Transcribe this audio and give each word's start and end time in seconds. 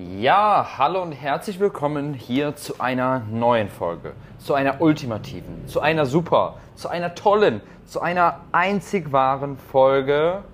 Ja, 0.00 0.78
hallo 0.78 1.02
und 1.02 1.10
herzlich 1.10 1.58
willkommen 1.58 2.14
hier 2.14 2.54
zu 2.54 2.78
einer 2.78 3.18
neuen 3.32 3.68
Folge, 3.68 4.12
zu 4.38 4.54
einer 4.54 4.80
ultimativen, 4.80 5.66
zu 5.66 5.80
einer 5.80 6.06
super, 6.06 6.54
zu 6.76 6.88
einer 6.88 7.16
tollen, 7.16 7.60
zu 7.84 8.00
einer 8.00 8.38
einzig 8.52 9.10
wahren 9.10 9.58
Folge 9.58 10.44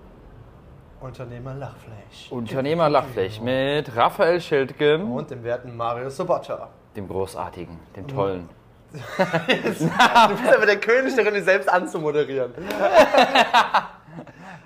Unternehmer 0.98 1.52
Lachfleisch. 1.52 2.30
Unternehmer 2.30 2.88
Lachfläch 2.88 3.42
mit 3.42 3.94
Raphael 3.94 4.40
Schildgen, 4.40 5.12
Und 5.12 5.30
dem 5.30 5.44
werten 5.44 5.76
Mario 5.76 6.08
Sobotta. 6.08 6.70
dem 6.96 7.06
großartigen, 7.06 7.78
dem 7.96 8.08
tollen. 8.08 8.48
Du 8.94 9.68
bist 9.68 10.56
aber 10.56 10.64
der 10.64 10.80
König 10.80 11.14
darin, 11.16 11.34
dich 11.34 11.44
selbst 11.44 11.68
anzumoderieren. 11.68 12.54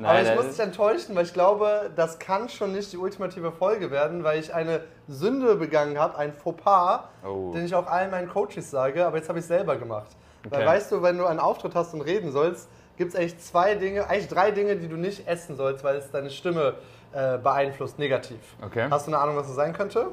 aber 0.02 0.20
ich 0.20 0.28
nein, 0.28 0.36
muss 0.36 0.48
dich 0.48 0.60
enttäuschen, 0.60 1.16
weil 1.16 1.24
ich 1.24 1.32
glaube, 1.32 1.90
das 1.96 2.18
kann 2.18 2.48
schon 2.48 2.72
nicht 2.72 2.92
die 2.92 2.96
ultimative 2.98 3.50
Folge 3.52 3.90
werden, 3.90 4.22
weil 4.24 4.38
ich 4.38 4.54
eine 4.54 4.82
Sünde 5.08 5.56
begangen 5.56 5.98
habe, 5.98 6.16
ein 6.18 6.32
Fauxpas, 6.32 7.00
Oh. 7.24 7.50
den 7.52 7.64
ich 7.64 7.74
auch 7.74 7.86
allen 7.86 8.10
meinen 8.10 8.28
Coaches 8.28 8.70
sage, 8.70 9.06
aber 9.06 9.16
jetzt 9.16 9.28
habe 9.28 9.38
ich 9.38 9.44
es 9.44 9.48
selber 9.48 9.76
gemacht. 9.76 10.08
Weil 10.48 10.60
Okay. 10.60 10.68
weißt 10.68 10.92
du, 10.92 11.02
wenn 11.02 11.18
du 11.18 11.26
einen 11.26 11.40
Auftritt 11.40 11.74
hast 11.74 11.94
und 11.94 12.00
reden 12.02 12.30
sollst, 12.30 12.68
gibt 12.96 13.12
es 13.12 13.18
eigentlich 13.18 13.38
zwei 13.38 13.74
Dinge, 13.74 14.08
eigentlich 14.08 14.28
drei 14.28 14.50
Dinge, 14.50 14.76
die 14.76 14.88
du 14.88 14.96
nicht 14.96 15.26
essen 15.26 15.56
sollst, 15.56 15.82
weil 15.84 15.96
es 15.96 16.10
deine 16.10 16.30
Stimme 16.30 16.74
äh, 17.12 17.38
beeinflusst, 17.38 17.98
negativ. 17.98 18.38
Okay. 18.64 18.86
Hast 18.90 19.06
du 19.06 19.12
eine 19.12 19.20
Ahnung, 19.22 19.36
was 19.36 19.46
das 19.46 19.56
sein 19.56 19.72
könnte? 19.72 20.08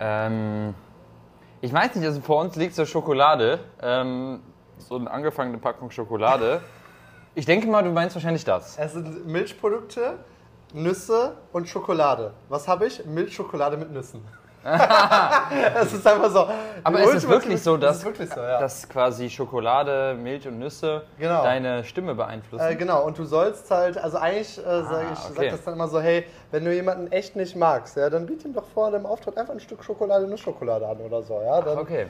Ähm, 0.00 0.74
ich 1.60 1.72
weiß 1.72 1.94
nicht, 1.94 2.04
also 2.06 2.20
vor 2.20 2.40
uns 2.40 2.56
liegt 2.56 2.74
so 2.74 2.84
Schokolade, 2.84 3.60
ähm, 3.80 4.40
so 4.78 4.96
eine 4.96 5.10
angefangene 5.10 5.58
Packung 5.58 5.90
Schokolade. 5.90 6.60
Ich 7.34 7.46
denke 7.46 7.66
mal, 7.66 7.82
du 7.82 7.90
meinst 7.90 8.14
wahrscheinlich 8.14 8.44
das. 8.44 8.76
Es 8.78 8.92
sind 8.92 9.26
Milchprodukte, 9.26 10.18
Nüsse 10.72 11.32
und 11.52 11.68
Schokolade. 11.68 12.32
Was 12.48 12.68
habe 12.68 12.86
ich? 12.86 13.04
Milchschokolade 13.04 13.76
mit 13.76 13.92
Nüssen. 13.92 14.22
Es 15.74 15.92
ist 15.92 16.06
einfach 16.06 16.30
so. 16.30 16.48
Aber 16.84 17.00
es 17.00 17.06
ist 17.14 17.24
ultimative- 17.26 17.28
wirklich 17.28 17.62
so, 17.62 17.74
es 17.74 17.80
dass, 17.82 17.96
ist 17.98 18.04
wirklich 18.06 18.30
so, 18.30 18.40
ja. 18.40 18.58
dass 18.60 18.88
quasi 18.88 19.28
Schokolade, 19.28 20.14
Milch 20.14 20.48
und 20.48 20.58
Nüsse 20.58 21.02
Genau. 21.18 21.42
deine 21.42 21.84
Stimme 21.84 22.14
beeinflussen. 22.14 22.64
Äh, 22.64 22.74
genau, 22.76 23.04
und 23.04 23.18
du 23.18 23.24
sollst 23.24 23.70
halt, 23.70 23.98
also 23.98 24.16
eigentlich 24.16 24.56
äh, 24.58 24.62
sage 24.62 25.06
ich 25.12 25.18
Ah, 25.18 25.26
okay. 25.30 25.34
sag 25.36 25.50
das 25.50 25.64
dann 25.64 25.74
immer 25.74 25.88
so, 25.88 26.00
hey, 26.00 26.24
wenn 26.50 26.64
du 26.64 26.72
jemanden 26.74 27.12
echt 27.12 27.36
nicht 27.36 27.56
magst, 27.56 27.96
ja, 27.98 28.08
dann 28.08 28.24
biet 28.24 28.42
ihm 28.46 28.54
doch 28.54 28.64
vor 28.72 28.90
dem 28.90 29.04
Auftritt 29.04 29.36
einfach 29.36 29.52
ein 29.52 29.60
Stück 29.60 29.84
Schokolade, 29.84 30.26
Nussschokolade 30.26 30.86
an 30.88 30.96
oder 30.98 31.22
so, 31.22 31.42
ja. 31.44 31.60
Dann 31.60 31.76
okay. 31.76 32.06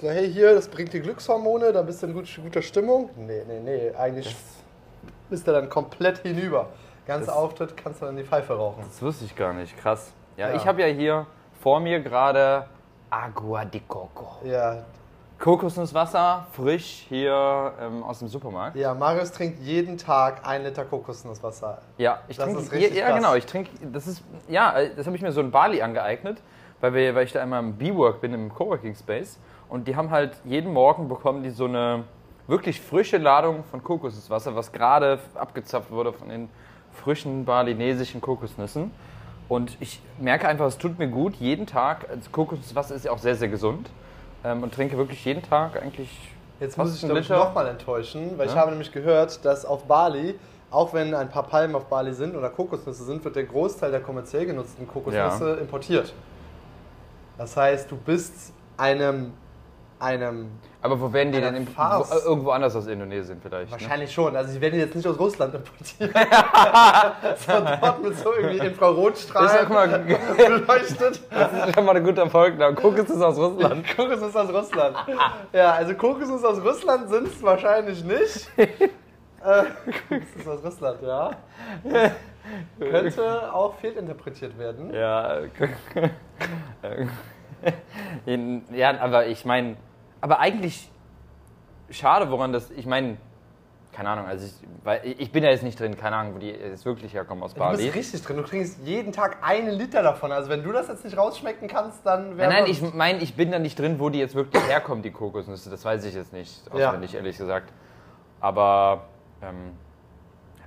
so, 0.00 0.08
hey, 0.08 0.32
hier, 0.32 0.54
das 0.54 0.68
bringt 0.68 0.94
dir 0.94 1.00
Glückshormone, 1.00 1.72
dann 1.74 1.84
bist 1.84 2.02
du 2.02 2.06
in 2.06 2.14
gut, 2.14 2.26
guter 2.42 2.62
Stimmung. 2.62 3.10
Nee, 3.16 3.42
nee, 3.46 3.60
nee, 3.62 3.92
eigentlich 3.98 4.34
bist 5.32 5.48
du 5.48 5.52
dann 5.52 5.68
komplett 5.70 6.18
hinüber. 6.18 6.68
Ganzer 7.06 7.26
Das- 7.26 7.34
Auftritt 7.34 7.74
kannst 7.76 8.00
du 8.02 8.06
dann 8.06 8.16
die 8.16 8.22
Pfeife 8.22 8.52
rauchen. 8.54 8.84
Das 8.86 9.00
wusste 9.02 9.24
ich 9.24 9.34
gar 9.34 9.52
nicht. 9.54 9.76
Krass. 9.78 10.12
Ja, 10.36 10.50
Ja. 10.50 10.54
ich 10.56 10.66
habe 10.66 10.82
ja 10.82 10.86
hier 10.86 11.26
vor 11.60 11.80
mir 11.80 12.00
gerade 12.00 12.66
Agua 13.10 13.64
de 13.64 13.80
Coco. 13.88 14.36
Ja, 14.44 14.84
Kokosnusswasser, 15.38 16.46
frisch 16.52 17.04
hier 17.08 17.72
ähm, 17.80 18.04
aus 18.04 18.20
dem 18.20 18.28
Supermarkt. 18.28 18.76
Ja, 18.76 18.94
Marius 18.94 19.32
trinkt 19.32 19.58
jeden 19.60 19.98
Tag 19.98 20.46
ein 20.46 20.62
Liter 20.62 20.84
Kokosnusswasser. 20.84 21.78
Ja, 21.98 22.20
ich 22.28 22.36
Das 22.36 22.44
trinke. 22.46 22.60
ist 22.62 22.72
richtig 22.72 22.94
ja, 22.98 23.06
krass. 23.06 23.16
genau. 23.16 23.34
Ich 23.34 23.46
trinke. 23.46 23.70
Das 23.92 24.06
ist. 24.06 24.22
Ja, 24.48 24.78
äh, 24.78 24.94
das 24.94 25.06
habe 25.06 25.16
ich 25.16 25.22
mir 25.22 25.32
so 25.32 25.40
in 25.40 25.50
Bali 25.50 25.82
angeeignet, 25.82 26.40
weil, 26.80 26.94
wir, 26.94 27.14
weil 27.16 27.24
ich 27.24 27.32
da 27.32 27.42
einmal 27.42 27.58
im 27.60 27.72
B-Work 27.76 28.20
bin, 28.20 28.32
im 28.34 28.54
Coworking 28.54 28.94
Space. 28.94 29.38
Und 29.68 29.88
die 29.88 29.96
haben 29.96 30.10
halt 30.10 30.36
jeden 30.44 30.72
Morgen 30.72 31.08
bekommen 31.08 31.42
die 31.42 31.50
so 31.50 31.64
eine 31.64 32.04
wirklich 32.46 32.80
frische 32.80 33.18
Ladung 33.18 33.64
von 33.70 33.82
Kokosnusswasser, 33.82 34.54
was 34.54 34.72
gerade 34.72 35.18
abgezapft 35.34 35.90
wurde 35.90 36.12
von 36.12 36.28
den 36.28 36.48
frischen 36.92 37.44
balinesischen 37.44 38.20
Kokosnüssen. 38.20 38.90
Und 39.48 39.76
ich 39.80 40.00
merke 40.18 40.48
einfach, 40.48 40.66
es 40.66 40.78
tut 40.78 40.98
mir 40.98 41.08
gut, 41.08 41.34
jeden 41.36 41.66
Tag. 41.66 42.08
Also 42.08 42.30
Kokosnusswasser 42.30 42.94
ist 42.94 43.04
ja 43.04 43.12
auch 43.12 43.18
sehr, 43.18 43.34
sehr 43.34 43.48
gesund. 43.48 43.90
Ähm, 44.44 44.62
und 44.62 44.74
trinke 44.74 44.96
wirklich 44.96 45.24
jeden 45.24 45.42
Tag 45.42 45.80
eigentlich. 45.80 46.10
Jetzt 46.58 46.76
muss 46.78 46.96
ich 46.96 47.02
ich 47.02 47.08
Liter. 47.08 47.36
nochmal 47.38 47.68
enttäuschen, 47.68 48.38
weil 48.38 48.46
ich 48.46 48.54
Ja? 48.54 48.60
habe 48.60 48.70
nämlich 48.70 48.92
gehört, 48.92 49.44
dass 49.44 49.64
auf 49.64 49.84
Bali, 49.84 50.38
auch 50.70 50.94
wenn 50.94 51.14
ein 51.14 51.28
paar 51.28 51.42
Palmen 51.44 51.74
auf 51.74 51.86
Bali 51.86 52.12
sind 52.12 52.34
oder 52.36 52.50
Kokosnüsse 52.50 53.04
sind, 53.04 53.24
wird 53.24 53.36
der 53.36 53.44
Großteil 53.44 53.90
der 53.90 54.00
kommerziell 54.00 54.46
genutzten 54.46 54.86
Kokosnüsse 54.88 55.54
importiert. 55.60 56.12
Das 57.38 57.56
heißt, 57.56 57.90
du 57.90 57.96
bist 57.96 58.52
einem, 58.76 59.32
einem 60.02 60.50
Aber 60.82 61.00
wo 61.00 61.12
werden 61.12 61.32
die 61.32 61.40
denn? 61.40 61.54
Im, 61.54 61.66
wo, 61.66 61.80
äh, 61.80 62.18
irgendwo 62.24 62.50
anders 62.50 62.74
aus 62.74 62.86
Indonesien 62.86 63.40
vielleicht. 63.40 63.66
Ne? 63.66 63.72
Wahrscheinlich 63.72 64.12
schon. 64.12 64.34
Also, 64.34 64.52
sie 64.52 64.60
werden 64.60 64.78
jetzt 64.78 64.94
nicht 64.96 65.06
aus 65.06 65.18
Russland 65.18 65.54
importiert. 65.54 66.12
so 67.46 67.52
dort 67.80 68.02
mit 68.02 68.18
so 68.18 68.34
irgendwie 68.34 68.66
Infrarotstrahlen 68.66 69.68
mal, 69.68 69.88
beleuchtet. 70.36 71.22
Das 71.30 71.68
ist 71.68 71.74
schon 71.74 71.84
mal 71.84 71.96
ein 71.96 72.04
guter 72.04 72.22
Erfolg. 72.22 72.58
Kokos 72.76 73.08
ist 73.08 73.22
aus 73.22 73.38
Russland. 73.38 73.96
Kokosnuss 73.96 74.36
aus 74.36 74.52
Russland. 74.52 74.96
Ja, 75.52 75.72
also 75.72 75.94
Kokosnuss 75.94 76.44
aus 76.44 76.62
Russland 76.62 77.08
sind 77.08 77.28
es 77.28 77.42
wahrscheinlich 77.42 78.02
nicht. 78.04 78.50
äh, 78.56 78.68
Kokosnuss 80.08 80.48
aus 80.48 80.64
Russland, 80.64 81.02
ja. 81.02 81.30
Könnte 82.78 83.54
auch 83.54 83.74
fehlinterpretiert 83.76 84.58
werden. 84.58 84.92
Ja. 84.92 85.38
ja, 88.72 89.00
aber 89.00 89.26
ich 89.26 89.44
meine, 89.44 89.76
aber 90.22 90.38
eigentlich 90.40 90.90
schade, 91.90 92.30
woran 92.30 92.52
das, 92.54 92.70
ich 92.70 92.86
meine, 92.86 93.18
keine 93.92 94.08
Ahnung, 94.08 94.24
also 94.24 94.46
ich, 94.46 94.54
weil 94.84 95.02
ich 95.04 95.30
bin 95.32 95.44
ja 95.44 95.50
jetzt 95.50 95.62
nicht 95.62 95.78
drin, 95.78 95.98
keine 95.98 96.16
Ahnung, 96.16 96.34
wo 96.34 96.38
die 96.38 96.48
jetzt 96.48 96.86
wirklich 96.86 97.12
herkommen 97.12 97.44
aus 97.44 97.52
Du 97.52 97.60
bist 97.60 97.72
Bali. 97.82 97.88
richtig 97.90 98.22
drin. 98.22 98.38
Du 98.38 98.42
trinkst 98.42 98.78
jeden 98.86 99.12
Tag 99.12 99.36
einen 99.42 99.68
Liter 99.68 100.02
davon. 100.02 100.32
Also 100.32 100.48
wenn 100.48 100.62
du 100.62 100.72
das 100.72 100.88
jetzt 100.88 101.04
nicht 101.04 101.18
rausschmecken 101.18 101.68
kannst, 101.68 102.06
dann 102.06 102.30
Nein, 102.30 102.38
wäre 102.38 102.50
nein, 102.52 102.64
ich 102.68 102.94
meine, 102.94 103.18
ich 103.18 103.34
bin 103.34 103.50
da 103.50 103.58
nicht 103.58 103.78
drin, 103.78 104.00
wo 104.00 104.08
die 104.08 104.18
jetzt 104.18 104.34
wirklich 104.34 104.66
herkommen, 104.66 105.02
die 105.02 105.10
Kokosnüsse. 105.10 105.68
Das 105.68 105.84
weiß 105.84 106.06
ich 106.06 106.14
jetzt 106.14 106.32
nicht, 106.32 106.62
Ja. 106.74 106.88
auswendig, 106.88 107.14
ehrlich 107.14 107.36
gesagt. 107.36 107.70
Aber, 108.40 109.04
ähm, 109.42 109.72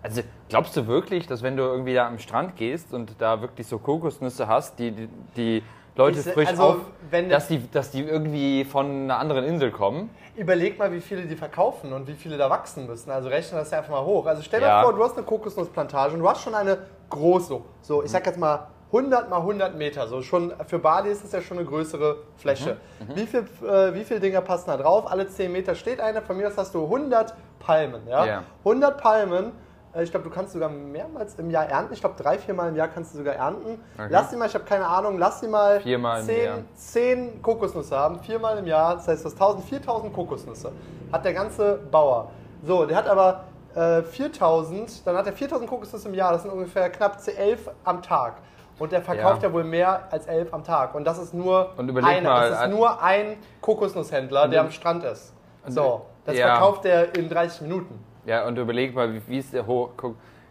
also 0.04 0.22
glaubst 0.50 0.78
du 0.78 0.86
wirklich, 0.86 1.26
dass 1.26 1.42
wenn 1.42 1.58
du 1.58 1.64
irgendwie 1.64 1.96
da 1.96 2.06
am 2.06 2.20
Strand 2.20 2.56
gehst 2.58 2.94
und 2.94 3.16
da 3.20 3.42
wirklich 3.42 3.66
so 3.66 3.80
Kokosnüsse 3.80 4.48
hast, 4.48 4.78
die 4.78 4.92
die, 4.92 5.10
die 5.36 5.64
Leute 5.96 6.22
se- 6.22 6.34
frisch 6.34 6.50
also, 6.50 6.64
auf, 6.64 6.76
wenn- 7.10 7.30
dass, 7.30 7.48
die, 7.48 7.70
dass 7.72 7.92
die 7.92 8.02
irgendwie 8.04 8.66
von 8.66 8.86
einer 8.86 9.18
anderen 9.20 9.46
Insel 9.46 9.72
kommen? 9.72 10.10
Überleg 10.36 10.78
mal, 10.78 10.92
wie 10.92 11.00
viele 11.00 11.24
die 11.24 11.36
verkaufen 11.36 11.94
und 11.94 12.08
wie 12.08 12.14
viele 12.14 12.38
da 12.38 12.50
wachsen 12.50 12.86
müssen. 12.88 13.10
Also 13.12 13.30
rechne 13.30 13.58
das 13.60 13.72
ja 13.72 13.78
einfach 13.78 13.92
mal 13.92 14.04
hoch. 14.04 14.26
Also 14.26 14.42
stell 14.42 14.60
dir 14.60 14.68
Ja. 14.68 14.84
vor, 14.84 14.94
du 14.94 15.02
hast 15.04 15.16
eine 15.18 15.26
Kokosnussplantage 15.26 16.14
und 16.14 16.20
du 16.20 16.30
hast 16.30 16.42
schon 16.42 16.54
eine 16.56 16.78
große, 17.10 17.62
so 17.82 18.04
ich 18.04 18.12
sag 18.12 18.26
jetzt 18.26 18.38
mal 18.38 18.68
100 18.92 19.30
mal 19.30 19.38
100 19.40 19.76
Meter. 19.78 20.08
So 20.08 20.22
schon 20.22 20.54
für 20.68 20.80
Bali 20.80 21.10
ist 21.10 21.24
das 21.24 21.32
ja 21.32 21.42
schon 21.42 21.58
eine 21.58 21.66
größere 21.66 22.18
Fläche. 22.38 22.78
Mhm. 23.00 23.16
Wie 23.16 23.26
viel, 23.26 23.46
äh, 23.68 23.94
wie 23.94 24.04
viele 24.04 24.20
Dinger 24.20 24.42
passen 24.42 24.68
da 24.68 24.78
drauf? 24.78 25.10
Alle 25.10 25.28
10 25.28 25.52
Meter 25.52 25.76
steht 25.76 26.00
eine. 26.02 26.22
Von 26.22 26.38
mir 26.38 26.48
aus 26.48 26.58
hast 26.58 26.74
du 26.76 26.84
100 26.84 27.34
Palmen. 27.60 28.08
Ja? 28.08 28.26
Ja. 28.26 28.44
100 28.64 28.98
Palmen. 29.02 29.52
Äh, 29.96 30.04
Ich 30.04 30.12
glaube, 30.12 30.24
du 30.28 30.30
kannst 30.34 30.54
sogar 30.54 30.70
mehrmals 30.70 31.36
im 31.36 31.50
Jahr 31.50 31.66
ernten. 31.66 31.94
Ich 31.94 32.00
glaube, 32.02 32.16
drei, 32.22 32.38
vier 32.38 32.54
Mal 32.54 32.70
im 32.70 32.76
Jahr 32.76 32.88
kannst 32.88 33.14
du 33.14 33.18
sogar 33.20 33.36
ernten. 33.36 33.80
Okay. 33.98 34.08
Lass 34.10 34.30
sie 34.30 34.36
mal, 34.38 34.48
ich 34.48 34.54
habe 34.54 34.66
keine 34.66 34.88
Ahnung, 34.88 35.18
lass 35.18 35.40
sie 35.40 35.48
mal 35.48 35.80
Viermal 35.82 36.24
zehn. 36.24 36.66
10 36.76 37.42
Kokosnüsse 37.42 37.96
haben, 37.98 38.20
viermal 38.20 38.58
im 38.58 38.68
Jahr, 38.68 38.96
das 38.96 39.08
heißt, 39.08 39.26
das 39.26 39.34
1000, 39.34 39.64
4000 39.66 40.14
Kokosnüsse 40.14 40.72
hat 41.12 41.26
der 41.26 41.34
ganze 41.34 41.80
Bauer. 41.92 42.30
So, 42.64 42.86
der 42.86 42.98
hat 42.98 43.08
aber 43.08 43.44
äh, 43.76 44.02
4000, 44.04 45.06
dann 45.06 45.18
hat 45.18 45.26
er 45.28 45.34
4000 45.34 45.70
Kokosnüsse 45.70 46.08
im 46.08 46.14
Jahr, 46.14 46.32
das 46.34 46.42
sind 46.44 46.52
ungefähr 46.52 46.90
knapp 46.90 47.18
11 47.26 47.70
am 47.84 48.02
Tag. 48.02 48.36
Und 48.78 48.92
der 48.92 49.02
verkauft 49.02 49.42
Ja. 49.42 49.48
ja, 49.48 49.54
wohl 49.54 49.64
mehr 49.64 50.04
als 50.12 50.26
11 50.28 50.54
am 50.54 50.62
Tag. 50.64 50.96
Und 50.96 51.06
das 51.06 51.18
ist 51.18 51.34
nur, 51.34 51.70
Und 51.78 51.90
einer, 52.04 52.30
mal, 52.30 52.50
das 52.50 52.60
ein- 52.60 52.72
ist 52.72 52.76
nur 52.78 53.02
ein 53.02 53.38
Kokosnusshändler, 53.62 54.50
der 54.50 54.62
am 54.62 54.72
Strand 54.72 55.04
ist. 55.06 55.34
So, 55.68 56.06
das 56.26 56.38
Ja. 56.38 56.48
verkauft 56.58 56.84
er 56.86 57.16
in 57.16 57.30
30 57.30 57.62
Minuten. 57.62 58.04
Ja, 58.26 58.46
und 58.48 58.58
überleg 58.58 58.94
mal, 58.96 59.22
wie, 59.28 59.38
ist 59.38 59.54
der 59.54 59.66
hoch, 59.68 59.90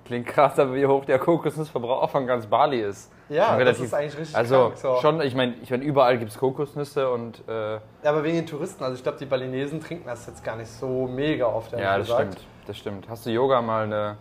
klingt 0.04 0.26
krass, 0.26 0.58
aber 0.58 0.74
wie 0.74 0.86
hoch 0.86 1.04
der 1.04 1.18
Kokosnussverbrauch 1.18 2.08
von 2.10 2.26
ganz 2.26 2.46
Bali 2.46 2.80
ist. 2.80 3.10
Ja, 3.30 3.56
Schon 3.56 3.64
das 3.64 3.80
ist 3.80 3.94
eigentlich 3.94 4.18
richtig 4.18 4.36
Also 4.36 4.56
krank, 4.66 4.76
so. 4.76 4.96
schon, 5.00 5.20
ich 5.22 5.34
meine, 5.34 5.54
ich 5.62 5.70
mein, 5.70 5.80
überall 5.80 6.18
gibt 6.18 6.30
es 6.30 6.38
Kokosnüsse 6.38 7.10
und 7.10 7.42
äh, 7.48 7.72
Ja, 7.74 7.80
aber 8.04 8.22
wegen 8.22 8.36
den 8.36 8.46
Touristen, 8.46 8.84
also 8.84 8.96
ich 8.96 9.02
glaube, 9.02 9.18
die 9.18 9.24
Balinesen 9.24 9.80
trinken 9.80 10.06
das 10.06 10.26
jetzt 10.26 10.44
gar 10.44 10.56
nicht 10.56 10.68
so 10.70 11.06
mega 11.06 11.46
oft. 11.46 11.72
ja, 11.72 11.96
das 11.96 12.06
gesagt. 12.08 12.20
stimmt, 12.34 12.46
das 12.66 12.76
stimmt. 12.78 13.08
Hast 13.08 13.24
du 13.24 13.30
Yoga 13.30 13.62
mal 13.62 13.84
eine, 13.84 14.16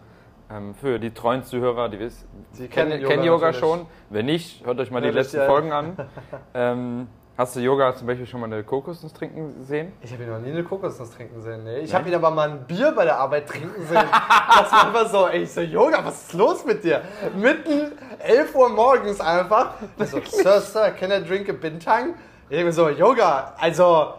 ähm, 0.50 0.74
für 0.74 1.00
die 1.00 1.12
treuen 1.12 1.44
Zuhörer, 1.44 1.90
die 1.90 2.00
wissen, 2.00 2.28
Sie 2.54 2.70
kennen, 2.70 2.92
kennen 3.04 3.24
Yoga 3.24 3.26
Yoga, 3.26 3.46
natürlich. 3.52 3.60
schon. 3.60 3.86
Wenn 4.10 4.26
nicht, 4.28 4.66
hört 4.66 4.80
euch 4.80 4.90
mal 4.90 5.02
die 5.02 5.08
Hört 5.08 5.18
euch 5.18 5.24
letzten 5.24 5.40
die- 5.42 5.46
Folgen 5.48 5.72
an. 5.74 5.98
ähm, 6.54 7.08
hast 7.38 7.56
du 7.56 7.60
Yoga 7.60 7.96
zum 7.96 8.08
Beispiel 8.08 8.26
schon 8.28 8.40
mal 8.42 8.46
eine 8.48 8.64
Kokosnuss 8.64 9.14
trinken 9.14 9.64
sehen? 9.64 9.92
Ich 10.02 10.12
habe 10.14 10.24
ihn 10.24 10.30
noch 10.30 10.40
nie 10.40 10.52
eine 10.52 10.64
Kokosnuss 10.64 11.12
trinken 11.12 11.42
sehen. 11.42 11.64
Nee. 11.64 11.80
Ich 11.80 11.94
habe 11.94 12.08
ihn 12.08 12.16
aber 12.16 12.32
mal 12.32 12.50
ein 12.50 12.66
Bier 12.66 12.92
bei 12.96 13.06
der 13.06 13.18
Arbeit 13.18 13.48
trinken 13.48 13.86
sehen. 13.88 14.04
Das 14.04 14.72
war 14.72 14.88
einfach 14.88 15.10
so, 15.10 15.28
ey, 15.28 15.44
ich 15.44 15.52
so, 15.52 15.62
Yoga, 15.62 16.04
was 16.06 16.24
ist 16.24 16.34
los 16.34 16.66
mit 16.66 16.84
dir? 16.84 17.02
Mitten 17.36 17.92
11 18.20 18.56
Uhr 18.56 18.70
morgens 18.70 19.20
einfach. 19.20 19.76
So, 19.98 20.20
Sir, 20.26 20.62
Sir, 20.62 20.92
can 20.92 21.12
I 21.12 21.24
drink 21.26 21.50
a 21.50 21.54
Bintang? 21.54 22.16
Ich 22.50 22.74
so, 22.76 22.90
Yoga, 22.90 23.54
also 23.60 24.14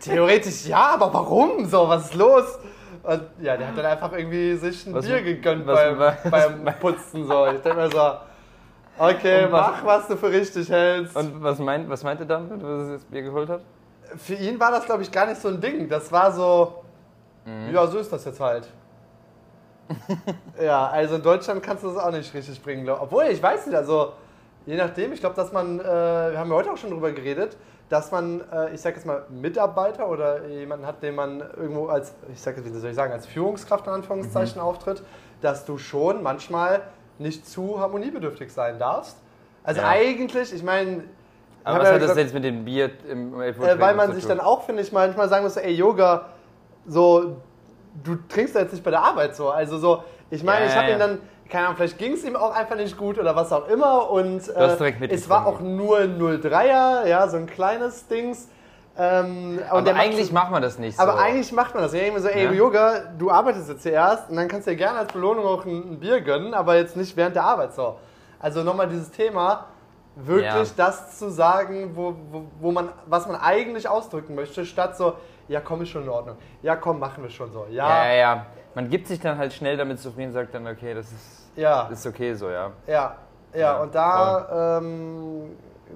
theoretisch 0.00 0.66
ja, 0.66 0.94
aber 0.94 1.12
warum? 1.12 1.66
So, 1.66 1.88
was 1.88 2.06
ist 2.06 2.14
los? 2.14 2.58
Und 3.02 3.22
ja, 3.40 3.56
der 3.56 3.68
hat 3.68 3.76
dann 3.76 3.84
einfach 3.84 4.12
irgendwie 4.12 4.54
sich 4.56 4.86
ein 4.86 4.94
Was- 4.94 5.04
Bier 5.04 5.20
gegönnt 5.22 5.66
beim, 5.66 5.98
beim 6.30 6.64
Putzen. 6.80 7.26
So. 7.26 7.46
Ich 7.46 7.60
denke 7.60 7.74
mir 7.76 7.90
so, 7.90 8.12
Okay, 8.98 9.48
mach, 9.50 9.84
was 9.84 10.06
du 10.06 10.16
für 10.16 10.30
richtig 10.30 10.68
hältst. 10.70 11.16
Und 11.16 11.42
was, 11.42 11.58
meint, 11.58 11.88
was 11.88 12.02
meint 12.04 12.20
ihr 12.20 12.26
damit, 12.26 12.62
was 12.62 12.86
er 12.88 12.92
das 12.94 13.04
Bier 13.04 13.22
geholt 13.22 13.48
hat? 13.48 13.60
Für 14.16 14.34
ihn 14.34 14.58
war 14.60 14.70
das, 14.70 14.84
glaube 14.86 15.02
ich, 15.02 15.10
gar 15.10 15.26
nicht 15.26 15.40
so 15.40 15.48
ein 15.48 15.60
Ding. 15.60 15.88
Das 15.88 16.10
war 16.12 16.30
so, 16.32 16.84
Mhm. 17.44 17.74
ja, 17.74 17.86
so 17.86 17.98
ist 17.98 18.12
das 18.12 18.24
jetzt 18.24 18.40
halt. 18.40 18.68
ja, 20.62 20.86
also 20.88 21.16
in 21.16 21.22
Deutschland 21.22 21.62
kannst 21.62 21.84
du 21.84 21.88
das 21.92 21.98
auch 22.02 22.10
nicht 22.10 22.32
richtig 22.32 22.62
bringen. 22.62 22.84
glaub- 22.84 23.02
Obwohl, 23.02 23.24
ich 23.24 23.42
weiß 23.42 23.66
nicht, 23.66 23.76
also 23.76 24.12
je 24.64 24.76
nachdem, 24.76 25.12
ich 25.12 25.20
glaube, 25.20 25.34
dass 25.36 25.52
man, 25.52 25.78
äh, 25.80 25.82
wir 25.84 26.38
haben 26.38 26.48
ja 26.50 26.56
heute 26.56 26.72
auch 26.72 26.76
schon 26.78 26.90
drüber 26.90 27.12
geredet, 27.12 27.56
dass 27.90 28.10
man, 28.10 28.40
äh, 28.50 28.72
ich 28.74 28.80
sag 28.80 28.94
jetzt 28.96 29.04
mal, 29.04 29.24
Mitarbeiter 29.28 30.08
oder 30.08 30.46
jemanden 30.46 30.86
hat, 30.86 31.02
den 31.02 31.14
man 31.14 31.40
irgendwo 31.40 31.88
als, 31.88 32.14
ich 32.32 32.40
sag 32.40 32.56
jetzt, 32.56 32.64
wie 32.72 32.78
soll 32.78 32.90
ich 32.90 32.96
sagen, 32.96 33.12
als 33.12 33.26
Führungskraft 33.26 33.86
in 33.86 33.92
Anführungszeichen 33.92 34.60
Mhm. 34.62 34.66
auftritt, 34.66 35.02
dass 35.42 35.66
du 35.66 35.76
schon 35.76 36.22
manchmal 36.22 36.80
nicht 37.18 37.46
zu 37.48 37.78
harmoniebedürftig 37.80 38.52
sein 38.52 38.78
darfst. 38.78 39.16
Also 39.62 39.80
Ja. 39.80 39.88
eigentlich, 39.88 40.52
ich 40.52 40.62
meine, 40.62 41.04
Aber 41.62 41.80
was 41.80 41.92
hat 41.92 42.02
das 42.02 42.16
jetzt 42.16 42.34
mit 42.34 42.44
dem 42.44 42.64
Bier 42.64 42.90
im 43.10 43.40
11 43.40 43.58
Uhr 43.58 43.68
äh, 43.68 43.80
weil 43.80 43.94
man 43.94 44.12
sich 44.12 44.24
tun? 44.24 44.36
dann 44.36 44.40
auch, 44.40 44.64
finde 44.64 44.82
ich, 44.82 44.92
manchmal 44.92 45.28
sagen 45.28 45.44
muss, 45.44 45.56
ey, 45.56 45.72
Yoga, 45.72 46.26
so, 46.86 47.36
du 48.02 48.16
trinkst 48.28 48.54
ja 48.54 48.60
jetzt 48.62 48.72
nicht 48.72 48.84
bei 48.84 48.90
der 48.90 49.00
Arbeit 49.02 49.34
so. 49.34 49.48
Also 49.50 49.78
so, 49.78 50.04
ich 50.30 50.42
meine, 50.42 50.66
Ja, 50.66 50.70
ich 50.70 50.76
habe 50.76 50.88
ja, 50.88 50.94
ihn 50.94 51.00
ja. 51.00 51.06
dann, 51.06 51.18
keine 51.48 51.66
Ahnung, 51.66 51.76
vielleicht 51.76 51.96
ging 51.98 52.12
es 52.12 52.24
ihm 52.24 52.36
auch 52.36 52.54
einfach 52.54 52.76
nicht 52.76 52.96
gut 52.98 53.18
oder 53.18 53.34
was 53.34 53.52
auch 53.52 53.68
immer. 53.68 54.10
Und 54.10 54.48
äh, 54.48 55.06
es 55.08 55.28
war 55.30 55.46
auch 55.46 55.60
nur 55.60 56.00
0,3er, 56.00 57.06
ja, 57.06 57.28
so 57.28 57.36
ein 57.38 57.46
kleines 57.46 58.06
Dings. 58.08 58.48
Ähm, 58.96 59.58
und 59.72 59.88
Aber 59.88 59.94
eigentlich 59.98 60.30
macht 60.30 60.52
man 60.52 60.62
das 60.62 60.78
nicht 60.78 60.98
aber 61.00 61.12
so. 61.14 61.18
eigentlich 61.18 61.50
macht 61.52 61.74
man 61.74 61.82
das. 61.82 61.92
Ich 61.94 62.00
denke 62.00 62.14
mir 62.16 62.22
so, 62.22 62.28
ey, 62.28 62.44
Ja. 62.44 62.52
Yoga, 62.52 62.92
du 63.18 63.28
arbeitest 63.30 63.68
jetzt 63.68 63.82
hier 63.82 63.92
erst 63.92 64.30
und 64.30 64.36
dann 64.36 64.46
kannst 64.46 64.66
du 64.68 64.70
dir 64.70 64.76
gerne 64.76 65.00
als 65.00 65.12
Belohnung 65.12 65.44
auch 65.46 65.64
ein, 65.64 65.94
ein 65.94 66.00
Bier 66.00 66.20
gönnen, 66.20 66.54
aber 66.54 66.76
jetzt 66.76 66.96
nicht 66.96 67.16
während 67.16 67.34
der 67.34 67.42
Arbeit 67.44 67.74
so. 67.74 67.96
Also 68.38 68.62
nochmal 68.62 68.88
dieses 68.88 69.10
Thema, 69.10 69.64
wirklich 70.14 70.46
Ja. 70.46 70.64
das 70.76 71.18
zu 71.18 71.28
sagen, 71.30 71.90
wo, 71.94 72.14
wo, 72.30 72.44
wo 72.60 72.70
man, 72.70 72.88
was 73.06 73.26
man 73.26 73.34
eigentlich 73.40 73.88
ausdrücken 73.88 74.36
möchte, 74.36 74.64
statt 74.64 74.96
so, 74.96 75.14
ja 75.48 75.60
komm, 75.60 75.82
ist 75.82 75.88
schon 75.88 76.04
in 76.04 76.08
Ordnung. 76.08 76.36
Ja 76.62 76.76
komm, 76.76 77.00
machen 77.00 77.22
wir 77.24 77.30
schon 77.30 77.50
so. 77.52 77.66
ja, 77.70 77.88
Ja, 77.88 78.06
ja, 78.06 78.14
ja. 78.14 78.46
Man 78.76 78.90
gibt 78.90 79.08
sich 79.08 79.18
dann 79.18 79.38
halt 79.38 79.52
schnell 79.52 79.76
damit 79.76 79.98
zufrieden 80.00 80.28
und 80.28 80.34
sagt 80.34 80.54
dann, 80.54 80.66
okay, 80.68 80.94
das 80.94 81.06
ist, 81.06 81.50
ja, 81.56 81.88
ist 81.88 82.06
okay 82.06 82.32
so, 82.34 82.48
ja. 82.48 82.70
ja. 82.86 83.16
Ja, 83.52 83.58
Ja, 83.60 83.76
und 83.82 83.92
da, 83.94 84.78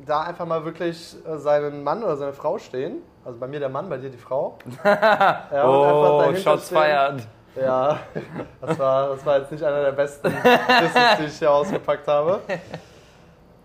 da 0.06 0.22
einfach 0.22 0.46
mal 0.46 0.64
wirklich 0.64 1.16
äh, 1.26 1.38
seinen 1.38 1.82
Mann 1.82 2.02
oder 2.02 2.16
seine 2.16 2.32
Frau 2.32 2.58
stehen. 2.58 3.02
Also 3.24 3.38
bei 3.38 3.46
mir 3.46 3.60
der 3.60 3.68
Mann, 3.68 3.88
bei 3.88 3.98
dir 3.98 4.10
die 4.10 4.18
Frau. 4.18 4.58
ja, 4.84 5.64
und 5.64 5.86
einfach 5.86 6.28
oh, 6.28 6.34
Shots 6.36 6.70
feiert. 6.70 7.26
Ja, 7.56 7.98
das 8.60 8.78
war, 8.78 9.08
das 9.10 9.26
war 9.26 9.38
jetzt 9.38 9.52
nicht 9.52 9.64
einer 9.64 9.82
der 9.82 9.92
besten 9.92 10.28
Disses, 10.28 11.18
die 11.18 11.24
ich 11.24 11.38
hier 11.38 11.50
ausgepackt 11.50 12.06
habe. 12.06 12.40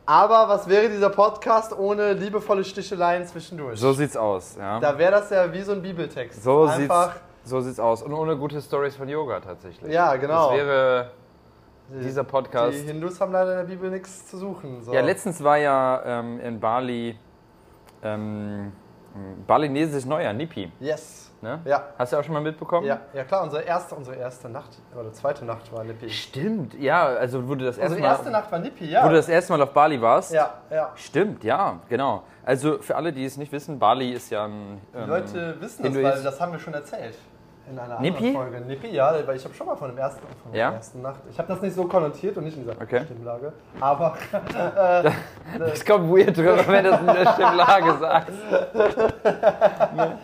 Aber 0.05 0.49
was 0.49 0.67
wäre 0.67 0.89
dieser 0.89 1.09
Podcast 1.09 1.77
ohne 1.77 2.13
liebevolle 2.13 2.63
Sticheleien 2.63 3.25
zwischendurch? 3.25 3.79
So 3.79 3.93
sieht's 3.93 4.17
aus, 4.17 4.57
ja. 4.59 4.79
da 4.79 4.97
wäre 4.97 5.11
das 5.11 5.29
ja 5.29 5.51
wie 5.53 5.61
so 5.61 5.71
ein 5.71 5.81
Bibeltext. 5.81 6.43
So 6.43 6.63
Einfach, 6.63 7.13
sieht's, 7.13 7.49
so 7.49 7.61
sieht's 7.61 7.79
aus. 7.79 8.01
Und 8.01 8.13
ohne 8.13 8.35
gute 8.35 8.61
Stories 8.61 8.95
von 8.97 9.07
Yoga 9.07 9.39
tatsächlich. 9.39 9.93
ja, 9.93 10.15
genau. 10.17 10.49
Das 10.49 10.57
wäre 10.57 11.11
dieser 12.01 12.23
Podcast. 12.23 12.77
die 12.77 12.87
Hindus 12.87 13.19
haben 13.21 13.31
leider 13.31 13.51
in 13.51 13.67
der 13.67 13.75
Bibel 13.75 13.89
nichts 13.89 14.27
zu 14.27 14.37
suchen. 14.37 14.81
So. 14.81 14.93
Ja, 14.93 15.01
letztens 15.01 15.43
war 15.43 15.57
ja 15.57 16.01
ähm, 16.05 16.39
in 16.39 16.59
Bali 16.59 17.17
ähm, 18.01 18.71
balinesisch 19.45 20.05
Neujahr, 20.05 20.33
Nipi. 20.33 20.71
Yes. 20.79 21.31
Ne? 21.43 21.59
Ja. 21.65 21.89
Hast 21.97 22.13
du 22.13 22.17
auch 22.17 22.23
schon 22.23 22.33
mal 22.33 22.41
mitbekommen? 22.41 22.87
Ja, 22.87 23.01
ja 23.13 23.25
klar, 23.25 23.43
unsere 23.43 23.63
erste, 23.63 23.95
unsere 23.95 24.15
erste 24.15 24.47
Nacht, 24.47 24.69
oder 24.97 25.11
zweite 25.11 25.43
Nacht 25.43 25.73
war 25.73 25.83
Nippi. 25.83 26.09
Stimmt, 26.09 26.73
ja, 26.75 27.05
also 27.05 27.45
wo 27.45 27.53
du 27.55 27.65
das 27.65 27.77
erste 27.77 27.95
Unsere 27.95 28.07
Mal, 28.07 28.15
erste 28.15 28.31
Nacht 28.31 28.49
war 28.49 28.59
Nippi, 28.59 28.85
ja. 28.85 29.03
wo 29.03 29.09
du 29.09 29.15
das 29.15 29.27
erste 29.27 29.51
Mal 29.51 29.61
auf 29.61 29.73
Bali 29.73 30.01
warst. 30.01 30.31
ja, 30.31 30.53
ja. 30.71 30.93
Stimmt, 30.95 31.43
ja, 31.43 31.81
genau. 31.89 32.23
Also 32.45 32.79
für 32.79 32.95
alle, 32.95 33.11
die 33.11 33.25
es 33.25 33.35
nicht 33.35 33.51
wissen, 33.51 33.77
Bali 33.77 34.13
ist 34.13 34.29
ja 34.29 34.45
ein. 34.45 34.79
Die 34.93 34.97
ähm, 34.97 35.09
Leute 35.09 35.57
wissen 35.59 35.83
das, 35.83 35.93
weil 35.95 36.23
das 36.23 36.39
haben 36.39 36.53
wir 36.53 36.59
schon 36.59 36.73
erzählt. 36.73 37.15
In 37.69 37.79
einer 37.79 37.99
Nippi? 37.99 38.27
anderen 38.27 38.51
Folge. 38.51 38.61
Nippi, 38.65 38.87
ja, 38.89 39.13
weil 39.25 39.37
ich 39.37 39.43
habe 39.45 39.53
schon 39.53 39.67
mal 39.67 39.75
von 39.77 39.87
dem 39.89 39.97
ersten, 39.97 40.19
von 40.41 40.51
der 40.51 40.59
Ja? 40.61 40.71
ersten 40.73 41.01
Nacht. 41.01 41.21
Ich 41.31 41.37
habe 41.39 41.47
das 41.47 41.61
nicht 41.61 41.73
so 41.75 41.85
konnotiert 41.85 42.35
und 42.37 42.43
nicht 42.43 42.57
in 42.57 42.63
dieser 42.63 42.81
Okay. 42.81 43.05
Stimmlage. 43.05 43.53
Aber 43.79 44.15
Das 45.59 45.85
kommt 45.85 46.09
weird 46.11 46.35
drüber, 46.37 46.57
wenn 46.67 46.83
du 46.83 46.91
das 46.91 46.99
in 46.99 47.05
der 47.07 47.33
Stimmlage 47.33 47.97
sagst. 47.99 48.33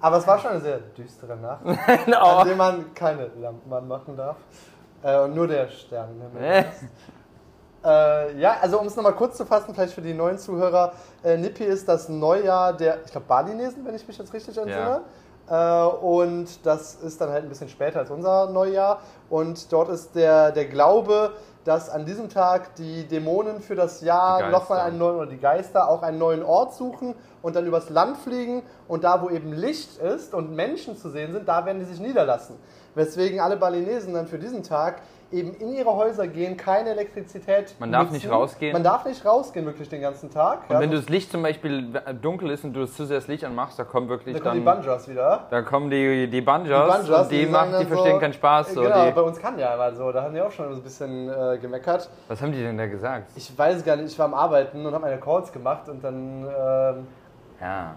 Aber 0.00 0.16
es 0.18 0.26
war 0.26 0.38
schon 0.38 0.50
eine 0.50 0.60
sehr 0.60 0.78
düstere 0.96 1.36
Nacht, 1.36 1.60
Genau. 2.04 2.38
an 2.38 2.46
der 2.48 2.56
man 2.56 2.94
keine 2.94 3.30
Lampen 3.40 3.72
anmachen 3.72 4.16
darf. 4.16 4.36
Äh, 5.02 5.18
und 5.20 5.34
nur 5.34 5.46
der 5.48 5.68
Sternenhimmel. 5.68 6.64
Äh, 7.84 8.38
ja, 8.38 8.56
also 8.62 8.80
um 8.80 8.86
es 8.86 8.96
nochmal 8.96 9.12
kurz 9.14 9.36
zu 9.36 9.44
fassen, 9.46 9.74
vielleicht 9.74 9.94
für 9.94 10.00
die 10.02 10.14
neuen 10.14 10.38
Zuhörer, 10.38 10.92
äh, 11.22 11.36
Nippi 11.36 11.64
ist 11.64 11.86
das 11.88 12.08
Neujahr 12.08 12.72
der, 12.74 12.98
ich 13.04 13.10
glaube, 13.12 13.26
Balinesen, 13.26 13.84
wenn 13.84 13.94
ich 13.94 14.06
mich 14.06 14.16
jetzt 14.18 14.32
richtig 14.32 14.56
entsinne. 14.56 14.96
Äh, 14.96 15.23
und 15.46 16.46
das 16.64 16.94
ist 16.94 17.20
dann 17.20 17.30
halt 17.30 17.44
ein 17.44 17.48
bisschen 17.48 17.68
später 17.68 18.00
als 18.00 18.10
unser 18.10 18.48
Neujahr. 18.50 19.00
Und 19.28 19.72
dort 19.72 19.90
ist 19.90 20.14
der, 20.14 20.52
der 20.52 20.66
Glaube, 20.66 21.32
dass 21.64 21.88
an 21.88 22.04
diesem 22.04 22.28
Tag 22.28 22.74
die 22.76 23.06
Dämonen 23.08 23.60
für 23.60 23.74
das 23.74 24.00
Jahr 24.02 24.50
nochmal 24.50 24.80
einen 24.80 24.98
neuen, 24.98 25.16
oder 25.16 25.26
die 25.26 25.38
Geister 25.38 25.88
auch 25.88 26.02
einen 26.02 26.18
neuen 26.18 26.42
Ort 26.42 26.74
suchen 26.74 27.14
und 27.42 27.56
dann 27.56 27.66
übers 27.66 27.90
Land 27.90 28.18
fliegen. 28.18 28.62
Und 28.86 29.04
da, 29.04 29.22
wo 29.22 29.30
eben 29.30 29.52
Licht 29.52 29.98
ist 29.98 30.34
und 30.34 30.54
Menschen 30.54 30.96
zu 30.96 31.10
sehen 31.10 31.32
sind, 31.32 31.48
da 31.48 31.64
werden 31.64 31.78
die 31.78 31.86
sich 31.86 32.00
niederlassen. 32.00 32.56
Weswegen 32.94 33.40
alle 33.40 33.56
Balinesen 33.56 34.14
dann 34.14 34.26
für 34.26 34.38
diesen 34.38 34.62
Tag 34.62 35.02
eben 35.32 35.54
in 35.54 35.72
ihre 35.72 35.94
Häuser 35.94 36.28
gehen, 36.28 36.56
keine 36.56 36.90
Elektrizität 36.90 37.74
Man 37.78 37.90
darf 37.90 38.02
nutzen. 38.04 38.14
nicht 38.14 38.30
rausgehen. 38.30 38.72
Man 38.72 38.82
darf 38.84 39.04
nicht 39.04 39.24
rausgehen 39.24 39.66
wirklich 39.66 39.88
den 39.88 40.00
ganzen 40.00 40.30
Tag. 40.30 40.68
Und 40.68 40.74
ja, 40.74 40.80
wenn 40.80 40.90
du 40.90 40.96
das 40.96 41.08
Licht 41.08 41.30
zum 41.32 41.42
Beispiel 41.42 41.88
dunkel 42.22 42.50
ist 42.50 42.64
und 42.64 42.72
du 42.74 42.80
das 42.80 42.94
zu 42.94 43.04
sehr 43.06 43.18
das 43.18 43.26
Licht 43.28 43.44
anmachst, 43.44 43.78
da 43.78 43.84
kommen 43.84 44.08
wirklich 44.08 44.36
da 44.36 44.40
kommen 44.42 44.64
dann. 44.64 44.76
die 44.80 44.82
Banjas 44.82 45.08
wieder. 45.08 45.46
da 45.50 45.62
kommen 45.62 45.90
die, 45.90 46.28
die 46.28 46.40
Banjas, 46.40 46.88
Banjas, 46.88 47.22
und 47.24 47.32
die, 47.32 47.44
die 47.44 47.46
machen, 47.50 47.74
die 47.80 47.86
verstehen 47.86 48.12
so- 48.14 48.20
keinen 48.20 48.32
Spaß. 48.32 48.74
So, 48.74 48.82
genau, 48.82 49.06
die, 49.06 49.12
bei 49.12 49.20
uns 49.22 49.38
kann 49.40 49.58
ja 49.58 49.76
mal 49.76 49.94
so. 49.94 50.12
Da 50.12 50.22
haben 50.22 50.34
die 50.34 50.40
auch 50.40 50.52
schon 50.52 50.70
so 50.70 50.76
ein 50.80 50.82
bisschen 50.82 51.28
äh, 51.28 51.58
gemeckert. 51.58 52.08
was 52.28 52.40
haben 52.40 52.52
die 52.52 52.62
denn 52.62 52.78
da 52.78 52.86
gesagt? 52.86 53.30
Ich 53.36 53.56
weiß 53.58 53.76
es 53.76 53.84
gar 53.84 53.96
nicht, 53.96 54.12
ich 54.12 54.18
war 54.18 54.26
am 54.26 54.34
Arbeiten 54.34 54.84
und 54.86 54.92
habe 54.92 55.02
meine 55.04 55.18
Calls 55.18 55.52
gemacht 55.52 55.88
und 55.88 56.02
dann. 56.04 56.42
Ähm, 56.44 57.06
Ja. 57.60 57.94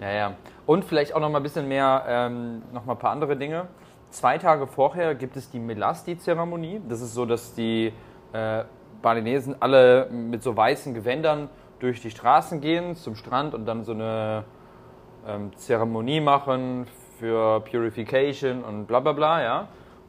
Ja, 0.00 0.10
ja. 0.12 0.32
Und 0.66 0.84
vielleicht 0.84 1.14
auch 1.14 1.20
noch 1.20 1.28
mal 1.28 1.38
ein 1.40 1.42
bisschen 1.42 1.68
mehr, 1.68 2.02
ähm, 2.08 2.62
noch 2.72 2.84
mal 2.86 2.92
ein 2.94 2.98
paar 2.98 3.10
andere 3.10 3.36
Dinge. 3.36 3.66
Zwei 4.10 4.38
Tage 4.38 4.66
vorher 4.66 5.14
gibt 5.14 5.36
es 5.36 5.50
die 5.50 5.60
Melasti-Zeremonie. 5.60 6.80
Das 6.88 7.00
ist 7.00 7.14
so, 7.14 7.26
dass 7.26 7.54
die 7.54 7.92
äh, 8.32 8.64
Balinesen 9.02 9.56
alle 9.60 10.08
mit 10.10 10.42
so 10.42 10.56
weißen 10.56 10.94
Gewändern 10.94 11.48
durch 11.78 12.00
die 12.00 12.10
Straßen 12.10 12.60
gehen 12.60 12.96
zum 12.96 13.14
Strand 13.14 13.54
und 13.54 13.66
dann 13.66 13.84
so 13.84 13.92
eine 13.92 14.44
ähm, 15.26 15.56
Zeremonie 15.56 16.20
machen 16.20 16.86
für 17.18 17.60
Purification 17.60 18.64
und 18.64 18.86
bla 18.86 19.00
bla 19.00 19.12
bla, 19.12 19.42
ja. 19.42 19.68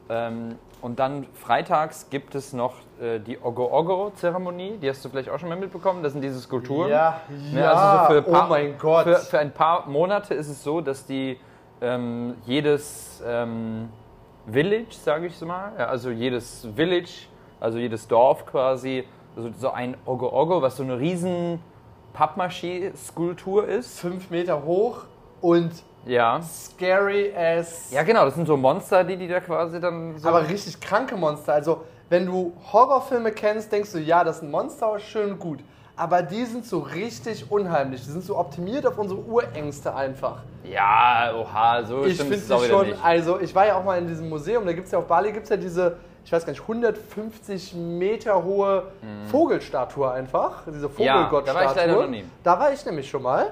Ähm, 0.10 0.56
und 0.82 1.00
dann 1.00 1.28
freitags 1.36 2.10
gibt 2.10 2.34
es 2.34 2.54
noch 2.54 2.74
äh, 3.00 3.20
die 3.20 3.38
Ogo-Ogo-Zeremonie. 3.40 4.78
Die 4.82 4.90
hast 4.90 5.06
du 5.06 5.10
vielleicht 5.10 5.30
auch 5.30 5.38
schon 5.38 5.50
mal 5.50 5.58
mitbekommen. 5.58 6.02
Das 6.02 6.14
sind 6.14 6.24
diese 6.24 6.40
Skulpturen. 6.40 6.90
ja, 6.90 7.22
Ne, 7.30 7.62
ja. 7.62 7.72
also 7.72 8.16
so 8.16 8.22
für 8.22 8.32
paar, 8.32 8.46
oh 8.48 8.50
mein 8.50 8.78
Gott. 8.80 9.04
Für, 9.04 9.16
für 9.18 9.40
ein 9.40 9.52
paar 9.52 9.88
Monate 9.88 10.34
ist 10.34 10.50
es 10.50 10.64
so, 10.64 10.82
dass 10.82 11.06
die 11.06 11.38
ähm, 11.82 12.36
jedes 12.46 13.22
ähm, 13.26 13.90
Village, 14.52 14.94
sage 15.04 15.28
ich 15.28 15.36
so 15.36 15.46
mal, 15.46 15.72
ja, 15.78 15.88
also 15.88 16.10
jedes 16.12 16.68
Village, 16.76 17.28
also 17.60 17.78
jedes 17.78 18.08
Dorf 18.08 18.46
quasi, 18.46 19.04
also 19.36 19.50
so 19.58 19.72
ein 19.72 19.96
Ogo-Ogo, 20.06 20.62
was 20.62 20.78
so 20.78 20.84
eine 20.84 21.00
riesen 21.00 21.60
Pappmaché-Skulptur 22.14 23.68
ist. 23.68 24.00
fünf 24.00 24.30
Meter 24.30 24.64
hoch 24.64 25.06
und 25.42 25.72
Ja. 26.06 26.42
scary 26.42 27.34
as. 27.36 27.92
Ja, 27.92 28.04
genau, 28.04 28.26
das 28.26 28.36
sind 28.36 28.48
so 28.48 28.58
Monster, 28.58 29.04
die 29.04 29.18
die 29.18 29.28
da 29.28 29.40
quasi 29.40 29.80
dann 29.80 30.18
so. 30.18 30.28
Aber 30.28 30.48
richtig 30.48 30.80
kranke 30.82 31.16
Monster. 31.16 31.54
Also, 31.54 31.84
wenn 32.10 32.26
du 32.26 32.54
Horrorfilme 32.74 33.32
kennst, 33.32 33.72
denkst 33.72 33.92
du, 33.94 34.00
ja, 34.00 34.24
das 34.24 34.40
sind 34.40 34.52
Monster, 34.52 35.00
schön 35.00 35.32
und 35.34 35.40
gut. 35.40 35.60
Aber 36.02 36.24
die 36.24 36.46
sind 36.46 36.66
so 36.66 36.80
richtig 36.80 37.52
unheimlich. 37.52 38.04
Die 38.04 38.10
sind 38.12 38.24
so 38.24 38.36
optimiert 38.38 38.88
auf 38.88 38.98
unsere 38.98 39.20
Urängste 39.20 39.94
einfach. 39.94 40.38
ja, 40.64 41.32
oha, 41.36 41.84
so 41.84 42.04
Ich 42.06 42.16
stimmt 42.16 42.30
finde 42.32 42.44
es 42.46 42.52
auch 42.52 42.64
schon, 42.64 42.88
nicht. 42.88 43.04
also 43.04 43.40
ich 43.40 43.54
war 43.54 43.68
ja 43.68 43.76
auch 43.76 43.84
mal 43.84 44.00
in 44.00 44.08
diesem 44.08 44.28
Museum, 44.30 44.66
da 44.66 44.74
gibt 44.74 44.86
es 44.88 44.92
ja 44.92 45.00
auf 45.00 45.06
Bali 45.06 45.32
gibt 45.32 45.44
es 45.44 45.50
ja 45.50 45.58
diese, 45.58 45.98
ich 46.26 46.32
weiß 46.32 46.44
gar 46.46 46.52
nicht, 46.54 46.62
150 46.62 47.74
Meter 47.76 48.44
hohe 48.44 48.84
Vogelstatue 49.30 50.10
einfach. 50.12 50.64
Diese 50.68 50.88
Mhm. 50.88 50.94
Ja, 51.00 51.24
Vogelgottstatue. 51.26 51.46
da 51.46 51.66
war 51.66 51.72
ich 51.72 51.76
leider 51.76 52.02
noch 52.02 52.10
nie. 52.10 52.26
Da 52.44 52.60
war 52.60 52.72
ich 52.74 52.86
nämlich 52.86 53.10
schon 53.10 53.22
mal. 53.24 53.52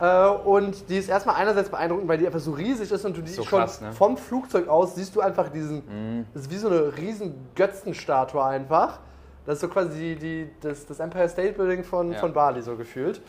Äh, 0.00 0.26
Und 0.44 0.88
die 0.88 0.96
ist 0.96 1.08
erstmal 1.08 1.36
einerseits 1.36 1.68
beeindruckend, 1.68 2.08
weil 2.08 2.18
die 2.18 2.26
einfach 2.26 2.38
so 2.40 2.52
riesig 2.52 2.90
ist 2.90 3.04
und 3.04 3.16
du 3.16 3.20
die 3.20 3.32
So 3.32 3.42
schon 3.42 3.60
krass, 3.60 3.80
ne? 3.80 3.92
vom 3.92 4.16
Flugzeug 4.16 4.66
aus 4.68 4.94
siehst 4.94 5.14
du 5.16 5.20
einfach 5.20 5.48
diesen, 5.50 6.26
das 6.34 6.42
ist 6.44 6.50
wie 6.50 6.56
so 6.56 6.68
eine 6.68 6.96
riesen 6.96 7.34
Götzenstatue 7.54 8.42
einfach. 8.42 8.98
Das 9.46 9.54
ist 9.56 9.60
so 9.62 9.68
quasi 9.68 9.98
die, 9.98 10.16
die, 10.16 10.50
das, 10.60 10.86
das 10.86 11.00
Empire 11.00 11.28
State 11.28 11.52
Building 11.54 11.82
von, 11.82 12.12
Ja. 12.12 12.18
von 12.18 12.32
Bali 12.32 12.62
so 12.62 12.76
gefühlt. 12.76 13.20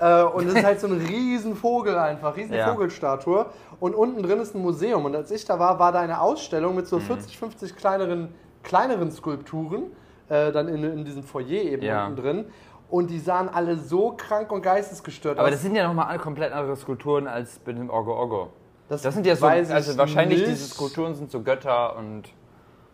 Äh, 0.00 0.22
Und 0.22 0.46
es 0.48 0.54
ist 0.54 0.64
halt 0.64 0.80
so 0.80 0.86
ein 0.86 0.92
riesen 1.08 1.54
Vogel 1.56 1.96
einfach, 1.98 2.36
riesen 2.36 2.54
Ja. 2.54 2.72
Vogelstatue. 2.72 3.46
Und 3.80 3.94
unten 3.94 4.22
drin 4.22 4.40
ist 4.40 4.54
ein 4.54 4.62
Museum. 4.62 5.04
Und 5.04 5.14
als 5.16 5.30
ich 5.30 5.44
da 5.44 5.58
war, 5.58 5.78
war 5.78 5.92
da 5.92 6.00
eine 6.00 6.20
Ausstellung 6.20 6.74
mit 6.76 6.84
Mhm. 6.86 6.88
so 6.88 7.00
40, 7.00 7.36
50 7.38 7.76
kleineren, 7.76 8.28
kleineren 8.62 9.10
Skulpturen. 9.10 9.84
äh, 10.30 10.52
dann 10.52 10.68
in, 10.68 10.84
in 10.84 11.04
diesem 11.06 11.22
Foyer 11.22 11.46
eben 11.64 11.82
Ja. 11.82 12.04
unten 12.06 12.20
drin. 12.20 12.44
Und 12.90 13.08
die 13.08 13.18
sahen 13.18 13.48
alle 13.48 13.76
so 13.78 14.12
krank 14.14 14.52
und 14.52 14.60
geistesgestört 14.60 15.38
Aber 15.38 15.48
aus. 15.48 15.54
das 15.54 15.62
sind 15.62 15.74
ja 15.74 15.86
nochmal 15.86 16.06
alle 16.08 16.18
komplett 16.18 16.52
andere 16.52 16.76
Skulpturen 16.76 17.26
als 17.26 17.58
bei 17.60 17.72
dem 17.72 17.88
Orgo 17.88 18.12
Orgo. 18.14 18.48
Das 18.90 19.00
Das 19.00 19.14
sind 19.14 19.24
ja 19.26 19.34
so, 19.36 19.46
also 19.46 19.96
wahrscheinlich 19.96 20.40
nicht. 20.40 20.50
diese 20.50 20.68
Skulpturen 20.68 21.14
sind 21.14 21.30
so 21.30 21.40
Götter 21.42 21.96
und 21.96 22.24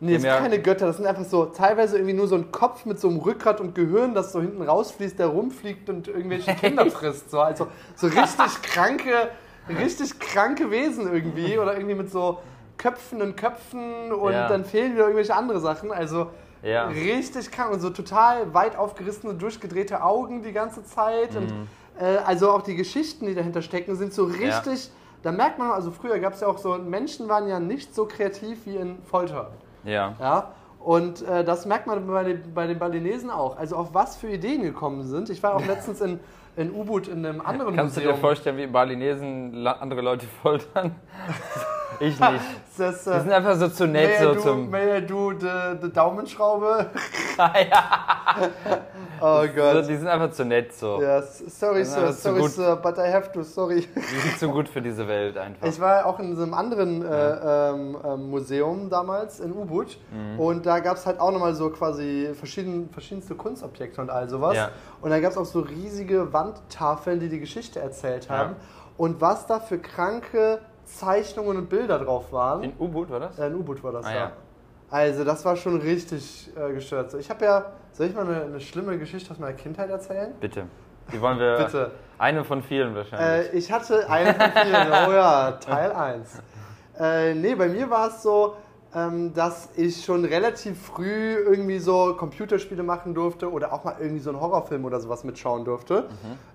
Nee, 0.01 0.15
das 0.15 0.23
sind 0.23 0.31
Ja. 0.31 0.39
keine 0.39 0.61
Götter, 0.61 0.87
das 0.87 0.97
sind 0.97 1.07
einfach 1.07 1.25
so 1.25 1.47
teilweise 1.47 1.97
irgendwie 1.97 2.15
nur 2.15 2.27
so 2.27 2.35
ein 2.35 2.51
Kopf 2.51 2.85
mit 2.85 2.99
so 2.99 3.09
einem 3.09 3.19
Rückgrat 3.19 3.61
und 3.61 3.75
Gehirn, 3.75 4.15
das 4.15 4.33
so 4.33 4.41
hinten 4.41 4.61
rausfließt, 4.63 5.19
der 5.19 5.29
rumfliegt 5.29 5.89
und 5.89 6.09
irgendwelche 6.09 6.55
Kinder 6.57 6.87
frisst. 6.91 7.31
So, 7.31 7.41
also 7.41 7.69
so 7.95 8.09
richtig 8.09 8.63
kranke, 8.63 9.29
richtig 9.69 10.19
kranke 10.19 10.71
Wesen 10.71 11.11
irgendwie 11.13 11.59
oder 11.59 11.75
irgendwie 11.75 11.95
mit 11.95 12.11
so 12.11 12.41
Köpfen 12.77 13.23
und 13.23 13.37
Köpfen 13.37 14.13
und 14.13 14.33
Ja. 14.33 14.49
dann 14.49 14.65
fehlen 14.65 14.93
wieder 14.95 15.05
irgendwelche 15.05 15.35
andere 15.35 15.61
Sachen. 15.61 15.93
Also 15.93 16.27
Ja. 16.63 16.89
richtig 16.89 17.51
krank 17.53 17.73
und 17.73 17.81
so 17.81 17.91
total 17.91 18.53
weit 18.53 18.77
aufgerissene, 18.77 19.35
durchgedrehte 19.35 20.03
Augen 20.03 20.43
die 20.43 20.53
ganze 20.53 20.85
Zeit 20.85 21.37
und 21.37 21.55
äh, 21.99 22.17
also 22.27 22.51
auch 22.51 22.63
die 22.63 22.75
Geschichten, 22.75 23.27
die 23.27 23.35
dahinter 23.35 23.63
stecken, 23.63 23.95
sind 23.95 24.13
so 24.13 24.25
richtig. 24.25 24.91
Da 25.23 25.33
merkt 25.33 25.59
man, 25.59 25.71
also 25.71 25.91
früher 25.91 26.19
gab 26.19 26.35
es 26.35 26.41
ja 26.41 26.49
auch 26.49 26.59
so, 26.59 26.77
Menschen 26.77 27.29
waren 27.29 27.49
ja 27.49 27.59
nicht 27.61 27.95
so 27.95 28.05
kreativ 28.07 28.67
wie 28.67 28.77
in 28.77 29.03
Folter. 29.05 29.53
Ja. 29.85 30.15
Ja, 30.21 30.53
und 30.81 31.23
äh, 31.23 31.45
das 31.45 31.65
merkt 31.65 31.87
man 31.87 32.07
bei 32.07 32.25
den, 32.25 32.55
bei 32.55 32.67
den 32.67 32.79
Balinesen 32.79 33.31
auch. 33.31 33.57
Also 33.57 33.77
auf 33.77 33.95
was 33.95 34.17
für 34.17 34.29
Ideen 34.29 34.63
gekommen 34.63 35.03
sind. 35.03 35.31
Ich 35.31 35.43
war 35.43 35.55
auch 35.55 35.67
letztens 35.67 36.01
in, 36.01 36.21
in 36.57 36.73
Ubud 36.73 37.09
in 37.09 37.25
einem 37.25 37.41
anderen 37.41 37.75
Kannst 37.75 37.97
du 37.97 38.01
dir 38.01 38.09
Museum. 38.09 38.21
vorstellen, 38.21 38.57
wie 38.59 38.67
Balinesen 38.67 39.67
andere 39.67 40.03
Leute 40.03 40.27
foltern? 40.43 40.95
Ich 42.01 42.19
nicht. 42.21 42.21
Das, 42.77 43.05
Die 43.05 43.11
äh, 43.11 43.21
sind 43.21 43.31
einfach 43.31 43.55
so 43.55 43.69
zu 43.69 43.87
nett, 43.87 44.19
so 44.21 44.35
do, 44.35 44.41
zum. 44.41 44.73
do 45.07 45.31
the, 45.39 45.47
the 45.81 45.93
Daumenschraube? 45.93 46.87
ja. 47.39 48.49
Oh 49.21 49.43
so, 49.43 49.49
Gott. 49.55 49.89
die 49.89 49.97
sind 49.97 50.09
einfach 50.09 50.33
zu 50.33 50.45
nett 50.45 50.73
so. 50.75 51.01
Ja, 51.01 51.23
sorry, 51.23 51.79
Ja, 51.81 51.85
Sir, 51.85 52.13
so 52.13 52.35
sorry. 52.37 52.49
Sir, 52.49 52.77
but 52.83 52.99
I 52.99 53.13
have 53.13 53.31
to, 53.31 53.45
sorry. 53.45 53.87
Die 53.95 54.01
sind 54.21 54.39
zu 54.41 54.49
gut 54.49 54.69
für 54.69 54.83
diese 54.83 55.07
Welt 55.07 55.39
einfach. 55.39 55.69
Ich 55.69 55.81
war 55.81 56.05
auch 56.05 56.19
in 56.19 56.35
so 56.35 56.43
einem 56.43 56.53
anderen 56.55 57.05
äh, 57.05 57.11
ähm, 57.71 57.97
ähm, 58.05 58.31
Museum 58.31 58.91
damals 58.91 59.39
in 59.39 59.53
Ubud 59.53 59.97
Mhm. 60.11 60.41
und 60.41 60.67
da 60.67 60.81
gab 60.81 60.97
es 60.97 61.07
halt 61.07 61.21
auch 61.21 61.31
nochmal 61.31 61.55
so 61.55 61.71
quasi 61.71 62.31
verschieden, 62.35 62.89
verschiedenste 62.91 63.35
Kunstobjekte 63.37 64.01
und 64.01 64.11
all 64.11 64.29
sowas. 64.29 64.57
Ja. 64.57 64.71
Und 65.01 65.11
da 65.11 65.21
gab 65.21 65.31
es 65.31 65.39
auch 65.39 65.45
so 65.45 65.61
riesige 65.61 66.33
Wandtafeln, 66.33 67.21
die 67.21 67.29
die 67.29 67.39
Geschichte 67.41 67.79
erzählt 67.81 68.27
Ja. 68.29 68.39
haben. 68.39 68.57
Und 68.97 69.21
was 69.21 69.47
da 69.47 69.61
für 69.61 69.79
kranke 69.79 70.59
Zeichnungen 70.85 71.57
und 71.57 71.69
Bilder 71.69 71.99
drauf 71.99 72.33
waren. 72.33 72.63
In 72.63 72.73
U-Boot 72.79 73.11
war 73.11 73.21
das? 73.21 73.39
Äh, 73.39 73.47
in 73.49 73.55
Ubud 73.57 73.83
war 73.83 73.93
das 73.93 74.07
Ah, 74.07 74.11
ja. 74.13 74.19
ja. 74.19 74.33
Also 74.91 75.25
das 75.25 75.45
war 75.45 75.57
schon 75.57 75.81
richtig 75.81 76.51
äh, 76.57 76.73
gestört. 76.73 77.13
Ich 77.15 77.29
habe 77.31 77.45
ja, 77.45 77.65
soll 77.93 78.07
ich 78.07 78.15
mal 78.15 78.27
eine, 78.27 78.43
eine 78.45 78.61
schlimme 78.61 78.97
Geschichte 78.99 79.31
aus 79.33 79.39
meiner 79.39 79.55
Kindheit 79.55 79.91
erzählen? 79.91 80.33
Bitte. 80.41 80.65
Die 81.13 81.21
wollen 81.21 81.39
wir. 81.39 81.57
Bitte. 81.65 81.91
Eine 82.19 82.45
von 82.45 82.63
vielen 82.63 82.95
wahrscheinlich. 82.95 83.53
Äh, 83.53 83.57
ich 83.57 83.73
hatte 83.73 84.09
eine 84.09 84.35
von 84.35 84.51
vielen. 84.53 84.87
Oh 85.09 85.13
ja, 85.13 85.53
Teil 85.53 85.91
1. 85.97 86.43
Äh, 87.01 87.35
nee, 87.35 87.55
bei 87.57 87.67
mir 87.69 87.91
war 87.91 88.07
es 88.09 88.23
so, 88.23 88.55
ähm, 88.95 89.35
dass 89.35 89.71
ich 89.75 90.05
schon 90.05 90.25
relativ 90.25 90.81
früh 90.81 91.35
irgendwie 91.35 91.81
so 91.81 92.15
Computerspiele 92.17 92.85
machen 92.85 93.13
durfte 93.15 93.51
oder 93.51 93.73
auch 93.73 93.83
mal 93.83 93.97
irgendwie 93.99 94.21
so 94.21 94.31
einen 94.31 94.41
Horrorfilm 94.41 94.85
oder 94.85 95.01
sowas 95.01 95.25
mitschauen 95.25 95.65
durfte. 95.65 96.05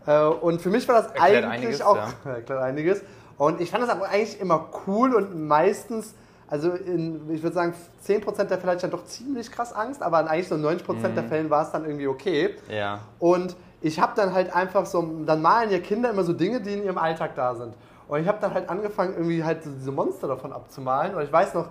Äh, 0.06 0.24
und 0.24 0.62
für 0.62 0.70
mich 0.70 0.88
war 0.88 0.96
das 1.02 1.10
Mhm. 1.10 1.16
Erklärt 1.18 1.44
eigentlich 1.46 1.64
einiges, 1.66 1.82
auch 1.82 1.98
ja. 1.98 2.08
erklärt 2.32 2.62
einiges. 2.62 3.02
Und 3.40 3.62
ich 3.62 3.72
fand 3.72 3.82
das 3.82 3.90
aber 3.90 4.10
eigentlich 4.10 4.40
immer 4.40 4.68
cool 4.86 5.16
und 5.16 5.48
meistens, 5.48 6.14
also 6.50 6.72
in, 6.72 7.30
ich 7.34 7.42
würde 7.42 7.56
sagen, 7.56 7.74
10% 8.06 8.44
der 8.44 8.58
Fälle 8.58 8.74
hatte 8.74 8.76
ich 8.76 8.82
dann 8.82 8.92
doch 8.92 9.06
ziemlich 9.06 9.50
krass 9.50 9.74
Angst, 9.74 10.04
aber 10.04 10.20
in 10.20 10.28
eigentlich 10.28 10.50
so 10.50 10.56
90% 10.56 10.94
Mhm. 10.94 11.16
der 11.16 11.24
Fällen 11.24 11.50
war 11.50 11.64
es 11.64 11.72
dann 11.72 11.86
irgendwie 11.86 12.08
okay. 12.08 12.56
ja. 12.70 13.00
Und 13.18 13.56
ich 13.82 13.98
habe 14.02 14.12
dann 14.16 14.34
halt 14.34 14.54
einfach 14.54 14.86
so, 14.86 15.02
dann 15.26 15.42
malen 15.42 15.72
ja 15.72 15.80
Kinder 15.80 16.10
immer 16.10 16.24
so 16.24 16.34
Dinge, 16.34 16.60
die 16.60 16.74
in 16.74 16.84
ihrem 16.84 16.98
Alltag 16.98 17.34
da 17.36 17.56
sind. 17.56 17.74
Und 18.10 18.20
ich 18.20 18.28
habe 18.28 18.40
dann 18.42 18.54
halt 18.54 18.70
angefangen, 18.70 19.14
irgendwie 19.14 19.42
halt 19.42 19.64
so 19.64 19.70
diese 19.72 19.92
Monster 19.94 20.28
davon 20.28 20.52
abzumalen. 20.52 21.16
Und 21.16 21.24
ich 21.24 21.32
weiß 21.32 21.54
noch, 21.54 21.70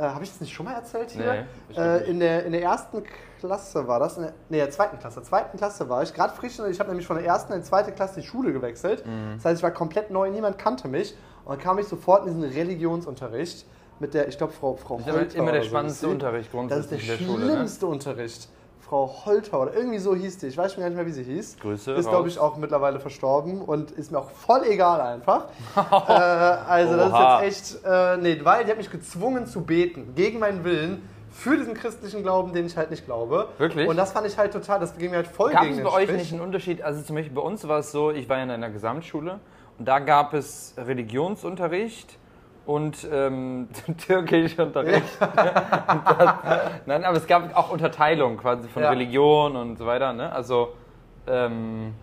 äh, 0.00 0.04
habe 0.04 0.24
ich 0.24 0.30
das 0.30 0.40
nicht 0.40 0.52
schon 0.52 0.66
mal 0.66 0.74
erzählt 0.74 1.10
hier? 1.10 1.46
Nee, 1.68 1.76
äh, 1.76 2.10
in, 2.10 2.20
der, 2.20 2.44
in 2.46 2.52
der 2.52 2.62
ersten 2.62 3.02
Klasse 3.38 3.86
war 3.86 4.00
das, 4.00 4.16
in 4.16 4.24
der, 4.24 4.32
nee, 4.48 4.56
der 4.56 4.70
zweiten 4.70 4.98
Klasse. 4.98 5.22
Zweiten 5.22 5.58
Klasse 5.58 5.88
war 5.88 6.02
ich, 6.02 6.14
gerade 6.14 6.34
frisch, 6.34 6.58
ich 6.58 6.80
habe 6.80 6.88
nämlich 6.88 7.06
von 7.06 7.16
der 7.16 7.26
ersten 7.26 7.52
in 7.52 7.60
die 7.60 7.64
zweite 7.66 7.92
Klasse 7.92 8.20
die 8.20 8.26
Schule 8.26 8.52
gewechselt. 8.52 9.04
Mhm. 9.06 9.34
Das 9.36 9.44
heißt, 9.44 9.58
ich 9.58 9.62
war 9.62 9.70
komplett 9.70 10.10
neu, 10.10 10.30
niemand 10.30 10.58
kannte 10.58 10.88
mich. 10.88 11.14
Und 11.44 11.56
dann 11.56 11.58
kam 11.58 11.78
ich 11.78 11.86
sofort 11.86 12.26
in 12.26 12.34
diesen 12.40 12.50
Religionsunterricht 12.50 13.66
mit 13.98 14.14
der, 14.14 14.28
ich 14.28 14.38
glaube, 14.38 14.52
Frau, 14.52 14.76
Frau 14.76 15.00
Das 15.04 15.14
ist 15.14 15.34
immer 15.34 15.52
der 15.52 15.62
so 15.62 15.68
spannendste 15.68 16.06
sie. 16.06 16.12
Unterricht 16.12 16.48
Das 16.54 16.78
ist 16.78 16.90
der 16.90 16.98
grundsätzlich 16.98 17.06
der 17.06 17.24
Schule. 17.24 17.44
Ne? 17.44 17.52
schlimmste 17.52 17.86
Unterricht. 17.86 18.48
Frau 18.90 19.08
Holter 19.24 19.62
oder 19.62 19.72
irgendwie 19.72 20.00
so 20.00 20.16
hieß 20.16 20.38
die. 20.38 20.48
Ich 20.48 20.56
weiß 20.56 20.74
schon 20.74 20.82
gar 20.82 20.90
nicht 20.90 20.96
mehr, 20.96 21.06
wie 21.06 21.12
sie 21.12 21.22
hieß. 21.22 21.58
Grüße 21.60 21.92
Ist, 21.92 22.08
glaube 22.08 22.28
ich, 22.28 22.40
auch 22.40 22.56
mittlerweile 22.56 22.98
verstorben 22.98 23.62
und 23.62 23.92
ist 23.92 24.10
mir 24.10 24.18
auch 24.18 24.30
voll 24.30 24.64
egal 24.68 25.00
einfach. 25.00 25.46
äh, 25.76 26.10
also, 26.10 26.96
das 26.96 27.12
Oha. 27.12 27.40
ist 27.40 27.70
jetzt 27.70 27.84
echt. 27.84 27.84
Äh, 27.86 28.16
nee, 28.16 28.40
weil 28.42 28.64
die 28.64 28.70
hat 28.72 28.78
mich 28.78 28.90
gezwungen 28.90 29.46
zu 29.46 29.60
beten, 29.60 30.14
gegen 30.16 30.40
meinen 30.40 30.64
Willen, 30.64 31.08
für 31.30 31.56
diesen 31.56 31.74
christlichen 31.74 32.24
Glauben, 32.24 32.52
den 32.52 32.66
ich 32.66 32.76
halt 32.76 32.90
nicht 32.90 33.04
glaube. 33.04 33.50
Wirklich? 33.58 33.88
Und 33.88 33.96
das 33.96 34.10
fand 34.10 34.26
ich 34.26 34.36
halt 34.36 34.52
total, 34.52 34.80
das 34.80 34.98
ging 34.98 35.10
mir 35.10 35.18
halt 35.18 35.28
voll 35.28 35.52
Gab 35.52 35.62
gegen 35.62 35.78
es 35.78 35.84
bei 35.84 35.92
euch 35.92 36.04
Strich. 36.06 36.18
nicht 36.18 36.32
einen 36.32 36.42
Unterschied? 36.42 36.82
Also 36.82 37.00
zum 37.02 37.14
Beispiel 37.14 37.34
bei 37.34 37.42
uns 37.42 37.66
war 37.68 37.78
es 37.78 37.92
so, 37.92 38.10
ich 38.10 38.28
war 38.28 38.38
ja 38.38 38.42
in 38.42 38.50
einer 38.50 38.70
Gesamtschule 38.70 39.38
und 39.78 39.86
da 39.86 40.00
gab 40.00 40.34
es 40.34 40.74
Religionsunterricht 40.76 42.18
und 42.70 43.06
ähm, 43.10 43.68
Türkischunterricht. 44.06 45.02
Nein, 46.86 47.04
aber 47.04 47.16
es 47.16 47.26
gab 47.26 47.56
auch 47.56 47.70
Unterteilung 47.70 48.36
quasi 48.36 48.68
von 48.68 48.82
Ja. 48.82 48.90
Religion 48.90 49.56
und 49.56 49.76
so 49.76 49.86
weiter. 49.86 50.12
Ne? 50.12 50.32
Also 50.32 50.72
ähm, 51.26 51.94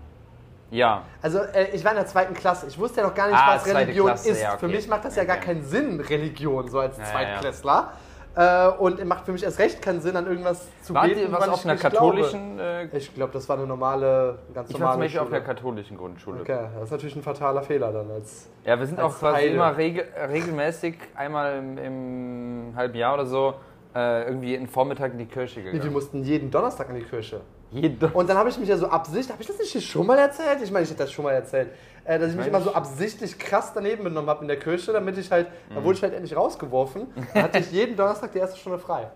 ja, 0.69 1.03
Also 1.21 1.39
äh, 1.39 1.69
ich 1.73 1.83
war 1.85 1.91
in 1.91 1.97
der 1.97 2.07
zweiten 2.07 2.33
Klasse. 2.33 2.67
Ich 2.67 2.77
wusste 2.77 2.99
ja 3.01 3.07
noch 3.07 3.15
gar 3.15 3.27
nicht, 3.27 3.37
Ah, 3.37 3.55
was 3.55 3.65
Religion 3.65 4.07
Klasse, 4.07 4.29
ist. 4.29 4.41
ja, 4.41 4.49
okay. 4.49 4.59
Für 4.59 4.67
mich 4.67 4.87
macht 4.89 5.05
das 5.05 5.15
ja 5.15 5.23
gar 5.23 5.37
keinen 5.37 5.63
Sinn, 5.63 6.01
Religion, 6.01 6.67
so 6.67 6.79
als 6.79 6.97
Ja, 6.97 7.03
ja, 7.03 7.09
Zweitklässler. 7.11 7.91
Äh, 8.37 8.67
und 8.77 9.03
macht 9.05 9.25
für 9.25 9.31
mich 9.31 9.41
erst 9.43 9.57
recht 9.57 9.81
keinen 9.81 9.99
Sinn, 9.99 10.15
an 10.15 10.27
irgendwas 10.27 10.67
zu 10.83 10.93
wart 10.93 11.07
beten, 11.07 11.21
ihr 11.21 11.31
was 11.31 11.41
weil 11.41 11.49
auf 11.49 11.59
ich 11.59 11.65
einer 11.65 11.73
nicht 11.73 11.81
glaube. 11.81 11.95
katholischen? 11.95 12.59
Äh, 12.59 12.95
Ich 12.95 13.13
glaube, 13.15 13.33
das 13.33 13.49
war 13.49 13.57
eine 13.57 13.65
normale, 13.65 14.37
ganz 14.53 14.69
ich 14.69 14.75
war 14.75 14.79
normale 14.81 14.93
zum 14.95 15.01
Beispiel 15.01 15.19
auf 15.21 15.27
Schule. 15.27 15.39
der 15.39 15.47
katholischen 15.55 15.97
Grundschule. 15.97 16.41
Okay, 16.41 16.59
das 16.75 16.83
ist 16.83 16.91
natürlich 16.91 17.15
ein 17.15 17.23
fataler 17.23 17.63
Fehler 17.63 17.91
dann. 17.91 18.11
Als 18.11 18.47
Ja, 18.63 18.77
wir 18.77 18.85
sind 18.85 18.99
auch 18.99 19.17
quasi 19.17 19.37
Heide. 19.37 19.55
immer 19.55 19.75
regel, 19.75 20.05
regelmäßig 20.31 20.95
einmal 21.15 21.57
im, 21.57 21.77
im 21.79 22.73
halben 22.75 22.95
Jahr 22.95 23.15
oder 23.15 23.25
so 23.25 23.55
äh, 23.95 24.25
irgendwie 24.27 24.55
einen 24.55 24.67
Vormittag 24.67 25.13
in 25.13 25.17
die 25.17 25.25
Kirche 25.25 25.59
nee, 25.61 25.65
wir 25.65 25.71
gegangen. 25.73 25.93
mussten 25.93 26.23
jeden 26.23 26.51
Donnerstag 26.51 26.89
in 26.89 26.95
die 26.95 27.03
Kirche. 27.03 27.41
Jeder. 27.71 28.15
Und 28.15 28.29
dann 28.29 28.37
habe 28.37 28.49
ich 28.49 28.57
mich 28.57 28.69
ja 28.69 28.77
so 28.77 28.87
absichtlich, 28.87 29.29
habe 29.29 29.41
ich 29.41 29.47
das 29.47 29.57
nicht 29.57 29.89
schon 29.89 30.05
mal 30.05 30.17
erzählt? 30.17 30.59
Ich 30.63 30.71
meine, 30.71 30.83
ich 30.83 30.89
hätte 30.91 31.03
das 31.03 31.11
schon 31.11 31.25
mal 31.25 31.33
erzählt. 31.33 31.69
Äh, 32.07 32.19
dass 32.19 32.29
ich 32.31 32.37
mich 32.37 32.47
immer 32.47 32.61
so 32.61 32.69
ich. 32.69 32.75
absichtlich 32.75 33.37
krass 33.37 33.73
daneben 33.73 34.05
benommen 34.05 34.29
habe 34.29 34.41
in 34.41 34.47
der 34.47 34.57
Kirche, 34.57 34.93
damit 34.93 35.17
ich 35.17 35.29
halt, 35.29 35.47
Mhm. 35.69 35.75
da 35.75 35.83
wurde 35.83 35.97
ich 35.97 36.03
halt 36.03 36.13
endlich 36.13 36.37
rausgeworfen. 36.37 37.13
Dann 37.33 37.43
hatte 37.43 37.59
ich 37.59 37.69
jeden 37.71 37.97
Donnerstag 37.97 38.31
die 38.31 38.37
erste 38.39 38.57
Stunde 38.57 38.79
frei. 38.79 39.11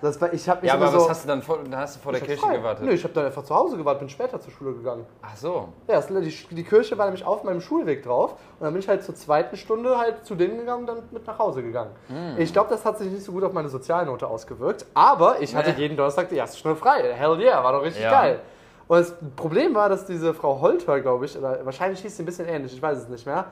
Das 0.00 0.20
war, 0.20 0.32
ich 0.32 0.48
habe 0.48 0.60
mich 0.60 0.68
Ja, 0.68 0.74
aber 0.74 0.86
so, 0.88 0.98
was 1.00 1.08
hast 1.10 1.24
du 1.24 1.28
dann 1.28 1.42
vor, 1.42 1.58
da 1.68 1.78
hast 1.78 1.96
du 1.96 2.00
vor 2.00 2.12
der 2.12 2.20
hab 2.20 2.28
Kirche 2.28 2.40
frei. 2.40 2.56
gewartet? 2.58 2.84
Nö, 2.84 2.92
ich 2.92 3.02
habe 3.02 3.12
dann 3.12 3.26
einfach 3.26 3.42
zu 3.42 3.52
Hause 3.52 3.76
gewartet, 3.76 4.00
bin 4.00 4.08
später 4.08 4.40
zur 4.40 4.52
Schule 4.52 4.72
gegangen. 4.72 5.04
Ach 5.20 5.36
so. 5.36 5.68
Ja, 5.88 5.96
das, 5.96 6.06
die, 6.06 6.46
die 6.54 6.62
Kirche 6.64 6.96
war 6.96 7.06
nämlich 7.06 7.24
auf 7.26 7.42
meinem 7.42 7.60
Schulweg 7.60 8.04
drauf 8.04 8.32
und 8.60 8.64
dann 8.64 8.72
bin 8.72 8.82
ich 8.82 8.88
halt 8.88 9.02
zur 9.02 9.16
zweiten 9.16 9.56
Stunde 9.56 9.98
halt 9.98 10.24
zu 10.24 10.36
denen 10.36 10.58
gegangen 10.58 10.82
und 10.82 10.86
dann 10.86 11.02
mit 11.10 11.26
nach 11.26 11.40
Hause 11.40 11.64
gegangen. 11.64 11.90
Hm. 12.06 12.34
Ich 12.38 12.52
glaube, 12.52 12.70
das 12.70 12.84
hat 12.84 12.98
sich 12.98 13.10
nicht 13.10 13.24
so 13.24 13.32
gut 13.32 13.42
auf 13.42 13.52
meine 13.52 13.68
Sozialnote 13.68 14.28
ausgewirkt, 14.28 14.86
aber 14.94 15.40
ich 15.42 15.56
hatte 15.56 15.70
jeden 15.72 15.96
Donnerstag 15.96 16.28
die 16.28 16.36
erste 16.36 16.56
Stunde 16.56 16.76
frei. 16.76 17.12
Hell 17.14 17.36
yeah, 17.40 17.64
war 17.64 17.72
doch 17.72 17.82
richtig 17.82 18.04
Ja. 18.04 18.10
geil. 18.12 18.40
Und 18.88 18.98
das 18.98 19.14
Problem 19.36 19.74
war, 19.74 19.88
dass 19.88 20.06
diese 20.06 20.32
Frau 20.34 20.60
Holter, 20.60 21.00
glaube 21.00 21.26
ich, 21.26 21.36
oder 21.38 21.64
wahrscheinlich 21.64 22.00
hieß 22.00 22.16
sie 22.16 22.22
ein 22.22 22.26
bisschen 22.26 22.48
ähnlich, 22.48 22.72
ich 22.72 22.82
weiß 22.82 22.98
es 22.98 23.08
nicht 23.08 23.26
mehr, 23.26 23.46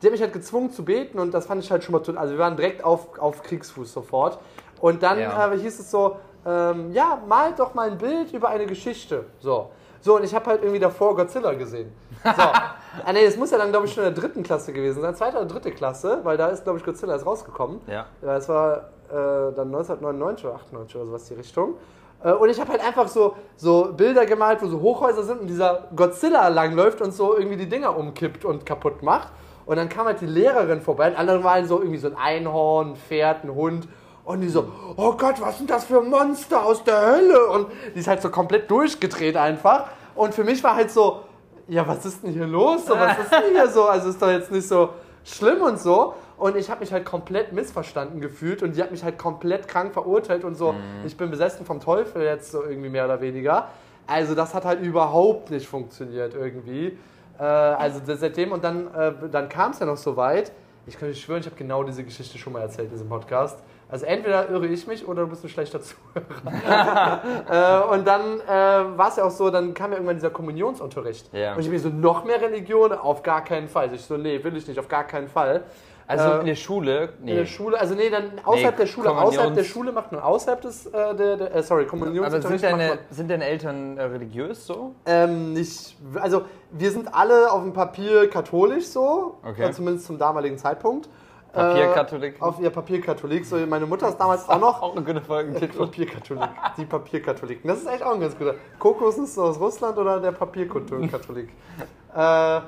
die 0.00 0.06
hat 0.06 0.12
mich 0.12 0.22
halt 0.22 0.32
gezwungen 0.32 0.70
zu 0.70 0.84
beten 0.84 1.18
und 1.18 1.32
das 1.34 1.46
fand 1.46 1.62
ich 1.62 1.70
halt 1.70 1.84
schon 1.84 1.92
mal 1.92 1.98
total, 2.00 2.20
also 2.22 2.34
wir 2.34 2.38
waren 2.40 2.56
direkt 2.56 2.82
auf, 2.84 3.18
auf 3.18 3.42
Kriegsfuß 3.42 3.92
sofort. 3.92 4.38
Und 4.80 5.02
dann 5.02 5.18
Ja. 5.18 5.52
äh, 5.52 5.58
hieß 5.58 5.80
es 5.80 5.90
so, 5.90 6.16
ähm, 6.46 6.92
ja, 6.92 7.20
malt 7.26 7.58
doch 7.58 7.74
mal 7.74 7.90
ein 7.90 7.98
Bild 7.98 8.32
über 8.32 8.48
eine 8.48 8.64
Geschichte. 8.66 9.24
So. 9.40 9.70
So, 10.00 10.16
und 10.16 10.24
ich 10.24 10.32
habe 10.32 10.46
halt 10.46 10.62
irgendwie 10.62 10.78
davor 10.78 11.16
Godzilla 11.16 11.52
gesehen. 11.54 11.92
So. 12.22 12.30
ah, 12.42 12.76
nee, 13.12 13.24
das 13.26 13.36
muss 13.36 13.50
ja 13.50 13.58
dann, 13.58 13.70
glaube 13.70 13.86
ich, 13.86 13.92
schon 13.92 14.04
in 14.04 14.14
der 14.14 14.22
dritten 14.22 14.44
Klasse 14.44 14.72
gewesen 14.72 15.02
sein. 15.02 15.14
Zweite 15.16 15.36
oder 15.38 15.46
dritte 15.46 15.72
Klasse, 15.72 16.20
weil 16.22 16.36
da 16.36 16.46
ist, 16.46 16.62
glaube 16.62 16.78
ich, 16.78 16.84
Godzilla 16.84 17.14
erst 17.14 17.26
rausgekommen. 17.26 17.80
Ja. 17.88 18.06
Ja, 18.22 18.36
es 18.36 18.48
war 18.48 18.76
äh, 19.10 19.52
dann 19.56 19.66
1999 19.74 20.46
oder 20.46 20.54
98 20.54 20.96
oder 20.96 21.06
sowas 21.06 21.24
die 21.24 21.34
Richtung. 21.34 21.74
Äh, 22.22 22.32
und 22.32 22.48
ich 22.48 22.60
habe 22.60 22.70
halt 22.72 22.84
einfach 22.84 23.08
so, 23.08 23.36
so 23.56 23.92
Bilder 23.96 24.26
gemalt, 24.26 24.62
wo 24.62 24.66
so 24.66 24.80
Hochhäuser 24.80 25.22
sind 25.22 25.40
und 25.40 25.46
dieser 25.46 25.88
Godzilla 25.94 26.48
langläuft 26.48 27.00
und 27.00 27.12
so 27.12 27.36
irgendwie 27.36 27.56
die 27.56 27.68
Dinger 27.68 27.96
umkippt 27.96 28.44
und 28.44 28.66
kaputt 28.66 29.02
macht. 29.02 29.28
Und 29.66 29.76
dann 29.76 29.88
kam 29.88 30.06
halt 30.06 30.20
die 30.20 30.26
Lehrerin 30.26 30.80
vorbei 30.80 31.08
und 31.08 31.16
andere 31.16 31.40
malen 31.40 31.66
so 31.66 31.78
irgendwie 31.78 31.98
so 31.98 32.08
ein 32.08 32.16
Einhorn, 32.16 32.92
ein 32.92 32.96
Pferd, 32.96 33.44
ein 33.44 33.54
Hund. 33.54 33.86
Und 34.24 34.40
die 34.40 34.48
so, 34.48 34.68
oh 34.96 35.12
Gott, 35.12 35.40
was 35.40 35.58
sind 35.58 35.70
das 35.70 35.84
für 35.84 36.00
Monster 36.02 36.64
aus 36.64 36.84
der 36.84 37.00
Hölle? 37.00 37.46
Und 37.48 37.68
die 37.94 38.00
ist 38.00 38.08
halt 38.08 38.20
so 38.20 38.30
komplett 38.30 38.70
durchgedreht 38.70 39.36
einfach. 39.36 39.86
Und 40.14 40.34
für 40.34 40.44
mich 40.44 40.62
war 40.64 40.74
halt 40.74 40.90
so, 40.90 41.20
ja, 41.66 41.86
was 41.86 42.04
ist 42.04 42.22
denn 42.22 42.32
hier 42.32 42.46
los? 42.46 42.86
So, 42.86 42.94
was 42.94 43.18
ist 43.18 43.32
denn 43.32 43.52
hier 43.52 43.68
so? 43.68 43.84
Also 43.84 44.10
ist 44.10 44.20
doch 44.20 44.30
jetzt 44.30 44.50
nicht 44.50 44.66
so 44.66 44.90
schlimm 45.24 45.62
und 45.62 45.78
so. 45.78 46.14
Und 46.38 46.56
ich 46.56 46.70
habe 46.70 46.80
mich 46.80 46.92
halt 46.92 47.04
komplett 47.04 47.52
missverstanden 47.52 48.20
gefühlt 48.20 48.62
und 48.62 48.76
die 48.76 48.82
hat 48.82 48.90
mich 48.90 49.02
halt 49.02 49.18
komplett 49.18 49.66
krank 49.66 49.92
verurteilt 49.92 50.44
und 50.44 50.54
so, 50.54 50.74
ich 51.04 51.16
bin 51.16 51.30
besessen 51.30 51.66
vom 51.66 51.80
Teufel 51.80 52.22
jetzt 52.22 52.52
so 52.52 52.62
irgendwie 52.62 52.88
mehr 52.88 53.06
oder 53.06 53.20
weniger. 53.20 53.68
Also 54.06 54.34
das 54.34 54.54
hat 54.54 54.64
halt 54.64 54.80
überhaupt 54.80 55.50
nicht 55.50 55.66
funktioniert 55.66 56.34
irgendwie. 56.34 56.96
Äh, 57.38 57.42
also 57.42 58.00
seitdem 58.04 58.52
und 58.52 58.64
dann, 58.64 58.86
äh, 58.94 59.12
dann 59.30 59.48
kam 59.48 59.72
es 59.72 59.80
ja 59.80 59.86
noch 59.86 59.96
so 59.96 60.16
weit. 60.16 60.52
Ich 60.86 60.98
könnte 60.98 61.14
schwören, 61.14 61.40
ich 61.40 61.46
habe 61.46 61.56
genau 61.56 61.82
diese 61.82 62.02
Geschichte 62.02 62.38
schon 62.38 62.54
mal 62.54 62.62
erzählt 62.62 62.86
in 62.86 62.92
diesem 62.92 63.08
Podcast. 63.08 63.58
Also 63.90 64.06
entweder 64.06 64.48
irre 64.48 64.66
ich 64.66 64.86
mich 64.86 65.06
oder 65.06 65.22
du 65.22 65.28
bist 65.28 65.44
ein 65.44 65.48
schlechter 65.48 65.80
Zuhörer. 65.82 67.22
äh, 67.48 67.94
und 67.94 68.06
dann 68.06 68.40
äh, 68.40 68.98
war 68.98 69.08
es 69.08 69.16
ja 69.16 69.24
auch 69.24 69.30
so, 69.30 69.50
dann 69.50 69.74
kam 69.74 69.90
ja 69.90 69.96
irgendwann 69.96 70.16
dieser 70.16 70.30
Kommunionsunterricht. 70.30 71.32
Ja. 71.32 71.54
Und 71.54 71.60
ich 71.60 71.68
mir 71.68 71.78
so, 71.78 71.88
noch 71.88 72.24
mehr 72.24 72.40
Religion? 72.40 72.92
Auf 72.92 73.22
gar 73.22 73.44
keinen 73.44 73.68
Fall. 73.68 73.92
Ich 73.94 74.02
so, 74.02 74.16
nee, 74.16 74.42
will 74.42 74.56
ich 74.56 74.66
nicht, 74.66 74.78
auf 74.78 74.88
gar 74.88 75.04
keinen 75.04 75.28
Fall. 75.28 75.64
Also 76.08 76.24
Äh, 76.24 76.40
in 76.40 76.46
der 76.46 76.54
Schule, 76.54 77.10
nee. 77.20 77.32
In 77.32 77.36
der 77.36 77.44
Schule, 77.46 77.78
also 77.78 77.94
nee, 77.94 78.08
dann 78.08 78.32
außerhalb 78.42 78.78
Nee, 78.78 78.84
der 78.84 78.86
Schule, 78.86 79.10
außerhalb 79.10 79.54
der 79.54 79.64
Schule 79.64 79.92
macht 79.92 80.10
man 80.10 80.22
außerhalb 80.22 80.62
des, 80.62 80.86
äh, 80.86 81.14
der, 81.14 81.36
der, 81.36 81.54
äh, 81.54 81.62
sorry, 81.62 81.82
aber 81.82 81.90
sind 81.90 82.00
Kommunionsunterricht 82.00 82.64
deine, 82.64 82.98
sind 83.10 83.30
deine 83.30 83.44
Eltern 83.44 83.98
äh, 83.98 84.04
religiös 84.04 84.66
so? 84.66 84.94
ähm, 85.04 85.52
nicht, 85.52 85.96
also 86.18 86.42
wir 86.70 86.90
sind 86.90 87.14
alle 87.14 87.52
auf 87.52 87.62
dem 87.62 87.74
Papier 87.74 88.28
katholisch 88.30 88.86
so, 88.86 89.36
Okay. 89.46 89.64
äh, 89.64 89.70
zumindest 89.70 90.06
zum 90.06 90.16
damaligen 90.18 90.56
Zeitpunkt. 90.56 91.10
Papierkatholik? 91.52 92.36
Äh, 92.38 92.42
auf 92.42 92.60
ihr 92.60 92.70
Papierkatholik, 92.70 93.44
so 93.44 93.56
meine 93.66 93.84
Mutter 93.86 94.08
ist 94.08 94.16
damals 94.18 94.48
auch 94.48 94.58
noch 94.60 94.80
Auch 94.82 94.96
ein 94.96 95.04
guter 95.04 95.20
Folgentitel. 95.22 95.76
Papierkatholik, 95.78 96.48
die 96.78 96.84
Papierkatholiken. 96.86 97.68
Das 97.68 97.80
ist 97.80 97.86
echt 97.86 98.02
auch 98.02 98.14
ein 98.14 98.20
ganz 98.20 98.36
guter. 98.36 98.54
Kokos 98.78 99.18
ist 99.18 99.38
aus 99.38 99.60
Russland 99.60 99.98
oder 99.98 100.20
der 100.20 100.32
Papierkatholik? 100.32 101.50
äh, 102.16 102.60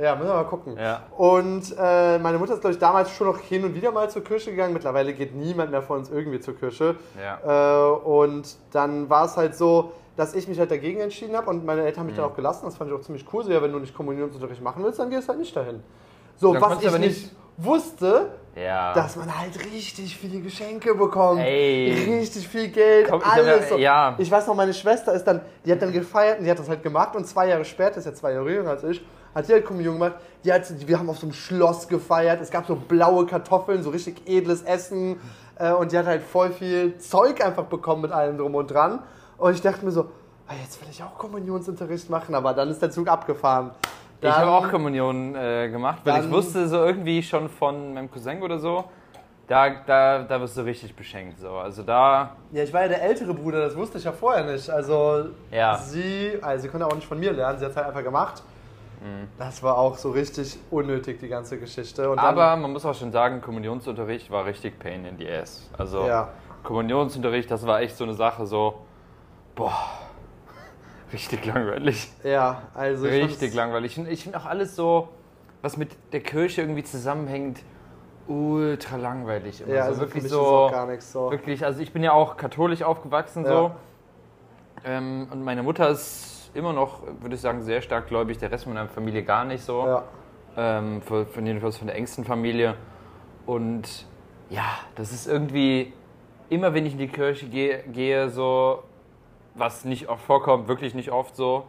ja, 0.00 0.14
müssen 0.14 0.28
wir 0.28 0.34
mal 0.34 0.44
gucken. 0.44 0.76
Ja. 0.78 1.02
Und 1.16 1.74
äh, 1.78 2.18
meine 2.18 2.38
Mutter 2.38 2.54
ist, 2.54 2.60
glaube 2.60 2.74
ich, 2.74 2.78
damals 2.80 3.10
schon 3.10 3.26
noch 3.26 3.38
hin 3.38 3.64
und 3.64 3.74
wieder 3.74 3.90
mal 3.92 4.08
zur 4.10 4.22
Kirche 4.24 4.50
gegangen. 4.50 4.72
Mittlerweile 4.72 5.12
geht 5.12 5.34
niemand 5.34 5.70
mehr 5.70 5.82
von 5.82 5.98
uns 5.98 6.10
irgendwie 6.10 6.40
zur 6.40 6.56
Kirche. 6.56 6.96
Ja. 7.20 7.88
Äh, 7.88 7.90
und 8.04 8.56
dann 8.72 9.08
war 9.10 9.26
es 9.26 9.36
halt 9.36 9.54
so, 9.56 9.92
dass 10.16 10.34
ich 10.34 10.46
mich 10.48 10.58
halt 10.58 10.70
dagegen 10.70 11.00
entschieden 11.00 11.36
habe 11.36 11.48
und 11.50 11.64
meine 11.64 11.82
Eltern 11.82 12.00
haben 12.00 12.06
mich 12.06 12.16
Mhm. 12.16 12.20
dann 12.22 12.30
auch 12.30 12.36
gelassen. 12.36 12.66
Das 12.66 12.76
fand 12.76 12.90
ich 12.90 12.96
auch 12.96 13.00
ziemlich 13.00 13.24
cool. 13.32 13.44
So, 13.44 13.50
ja, 13.50 13.62
wenn 13.62 13.72
du 13.72 13.78
nicht 13.78 13.94
Kommunionsunterricht 13.94 14.62
machen 14.62 14.84
willst, 14.84 14.98
dann 14.98 15.10
gehst 15.10 15.24
du 15.24 15.28
halt 15.30 15.38
nicht 15.40 15.56
dahin. 15.56 15.82
So, 16.36 16.52
Dann 16.52 16.62
was 16.62 16.82
ich 16.82 16.98
nicht 16.98 17.30
wusste, 17.56 18.30
Ja. 18.56 18.92
dass 18.94 19.16
man 19.16 19.38
halt 19.38 19.56
richtig 19.72 20.16
viele 20.16 20.40
Geschenke 20.40 20.94
bekommt. 20.94 21.40
Ey. 21.40 22.18
Richtig 22.18 22.48
viel 22.48 22.68
Geld, 22.68 23.08
Komm, 23.10 23.20
ich 23.20 23.26
alles. 23.26 23.60
ja- 23.62 23.68
so. 23.68 23.76
ja. 23.78 24.14
Ich 24.18 24.30
weiß 24.30 24.46
noch, 24.46 24.54
meine 24.54 24.74
Schwester 24.74 25.12
ist 25.12 25.24
dann, 25.24 25.40
die 25.64 25.72
hat 25.72 25.80
dann 25.80 25.92
gefeiert 25.92 26.38
und 26.38 26.44
die 26.44 26.50
hat 26.50 26.58
das 26.58 26.68
halt 26.68 26.82
gemacht 26.82 27.14
und 27.14 27.26
zwei 27.26 27.48
Jahre 27.48 27.64
später, 27.64 27.98
ist 27.98 28.06
ja 28.06 28.14
zwei 28.14 28.32
Jahre 28.32 28.50
jünger 28.50 28.70
als 28.70 28.84
ich, 28.84 29.04
hat 29.34 29.48
die 29.48 29.52
halt 29.52 29.64
Kommunion 29.64 29.94
gemacht. 29.94 30.14
Die 30.44 30.52
hat, 30.52 30.62
wir 30.86 30.98
haben 30.98 31.08
auf 31.08 31.18
so 31.18 31.26
einem 31.26 31.32
Schloss 31.34 31.88
gefeiert. 31.88 32.40
Es 32.40 32.50
gab 32.50 32.66
so 32.66 32.74
blaue 32.76 33.26
Kartoffeln, 33.26 33.82
so 33.82 33.90
richtig 33.90 34.22
edles 34.28 34.62
Essen. 34.62 35.18
Äh, 35.58 35.72
und 35.72 35.92
die 35.92 35.98
hat 35.98 36.06
halt 36.06 36.22
voll 36.22 36.50
viel 36.50 36.96
Zeug 36.98 37.44
einfach 37.44 37.64
bekommen 37.64 38.02
mit 38.02 38.12
allem 38.12 38.38
drum 38.38 38.54
und 38.54 38.68
dran. 38.70 39.00
Und 39.38 39.54
ich 39.54 39.60
dachte 39.62 39.84
mir 39.84 39.90
so, 39.92 40.02
ah, 40.48 40.54
jetzt 40.62 40.80
will 40.80 40.88
ich 40.90 41.02
auch 41.02 41.16
Kommunionsunterricht 41.18 42.10
machen, 42.10 42.34
aber 42.34 42.52
dann 42.54 42.68
ist 42.68 42.80
der 42.82 42.90
Zug 42.90 43.08
abgefahren. 43.08 43.70
Ich 44.20 44.28
Dann- 44.28 44.36
habe 44.36 44.50
auch 44.52 44.70
Kommunion 44.70 45.34
äh, 45.34 45.68
gemacht, 45.68 45.98
weil 46.04 46.14
ich 46.16 46.22
dann- 46.22 46.30
wusste 46.32 46.68
so 46.68 46.76
irgendwie 46.84 47.22
schon 47.22 47.48
von 47.48 47.94
meinem 47.94 48.10
Cousin 48.10 48.40
oder 48.42 48.58
so, 48.58 48.84
da, 49.48 49.68
da, 49.84 50.22
da 50.22 50.40
wirst 50.40 50.56
du 50.56 50.62
richtig 50.62 50.94
beschenkt. 50.94 51.40
So. 51.40 51.50
Also 51.50 51.82
da, 51.82 52.36
Ja, 52.52 52.62
ich 52.62 52.72
war 52.72 52.82
ja 52.82 52.88
der 52.88 53.02
ältere 53.02 53.34
Bruder, 53.34 53.60
das 53.62 53.76
wusste 53.76 53.98
ich 53.98 54.04
ja 54.04 54.12
vorher 54.12 54.44
nicht. 54.44 54.70
Also 54.70 55.24
Ja. 55.50 55.76
sie, 55.76 56.38
also 56.40 56.62
sie 56.62 56.68
konnte 56.68 56.86
auch 56.86 56.94
nicht 56.94 57.06
von 57.06 57.18
mir 57.18 57.32
lernen, 57.32 57.58
sie 57.58 57.64
hat 57.64 57.72
es 57.72 57.76
halt 57.76 57.88
einfach 57.88 58.04
gemacht. 58.04 58.42
Mhm. 59.02 59.28
Das 59.38 59.62
war 59.62 59.78
auch 59.78 59.96
so 59.96 60.10
richtig 60.12 60.58
unnötig, 60.70 61.18
die 61.18 61.28
ganze 61.28 61.58
Geschichte. 61.58 62.10
Und 62.10 62.18
aber 62.18 62.56
man 62.56 62.72
muss 62.72 62.84
auch 62.86 62.94
schon 62.94 63.10
sagen, 63.10 63.40
Kommunionsunterricht 63.40 64.30
war 64.30 64.44
richtig 64.46 64.78
pain 64.78 65.04
in 65.04 65.18
the 65.18 65.28
ass. 65.30 65.68
Also 65.76 66.06
Ja. 66.06 66.28
Kommunionsunterricht, 66.62 67.50
das 67.50 67.66
war 67.66 67.80
echt 67.80 67.96
so 67.96 68.04
eine 68.04 68.14
Sache 68.14 68.46
so, 68.46 68.78
boah, 69.56 69.72
richtig 71.12 71.44
langweilig. 71.44 72.12
Ja, 72.22 72.62
also 72.74 73.06
ich 73.06 73.24
Richtig 73.24 73.54
langweilig. 73.54 73.98
Und 73.98 74.08
ich 74.08 74.22
finde 74.22 74.38
auch 74.38 74.46
alles 74.46 74.76
so, 74.76 75.08
was 75.62 75.76
mit 75.76 75.90
der 76.12 76.20
Kirche 76.20 76.60
irgendwie 76.62 76.84
zusammenhängt, 76.84 77.60
ultra 78.28 78.96
langweilig. 78.96 79.62
Immer. 79.62 79.74
Ja, 79.74 79.82
so 79.84 79.88
also 79.88 80.00
wirklich 80.02 80.28
so. 80.28 80.68
gar 80.70 80.86
nichts 80.86 81.10
so. 81.10 81.30
Wirklich, 81.30 81.64
also 81.64 81.80
ich 81.80 81.92
bin 81.92 82.04
ja 82.04 82.12
auch 82.12 82.36
katholisch 82.36 82.82
aufgewachsen 82.82 83.44
Ja. 83.44 83.50
so. 83.50 83.70
Ähm, 84.84 85.28
und 85.30 85.42
meine 85.42 85.62
Mutter 85.64 85.88
ist 85.88 86.31
immer 86.54 86.72
noch, 86.72 87.02
würde 87.20 87.34
ich 87.34 87.40
sagen, 87.40 87.62
sehr 87.62 87.80
stark 87.82 88.08
gläubig. 88.08 88.38
Der 88.38 88.50
Rest 88.50 88.66
meiner 88.66 88.88
Familie 88.88 89.22
gar 89.22 89.44
nicht 89.44 89.62
so. 89.64 89.86
Ja. 89.86 90.04
Ähm, 90.56 91.00
von, 91.02 91.26
von 91.26 91.46
jedenfalls 91.46 91.78
von 91.78 91.86
der 91.86 91.96
engsten 91.96 92.24
Familie. 92.24 92.76
Und 93.46 94.06
ja, 94.50 94.64
das 94.96 95.12
ist 95.12 95.26
irgendwie, 95.26 95.92
immer 96.50 96.74
wenn 96.74 96.84
ich 96.84 96.92
in 96.92 96.98
die 96.98 97.08
Kirche 97.08 97.46
gehe, 97.48 97.82
gehe 97.84 98.28
so, 98.28 98.82
was 99.54 99.84
nicht 99.84 100.08
oft 100.08 100.24
vorkommt, 100.24 100.68
wirklich 100.68 100.94
nicht 100.94 101.10
oft 101.10 101.34
so. 101.36 101.64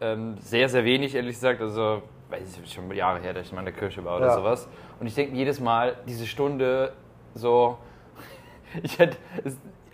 Ähm, 0.00 0.36
sehr, 0.38 0.68
sehr 0.68 0.84
wenig, 0.84 1.14
ehrlich 1.14 1.34
gesagt. 1.34 1.60
Also, 1.60 2.02
weiß 2.30 2.60
ich 2.62 2.72
schon 2.72 2.90
Jahre 2.92 3.20
her, 3.20 3.34
dass 3.34 3.46
ich 3.46 3.52
mal 3.52 3.60
in 3.60 3.66
der 3.66 3.74
Kirche 3.74 4.04
war 4.04 4.16
oder 4.16 4.28
Ja. 4.28 4.34
sowas. 4.34 4.68
Und 5.00 5.06
ich 5.06 5.14
denke 5.14 5.34
jedes 5.34 5.60
Mal, 5.60 5.96
diese 6.06 6.26
Stunde 6.26 6.92
so, 7.34 7.78
ich 8.82 8.98
hätte, 8.98 9.16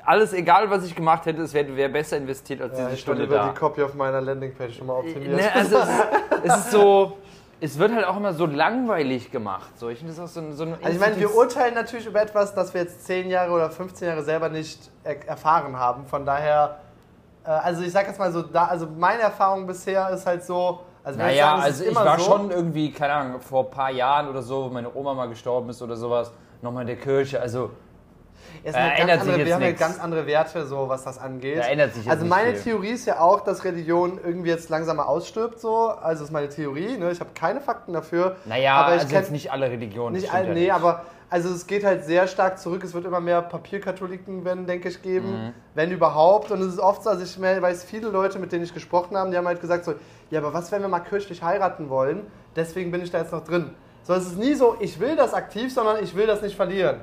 alles 0.06 0.32
egal, 0.32 0.70
was 0.70 0.84
ich 0.84 0.94
gemacht 0.94 1.26
hätte, 1.26 1.42
es 1.42 1.52
wäre 1.52 1.76
wär 1.76 1.88
besser 1.88 2.16
investiert 2.16 2.62
als 2.62 2.72
Ja, 2.78 2.84
diese 2.84 2.94
ich 2.94 3.00
Stunde 3.00 3.28
würde 3.28 3.34
da. 3.34 3.48
die 3.48 3.58
Copy 3.58 3.82
auf 3.82 3.94
meiner 3.94 4.20
Landingpage 4.20 4.76
schon 4.76 4.86
mal 4.86 4.94
optimiert. 4.94 5.36
Ne, 5.36 5.54
also 5.54 5.76
es, 5.78 5.88
es 6.44 6.56
ist 6.58 6.70
so, 6.70 7.18
es 7.60 7.78
wird 7.78 7.94
halt 7.94 8.06
auch 8.06 8.16
immer 8.16 8.32
so 8.32 8.46
langweilig 8.46 9.30
gemacht. 9.30 9.76
So, 9.78 9.88
ich 9.88 10.04
das 10.06 10.18
auch 10.20 10.28
so, 10.28 10.52
so 10.52 10.64
Also 10.64 10.76
ich 10.88 10.98
meine, 11.00 11.18
wir 11.18 11.34
urteilen 11.34 11.74
natürlich 11.74 12.06
über 12.06 12.22
etwas, 12.22 12.54
das 12.54 12.72
wir 12.72 12.82
jetzt 12.82 13.04
10 13.06 13.28
Jahre 13.30 13.50
oder 13.50 13.70
15 13.70 14.08
Jahre 14.08 14.22
selber 14.22 14.48
nicht 14.48 14.90
er 15.04 15.26
erfahren 15.26 15.76
haben. 15.76 16.04
Von 16.06 16.24
daher, 16.24 16.78
äh, 17.44 17.50
also 17.50 17.82
ich 17.82 17.92
sag 17.92 18.06
jetzt 18.06 18.18
mal 18.18 18.30
so, 18.30 18.42
da, 18.42 18.66
also 18.66 18.86
meine 18.96 19.22
Erfahrung 19.22 19.66
bisher 19.66 20.10
ist 20.10 20.26
halt 20.26 20.44
so, 20.44 20.80
also 21.02 21.18
Naja, 21.18 21.50
sagen, 21.50 21.62
also 21.62 21.84
ich 21.84 21.90
immer 21.90 22.04
war 22.04 22.18
so, 22.18 22.24
schon 22.30 22.50
irgendwie, 22.50 22.92
keine 22.92 23.12
Ahnung, 23.12 23.40
vor 23.40 23.64
ein 23.64 23.70
paar 23.70 23.90
Jahren 23.90 24.28
oder 24.28 24.42
so, 24.42 24.64
wo 24.64 24.68
meine 24.68 24.94
Oma 24.94 25.14
mal 25.14 25.28
gestorben 25.28 25.70
ist 25.70 25.80
oder 25.80 25.96
sowas, 25.96 26.32
nochmal 26.62 26.82
in 26.82 26.88
der 26.88 26.96
Kirche. 26.96 27.40
Also 27.40 27.70
Es 28.64 28.72
sind 28.74 28.82
halt 28.82 28.98
ändert 28.98 29.08
ganz 29.08 29.22
sich 29.24 29.32
andere, 29.32 29.46
wir 29.46 29.54
haben 29.54 29.62
ja 29.62 29.66
nichts. 29.68 29.80
ganz 29.80 30.00
andere 30.00 30.26
Werte, 30.26 30.66
so 30.66 30.88
was 30.88 31.04
das 31.04 31.18
angeht. 31.18 31.58
Da 31.58 31.62
ändert 31.68 31.94
sich 31.94 32.04
jetzt 32.04 32.10
also 32.10 32.24
nicht 32.24 32.30
meine 32.30 32.54
viel. 32.54 32.72
Theorie 32.72 32.90
ist 32.90 33.06
ja 33.06 33.20
auch, 33.20 33.40
dass 33.40 33.64
Religion 33.64 34.18
irgendwie 34.24 34.50
jetzt 34.50 34.68
langsam 34.68 34.96
mal 34.96 35.04
ausstirbt, 35.04 35.60
so. 35.60 35.88
Also 35.88 36.24
ist 36.24 36.30
meine 36.32 36.48
Theorie. 36.48 36.96
Ne? 36.98 37.10
Ich 37.10 37.20
habe 37.20 37.30
keine 37.34 37.60
Fakten 37.60 37.92
dafür. 37.92 38.36
naja, 38.44 38.74
aber 38.74 38.96
ich 38.96 39.02
also 39.02 39.14
jetzt 39.14 39.30
nicht 39.32 39.52
alle 39.52 39.70
Religionen. 39.70 40.14
Nicht 40.14 40.26
das 40.28 40.34
all, 40.34 40.42
stimmt 40.42 40.56
nee, 40.58 40.66
ja 40.66 40.76
aber 40.76 41.02
also 41.28 41.48
es 41.48 41.66
geht 41.66 41.84
halt 41.84 42.04
sehr 42.04 42.28
stark 42.28 42.58
zurück. 42.58 42.84
Es 42.84 42.94
wird 42.94 43.04
immer 43.04 43.20
mehr 43.20 43.42
Papierkatholiken 43.42 44.44
werden, 44.44 44.66
denke 44.66 44.88
ich, 44.88 45.02
geben, 45.02 45.46
Mhm. 45.46 45.52
wenn 45.74 45.90
überhaupt. 45.90 46.50
Und 46.52 46.60
es 46.60 46.68
ist 46.68 46.78
oft 46.78 47.02
so, 47.02 47.10
also 47.10 47.22
ich 47.24 47.40
weiß, 47.40 47.84
viele 47.84 48.08
Leute, 48.08 48.38
mit 48.38 48.52
denen 48.52 48.64
ich 48.64 48.72
gesprochen 48.72 49.16
habe, 49.16 49.30
die 49.30 49.36
haben 49.36 49.46
halt 49.46 49.60
gesagt 49.60 49.84
so, 49.84 49.94
ja, 50.30 50.40
aber 50.40 50.54
was, 50.54 50.70
wenn 50.70 50.82
wir 50.82 50.88
mal 50.88 51.00
kirchlich 51.00 51.42
heiraten 51.42 51.88
wollen? 51.88 52.26
Deswegen 52.54 52.90
bin 52.90 53.02
ich 53.02 53.10
da 53.10 53.18
jetzt 53.18 53.32
noch 53.32 53.44
drin. 53.44 53.70
So, 54.04 54.14
es 54.14 54.26
ist 54.26 54.38
nie 54.38 54.54
so, 54.54 54.76
ich 54.78 55.00
will 55.00 55.16
das 55.16 55.34
aktiv, 55.34 55.74
sondern 55.74 56.02
ich 56.02 56.14
will 56.14 56.28
das 56.28 56.42
nicht 56.42 56.54
verlieren. 56.54 57.00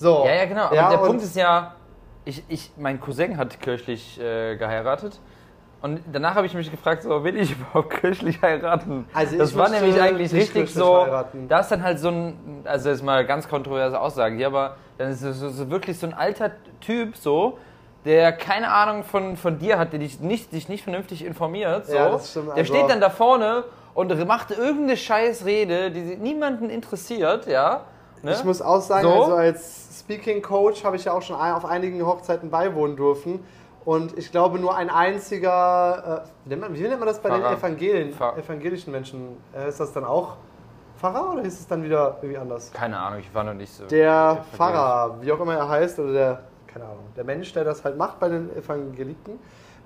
So. 0.00 0.24
Ja, 0.26 0.34
ja, 0.34 0.44
genau. 0.46 0.64
Aber 0.64 0.74
Ja, 0.74 0.90
der 0.90 0.96
Punkt 0.96 1.22
ist 1.22 1.36
ja, 1.36 1.74
ich, 2.24 2.42
ich, 2.48 2.72
mein 2.78 2.98
Cousin 2.98 3.36
hat 3.36 3.60
kirchlich 3.60 4.18
äh, 4.18 4.56
geheiratet. 4.56 5.20
Und 5.82 6.00
danach 6.12 6.34
habe 6.34 6.46
ich 6.46 6.54
mich 6.54 6.70
gefragt, 6.70 7.02
so, 7.02 7.22
will 7.22 7.36
ich 7.36 7.52
überhaupt 7.58 7.90
kirchlich 8.00 8.40
heiraten? 8.40 9.06
Also 9.12 9.36
das 9.36 9.54
war 9.56 9.68
nämlich 9.68 10.00
eigentlich 10.00 10.32
richtig 10.32 10.72
so. 10.72 11.04
heiraten. 11.04 11.48
Da 11.48 11.60
ist 11.60 11.68
dann 11.70 11.82
halt 11.82 11.98
so 11.98 12.08
ein, 12.08 12.62
also 12.64 12.88
jetzt 12.88 13.02
mal 13.02 13.26
ganz 13.26 13.46
kontroverse 13.46 14.00
Aussage 14.00 14.36
hier, 14.36 14.46
aber 14.46 14.76
dann 14.96 15.10
ist 15.10 15.22
es 15.22 15.68
wirklich 15.70 15.98
so 15.98 16.06
ein 16.06 16.14
alter 16.14 16.50
Typ 16.80 17.16
so, 17.16 17.58
der 18.06 18.32
keine 18.32 18.70
Ahnung 18.72 19.04
von, 19.04 19.36
von 19.36 19.58
dir 19.58 19.78
hat, 19.78 19.92
der 19.92 20.00
dich 20.00 20.18
nicht, 20.20 20.52
dich 20.52 20.70
nicht 20.70 20.82
vernünftig 20.82 21.24
informiert. 21.24 21.86
So. 21.86 21.94
Ja, 21.94 22.08
das 22.08 22.30
stimmt, 22.30 22.48
der 22.48 22.54
also- 22.56 22.74
steht 22.74 22.88
dann 22.88 23.00
da 23.02 23.10
vorne 23.10 23.64
und 23.92 24.26
macht 24.26 24.50
irgendeine 24.50 24.96
Scheißrede, 24.96 25.90
die 25.90 26.16
niemanden 26.16 26.70
interessiert, 26.70 27.46
ja. 27.46 27.82
Ne? 28.22 28.32
Ich 28.32 28.44
muss 28.44 28.60
auch 28.60 28.80
sagen, 28.80 29.02
So? 29.08 29.14
also 29.14 29.34
als 29.34 29.89
Speaking 30.10 30.42
Coach 30.42 30.84
habe 30.84 30.96
ich 30.96 31.04
ja 31.04 31.12
auch 31.12 31.22
schon 31.22 31.36
auf 31.36 31.64
einigen 31.64 32.04
Hochzeiten 32.04 32.50
beiwohnen 32.50 32.96
dürfen. 32.96 33.44
Und 33.84 34.18
ich 34.18 34.30
glaube, 34.32 34.58
nur 34.58 34.76
ein 34.76 34.90
einziger, 34.90 36.24
äh, 36.24 36.28
wie, 36.44 36.48
nennt 36.50 36.60
man, 36.62 36.74
wie 36.74 36.80
nennt 36.82 36.98
man 36.98 37.06
das 37.06 37.20
bei 37.20 37.28
Pfarrer. 37.30 37.50
den 37.50 37.58
Evangelien, 37.58 38.12
Pfarr- 38.12 38.36
evangelischen 38.36 38.92
Menschen? 38.92 39.36
Äh, 39.56 39.68
ist 39.68 39.78
das 39.80 39.92
dann 39.92 40.04
auch 40.04 40.36
Pfarrer 40.98 41.32
oder 41.32 41.42
ist 41.42 41.60
es 41.60 41.66
dann 41.68 41.82
wieder 41.84 42.18
irgendwie 42.20 42.38
anders? 42.38 42.72
Keine 42.72 42.98
Ahnung, 42.98 43.20
ich 43.20 43.32
war 43.34 43.44
noch 43.44 43.54
nicht 43.54 43.72
so. 43.72 43.86
Der. 43.86 44.44
Pfarrer, 44.54 45.16
wie 45.20 45.30
auch 45.32 45.40
immer 45.40 45.54
er 45.54 45.68
heißt, 45.68 45.98
oder 46.00 46.12
der, 46.12 46.40
keine 46.66 46.84
Ahnung, 46.86 47.04
der 47.16 47.24
Mensch, 47.24 47.52
der 47.52 47.64
das 47.64 47.84
halt 47.84 47.96
macht 47.96 48.18
bei 48.20 48.28
den 48.28 48.54
Evangeliten. 48.56 49.34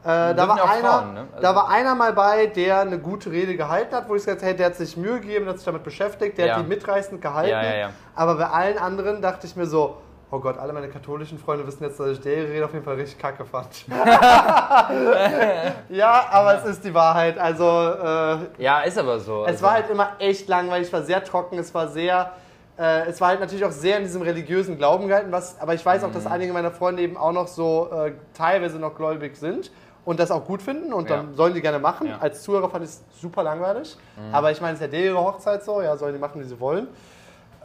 Äh, 0.03 0.35
da, 0.35 0.49
war 0.49 0.69
einer, 0.71 0.89
Frauen, 0.89 1.15
ne? 1.15 1.29
da 1.41 1.49
Also- 1.51 1.61
war 1.61 1.69
einer 1.71 1.95
mal 1.95 2.13
bei, 2.13 2.47
der 2.47 2.81
eine 2.81 2.99
gute 2.99 3.31
Rede 3.31 3.57
gehalten 3.57 3.95
hat, 3.95 4.07
wo 4.09 4.15
ich 4.17 4.23
gesagt 4.25 4.41
habe, 4.43 4.49
hey, 4.51 4.57
der 4.57 4.67
hat 4.67 4.75
sich 4.75 4.97
Mühe 4.97 5.21
gegeben, 5.21 5.45
der 5.45 5.53
hat 5.53 5.59
sich 5.59 5.65
damit 5.65 5.83
beschäftigt, 5.85 6.37
der 6.37 6.47
Ja. 6.47 6.57
hat 6.57 6.65
die 6.65 6.69
mitreißend 6.69 7.23
gehalten. 7.23 7.51
Ja, 7.51 7.75
ja. 7.75 7.91
Aber 8.15 8.35
bei 8.35 8.47
allen 8.49 8.77
anderen 8.77 9.23
dachte 9.23 9.47
ich 9.47 9.55
mir 9.57 9.65
so, 9.67 9.97
Oh 10.35 10.41
Gott, 10.41 10.59
alle 10.59 10.73
meine 10.73 10.89
katholischen 10.89 11.39
Freunde 11.39 11.65
wissen 11.65 11.85
jetzt, 11.85 12.01
dass 12.01 12.09
ich 12.09 12.21
der 12.21 12.49
Rede 12.49 12.65
auf 12.65 12.73
jeden 12.73 12.85
Fall 12.85 12.97
richtig 12.97 13.21
kacke 13.21 13.45
fand. 13.45 13.69
ja, 15.91 16.25
aber 16.29 16.57
es 16.59 16.65
ist 16.65 16.85
die 16.85 16.93
Wahrheit. 16.93 17.39
Also, 17.39 17.65
äh, 17.65 18.39
Ja, 18.61 18.81
ist 18.81 18.99
aber 18.99 19.21
so. 19.21 19.43
es 19.45 19.51
also, 19.53 19.63
war 19.63 19.75
halt 19.75 19.91
immer 19.91 20.09
echt 20.19 20.49
langweilig, 20.49 20.89
es 20.89 20.93
war 20.93 21.03
sehr 21.05 21.23
trocken, 21.23 21.57
es 21.59 21.73
war 21.73 21.87
sehr. 21.87 22.33
Äh, 22.77 23.07
es 23.07 23.21
war 23.21 23.29
halt 23.29 23.39
natürlich 23.39 23.65
auch 23.65 23.71
sehr 23.71 23.99
in 23.99 24.03
diesem 24.03 24.23
religiösen 24.23 24.77
Glauben 24.77 25.07
gehalten, 25.07 25.31
was, 25.31 25.61
aber 25.61 25.75
ich 25.75 25.87
weiß 25.87 26.03
auch, 26.03 26.09
Mhm. 26.09 26.15
dass 26.15 26.27
einige 26.27 26.53
meiner 26.53 26.73
Freunde 26.73 27.03
eben 27.03 27.17
auch 27.17 27.31
noch 27.31 27.47
so 27.47 27.89
äh, 27.93 28.15
teilweise 28.37 28.81
noch 28.81 28.97
gläubig 28.97 29.37
sind 29.37 29.71
und 30.05 30.19
das 30.19 30.33
auch 30.33 30.45
gut 30.45 30.63
finden 30.63 30.93
und 30.93 31.11
dann 31.11 31.29
Ja. 31.29 31.33
sollen 31.35 31.55
die 31.55 31.61
gerne 31.61 31.79
machen. 31.79 32.09
Ja. 32.09 32.17
Mhm. 32.17 32.23
Als 32.23 32.43
Zuhörer 32.43 32.69
fand 32.71 32.83
ich 32.83 32.91
es 32.91 33.05
super 33.21 33.45
langweilig, 33.45 33.97
aber 34.33 34.51
ich 34.51 34.61
meine, 34.61 34.75
es 34.75 34.81
ist 34.81 34.93
ja 34.93 34.99
ihre 34.99 35.21
Hochzeit 35.21 35.63
so, 35.63 35.81
ja, 35.81 35.97
sollen 35.97 36.15
die 36.15 36.19
machen, 36.19 36.41
wie 36.41 36.45
sie 36.45 36.59
wollen. 36.59 36.89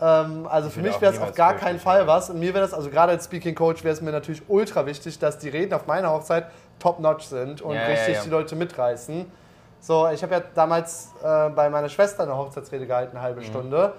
Ähm, 0.01 0.47
also 0.49 0.69
für 0.69 0.81
mich 0.81 0.99
wäre 1.01 1.13
es 1.13 1.19
auf 1.19 1.33
gar 1.35 1.55
keinen 1.55 1.79
Fall 1.79 2.07
was. 2.07 2.29
Und 2.29 2.39
mir 2.39 2.53
wäre 2.53 2.63
das, 2.63 2.73
also 2.73 2.89
gerade 2.89 3.11
als 3.13 3.25
Speaking 3.25 3.55
Coach, 3.55 3.83
wäre 3.83 3.93
es 3.93 4.01
mir 4.01 4.11
natürlich 4.11 4.41
ultra 4.47 4.85
wichtig, 4.85 5.19
dass 5.19 5.37
die 5.37 5.49
Reden 5.49 5.73
auf 5.73 5.87
meiner 5.87 6.11
Hochzeit 6.11 6.47
top-notch 6.79 7.25
sind 7.25 7.61
und 7.61 7.75
Ja, 7.75 7.81
ja, 7.81 7.87
richtig 7.87 8.15
ja. 8.15 8.23
die 8.23 8.29
Leute 8.29 8.55
mitreißen. 8.55 9.29
So, 9.81 10.07
ich 10.09 10.21
habe 10.23 10.35
ja 10.35 10.41
damals 10.55 11.09
äh, 11.23 11.49
bei 11.49 11.69
meiner 11.69 11.89
Schwester 11.89 12.23
eine 12.23 12.35
Hochzeitsrede 12.37 12.85
gehalten, 12.85 13.11
eine 13.11 13.19
Mhm. 13.19 13.23
halbe 13.23 13.43
Stunde. 13.43 13.93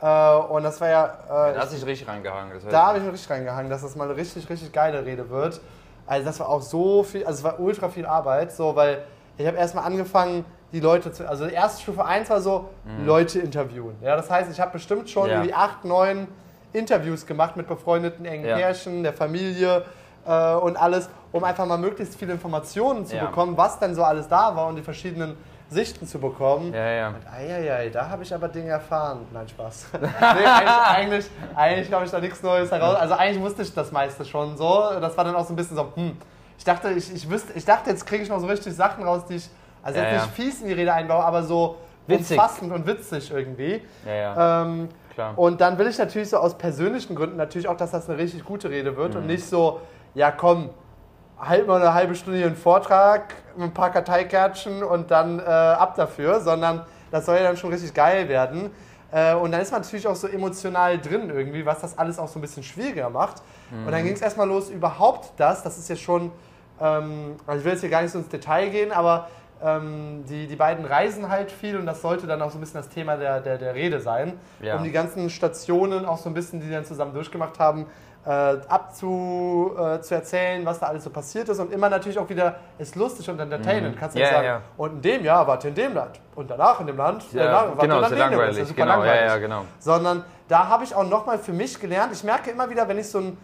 Äh, 0.00 0.34
und 0.36 0.62
das 0.64 0.80
war 0.80 0.88
ja, 0.88 1.04
äh, 1.06 1.54
Da 1.54 1.60
hast 1.60 1.72
du 1.72 1.76
dich 1.76 1.86
richtig 1.86 2.08
reingehangen. 2.08 2.52
Da 2.70 2.86
habe 2.86 2.98
ich 2.98 3.04
mich 3.04 3.12
richtig 3.14 3.30
reingehangen, 3.30 3.70
dass 3.70 3.82
das 3.82 3.94
mal 3.96 4.04
eine 4.04 4.16
richtig, 4.16 4.48
richtig 4.50 4.72
geile 4.72 5.04
Rede 5.04 5.28
wird. 5.30 5.60
Also 6.06 6.26
das 6.26 6.38
war 6.40 6.48
auch 6.48 6.60
so 6.62 7.02
viel, 7.02 7.24
also 7.24 7.38
es 7.38 7.44
war 7.44 7.58
ultra 7.60 7.88
viel 7.88 8.04
Arbeit, 8.06 8.52
so, 8.52 8.76
weil 8.76 9.02
ich 9.38 9.46
habe 9.46 9.56
erstmal 9.56 9.84
angefangen, 9.84 10.44
die 10.74 10.80
Leute 10.80 11.12
zu, 11.12 11.26
also 11.26 11.46
die 11.46 11.54
erste 11.54 11.82
Stufe 11.82 12.04
1 12.04 12.28
war 12.28 12.40
so, 12.40 12.68
Leute 13.06 13.38
interviewen. 13.38 13.96
Ja, 14.02 14.16
das 14.16 14.28
heißt, 14.28 14.50
ich 14.50 14.60
habe 14.60 14.72
bestimmt 14.72 15.08
schon 15.08 15.24
Mhm. 15.24 15.28
Ja. 15.30 15.34
irgendwie 15.36 15.54
acht, 15.54 15.84
neun 15.84 16.28
Interviews 16.72 17.24
gemacht 17.24 17.56
mit 17.56 17.68
befreundeten 17.68 18.26
engen 18.26 18.44
Ja. 18.44 18.56
Pärchen, 18.56 19.02
der 19.04 19.12
Familie 19.12 19.84
äh, 20.26 20.54
und 20.54 20.76
alles, 20.76 21.08
um 21.32 21.44
einfach 21.44 21.64
mal 21.66 21.78
möglichst 21.78 22.16
viele 22.18 22.32
Informationen 22.32 23.06
zu 23.06 23.14
Ja. 23.16 23.26
bekommen, 23.26 23.56
was 23.56 23.78
denn 23.78 23.94
so 23.94 24.02
alles 24.02 24.26
da 24.28 24.54
war 24.56 24.66
und 24.66 24.76
die 24.76 24.82
verschiedenen 24.82 25.36
Sichten 25.70 26.06
zu 26.06 26.18
bekommen. 26.18 26.74
Ja, 26.74 26.90
ja. 26.90 27.14
Eieiei, 27.32 27.88
da 27.90 28.08
habe 28.08 28.22
ich 28.24 28.34
aber 28.34 28.48
Dinge 28.48 28.70
erfahren. 28.70 29.20
Nein, 29.32 29.48
Spaß. 29.48 29.86
nee, 30.00 30.08
eigentlich, 30.08 30.46
eigentlich, 30.84 31.26
eigentlich 31.54 31.92
habe 31.92 32.04
ich 32.04 32.10
da 32.10 32.20
nichts 32.20 32.42
Neues 32.42 32.70
heraus. 32.72 32.96
Also 32.96 33.14
eigentlich 33.14 33.42
wusste 33.42 33.62
ich 33.62 33.72
das 33.72 33.90
meiste 33.92 34.24
schon 34.24 34.56
so. 34.56 34.90
Das 35.00 35.16
war 35.16 35.24
dann 35.24 35.34
auch 35.36 35.46
so 35.46 35.52
ein 35.52 35.56
bisschen 35.56 35.76
so, 35.76 35.92
hm. 35.94 36.16
Ich 36.58 36.64
dachte, 36.64 36.90
ich, 36.90 37.12
ich, 37.14 37.28
wüsste, 37.30 37.52
ich 37.54 37.64
dachte 37.64 37.90
jetzt 37.90 38.06
kriege 38.06 38.22
ich 38.22 38.28
noch 38.28 38.38
so 38.40 38.46
richtig 38.46 38.74
Sachen 38.74 39.04
raus, 39.04 39.22
die 39.28 39.34
ich, 39.36 39.50
also 39.84 39.98
Ja, 40.00 40.04
jetzt 40.06 40.14
ja. 40.14 40.22
nicht 40.22 40.34
fies 40.34 40.60
in 40.62 40.66
die 40.68 40.72
Rede 40.74 40.92
einbaue, 40.92 41.22
aber 41.22 41.42
so 41.44 41.76
Witzig. 42.06 42.36
umfassend 42.38 42.72
und 42.72 42.86
witzig 42.86 43.30
irgendwie. 43.30 43.82
Ja, 44.04 44.12
ja. 44.14 44.62
Ähm, 44.62 44.88
Klar. 45.14 45.38
und 45.38 45.60
dann 45.60 45.78
will 45.78 45.86
ich 45.86 45.98
natürlich 45.98 46.30
so 46.30 46.38
aus 46.38 46.58
persönlichen 46.58 47.14
Gründen 47.14 47.36
natürlich 47.36 47.68
auch, 47.68 47.76
dass 47.76 47.92
das 47.92 48.08
eine 48.08 48.18
richtig 48.18 48.44
gute 48.44 48.68
Rede 48.70 48.96
wird 48.96 49.14
Mhm. 49.14 49.20
und 49.20 49.26
nicht 49.26 49.44
so, 49.48 49.80
ja 50.14 50.30
komm, 50.32 50.70
halt 51.38 51.66
mal 51.66 51.80
eine 51.80 51.94
halbe 51.94 52.14
Stunde 52.14 52.38
hier 52.38 52.46
einen 52.48 52.56
Vortrag 52.56 53.34
mit 53.56 53.66
ein 53.66 53.74
paar 53.74 53.90
Karteikärtchen 53.90 54.82
und 54.82 55.10
dann 55.10 55.38
äh, 55.38 55.42
ab 55.42 55.94
dafür, 55.96 56.40
sondern 56.40 56.84
das 57.10 57.26
soll 57.26 57.36
ja 57.36 57.42
dann 57.44 57.56
schon 57.56 57.70
richtig 57.70 57.92
geil 57.94 58.28
werden. 58.28 58.70
Äh, 59.12 59.34
und 59.34 59.52
dann 59.52 59.60
ist 59.60 59.70
man 59.70 59.82
natürlich 59.82 60.06
auch 60.08 60.16
so 60.16 60.26
emotional 60.26 60.98
drin 60.98 61.30
irgendwie, 61.30 61.64
was 61.64 61.80
das 61.80 61.96
alles 61.98 62.18
auch 62.18 62.26
so 62.28 62.38
ein 62.38 62.42
bisschen 62.42 62.62
schwieriger 62.62 63.10
macht. 63.10 63.42
Und 63.70 63.84
Mhm. 63.86 63.90
dann 63.90 64.04
ging 64.04 64.14
es 64.14 64.20
erstmal 64.22 64.48
los, 64.48 64.70
überhaupt 64.70 65.32
das, 65.36 65.62
das 65.62 65.78
ist 65.78 65.88
ja 65.88 65.96
schon, 65.96 66.32
ähm, 66.80 67.36
also 67.46 67.58
ich 67.60 67.64
will 67.64 67.72
jetzt 67.72 67.80
hier 67.80 67.90
gar 67.90 68.02
nicht 68.02 68.10
so 68.12 68.18
ins 68.18 68.28
Detail 68.28 68.68
gehen, 68.70 68.90
aber 68.92 69.28
ähm, 69.62 70.24
die, 70.28 70.46
die 70.46 70.56
beiden 70.56 70.84
reisen 70.84 71.28
halt 71.28 71.50
viel 71.50 71.76
und 71.78 71.86
das 71.86 72.02
sollte 72.02 72.26
dann 72.26 72.40
auch 72.42 72.50
so 72.50 72.58
ein 72.58 72.60
bisschen 72.60 72.80
das 72.80 72.88
Thema 72.88 73.16
der, 73.16 73.40
der, 73.40 73.58
der 73.58 73.74
Rede 73.74 74.00
sein, 74.00 74.34
Ja. 74.60 74.76
um 74.76 74.84
die 74.84 74.92
ganzen 74.92 75.30
Stationen 75.30 76.04
auch 76.06 76.18
so 76.18 76.28
ein 76.30 76.34
bisschen, 76.34 76.60
die 76.60 76.66
die 76.66 76.72
dann 76.72 76.84
zusammen 76.84 77.14
durchgemacht 77.14 77.58
haben, 77.58 77.86
äh, 78.26 78.30
abzu, 78.68 79.72
äh, 79.78 80.00
zu 80.00 80.14
erzählen, 80.14 80.64
was 80.64 80.78
da 80.80 80.86
alles 80.86 81.04
so 81.04 81.10
passiert 81.10 81.48
ist 81.48 81.58
und 81.58 81.72
immer 81.72 81.90
natürlich 81.90 82.18
auch 82.18 82.28
wieder 82.28 82.56
ist 82.78 82.96
lustig 82.96 83.28
und 83.28 83.38
entertainend. 83.38 83.98
Kannst 83.98 84.16
du 84.16 84.20
Ja, 84.20 84.30
sagen, 84.30 84.46
ja. 84.46 84.60
und 84.78 84.92
in 84.94 85.02
dem 85.02 85.24
Jahr 85.24 85.46
wart 85.46 85.64
ihr 85.64 85.68
in 85.70 85.74
dem 85.74 85.94
Land 85.94 86.20
und 86.34 86.50
danach 86.50 86.80
in 86.80 86.86
dem 86.86 86.96
Land, 86.96 87.24
Ja, 87.32 87.44
danach 87.44 87.68
wart 87.76 87.80
genau, 87.80 88.00
ihr 88.00 88.00
ja 88.00 88.06
in 88.08 88.12
dem 88.12 88.18
Land. 88.18 88.22
Das 88.22 88.30
langweilig. 88.30 88.58
ist 88.58 88.68
super 88.68 88.82
Genau, 88.82 88.92
ja, 88.92 88.98
langweilig. 89.04 89.30
ja, 89.30 89.38
genau. 89.38 89.64
Sondern 89.78 90.24
da 90.48 90.68
habe 90.68 90.84
ich 90.84 90.94
auch 90.94 91.04
nochmal 91.08 91.38
für 91.38 91.52
mich 91.52 91.78
gelernt, 91.78 92.12
ich 92.12 92.24
merke 92.24 92.50
immer 92.50 92.68
wieder, 92.70 92.88
wenn 92.88 92.98
ich 92.98 93.08
so 93.08 93.18
ein, 93.18 93.36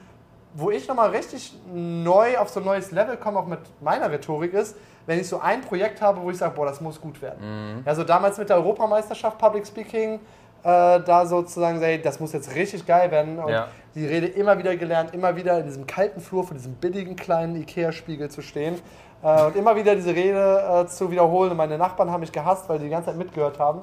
wo 0.55 0.71
ich 0.71 0.89
nochmal 0.89 1.11
richtig 1.11 1.55
neu 1.73 2.39
auf 2.39 2.49
so 2.49 2.61
ein 2.61 2.67
neues 2.67 2.91
Level 2.91 3.17
komme, 3.17 3.39
auch 3.39 3.47
mit 3.47 3.61
meiner 3.81 4.11
Rhetorik 4.11 4.53
ist, 4.53 4.77
wenn 5.07 5.19
ich 5.21 5.29
so 5.29 5.41
ein 5.41 5.61
Projekt 5.61 6.01
habe, 6.03 6.21
wo 6.21 6.31
ich 6.31 6.39
sage, 6.39 6.55
boah, 6.55 6.67
das 6.67 6.81
muss 6.81 7.01
gut 7.01 7.21
werden. 7.23 7.77
Mhm. 7.77 7.83
Also 7.85 8.05
damals 8.05 8.39
mit 8.39 8.49
der 8.49 8.57
Europameisterschaft 8.57 9.39
Public 9.39 9.67
Speaking, 9.67 10.15
äh, 10.15 10.19
da 10.63 11.25
sozusagen, 11.25 11.81
ey, 11.83 12.01
das 12.03 12.21
muss 12.21 12.33
jetzt 12.33 12.55
richtig 12.55 12.87
geil 12.87 13.11
werden. 13.11 13.39
Und 13.39 13.51
Ja. 13.51 13.69
die 13.95 14.07
Rede 14.07 14.27
immer 14.27 14.59
wieder 14.59 14.77
gelernt, 14.77 15.15
immer 15.15 15.35
wieder 15.37 15.59
in 15.59 15.65
diesem 15.65 15.87
kalten 15.87 16.21
Flur 16.21 16.45
vor 16.45 16.57
diesem 16.57 16.75
billigen 16.75 17.17
kleinen 17.17 17.57
Ikea-Spiegel 17.57 18.29
zu 18.31 18.43
stehen 18.43 18.77
äh, 19.23 19.45
und 19.45 19.57
immer 19.57 19.75
wieder 19.77 19.95
diese 19.95 20.15
Rede 20.15 20.83
äh, 20.85 20.87
zu 20.87 21.11
wiederholen. 21.11 21.53
Und 21.53 21.57
meine 21.57 21.79
Nachbarn 21.79 22.11
haben 22.11 22.21
mich 22.21 22.33
gehasst, 22.33 22.69
weil 22.69 22.79
die 22.79 22.85
die 22.85 22.91
ganze 22.91 23.07
Zeit 23.07 23.17
mitgehört 23.17 23.59
haben. 23.59 23.83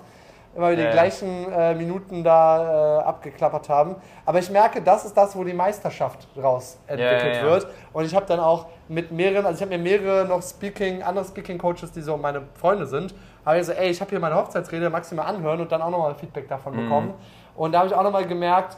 Immer 0.57 0.71
wieder 0.71 0.81
Ja, 0.81 0.89
die 0.89 0.93
gleichen 0.93 1.53
äh, 1.53 1.75
Minuten 1.75 2.23
da 2.23 2.99
äh, 2.99 3.03
abgeklappert 3.03 3.69
haben. 3.69 3.95
Aber 4.25 4.39
ich 4.39 4.49
merke, 4.49 4.81
das 4.81 5.05
ist 5.05 5.15
das, 5.15 5.35
wo 5.37 5.43
die 5.43 5.53
Meisterschaft 5.53 6.27
raus 6.35 6.79
entwickelt 6.87 7.35
Ja, 7.35 7.41
ja, 7.41 7.51
wird. 7.51 7.67
Und 7.93 8.05
ich 8.05 8.15
habe 8.15 8.25
dann 8.25 8.39
auch 8.39 8.65
mit 8.87 9.11
mehreren, 9.11 9.45
also 9.45 9.55
ich 9.57 9.61
habe 9.61 9.77
mir 9.77 9.83
mehrere 9.83 10.25
noch 10.25 10.41
Speaking, 10.41 11.03
andere 11.03 11.25
Speaking-Coaches, 11.25 11.91
die 11.91 12.01
so 12.01 12.17
meine 12.17 12.41
Freunde 12.59 12.87
sind, 12.87 13.13
habe 13.45 13.59
ich 13.59 13.67
so, 13.67 13.71
ey, 13.71 13.91
ich 13.91 14.01
habe 14.01 14.09
hier 14.09 14.19
meine 14.19 14.33
Hochzeitsrede, 14.35 14.89
magst 14.89 15.11
du 15.11 15.15
mir 15.15 15.25
anhören 15.25 15.61
und 15.61 15.71
dann 15.71 15.81
auch 15.83 15.91
nochmal 15.91 16.15
Feedback 16.15 16.49
davon 16.49 16.73
Mhm. 16.73 16.83
bekommen. 16.85 17.13
Und 17.55 17.71
da 17.73 17.77
habe 17.79 17.89
ich 17.89 17.93
auch 17.93 18.03
nochmal 18.03 18.25
gemerkt, 18.25 18.77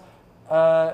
äh, 0.51 0.89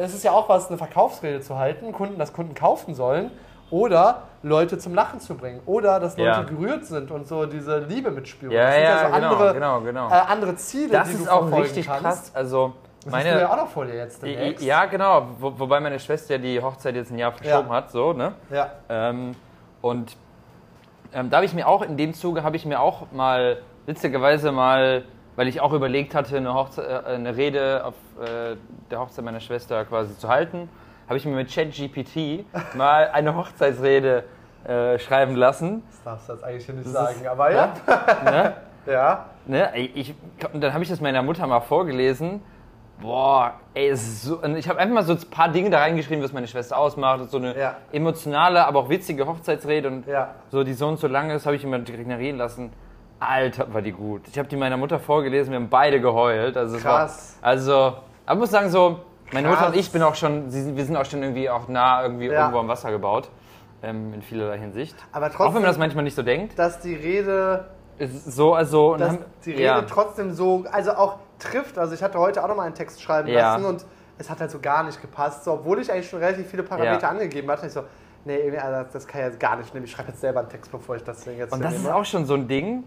es 0.00 0.14
ist 0.14 0.24
ja 0.24 0.32
auch 0.32 0.48
was, 0.48 0.68
eine 0.68 0.78
Verkaufsrede 0.78 1.40
zu 1.42 1.58
halten, 1.58 1.92
Kunden, 1.92 2.18
dass 2.18 2.32
Kunden 2.32 2.54
kaufen 2.54 2.94
sollen 2.94 3.30
oder 3.74 4.22
Leute 4.44 4.78
zum 4.78 4.94
Lachen 4.94 5.18
zu 5.18 5.34
bringen 5.34 5.60
oder 5.66 5.98
dass 5.98 6.16
Leute 6.16 6.28
Ja. 6.30 6.42
gerührt 6.42 6.84
sind 6.86 7.10
und 7.10 7.26
so 7.26 7.44
diese 7.46 7.78
Liebe 7.78 8.10
mitspüren. 8.12 8.54
Ja, 8.54 8.62
das 8.66 8.74
sind 8.74 8.82
ja, 8.84 8.98
so 8.98 9.04
genau, 9.14 9.28
andere, 9.32 9.54
genau, 9.54 9.80
genau. 9.80 10.08
Äh, 10.10 10.12
andere 10.28 10.54
Ziele, 10.56 10.92
Das 10.92 11.08
die 11.08 11.14
ist 11.14 11.26
du 11.26 11.30
auch 11.32 11.40
verfolgen 11.40 11.62
richtig 11.62 11.86
kannst. 11.86 12.02
krass. 12.02 12.30
Also, 12.34 12.72
Das 13.04 13.12
hast 13.14 13.24
du 13.24 13.28
ja 13.30 13.34
meine. 13.34 13.50
auch 13.50 13.56
noch 13.56 13.68
vor 13.68 13.84
dir 13.86 13.96
jetzt 13.96 14.22
demnächst. 14.22 14.64
Ja, 14.64 14.84
genau. 14.84 15.26
Wo, 15.40 15.58
wobei 15.58 15.80
meine 15.80 15.98
Schwester 15.98 16.34
ja 16.36 16.38
die 16.40 16.62
Hochzeit 16.62 16.94
jetzt 16.94 17.10
ein 17.10 17.18
Jahr 17.18 17.32
verschoben 17.32 17.68
Ja. 17.68 17.74
hat, 17.74 17.90
so, 17.90 18.12
ne? 18.12 18.34
Ja. 18.50 18.70
Ähm, 18.88 19.34
und 19.80 20.16
ähm, 21.12 21.30
da 21.30 21.38
habe 21.38 21.46
ich 21.46 21.54
mir 21.54 21.66
auch, 21.66 21.82
in 21.82 21.96
dem 21.96 22.14
Zuge 22.14 22.44
habe 22.44 22.54
ich 22.56 22.64
mir 22.66 22.78
auch 22.80 23.10
mal, 23.10 23.58
witzigerweise 23.86 24.52
mal, 24.52 25.02
weil 25.36 25.48
ich 25.48 25.60
auch 25.60 25.72
überlegt 25.72 26.14
hatte, 26.14 26.36
eine, 26.36 26.54
Hochze 26.54 26.86
äh, 26.86 27.14
eine 27.14 27.36
Rede 27.36 27.84
auf 27.84 27.94
äh, 28.22 28.54
der 28.90 29.00
Hochzeit 29.00 29.24
meiner 29.24 29.40
Schwester 29.40 29.84
quasi 29.84 30.16
zu 30.16 30.28
halten, 30.28 30.68
habe 31.08 31.16
ich 31.16 31.24
mir 31.26 31.34
mit 31.34 31.52
ChatGPT 31.52 32.44
mal 32.74 33.10
eine 33.12 33.34
Hochzeitsrede 33.36 34.24
äh, 34.66 34.98
schreiben 34.98 35.36
lassen. 35.36 35.82
Das 35.90 36.02
darfst 36.04 36.28
du 36.28 36.32
jetzt 36.34 36.44
eigentlich 36.44 36.68
nicht 36.68 36.86
Das 36.86 36.92
sagen, 36.92 37.20
ist- 37.20 37.26
aber 37.26 37.52
ja. 37.52 37.72
Ne? 38.24 38.52
Ja. 38.86 39.24
Ne? 39.46 39.70
Ich, 39.76 40.14
und 40.52 40.60
dann 40.62 40.72
habe 40.72 40.82
ich 40.82 40.88
das 40.90 41.00
meiner 41.00 41.22
Mutter 41.22 41.46
mal 41.46 41.60
vorgelesen. 41.60 42.40
Boah, 43.00 43.54
ey, 43.74 43.94
so, 43.96 44.42
ich 44.44 44.68
habe 44.68 44.78
einfach 44.78 44.94
mal 44.94 45.02
so 45.02 45.14
ein 45.14 45.18
paar 45.30 45.48
Dinge 45.48 45.68
da 45.68 45.80
reingeschrieben, 45.80 46.22
was 46.22 46.32
meine 46.32 46.46
Schwester 46.46 46.78
ausmacht. 46.78 47.28
So 47.30 47.38
eine 47.38 47.58
Ja. 47.58 47.76
emotionale, 47.92 48.64
aber 48.66 48.78
auch 48.80 48.88
witzige 48.88 49.26
Hochzeitsrede 49.26 49.88
und 49.88 50.06
Ja. 50.06 50.30
so, 50.50 50.62
die 50.64 50.74
so 50.74 50.86
und 50.88 50.98
so 50.98 51.08
lang 51.08 51.30
ist, 51.30 51.44
habe 51.44 51.56
ich 51.56 51.64
immer 51.64 51.78
direkt 51.80 52.08
reden 52.08 52.38
lassen. 52.38 52.72
Alter, 53.18 53.72
war 53.74 53.82
die 53.82 53.92
gut. 53.92 54.22
Ich 54.28 54.38
habe 54.38 54.48
die 54.48 54.56
meiner 54.56 54.76
Mutter 54.76 54.98
vorgelesen, 54.98 55.50
wir 55.52 55.56
haben 55.58 55.68
beide 55.68 56.00
geheult. 56.00 56.56
Also 56.56 56.78
Krass. 56.78 57.38
War, 57.40 57.48
also, 57.50 57.94
ich 58.30 58.34
muss 58.36 58.50
sagen, 58.50 58.70
so, 58.70 59.00
meine 59.32 59.48
Mutter 59.48 59.66
und 59.68 59.76
ich 59.76 59.90
bin 59.90 60.02
auch 60.02 60.14
schon, 60.14 60.52
wir 60.52 60.84
sind 60.84 60.96
auch 60.96 61.04
schon 61.04 61.22
irgendwie 61.22 61.48
auch 61.50 61.68
nah 61.68 62.02
irgendwie 62.02 62.26
Ja. 62.26 62.40
irgendwo 62.42 62.58
am 62.58 62.68
Wasser 62.68 62.90
gebaut. 62.90 63.30
Ähm, 63.82 64.14
in 64.14 64.22
vielerlei 64.22 64.58
Hinsicht. 64.58 64.94
Aber 65.12 65.26
auch 65.26 65.30
wenn 65.30 65.36
man 65.38 65.46
trotzdem- 65.52 65.62
das 65.64 65.78
manchmal 65.78 66.04
nicht 66.04 66.14
so 66.14 66.22
denkt. 66.22 66.58
Dass 66.58 66.80
die 66.80 66.94
Rede, 66.94 67.66
Ist 67.98 68.32
so, 68.32 68.54
also. 68.54 68.96
dass 68.96 69.10
haben- 69.10 69.18
die 69.44 69.50
Rede 69.50 69.62
ja. 69.62 69.82
trotzdem 69.82 70.32
so, 70.32 70.64
also 70.72 70.92
auch 70.92 71.16
trifft. 71.38 71.76
Also 71.76 71.92
ich 71.94 72.02
hatte 72.02 72.18
heute 72.18 72.42
auch 72.42 72.48
nochmal 72.48 72.64
einen 72.66 72.74
Text 72.74 73.02
schreiben 73.02 73.28
Ja. 73.28 73.52
lassen 73.56 73.66
und 73.66 73.84
es 74.16 74.30
hat 74.30 74.40
halt 74.40 74.50
so 74.50 74.58
gar 74.58 74.84
nicht 74.84 75.02
gepasst. 75.02 75.44
So, 75.44 75.52
obwohl 75.52 75.80
ich 75.80 75.92
eigentlich 75.92 76.08
schon 76.08 76.20
relativ 76.20 76.46
viele 76.48 76.62
Parameter 76.62 77.10
angegeben 77.10 77.50
hatte, 77.50 77.66
ich 77.66 77.72
so, 77.72 77.82
nee, 78.24 78.56
also 78.56 78.88
das 78.90 79.06
kann 79.06 79.20
ich 79.20 79.26
jetzt 79.26 79.40
gar 79.40 79.56
nicht 79.56 79.74
nehmen. 79.74 79.84
Ich 79.84 79.92
schreibe 79.92 80.08
jetzt 80.12 80.20
selber 80.22 80.40
einen 80.40 80.48
Text, 80.48 80.72
bevor 80.72 80.96
ich 80.96 81.04
das 81.04 81.22
Ding 81.24 81.36
jetzt 81.36 81.52
Und 81.52 81.62
das 81.62 81.74
ist 81.74 81.86
auch 81.90 82.06
schon 82.06 82.24
so 82.24 82.32
ein 82.34 82.48
Ding. 82.48 82.84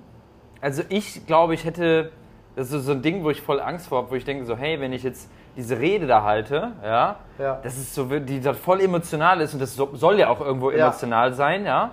Also 0.62 0.82
ich 0.90 1.28
glaube, 1.28 1.54
ich 1.54 1.64
hätte, 1.64 2.12
das 2.56 2.72
ist 2.72 2.86
so 2.86 2.94
ein 2.94 3.04
Ding, 3.04 3.24
wo 3.24 3.30
ich 3.30 3.44
voll 3.44 3.60
Angst 3.60 3.88
vor 3.88 4.00
habe, 4.00 4.10
wo 4.10 4.16
ich 4.16 4.26
denke 4.26 4.46
so, 4.46 4.58
hey, 4.58 4.80
wenn 4.82 4.94
ich 4.94 5.04
jetzt 5.04 5.30
diese 5.58 5.78
Rede 5.80 6.06
da 6.08 6.24
halte, 6.24 6.72
ja, 6.84 7.16
Ja. 7.40 7.60
das 7.64 7.76
ist 7.78 7.94
so, 7.96 8.06
die 8.06 8.40
da 8.40 8.54
voll 8.54 8.80
emotional 8.80 9.42
ist 9.42 9.54
und 9.54 9.60
das 9.62 9.76
so, 9.76 9.90
soll 9.94 10.20
ja 10.20 10.30
auch 10.30 10.40
irgendwo 10.40 10.72
Ja. 10.72 10.86
emotional 10.86 11.34
sein, 11.34 11.66
ja, 11.66 11.92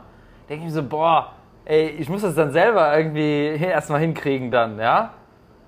denke 0.48 0.66
ich 0.66 0.70
mir 0.70 0.74
so, 0.74 0.83
boah, 0.87 1.33
ey, 1.64 1.88
ich 1.88 2.09
muss 2.09 2.22
das 2.22 2.35
dann 2.35 2.53
selber 2.53 2.96
irgendwie 2.96 3.57
erstmal 3.61 4.00
hinkriegen 4.00 4.50
dann, 4.50 4.79
ja. 4.79 5.11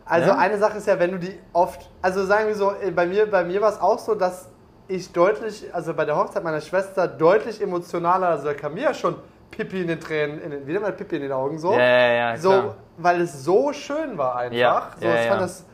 Also 0.05 0.33
Ne? 0.33 0.39
eine 0.39 0.59
Sache 0.59 0.77
ist 0.79 0.87
ja, 0.87 0.99
wenn 1.01 1.11
du 1.13 1.19
die 1.19 1.37
oft, 1.53 1.91
also 2.03 2.25
sagen 2.27 2.47
wir 2.47 2.55
so, 2.55 2.73
äh, 2.81 2.91
bei 2.93 3.07
mir, 3.07 3.29
bei 3.29 3.43
mir 3.45 3.61
war 3.61 3.71
es 3.71 3.81
auch 3.81 3.99
so, 3.99 4.15
dass 4.15 4.49
ich 4.89 5.11
deutlich, 5.13 5.75
also 5.75 5.95
bei 5.95 6.05
der 6.05 6.17
Hochzeit 6.17 6.45
meiner 6.45 6.61
Schwester 6.61 7.09
deutlich 7.09 7.61
emotionaler, 7.61 8.29
also 8.29 8.45
da 8.45 8.55
kam 8.55 8.75
mir 8.75 8.83
ja 8.85 8.95
schon 8.95 9.17
Pipi 9.51 9.81
in 9.81 9.89
den 9.89 9.99
Tränen, 10.01 10.41
in 10.43 10.51
den, 10.51 10.67
wieder 10.67 10.81
mal 10.81 10.93
Pipi 10.93 11.17
in 11.17 11.23
den 11.23 11.33
Augen 11.33 11.59
so. 11.59 11.73
Ja, 11.73 11.79
ja, 11.81 12.13
ja, 12.31 12.37
so, 12.37 12.75
weil 12.99 13.21
es 13.23 13.43
so 13.43 13.73
schön 13.73 14.17
war 14.19 14.37
einfach. 14.37 14.57
Ja, 14.57 14.91
so, 15.01 15.07
ja, 15.07 15.15
ich, 15.15 15.21
fand 15.27 15.41
ja. 15.41 15.47
das, 15.47 15.65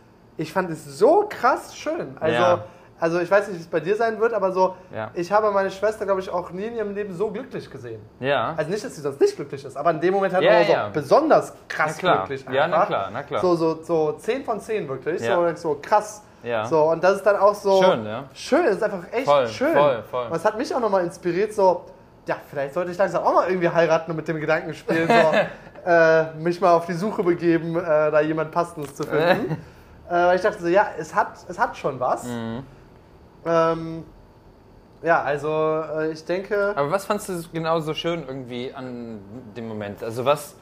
ich 0.42 0.52
fand 0.52 0.70
es 0.70 0.85
so 0.98 1.26
krass 1.28 1.74
schön. 1.76 2.16
Also 2.20 2.35
Ja. 2.37 2.64
also 3.00 3.20
ich 3.20 3.31
weiß 3.31 3.48
nicht, 3.48 3.59
wie 3.59 3.62
es 3.62 3.68
bei 3.68 3.81
dir 3.81 3.96
sein 3.96 4.20
wird, 4.20 4.33
aber 4.35 4.52
so, 4.52 4.74
Ja. 4.94 5.11
ich 5.14 5.31
habe 5.33 5.50
meine 5.50 5.70
Schwester, 5.70 6.05
glaube 6.05 6.20
ich, 6.20 6.31
auch 6.31 6.50
nie 6.50 6.64
in 6.64 6.76
ihrem 6.76 6.94
Leben 6.94 7.14
so 7.14 7.31
glücklich 7.31 7.70
gesehen. 7.70 8.00
Ja. 8.20 8.55
Also 8.57 8.70
nicht, 8.70 8.85
dass 8.85 8.94
sie 8.94 9.00
sonst 9.00 9.20
nicht 9.20 9.35
glücklich 9.37 9.64
ist, 9.64 9.76
aber 9.76 9.90
in 9.92 10.00
dem 10.00 10.14
Moment 10.14 10.35
halt 10.35 10.44
Ja, 10.44 10.64
so 10.64 10.72
ja. 10.72 10.88
besonders 10.92 11.52
krass 11.68 11.98
glücklich 11.98 12.44
Ja, 12.52 12.66
na 12.68 12.76
einfach. 12.76 12.87
klar, 12.88 13.11
na 13.12 13.22
klar. 13.22 13.40
So, 13.40 13.55
so, 13.57 13.83
so 13.83 14.12
10 14.12 14.44
von 14.44 14.61
10 14.61 14.88
wirklich, 14.88 15.22
so, 15.22 15.55
so 15.55 15.78
krass. 15.81 16.22
Ja. 16.44 16.64
So, 16.66 16.83
und 16.90 17.02
das 17.05 17.16
ist 17.18 17.22
dann 17.26 17.37
auch 17.37 17.55
so 17.55 17.81
Schön, 17.83 18.05
ja. 18.05 18.24
schön, 18.35 18.64
das 18.64 18.74
ist 18.76 18.83
einfach 18.83 19.05
echt 19.12 19.26
Voll, 19.26 19.46
schön. 19.46 19.74
voll, 19.74 20.02
voll. 20.11 20.26
Und 20.26 20.35
es 20.37 20.44
hat 20.44 20.59
mich 20.59 20.74
auch 20.74 20.81
nochmal 20.81 21.05
inspiriert, 21.05 21.52
so, 21.55 21.85
ja, 22.26 22.35
vielleicht 22.50 22.74
sollte 22.74 22.90
ich 22.90 22.98
langsam 22.98 23.22
auch 23.22 23.35
mal 23.35 23.48
irgendwie 23.48 23.68
heiraten 23.68 24.11
und 24.11 24.16
mit 24.16 24.26
dem 24.26 24.40
Gedanken 24.40 24.74
spielen, 24.74 25.07
so, 25.09 25.88
äh, 25.88 26.35
mich 26.35 26.61
mal 26.61 26.72
auf 26.74 26.87
die 26.87 26.94
Suche 26.94 27.22
begeben, 27.22 27.76
äh, 27.76 27.81
da 28.11 28.20
jemand 28.20 28.50
Passendes 28.50 28.92
zu 28.94 29.05
finden. 29.05 29.57
äh, 30.12 30.27
weil 30.27 30.37
ich 30.37 30.42
dachte 30.42 30.61
so, 30.61 30.68
ja, 30.68 30.88
es 30.98 31.14
hat, 31.14 31.38
es 31.48 31.59
hat 31.59 31.75
schon 31.75 31.98
was. 31.98 32.25
Mhm. 32.25 32.64
Ähm, 33.46 34.05
ja, 35.03 35.22
also 35.22 35.48
äh, 35.48 36.12
ich 36.12 36.22
denke, 36.27 36.75
Aber 36.77 36.90
was 36.90 37.07
fandst 37.07 37.31
du 37.31 37.42
genau 37.51 37.81
so 37.81 37.94
schön 37.94 38.22
irgendwie 38.29 38.72
an 38.75 39.20
dem 39.57 39.68
Moment? 39.68 40.03
Also 40.03 40.25
was 40.27 40.55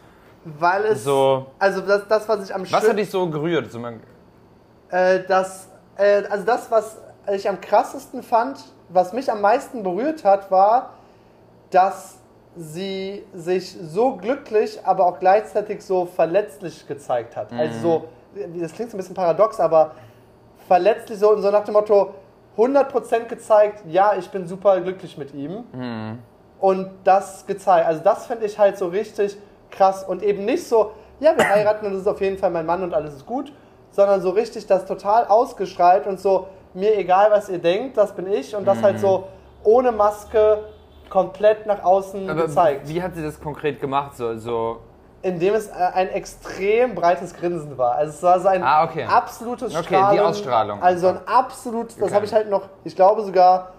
weil 0.44 0.84
es, 0.84 1.04
so, 1.04 1.46
also 1.58 1.80
das, 1.80 2.06
das, 2.06 2.28
was 2.28 2.48
ich 2.48 2.54
am 2.54 2.62
was 2.62 2.88
hat 2.88 2.96
dich 2.96 3.10
so 3.10 3.28
gerührt? 3.28 3.72
So 3.72 3.80
man, 3.80 4.00
äh, 4.88 5.20
das, 5.26 5.68
äh, 5.96 6.22
also 6.30 6.46
das, 6.46 6.70
was 6.70 6.98
ich 7.34 7.48
am 7.48 7.60
krassesten 7.60 8.22
fand, 8.22 8.64
was 8.88 9.12
mich 9.12 9.30
am 9.30 9.40
meisten 9.40 9.82
berührt 9.82 10.24
hat, 10.24 10.50
war, 10.50 10.94
dass 11.70 12.18
sie 12.56 13.24
sich 13.34 13.76
so 13.82 14.16
glücklich, 14.16 14.78
aber 14.84 15.06
auch 15.06 15.18
gleichzeitig 15.18 15.84
so 15.84 16.06
verletzlich 16.06 16.86
gezeigt 16.86 17.36
hat. 17.36 17.52
Also 17.52 17.80
so, 17.80 18.08
das 18.34 18.72
klingt 18.72 18.90
so 18.90 18.96
ein 18.96 18.98
bisschen 18.98 19.14
paradox, 19.14 19.60
aber 19.60 19.92
verletzlich 20.68 21.18
so, 21.18 21.36
so 21.40 21.50
nach 21.50 21.64
dem 21.64 21.74
Motto 21.74 22.14
100% 22.56 23.24
gezeigt, 23.24 23.82
ja, 23.88 24.14
ich 24.18 24.28
bin 24.30 24.46
super 24.46 24.80
glücklich 24.80 25.16
mit 25.18 25.34
ihm. 25.34 25.64
Und 26.60 26.90
das 27.04 27.46
gezeigt. 27.46 27.86
Also 27.86 28.02
das 28.02 28.26
finde 28.26 28.46
ich 28.46 28.58
halt 28.58 28.76
so 28.76 28.88
richtig 28.88 29.36
krass 29.70 30.04
und 30.04 30.22
eben 30.22 30.44
nicht 30.44 30.66
so, 30.66 30.92
ja, 31.20 31.36
wir 31.36 31.48
heiraten 31.48 31.86
und 31.86 31.92
das 31.92 32.02
ist 32.02 32.08
auf 32.08 32.20
jeden 32.20 32.38
Fall 32.38 32.50
mein 32.50 32.66
Mann 32.66 32.82
und 32.82 32.92
alles 32.92 33.14
ist 33.14 33.26
gut, 33.26 33.52
sondern 33.90 34.20
so 34.20 34.30
richtig 34.30 34.66
das 34.66 34.84
total 34.84 35.26
ausgestrahlt 35.26 36.06
und 36.06 36.20
so, 36.20 36.48
mir 36.74 36.96
egal, 36.96 37.30
was 37.30 37.48
ihr 37.48 37.58
denkt, 37.58 37.96
das 37.96 38.14
bin 38.14 38.30
ich 38.30 38.54
und 38.54 38.66
das 38.66 38.82
halt 38.82 39.00
so 39.00 39.28
ohne 39.64 39.92
Maske 39.92 40.64
komplett 41.08 41.66
nach 41.66 41.82
außen 41.82 42.30
aber 42.30 42.42
gezeigt. 42.42 42.88
wie 42.88 43.02
hat 43.02 43.14
sie 43.14 43.22
das 43.22 43.40
konkret 43.40 43.80
gemacht? 43.80 44.16
So, 44.16 44.36
so 44.38 44.80
Indem 45.22 45.54
es 45.54 45.68
äh, 45.68 45.72
ein 45.72 46.08
extrem 46.08 46.94
breites 46.94 47.34
Grinsen 47.34 47.76
war. 47.76 47.96
Also 47.96 48.12
es 48.14 48.22
war 48.22 48.40
so 48.40 48.48
ein 48.48 48.62
Ah, 48.62 48.84
okay. 48.84 49.04
absolutes 49.04 49.72
Okay, 49.74 49.88
die 49.88 49.94
Strahlen. 49.96 50.20
Ausstrahlung. 50.20 50.82
Also 50.82 51.08
ein 51.08 51.20
absolut, 51.26 51.90
das 51.92 52.02
Okay. 52.02 52.14
habe 52.14 52.24
ich 52.24 52.32
halt 52.32 52.48
noch, 52.48 52.68
ich 52.84 52.96
glaube 52.96 53.22
sogar 53.22 53.72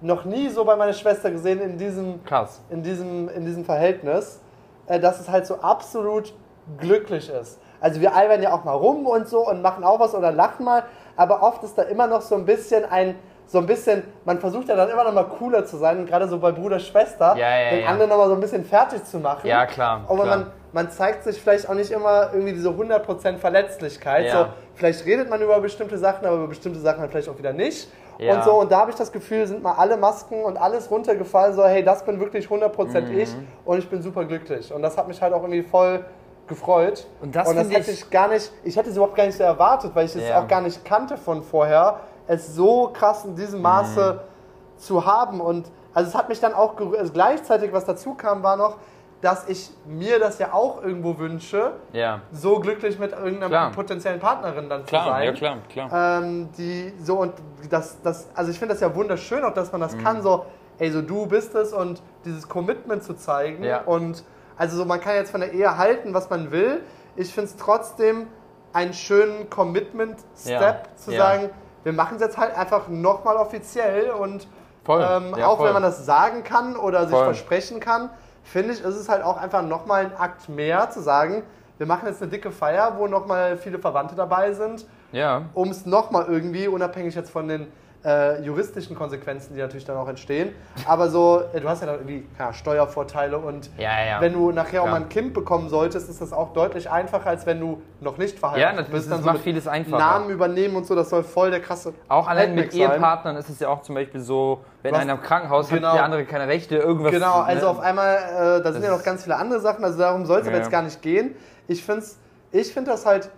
noch 0.00 0.24
nie 0.24 0.48
so 0.48 0.64
bei 0.64 0.74
meiner 0.76 0.92
Schwester 0.92 1.30
gesehen 1.30 1.60
in 1.60 1.76
diesem 1.78 2.24
krass. 2.24 2.60
in 2.70 2.82
diesem, 2.82 3.28
in 3.28 3.44
diesem 3.44 3.64
Verhältnis, 3.64 4.40
äh, 4.86 4.98
dass 4.98 5.20
es 5.20 5.28
halt 5.28 5.46
so 5.46 5.56
absolut 5.60 6.34
glücklich 6.78 7.28
ist. 7.30 7.58
Also 7.80 8.00
wir 8.00 8.14
albern 8.14 8.42
ja 8.42 8.52
auch 8.52 8.64
mal 8.64 8.72
rum 8.74 9.06
und 9.06 9.28
so 9.28 9.46
und 9.48 9.62
machen 9.62 9.84
auch 9.84 10.00
was 10.00 10.14
oder 10.14 10.32
lachen 10.32 10.64
mal, 10.64 10.82
aber 11.16 11.42
oft 11.42 11.62
ist 11.62 11.78
da 11.78 11.82
immer 11.82 12.06
noch 12.08 12.22
so 12.22 12.34
ein 12.34 12.44
bisschen 12.44 12.84
ein, 12.84 13.14
so 13.50 13.58
ein 13.58 13.66
bisschen, 13.66 14.02
man 14.26 14.38
versucht 14.38 14.68
ja 14.68 14.76
dann 14.76 14.90
immer 14.90 15.04
noch 15.04 15.12
mal 15.14 15.24
cooler 15.24 15.64
zu 15.64 15.78
sein, 15.78 15.98
und 15.98 16.06
gerade 16.06 16.28
so 16.28 16.38
bei 16.38 16.52
Bruder, 16.52 16.78
Schwester, 16.78 17.34
Ja, 17.36 17.58
ja, 17.58 17.70
den 17.70 17.80
ja. 17.80 17.88
anderen 17.88 18.10
noch 18.10 18.18
mal 18.18 18.28
so 18.28 18.34
ein 18.34 18.40
bisschen 18.40 18.62
fertig 18.64 19.02
zu 19.04 19.18
machen. 19.18 19.46
Ja, 19.48 19.64
klar, 19.64 20.02
Aber 20.06 20.22
klar. 20.24 20.36
man, 20.36 20.46
man 20.72 20.90
zeigt 20.90 21.24
sich 21.24 21.40
vielleicht 21.40 21.66
auch 21.68 21.72
nicht 21.74 21.90
immer 21.90 22.28
irgendwie 22.34 22.52
diese 22.52 22.68
100% 22.68 23.38
Verletzlichkeit. 23.38 24.30
So, 24.30 24.46
vielleicht 24.74 25.04
redet 25.06 25.30
man 25.30 25.40
über 25.40 25.58
bestimmte 25.60 25.96
Sachen, 25.96 26.26
aber 26.26 26.36
über 26.36 26.48
bestimmte 26.48 26.78
Sachen 26.78 27.00
halt 27.00 27.10
vielleicht 27.10 27.28
auch 27.30 27.38
wieder 27.38 27.52
nicht. 27.54 27.90
Und 28.20 28.44
so, 28.44 28.52
und 28.60 28.70
da 28.70 28.80
habe 28.80 28.90
ich 28.90 28.96
das 28.96 29.12
Gefühl, 29.12 29.46
sind 29.46 29.62
mal 29.62 29.74
alle 29.78 29.96
Masken 29.96 30.42
und 30.44 30.56
alles 30.58 30.90
runtergefallen, 30.90 31.54
so, 31.54 31.64
hey, 31.64 31.82
das 31.84 32.04
bin 32.04 32.20
wirklich 32.20 32.50
100% 32.50 33.00
Mhm. 33.12 33.18
ich 33.18 33.30
und 33.64 33.78
ich 33.78 33.88
bin 33.88 34.02
super 34.02 34.24
glücklich. 34.26 34.72
Und 34.74 34.82
das 34.82 34.98
hat 34.98 35.08
mich 35.08 35.22
halt 35.22 35.32
auch 35.32 35.40
irgendwie 35.42 35.62
voll 35.62 36.04
gefreut. 36.48 37.06
Und 37.22 37.34
das 37.34 37.46
das 37.48 37.56
finde 37.58 37.74
hätte 37.76 37.90
ich- 37.92 38.00
ich 38.02 38.10
gar 38.10 38.28
nicht, 38.28 38.50
ich 38.64 38.76
hätte 38.76 38.90
es 38.90 38.96
überhaupt 38.96 39.14
gar 39.16 39.24
nicht 39.26 39.36
so 39.38 39.44
erwartet, 39.44 39.92
weil 39.94 40.04
ich 40.06 40.16
es 40.16 40.30
auch 40.32 40.48
gar 40.48 40.60
nicht 40.60 40.84
kannte 40.84 41.16
von 41.16 41.42
vorher, 41.42 42.00
es 42.28 42.54
so 42.54 42.90
krass 42.92 43.24
in 43.24 43.34
diesem 43.34 43.60
Maße 43.62 44.20
Mhm. 44.20 44.78
zu 44.80 45.04
haben. 45.04 45.40
Und 45.40 45.66
also 45.94 46.08
es 46.08 46.14
hat 46.14 46.28
mich 46.28 46.38
dann 46.40 46.54
auch 46.54 46.76
gerü- 46.76 46.96
also 46.96 47.12
gleichzeitig, 47.12 47.72
was 47.72 47.84
dazu 47.84 48.14
kam, 48.14 48.42
war 48.44 48.56
noch, 48.56 48.76
dass 49.20 49.48
ich 49.48 49.70
mir 49.84 50.20
das 50.20 50.38
ja 50.38 50.52
auch 50.52 50.80
irgendwo 50.80 51.18
wünsche, 51.18 51.72
Ja. 51.92 52.20
so 52.30 52.60
glücklich 52.60 53.00
mit 53.00 53.10
irgendeiner 53.10 53.48
Klar. 53.48 53.72
potenziellen 53.72 54.20
Partnerin 54.20 54.68
dann 54.68 54.82
zu 54.82 54.86
Klar, 54.90 55.06
sein. 55.06 55.24
ja 55.24 55.32
klar, 55.32 55.56
klar. 55.68 56.20
Ähm, 56.22 56.50
die 56.56 56.92
so 57.02 57.16
und 57.16 57.32
das, 57.68 58.00
das, 58.02 58.28
also 58.36 58.52
ich 58.52 58.58
finde 58.60 58.74
das 58.74 58.80
ja 58.80 58.94
wunderschön, 58.94 59.42
auch 59.42 59.54
dass 59.54 59.72
man 59.72 59.80
Mhm. 59.80 59.84
das 59.84 59.98
kann, 59.98 60.22
so, 60.22 60.44
ey, 60.78 60.92
so 60.92 61.02
du 61.02 61.26
bist 61.26 61.52
es 61.56 61.72
und 61.72 62.00
dieses 62.24 62.48
Commitment 62.48 63.02
zu 63.02 63.14
zeigen. 63.14 63.64
Ja. 63.64 63.80
Und 63.86 64.22
also 64.56 64.76
so, 64.76 64.84
man 64.84 65.00
kann 65.00 65.14
jetzt 65.16 65.32
von 65.32 65.40
der 65.40 65.52
Ehe 65.52 65.76
halten, 65.76 66.14
was 66.14 66.30
man 66.30 66.52
will. 66.52 66.82
Ich 67.16 67.34
finde 67.34 67.50
es 67.50 67.56
trotzdem 67.56 68.28
einen 68.72 68.92
schönen 68.92 69.50
Commitment-Step 69.50 70.60
Ja, 70.60 70.82
zu 70.96 71.10
sagen, 71.10 71.50
wir 71.88 71.94
machen 71.94 72.16
es 72.16 72.20
jetzt 72.22 72.36
halt 72.36 72.54
einfach 72.54 72.88
nochmal 72.88 73.36
offiziell 73.36 74.10
und 74.10 74.46
Voll, 74.84 75.00
ähm, 75.02 75.34
ja, 75.38 75.46
auch 75.46 75.56
voll. 75.56 75.68
wenn 75.68 75.72
man 75.72 75.82
das 75.82 76.04
sagen 76.04 76.44
kann 76.44 76.76
oder 76.76 77.06
sich 77.06 77.14
Voll. 77.16 77.24
versprechen 77.24 77.80
kann, 77.80 78.10
finde 78.44 78.74
ich, 78.74 78.80
ist 78.84 78.94
es 78.96 79.08
halt 79.08 79.22
auch 79.22 79.38
einfach 79.38 79.62
nochmal 79.62 80.04
ein 80.04 80.16
Akt 80.18 80.50
mehr 80.50 80.90
zu 80.90 81.00
sagen, 81.00 81.42
wir 81.78 81.86
machen 81.86 82.06
jetzt 82.06 82.20
eine 82.20 82.30
dicke 82.30 82.50
Feier, 82.50 82.94
wo 82.98 83.06
nochmal 83.06 83.56
viele 83.56 83.78
Verwandte 83.78 84.14
dabei 84.16 84.52
sind 84.52 84.84
Ja. 85.12 85.42
um 85.54 85.70
es 85.70 85.86
nochmal 85.86 86.26
irgendwie, 86.28 86.68
unabhängig 86.68 87.14
jetzt 87.14 87.30
von 87.30 87.48
den 87.48 87.68
äh, 88.08 88.40
juristischen 88.42 88.96
Konsequenzen, 88.96 89.54
die 89.54 89.60
natürlich 89.60 89.84
dann 89.84 89.96
auch 89.96 90.08
entstehen, 90.08 90.54
aber 90.86 91.08
so, 91.10 91.42
äh, 91.52 91.60
du 91.60 91.68
hast 91.68 91.80
ja 91.80 91.86
dann 91.86 91.96
irgendwie 91.96 92.26
ja, 92.38 92.52
Steuervorteile 92.52 93.36
und 93.38 93.68
Ja, 93.76 93.90
ja. 94.04 94.20
wenn 94.20 94.32
du 94.32 94.50
nachher 94.52 94.82
auch 94.82 94.86
mal 94.86 94.96
ein 94.96 95.08
Kind 95.08 95.34
bekommen 95.34 95.68
solltest, 95.68 96.08
ist 96.08 96.20
das 96.20 96.32
auch 96.32 96.52
deutlich 96.52 96.90
einfacher, 96.90 97.28
als 97.28 97.44
wenn 97.44 97.60
du 97.60 97.82
noch 98.00 98.16
nicht 98.16 98.38
verheiratet 98.38 98.62
Ja, 98.70 98.72
natürlich, 98.76 98.92
bist. 99.00 99.10
das 99.12 99.20
Dann 99.22 99.34
macht 99.34 99.42
vieles 99.44 99.66
einfacher. 99.68 99.98
Namen 99.98 100.30
übernehmen 100.30 100.76
und 100.76 100.86
so, 100.86 100.94
das 100.94 101.10
soll 101.10 101.22
voll 101.22 101.50
der 101.50 101.60
krasse 101.60 101.92
Auch 102.08 102.26
allein 102.28 102.54
mit 102.54 102.72
sein. 102.72 102.80
Ehepartnern 102.82 103.36
ist 103.36 103.48
es 103.50 103.58
ja 103.60 103.68
auch 103.68 103.82
zum 103.82 103.94
Beispiel 103.94 104.20
so, 104.20 104.60
wenn 104.82 104.94
Was- 104.94 105.00
einer 105.02 105.12
im 105.14 105.20
Krankenhaus 105.20 105.68
Genau. 105.68 105.88
hat, 105.88 105.96
der 105.96 106.04
andere 106.04 106.24
keine 106.24 106.46
Rechte, 106.48 106.76
irgendwas. 106.76 107.12
Genau, 107.12 107.40
also 107.40 107.66
ne? 107.66 107.70
auf 107.70 107.80
einmal, 107.80 108.14
äh, 108.16 108.62
da 108.62 108.72
sind 108.72 108.82
ja 108.84 108.88
Das 108.90 108.98
noch 108.98 109.04
ganz 109.04 109.24
viele 109.24 109.36
andere 109.36 109.60
Sachen, 109.60 109.84
also 109.84 109.98
darum 109.98 110.24
soll 110.24 110.40
es 110.40 110.46
aber 110.46 110.56
Ja. 110.56 110.62
jetzt 110.62 110.70
gar 110.70 110.82
nicht 110.82 111.02
gehen. 111.02 111.34
Ich 111.66 111.84
finde 111.84 112.04
ich 112.52 112.72
find 112.72 112.88
das 112.88 113.04
halt 113.04 113.28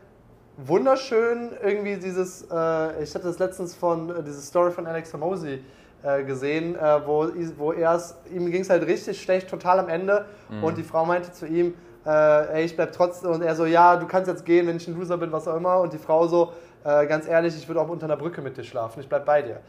wunderschön, 0.66 1.50
irgendwie 1.62 1.96
dieses, 1.96 2.42
äh, 2.50 3.02
ich 3.02 3.14
hatte 3.14 3.24
das 3.26 3.38
letztens 3.38 3.74
von, 3.74 4.10
äh, 4.10 4.22
diese 4.22 4.40
Story 4.40 4.70
von 4.70 4.86
Alex 4.86 5.12
Hormozy 5.12 5.62
äh, 6.02 6.24
gesehen, 6.24 6.76
äh, 6.76 7.06
wo, 7.06 7.28
wo 7.58 7.72
er 7.72 7.94
es, 7.94 8.14
ihm 8.32 8.50
ging 8.50 8.62
es 8.62 8.70
halt 8.70 8.86
richtig 8.86 9.20
schlecht, 9.20 9.48
total 9.48 9.78
am 9.80 9.88
Ende 9.88 10.24
Mhm. 10.48 10.64
und 10.64 10.78
die 10.78 10.82
Frau 10.82 11.04
meinte 11.04 11.32
zu 11.32 11.46
ihm, 11.46 11.74
äh, 12.06 12.54
ey, 12.54 12.64
ich 12.64 12.74
bleib 12.76 12.92
trotzdem, 12.92 13.30
und 13.30 13.42
er 13.42 13.54
so, 13.54 13.66
ja, 13.66 13.96
du 13.96 14.06
kannst 14.06 14.28
jetzt 14.28 14.44
gehen, 14.44 14.66
wenn 14.66 14.76
ich 14.76 14.88
ein 14.88 14.98
Loser 14.98 15.18
bin, 15.18 15.30
was 15.32 15.46
auch 15.46 15.56
immer, 15.56 15.78
und 15.80 15.92
die 15.92 15.98
Frau 15.98 16.26
so, 16.26 16.52
äh, 16.84 17.06
ganz 17.06 17.28
ehrlich, 17.28 17.54
ich 17.56 17.68
würde 17.68 17.80
auch 17.80 17.88
unter 17.88 18.06
einer 18.06 18.16
Brücke 18.16 18.40
mit 18.40 18.56
dir 18.56 18.64
schlafen, 18.64 19.00
ich 19.00 19.08
bleib 19.08 19.26
bei 19.26 19.42
dir. 19.42 19.60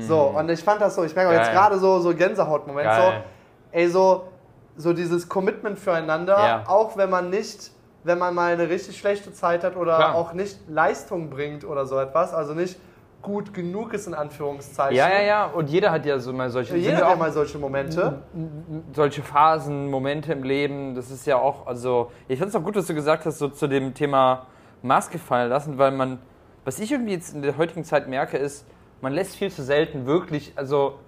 So, 0.00 0.20
und 0.36 0.48
ich 0.50 0.62
fand 0.64 0.80
das 0.80 0.94
so, 0.94 1.04
ich 1.04 1.14
merke 1.14 1.30
auch 1.30 1.34
jetzt 1.34 1.50
Mhm. 1.50 1.54
Gerade 1.54 1.78
so, 1.78 2.00
so 2.00 2.14
Gänsehautmoment, 2.14 2.92
so, 2.94 3.12
ey, 3.72 3.88
so, 3.88 4.24
so 4.76 4.92
dieses 4.92 5.28
Commitment 5.28 5.78
füreinander, 5.78 6.36
Ja. 6.36 6.64
auch 6.66 6.96
wenn 6.96 7.08
man 7.10 7.30
nicht, 7.30 7.70
wenn 8.06 8.18
man 8.18 8.34
mal 8.34 8.52
eine 8.52 8.68
richtig 8.68 8.96
schlechte 8.98 9.32
Zeit 9.32 9.64
hat 9.64 9.76
oder 9.76 9.96
Klar. 9.96 10.14
auch 10.14 10.32
nicht 10.32 10.58
Leistung 10.68 11.28
bringt 11.30 11.64
oder 11.64 11.86
so 11.86 11.98
etwas, 11.98 12.32
also 12.32 12.54
nicht 12.54 12.78
gut 13.22 13.52
genug 13.52 13.92
ist 13.92 14.06
in 14.06 14.14
Anführungszeichen. 14.14 14.96
Ja, 14.96 15.08
ja, 15.08 15.22
ja. 15.22 15.46
Und 15.46 15.68
jeder 15.68 15.90
hat 15.90 16.06
ja 16.06 16.18
so 16.20 16.32
mal 16.32 16.48
solche, 16.48 16.76
Jeder 16.76 16.98
hat 16.98 17.10
ja 17.10 17.16
mal 17.16 17.32
solche 17.32 17.58
Momente. 17.58 18.22
solche 18.94 19.22
Phasen, 19.22 19.90
Momente 19.90 20.32
im 20.32 20.44
Leben. 20.44 20.94
Das 20.94 21.10
ist 21.10 21.26
ja 21.26 21.36
auch, 21.36 21.66
also 21.66 22.12
ich 22.28 22.38
finde 22.38 22.50
es 22.50 22.54
auch 22.56 22.62
gut, 22.62 22.76
was 22.76 22.86
du 22.86 22.94
gesagt 22.94 23.26
hast, 23.26 23.38
so 23.38 23.48
zu 23.48 23.66
dem 23.66 23.94
Thema 23.94 24.46
Maske 24.82 25.18
fallen 25.18 25.50
lassen, 25.50 25.76
weil 25.78 25.90
man, 25.90 26.18
was 26.64 26.78
ich 26.78 26.92
irgendwie 26.92 27.12
jetzt 27.14 27.34
in 27.34 27.42
der 27.42 27.56
heutigen 27.56 27.82
Zeit 27.82 28.06
merke, 28.08 28.36
ist, 28.36 28.64
man 29.00 29.12
lässt 29.12 29.34
viel 29.34 29.50
zu 29.50 29.62
selten 29.64 30.06
wirklich, 30.06 30.52
also 30.54 31.00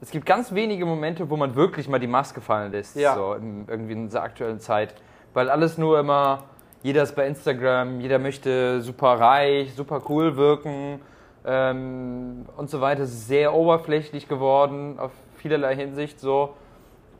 es 0.00 0.10
gibt 0.10 0.26
ganz 0.26 0.52
wenige 0.54 0.86
Momente, 0.86 1.28
wo 1.30 1.36
man 1.36 1.56
wirklich 1.56 1.88
mal 1.88 1.98
die 1.98 2.06
Maske 2.06 2.40
fallen 2.40 2.70
lässt, 2.70 2.94
Ja. 2.94 3.14
so 3.16 3.34
in, 3.34 3.64
irgendwie 3.66 3.92
in 3.94 4.04
dieser 4.04 4.22
aktuellen 4.22 4.60
Zeit, 4.60 4.94
weil 5.36 5.50
alles 5.50 5.76
nur 5.76 6.00
immer, 6.00 6.44
jeder 6.82 7.02
ist 7.02 7.14
bei 7.14 7.26
Instagram, 7.26 8.00
jeder 8.00 8.18
möchte 8.18 8.80
super 8.80 9.20
reich, 9.20 9.74
super 9.74 10.00
cool 10.08 10.38
wirken 10.38 10.98
ähm, 11.44 12.46
und 12.56 12.70
so 12.70 12.80
weiter. 12.80 13.02
Es 13.02 13.10
ist 13.10 13.28
sehr 13.28 13.52
oberflächlich 13.52 14.28
geworden 14.28 14.98
auf 14.98 15.10
vielerlei 15.36 15.76
Hinsicht 15.76 16.20
so 16.20 16.54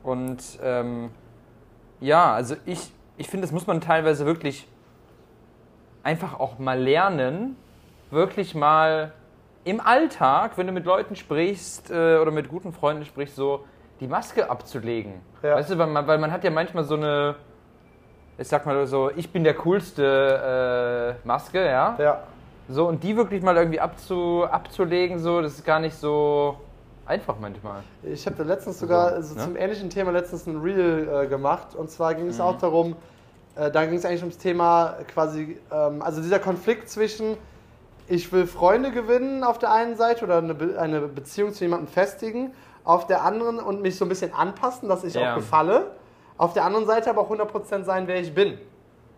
und 0.01 0.41
ähm, 0.63 1.11
ja, 1.99 2.33
also 2.33 2.55
ich, 2.65 2.91
ich 3.17 3.29
finde, 3.29 3.45
das 3.45 3.51
muss 3.51 3.67
man 3.67 3.81
teilweise 3.81 4.25
wirklich 4.25 4.67
einfach 6.01 6.39
auch 6.39 6.57
mal 6.57 6.79
lernen, 6.79 7.55
wirklich 8.09 8.55
mal 8.55 9.13
im 9.63 9.79
Alltag, 9.79 10.57
wenn 10.57 10.65
du 10.65 10.73
mit 10.73 10.85
Leuten 10.85 11.15
sprichst 11.15 11.91
äh, 11.91 12.17
oder 12.17 12.31
mit 12.31 12.49
guten 12.49 12.73
Freunden 12.73 13.05
sprichst, 13.05 13.35
so 13.35 13.63
die 13.99 14.07
Maske 14.07 14.49
abzulegen. 14.49 15.21
Ja. 15.43 15.53
Weißt 15.53 15.69
du, 15.69 15.77
weil 15.77 15.85
man, 15.85 16.07
weil 16.07 16.17
man 16.17 16.31
hat 16.31 16.43
ja 16.43 16.49
manchmal 16.49 16.83
so 16.83 16.95
eine, 16.95 17.35
ich 18.37 18.47
sag 18.47 18.65
mal 18.65 18.85
so, 18.85 19.09
ich 19.15 19.31
bin 19.31 19.43
der 19.43 19.55
coolste 19.55 21.15
äh, 21.23 21.27
Maske, 21.27 21.65
ja. 21.65 21.95
Ja. 21.99 22.19
So, 22.69 22.87
und 22.87 23.03
die 23.03 23.15
wirklich 23.15 23.41
mal 23.41 23.55
irgendwie 23.55 23.79
abzu, 23.79 24.45
abzulegen, 24.49 25.19
so, 25.19 25.41
das 25.41 25.53
ist 25.53 25.65
gar 25.65 25.79
nicht 25.79 25.95
so 25.95 26.57
einfach 27.05 27.35
manchmal. 27.39 27.81
Ich 28.03 28.25
habe 28.25 28.35
da 28.35 28.43
letztens 28.43 28.79
sogar 28.79 29.21
So, 29.21 29.29
so 29.29 29.35
ne? 29.35 29.43
zum 29.45 29.55
ähnlichen 29.55 29.89
Thema 29.89 30.11
letztens 30.11 30.45
ein 30.47 30.57
Reel 30.61 31.07
äh, 31.23 31.27
gemacht. 31.27 31.75
Und 31.75 31.89
zwar 31.89 32.13
ging 32.13 32.25
Mhm. 32.25 32.31
es 32.31 32.41
auch 32.41 32.57
darum, 32.57 32.95
äh, 33.55 33.71
da 33.71 33.85
ging 33.85 33.97
es 33.97 34.03
eigentlich 34.05 34.21
ums 34.21 34.37
Thema 34.37 34.95
quasi, 35.07 35.57
ähm, 35.71 36.01
also 36.01 36.21
dieser 36.21 36.39
Konflikt 36.39 36.89
zwischen, 36.89 37.37
ich 38.07 38.31
will 38.33 38.45
Freunde 38.45 38.91
gewinnen 38.91 39.43
auf 39.45 39.57
der 39.59 39.71
einen 39.71 39.95
Seite 39.95 40.25
oder 40.25 40.39
eine, 40.39 40.53
Be 40.53 40.77
eine 40.77 41.01
Beziehung 41.01 41.53
zu 41.53 41.63
jemandem 41.63 41.87
festigen, 41.87 42.51
auf 42.83 43.07
der 43.07 43.23
anderen 43.23 43.59
und 43.59 43.81
mich 43.81 43.97
so 43.97 44.03
ein 44.05 44.09
bisschen 44.09 44.33
anpassen, 44.33 44.89
dass 44.89 45.03
ich 45.05 45.13
Ja. 45.13 45.31
auch 45.31 45.35
gefalle. 45.35 45.91
Auf 46.37 46.53
der 46.53 46.65
anderen 46.65 46.85
Seite 46.85 47.09
aber 47.09 47.21
auch 47.21 47.31
100% 47.31 47.83
sein, 47.83 48.07
wer 48.07 48.19
ich 48.19 48.33
bin. 48.33 48.57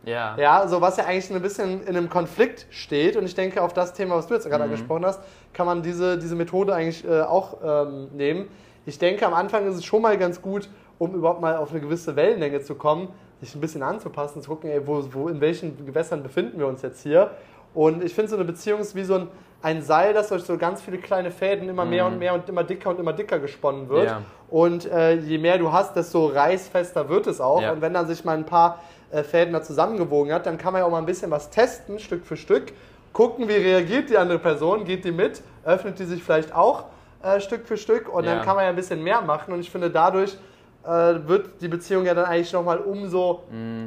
Ja. 0.06 0.38
Ja, 0.38 0.68
so 0.68 0.80
was 0.80 0.96
ja 0.98 1.06
eigentlich 1.06 1.30
ein 1.34 1.42
bisschen 1.42 1.82
in 1.84 1.90
einem 1.98 2.10
Konflikt 2.10 2.66
steht. 2.70 3.18
Und 3.18 3.26
ich 3.26 3.36
denke, 3.36 3.62
auf 3.62 3.74
das 3.74 3.94
Thema, 3.94 4.16
was 4.16 4.28
du 4.28 4.34
jetzt 4.34 4.46
gerade 4.50 4.64
Mhm. 4.64 4.72
angesprochen 4.72 5.06
hast, 5.06 5.22
kann 5.54 5.66
man 5.66 5.82
diese, 5.84 6.18
diese 6.18 6.36
Methode 6.36 6.74
eigentlich 6.74 7.06
äh, 7.06 7.22
auch 7.22 7.58
ähm, 7.64 8.08
nehmen. 8.14 8.48
Ich 8.86 8.98
denke, 8.98 9.26
am 9.26 9.34
Anfang 9.34 9.68
ist 9.68 9.76
es 9.76 9.84
schon 9.86 10.02
mal 10.02 10.18
ganz 10.18 10.42
gut, 10.42 10.70
um 10.98 11.14
überhaupt 11.14 11.42
mal 11.42 11.58
auf 11.58 11.72
eine 11.72 11.82
gewisse 11.82 12.16
Wellenlänge 12.16 12.62
zu 12.62 12.76
kommen, 12.76 13.10
sich 13.42 13.54
ein 13.56 13.62
bisschen 13.62 13.84
anzupassen, 13.84 14.42
zu 14.42 14.50
gucken, 14.50 14.70
ey, 14.70 14.86
wo, 14.88 15.04
wo, 15.12 15.28
in 15.28 15.42
welchen 15.42 15.86
Gewässern 15.86 16.24
befinden 16.24 16.60
wir 16.60 16.68
uns 16.68 16.82
jetzt 16.82 17.04
hier. 17.04 17.32
Und 17.74 18.04
ich 18.04 18.14
finde, 18.14 18.30
so 18.30 18.36
eine 18.36 18.46
Beziehung 18.46 18.80
ist 18.80 18.96
wie 18.96 19.04
so 19.04 19.16
ein, 19.16 19.28
ein 19.62 19.82
Seil, 19.82 20.14
das 20.14 20.30
durch 20.30 20.44
so 20.44 20.58
ganz 20.58 20.82
viele 20.82 20.98
kleine 20.98 21.32
Fäden 21.32 21.70
immer 21.70 21.86
mehr 21.86 22.06
und 22.06 22.18
mehr 22.18 22.34
und 22.34 22.48
immer 22.50 22.64
dicker 22.64 22.90
und 22.90 23.00
immer 23.00 23.14
dicker 23.14 23.40
gesponnen 23.40 23.90
wird. 23.90 24.04
Mhm. 24.04 24.08
Ja. 24.08 24.22
Und 24.50 24.86
äh, 24.92 25.16
je 25.16 25.38
mehr 25.38 25.58
du 25.58 25.72
hast, 25.72 25.96
desto 25.96 26.28
reißfester 26.28 27.10
wird 27.10 27.28
es 27.28 27.40
auch. 27.42 27.62
Ja. 27.62 27.72
Und 27.72 27.82
wenn 27.82 27.94
dann 27.94 28.08
sich 28.08 28.26
mal 28.26 28.38
ein 28.38 28.46
paar 28.46 28.80
äh, 29.12 29.22
Fäden 29.24 29.54
da 29.54 29.62
zusammengewogen 29.62 30.34
hat, 30.34 30.46
dann 30.46 30.58
kann 30.58 30.74
man 30.74 30.82
ja 30.82 30.86
auch 30.88 30.92
mal 30.92 30.98
ein 31.00 31.06
bisschen 31.06 31.30
was 31.30 31.50
testen, 31.50 32.00
Stück 32.00 32.26
für 32.26 32.38
Stück. 32.38 32.74
Gucken, 33.14 33.48
wie 33.48 33.54
reagiert 33.54 34.10
die 34.10 34.18
andere 34.18 34.40
Person, 34.40 34.86
geht 34.86 35.04
die 35.04 35.12
mit, 35.12 35.42
öffnet 35.66 36.00
die 36.00 36.06
sich 36.06 36.24
vielleicht 36.24 36.54
auch 36.56 36.86
äh, 37.24 37.40
Stück 37.42 37.68
für 37.68 37.76
Stück 37.78 38.08
und 38.08 38.24
Ja. 38.24 38.36
dann 38.36 38.46
kann 38.46 38.56
man 38.56 38.64
ja 38.64 38.70
ein 38.70 38.76
bisschen 38.76 39.04
mehr 39.04 39.22
machen. 39.22 39.54
Und 39.54 39.60
ich 39.60 39.70
finde, 39.70 39.90
dadurch 39.90 40.38
wird 40.84 41.62
die 41.62 41.68
Beziehung 41.68 42.06
ja 42.06 42.14
dann 42.14 42.26
eigentlich 42.26 42.52
nochmal 42.54 42.78
umso 42.80 43.44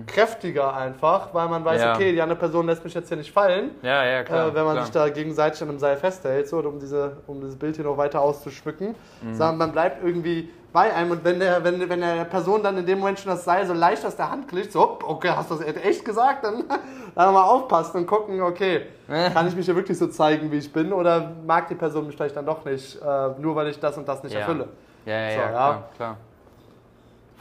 kräftiger 0.07 0.75
einfach, 0.75 1.33
weil 1.33 1.49
man 1.49 1.65
weiß. 1.65 1.81
Ja. 1.81 1.95
okay, 1.95 2.13
die 2.13 2.21
andere 2.21 2.39
Person 2.39 2.67
lässt 2.67 2.85
mich 2.85 2.95
jetzt 2.95 3.09
hier 3.09 3.17
nicht 3.17 3.33
fallen. 3.33 3.71
Ja, 3.83 4.05
ja, 4.05 4.23
klar. 4.23 4.49
äh, 4.49 4.55
wenn 4.55 4.65
man 4.65 4.75
klar. 4.75 4.85
sich 4.85 4.93
da 4.93 5.09
gegenseitig 5.09 5.63
an 5.63 5.71
einem 5.71 5.79
Seil 5.79 5.97
festhält, 5.97 6.49
so, 6.49 6.59
um, 6.59 6.79
diese, 6.79 7.17
um 7.27 7.41
dieses 7.41 7.57
Bild 7.57 7.77
hier 7.77 7.85
noch 7.85 7.97
weiter 7.97 8.21
auszuschmücken. 8.21 8.95
Mhm. 9.23 9.35
Sondern 9.35 9.59
man 9.59 9.73
bleibt 9.73 10.05
irgendwie 10.05 10.51
bei 10.73 10.93
einem 10.95 11.11
und 11.11 11.25
wenn 11.25 11.39
der, 11.39 11.63
wenn, 11.65 11.87
wenn 11.89 12.01
der 12.01 12.25
Person 12.25 12.63
dann 12.63 12.79
in 12.79 12.87
dem 12.87 12.99
Moment 13.01 13.19
schon 13.19 13.31
das 13.31 13.45
Seil 13.45 13.67
so 13.67 13.75
leicht 13.75 14.05
aus 14.07 14.17
der 14.17 14.31
Hand 14.31 14.49
kriegt, 14.49 14.73
so, 14.73 14.99
okay, 15.07 15.31
hast 15.31 15.51
du 15.51 15.57
das 15.57 15.67
echt 15.77 16.05
gesagt? 16.05 16.45
Dann, 16.45 16.65
dann 17.15 17.35
mal 17.35 17.43
aufpassen 17.45 17.99
und 17.99 18.07
gucken, 18.07 18.41
okay, 18.41 18.87
kann 19.35 19.47
ich 19.49 19.57
mich 19.57 19.67
hier 19.67 19.77
wirklich 19.77 19.99
so 19.99 20.07
zeigen, 20.07 20.51
wie 20.53 20.59
ich 20.59 20.73
bin 20.73 20.93
oder 20.93 21.33
mag 21.47 21.69
die 21.69 21.75
Person 21.75 22.07
mich 22.07 22.17
vielleicht 22.17 22.37
dann 22.37 22.47
doch 22.47 22.65
nicht, 22.65 23.01
äh, 23.03 23.29
nur 23.39 23.55
weil 23.57 23.69
ich 23.69 23.79
das 23.81 23.97
und 23.99 24.07
das 24.09 24.23
nicht 24.23 24.33
Ja. 24.35 24.41
erfülle. 24.41 24.69
Ja, 25.05 25.13
ja, 25.19 25.31
So, 25.31 25.41
ja. 25.41 25.49
klar, 25.49 25.83
klar. 25.97 26.17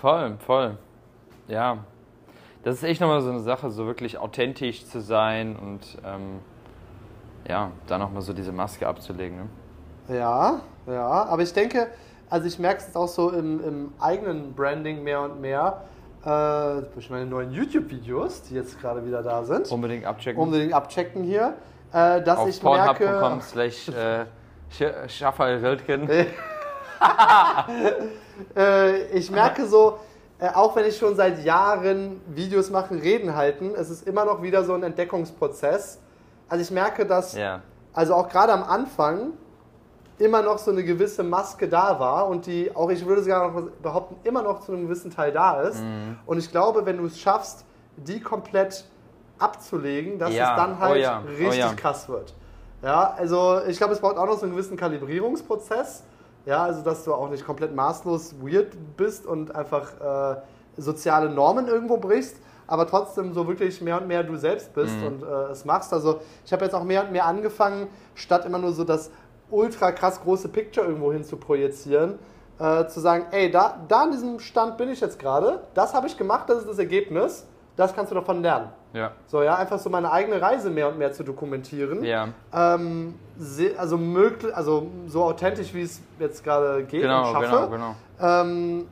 Voll, 0.02 0.36
voll. 0.46 0.78
Ja. 1.48 1.78
Das 2.64 2.76
ist 2.76 2.84
echt 2.84 3.02
nochmal 3.02 3.22
so 3.22 3.30
eine 3.30 3.40
Sache, 3.40 3.70
so 3.72 3.86
wirklich 3.86 4.18
authentisch 4.18 4.86
zu 4.86 5.00
sein 5.00 5.56
und 5.56 5.82
ähm, 6.06 6.40
ja, 7.48 7.72
da 7.88 7.98
nochmal 7.98 8.22
so 8.22 8.34
diese 8.34 8.52
Maske 8.52 8.88
abzulegen. 8.88 9.38
Ne? 10.08 10.16
Ja, 10.18 10.62
ja, 10.88 11.08
aber 11.08 11.42
ich 11.44 11.54
denke, 11.54 11.88
also 12.30 12.48
ich 12.48 12.58
merke 12.60 12.80
es 12.80 12.88
jetzt 12.88 12.96
auch 12.98 13.08
so 13.08 13.30
im, 13.32 13.64
im 13.64 13.94
eigenen 14.00 14.54
Branding 14.54 15.04
mehr 15.04 15.22
und 15.22 15.40
mehr, 15.42 15.82
äh, 16.24 16.82
durch 16.94 17.10
meine 17.10 17.26
neuen 17.26 17.52
YouTube-Videos, 17.52 18.44
die 18.44 18.56
jetzt 18.56 18.80
gerade 18.80 19.06
wieder 19.06 19.22
da 19.24 19.44
sind, 19.44 19.72
Unbedingt 19.72 20.06
abchecken. 20.06 20.42
unbedingt 20.42 20.74
abchecken 20.74 21.24
hier, 21.24 21.56
äh, 21.94 22.22
dass 22.22 22.40
Auf 22.40 22.50
ich 22.50 22.62
merke, 22.62 23.06
pornhub.com 23.06 23.42
slash 23.42 23.90
äh, 23.90 24.26
Sch- 24.72 25.10
Schaffer 25.10 25.62
Wildken. 25.62 26.08
äh, 28.56 29.08
ich 29.18 29.32
merke 29.32 29.68
so, 29.68 29.98
äh, 30.40 30.50
auch 30.54 30.76
wenn 30.76 30.86
ich 30.86 30.98
schon 30.98 31.16
seit 31.16 31.44
Jahren 31.44 32.22
Videos 32.28 32.70
mache, 32.70 32.96
Reden 32.96 33.36
halten, 33.36 33.74
es 33.76 33.90
ist 33.90 34.08
immer 34.08 34.26
noch 34.26 34.42
wieder 34.42 34.64
so 34.64 34.74
ein 34.74 34.84
Entdeckungsprozess. 34.84 36.00
Also 36.50 36.62
ich 36.64 36.72
merke, 36.72 37.06
dass 37.06 37.34
Ja. 37.36 37.62
also 37.94 38.16
auch 38.16 38.28
gerade 38.30 38.52
am 38.54 38.64
Anfang 38.64 39.34
immer 40.18 40.42
noch 40.42 40.58
so 40.60 40.72
eine 40.72 40.84
gewisse 40.84 41.24
Maske 41.24 41.68
da 41.68 42.00
war 42.00 42.28
und 42.28 42.46
die 42.46 42.76
auch, 42.76 42.90
ich 42.92 43.06
würde 43.06 43.24
sogar 43.24 43.52
noch 43.52 43.70
behaupten, 43.82 44.16
immer 44.24 44.44
noch 44.44 44.62
zu 44.62 44.72
einem 44.72 44.84
gewissen 44.84 45.12
Teil 45.12 45.32
da 45.32 45.62
ist. 45.62 45.82
Mhm. 45.82 46.18
Und 46.26 46.38
ich 46.38 46.52
glaube, 46.52 46.86
wenn 46.86 46.98
du 46.98 47.06
es 47.06 47.20
schaffst, 47.20 47.66
die 47.98 48.20
komplett 48.20 48.86
abzulegen, 49.40 50.20
dass 50.20 50.34
Ja, 50.34 50.52
es 50.52 50.56
dann 50.58 50.76
oh 50.78 50.80
halt 50.80 51.02
ja, 51.02 51.24
oh 51.26 51.28
richtig 51.30 51.58
ja. 51.60 51.74
krass 51.74 52.08
wird. 52.08 52.34
Ja, 52.84 53.14
also 53.18 53.62
ich 53.68 53.78
glaube, 53.78 53.94
es 53.94 54.00
braucht 54.00 54.18
auch 54.18 54.26
noch 54.26 54.38
so 54.38 54.44
einen 54.44 54.54
gewissen 54.54 54.78
Kalibrierungsprozess. 54.78 56.04
Ja, 56.46 56.64
also 56.64 56.82
dass 56.82 57.04
du 57.04 57.14
auch 57.14 57.30
nicht 57.30 57.46
komplett 57.46 57.76
maßlos 57.76 58.36
weird 58.42 58.76
bist 58.98 59.26
und 59.26 59.56
einfach 59.56 60.36
äh, 60.36 60.42
soziale 60.78 61.30
Normen 61.30 61.68
irgendwo 61.68 61.98
brichst, 61.98 62.38
aber 62.68 62.88
trotzdem 62.88 63.34
so 63.34 63.48
wirklich 63.48 63.82
mehr 63.82 64.02
und 64.02 64.08
mehr 64.08 64.24
du 64.24 64.36
selbst 64.38 64.74
bist 64.74 64.98
Mhm. 65.00 65.08
und 65.08 65.24
äh, 65.24 65.52
es 65.52 65.66
machst. 65.66 65.94
Also 65.94 66.20
ich 66.46 66.52
habe 66.54 66.66
jetzt 66.66 66.74
auch 66.74 66.84
mehr 66.84 67.04
und 67.04 67.12
mehr 67.12 67.26
angefangen, 67.26 67.88
statt 68.16 68.46
immer 68.46 68.58
nur 68.58 68.72
so 68.72 68.84
das 68.84 69.12
ultra 69.52 69.92
krass 69.92 70.22
große 70.22 70.48
Picture 70.50 70.88
irgendwo 70.88 71.12
hin 71.12 71.24
zu 71.24 71.38
projizieren, 71.38 72.18
äh, 72.58 72.88
zu 72.88 73.00
sagen, 73.02 73.26
ey, 73.32 73.52
da, 73.52 73.80
da 73.88 74.04
an 74.04 74.12
diesem 74.12 74.40
Stand 74.40 74.78
bin 74.78 74.90
ich 74.90 75.02
jetzt 75.02 75.20
gerade, 75.20 75.62
das 75.74 75.94
habe 75.94 76.08
ich 76.08 76.18
gemacht, 76.18 76.50
das 76.50 76.60
ist 76.60 76.70
das 76.70 76.80
Ergebnis, 76.80 77.46
das 77.76 77.94
kannst 77.94 78.12
du 78.12 78.16
davon 78.16 78.42
lernen. 78.42 78.70
Ja. 78.94 79.12
So, 79.28 79.42
ja, 79.42 79.56
einfach 79.56 79.80
so 79.80 79.90
meine 79.90 80.12
eigene 80.12 80.42
Reise 80.42 80.70
mehr 80.70 80.90
und 80.90 80.98
mehr 80.98 81.14
zu 81.14 81.24
dokumentieren. 81.24 82.04
Ja. 82.04 82.30
Ähm, 82.54 83.16
also, 83.78 83.98
möglich, 83.98 84.54
also 84.56 84.88
so 85.08 85.24
authentisch, 85.24 85.74
wie 85.74 85.84
es 85.84 86.02
jetzt 86.20 86.44
gerade 86.44 86.84
geht 86.84 87.04
und 87.04 87.10
Genau, 87.10 87.32
schaffe. 87.32 87.70
genau, 87.70 87.70
genau. 87.70 87.96
Ähm, 88.20 88.88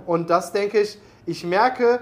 und 0.06 0.28
das 0.30 0.52
denke 0.52 0.80
ich, 0.80 0.98
ich 1.26 1.44
merke, 1.44 2.00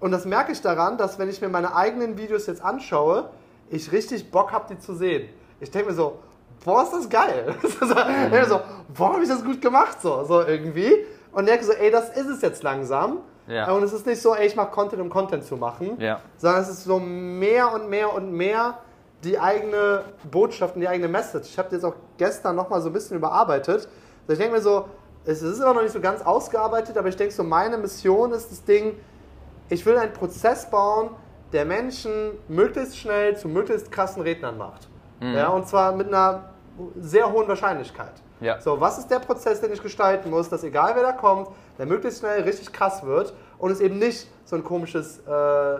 und 0.00 0.10
das 0.10 0.24
merke 0.24 0.52
ich 0.52 0.60
daran, 0.60 0.98
dass 0.98 1.18
wenn 1.18 1.28
ich 1.28 1.40
mir 1.40 1.48
meine 1.48 1.74
eigenen 1.74 2.16
Videos 2.18 2.46
jetzt 2.46 2.62
anschaue, 2.62 3.30
ich 3.70 3.92
richtig 3.92 4.30
Bock 4.30 4.52
habe, 4.52 4.66
die 4.74 4.78
zu 4.78 4.94
sehen. 4.94 5.28
Ich 5.60 5.70
denke 5.70 5.90
mir 5.90 5.94
so, 5.94 6.18
boah, 6.64 6.82
ist 6.82 6.92
das 6.92 7.08
geil. 7.08 7.54
so, 7.62 7.68
ich 7.68 7.94
denke 7.94 8.30
mir 8.30 8.44
so, 8.46 8.60
boah, 8.96 9.12
habe 9.12 9.22
ich 9.22 9.28
das 9.28 9.44
gut 9.44 9.60
gemacht, 9.60 10.00
so, 10.00 10.24
so 10.24 10.42
irgendwie. 10.42 11.04
Und 11.32 11.46
denke 11.46 11.64
so, 11.64 11.72
ey, 11.72 11.90
das 11.90 12.10
ist 12.16 12.26
es 12.26 12.42
jetzt 12.42 12.62
langsam. 12.62 13.18
Ja. 13.48 13.70
Und 13.72 13.82
es 13.82 13.92
ist 13.92 14.06
nicht 14.06 14.20
so, 14.20 14.34
ey, 14.34 14.46
ich 14.46 14.56
mache 14.56 14.70
Content, 14.70 15.00
um 15.00 15.08
Content 15.08 15.44
zu 15.44 15.56
machen 15.56 15.96
Ja. 15.98 16.20
sondern 16.36 16.62
es 16.62 16.68
ist 16.68 16.84
so 16.84 16.98
mehr 16.98 17.72
und 17.72 17.88
mehr 17.88 18.12
und 18.12 18.32
mehr 18.32 18.78
die 19.24 19.38
eigene 19.38 20.04
Botschaft 20.30 20.74
und 20.74 20.82
die 20.82 20.88
eigene 20.88 21.08
Message. 21.08 21.48
Ich 21.50 21.58
habe 21.58 21.74
jetzt 21.74 21.84
auch 21.84 21.94
gestern 22.18 22.54
nochmal 22.56 22.80
so 22.80 22.88
ein 22.88 22.92
bisschen 22.92 23.16
überarbeitet. 23.16 23.88
Also 24.28 24.32
ich 24.32 24.38
denke 24.38 24.54
mir 24.56 24.62
so, 24.62 24.84
es 25.24 25.42
ist 25.42 25.58
immer 25.58 25.74
noch 25.74 25.82
nicht 25.82 25.92
so 25.92 26.00
ganz 26.00 26.22
ausgearbeitet, 26.22 26.96
aber 26.96 27.08
ich 27.08 27.16
denke 27.16 27.34
so, 27.34 27.42
meine 27.42 27.76
Mission 27.78 28.32
ist 28.32 28.50
das 28.50 28.62
Ding, 28.64 28.94
ich 29.68 29.84
will 29.84 29.96
einen 29.98 30.12
Prozess 30.12 30.70
bauen, 30.70 31.10
der 31.52 31.64
Menschen 31.64 32.32
möglichst 32.48 32.96
schnell 32.98 33.36
zu 33.36 33.48
möglichst 33.48 33.90
krassen 33.90 34.22
Rednern 34.22 34.58
macht. 34.58 34.88
Ja, 35.20 35.48
und 35.48 35.66
zwar 35.66 35.92
mit 35.92 36.08
einer 36.08 36.50
sehr 37.00 37.32
hohen 37.32 37.48
Wahrscheinlichkeit. 37.48 38.12
Ja. 38.40 38.60
So, 38.60 38.80
was 38.80 38.98
ist 38.98 39.10
der 39.10 39.18
Prozess, 39.18 39.60
den 39.60 39.72
ich 39.72 39.82
gestalten 39.82 40.30
muss, 40.30 40.48
dass 40.48 40.62
egal 40.62 40.92
wer 40.94 41.02
da 41.02 41.12
kommt, 41.12 41.48
der 41.78 41.86
möglichst 41.86 42.20
schnell 42.20 42.42
richtig 42.42 42.72
krass 42.72 43.04
wird 43.04 43.34
und 43.58 43.70
es 43.70 43.80
eben 43.80 43.98
nicht 43.98 44.28
so 44.44 44.56
ein 44.56 44.64
komisches 44.64 45.20
äh, 45.26 45.30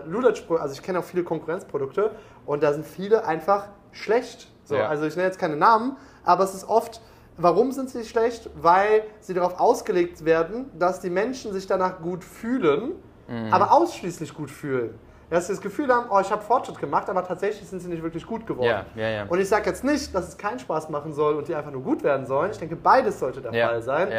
Lulatsch-Produkt, 0.07 0.61
also 0.61 0.73
ich 0.73 0.81
kenne 0.81 0.99
auch 0.99 1.03
viele 1.03 1.23
Konkurrenzprodukte 1.23 2.11
und 2.45 2.63
da 2.63 2.73
sind 2.73 2.85
viele 2.85 3.25
einfach 3.25 3.67
schlecht. 3.91 4.51
So, 4.63 4.75
Ja. 4.75 4.87
Also 4.87 5.05
ich 5.05 5.15
nenne 5.15 5.27
jetzt 5.27 5.39
keine 5.39 5.55
Namen, 5.55 5.97
aber 6.23 6.43
es 6.43 6.53
ist 6.53 6.67
oft, 6.69 7.01
warum 7.37 7.71
sind 7.71 7.89
sie 7.89 8.03
schlecht? 8.05 8.49
Weil 8.61 9.03
sie 9.19 9.33
darauf 9.33 9.59
ausgelegt 9.59 10.25
werden, 10.25 10.69
dass 10.77 10.99
die 10.99 11.09
Menschen 11.09 11.53
sich 11.53 11.67
danach 11.67 11.99
gut 12.01 12.23
fühlen, 12.23 12.93
Mhm. 13.27 13.53
aber 13.53 13.71
ausschließlich 13.71 14.33
gut 14.33 14.49
fühlen. 14.51 14.97
Dass 15.29 15.45
sie 15.45 15.53
das 15.53 15.61
Gefühl 15.61 15.93
haben, 15.93 16.07
oh, 16.09 16.19
ich 16.19 16.31
habe 16.31 16.41
Fortschritt 16.41 16.79
gemacht, 16.79 17.07
aber 17.07 17.23
tatsächlich 17.23 17.69
sind 17.69 17.79
sie 17.81 17.87
nicht 17.87 18.01
wirklich 18.01 18.25
gut 18.25 18.47
geworden. 18.47 18.83
Ja, 18.95 19.01
ja, 19.03 19.09
ja. 19.09 19.25
Und 19.27 19.39
ich 19.39 19.47
sage 19.47 19.69
jetzt 19.69 19.83
nicht, 19.83 20.13
dass 20.15 20.27
es 20.27 20.35
keinen 20.37 20.57
Spaß 20.57 20.89
machen 20.89 21.13
soll 21.13 21.35
und 21.35 21.47
die 21.47 21.53
einfach 21.53 21.69
nur 21.71 21.83
gut 21.83 22.01
werden 22.03 22.25
sollen. 22.25 22.49
Ich 22.49 22.57
denke, 22.57 22.75
beides 22.75 23.19
sollte 23.19 23.39
der 23.41 23.53
Fall 23.67 23.81
sein. 23.83 24.11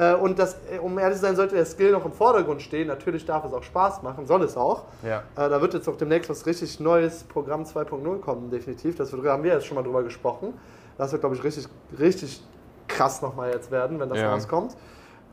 Äh, 0.00 0.14
und 0.14 0.38
das, 0.38 0.56
äh, 0.72 0.78
um 0.78 0.98
ehrlich 0.98 1.18
zu 1.18 1.22
sein, 1.26 1.36
sollte 1.36 1.54
der 1.56 1.66
Skill 1.66 1.92
noch 1.92 2.06
im 2.06 2.12
Vordergrund 2.12 2.62
stehen. 2.62 2.88
Natürlich 2.88 3.26
darf 3.26 3.44
es 3.44 3.52
auch 3.52 3.62
Spaß 3.62 4.02
machen, 4.02 4.24
soll 4.26 4.42
es 4.42 4.56
auch. 4.56 4.84
Ja. 5.02 5.18
Äh, 5.36 5.50
da 5.50 5.60
wird 5.60 5.74
jetzt 5.74 5.86
auch 5.90 5.96
demnächst 5.96 6.30
was 6.30 6.46
richtig 6.46 6.80
Neues, 6.80 7.24
Programm 7.24 7.64
2.0 7.64 8.20
kommen, 8.20 8.50
definitiv. 8.50 8.96
Das 8.96 9.12
wird, 9.12 9.26
haben 9.26 9.42
wir 9.42 9.52
jetzt 9.52 9.66
schon 9.66 9.74
mal 9.74 9.82
drüber 9.82 10.02
gesprochen. 10.02 10.54
Das 10.96 11.12
wird, 11.12 11.20
glaube 11.20 11.36
ich, 11.36 11.44
richtig, 11.44 11.68
richtig 11.98 12.42
krass 12.88 13.20
nochmal 13.20 13.50
jetzt 13.52 13.70
werden, 13.70 14.00
wenn 14.00 14.08
das 14.08 14.18
Ja. 14.20 14.32
rauskommt. 14.32 14.74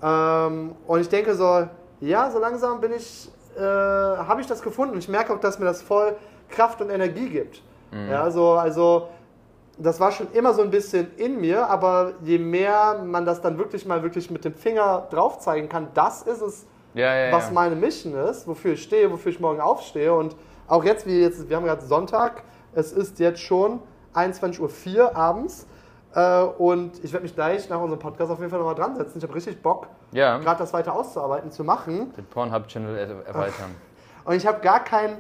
Ähm, 0.04 0.76
und 0.86 1.00
ich 1.00 1.08
denke 1.08 1.34
so, 1.36 1.66
ja, 2.02 2.30
so 2.30 2.38
langsam 2.40 2.82
bin 2.82 2.92
ich, 2.92 3.32
äh, 3.58 3.62
habe 3.62 4.42
ich 4.42 4.48
das 4.48 4.62
gefunden. 4.62 4.96
Und 4.96 5.00
ich 5.00 5.08
merke 5.08 5.34
auch, 5.34 5.40
dass 5.40 5.60
mir 5.60 5.66
das 5.66 5.82
voll 5.82 6.14
Kraft 6.50 6.82
und 6.82 6.90
Energie 6.90 7.30
gibt. 7.30 7.62
Mhm. 7.92 8.10
Ja, 8.10 8.30
so, 8.32 8.52
also 8.52 9.08
das 9.78 10.00
war 10.00 10.12
schon 10.12 10.32
immer 10.34 10.54
so 10.54 10.62
ein 10.62 10.70
bisschen 10.70 11.16
in 11.18 11.40
mir, 11.40 11.68
aber 11.70 12.14
je 12.24 12.38
mehr 12.38 13.02
man 13.06 13.26
das 13.26 13.42
dann 13.42 13.58
wirklich 13.58 13.86
mal 13.86 14.02
wirklich 14.04 14.32
mit 14.32 14.44
dem 14.44 14.56
Finger 14.56 15.08
drauf 15.10 15.40
zeigen 15.40 15.70
kann, 15.70 15.90
das 15.94 16.24
ist 16.24 16.42
es, 16.42 16.66
Ja, 16.94 17.16
ja, 17.16 17.32
was 17.32 17.48
ja. 17.48 17.54
meine 17.54 17.76
Mission 17.76 18.16
ist, 18.16 18.48
wofür 18.48 18.74
ich 18.74 18.84
stehe, 18.84 19.12
wofür 19.12 19.32
ich 19.32 19.40
morgen 19.40 19.62
aufstehe. 19.62 20.14
Und 20.14 20.36
auch 20.68 20.84
jetzt, 20.84 21.06
wie 21.06 21.22
jetzt, 21.22 21.48
wir 21.50 21.56
haben 21.56 21.66
gerade 21.66 21.86
Sonntag, 21.86 22.44
es 22.74 22.92
ist 22.92 23.20
jetzt 23.20 23.40
schon 23.42 23.80
21.04 24.14 24.98
Uhr 24.98 25.16
abends. 25.16 25.68
Äh, 26.16 26.42
und 26.42 27.04
ich 27.04 27.14
werde 27.14 27.24
mich 27.24 27.36
gleich 27.36 27.70
nach 27.70 27.80
unserem 27.80 28.00
Podcast 28.00 28.32
auf 28.32 28.40
jeden 28.40 28.50
Fall 28.50 28.60
nochmal 28.60 28.76
dran 28.76 28.96
setzen. 28.96 29.18
Ich 29.18 29.24
habe 29.24 29.36
richtig 29.36 29.62
Bock, 29.62 29.88
gerade 30.40 30.58
das 30.60 30.74
weiter 30.74 30.94
auszuarbeiten, 30.96 31.52
zu 31.52 31.64
machen. 31.64 32.14
Den 32.18 32.26
Pornhub-Channel 32.26 32.98
er 32.98 33.28
erweitern. 33.28 33.76
Und 34.26 34.36
ich 34.36 34.48
habe 34.48 34.60
gar 34.62 34.84
keinen, 34.84 35.18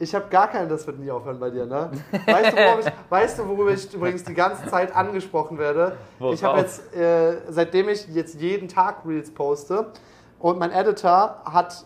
ich 0.00 0.14
habe 0.14 0.28
gar 0.30 0.48
keinen, 0.48 0.70
das 0.70 0.86
wird 0.86 0.98
nie 0.98 1.10
aufhören 1.10 1.38
bei 1.38 1.50
dir, 1.50 1.66
ne? 1.66 1.90
Weißt 2.26 2.52
du, 2.52 2.56
worüber 2.56 2.80
ich, 2.80 2.92
weißt 3.10 3.38
du, 3.38 3.48
worüber 3.48 3.70
ich 3.70 3.92
übrigens 3.92 4.24
die 4.24 4.32
ganze 4.32 4.66
Zeit 4.66 4.96
angesprochen 4.96 5.58
werde? 5.58 5.98
Worauf? 6.18 6.34
Ich 6.34 6.42
habe 6.42 6.58
jetzt, 6.58 6.96
äh, 6.96 7.36
seitdem 7.48 7.90
ich 7.90 8.08
jetzt 8.08 8.40
jeden 8.40 8.66
Tag 8.66 9.04
Reels 9.04 9.30
poste 9.30 9.92
und 10.38 10.58
mein 10.58 10.72
Editor 10.72 11.42
hat, 11.44 11.84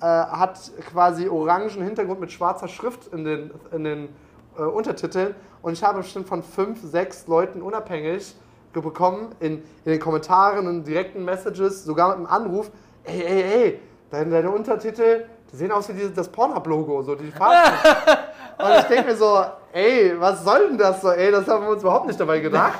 äh, 0.00 0.04
hat 0.04 0.58
quasi 0.90 1.28
orangen 1.28 1.68
Hintergrund 1.68 2.18
mit 2.20 2.32
schwarzer 2.32 2.66
Schrift 2.66 3.12
in 3.12 3.24
den, 3.24 3.50
in 3.72 3.84
den 3.84 4.08
äh, 4.56 4.62
Untertiteln 4.62 5.34
und 5.60 5.74
ich 5.74 5.84
habe 5.84 5.98
bestimmt 5.98 6.28
von 6.28 6.42
fünf, 6.42 6.80
sechs 6.82 7.26
Leuten 7.26 7.60
unabhängig 7.60 8.34
bekommen 8.72 9.34
in, 9.40 9.62
in 9.84 9.92
den 9.92 10.00
Kommentaren 10.00 10.66
und 10.66 10.84
direkten 10.84 11.26
Messages, 11.26 11.84
sogar 11.84 12.16
mit 12.16 12.16
einem 12.16 12.26
Anruf, 12.26 12.70
ey, 13.04 13.20
ey, 13.22 13.42
ey, 13.42 13.80
deine, 14.10 14.30
deine 14.30 14.50
Untertitel, 14.50 15.24
die 15.52 15.56
sehen 15.56 15.72
aus 15.72 15.88
wie 15.88 15.94
dieses, 15.94 16.14
das 16.14 16.28
Pornhub-Logo, 16.28 17.02
so 17.02 17.14
die 17.14 17.30
Farben. 17.30 17.72
und 18.58 18.70
ich 18.78 18.84
denke 18.84 19.10
mir 19.10 19.16
so, 19.16 19.44
ey, 19.72 20.14
was 20.18 20.44
soll 20.44 20.68
denn 20.68 20.78
das 20.78 21.00
so, 21.00 21.10
ey, 21.10 21.30
das 21.30 21.46
haben 21.48 21.64
wir 21.64 21.70
uns 21.70 21.82
überhaupt 21.82 22.06
nicht 22.06 22.20
dabei 22.20 22.40
gedacht. 22.40 22.78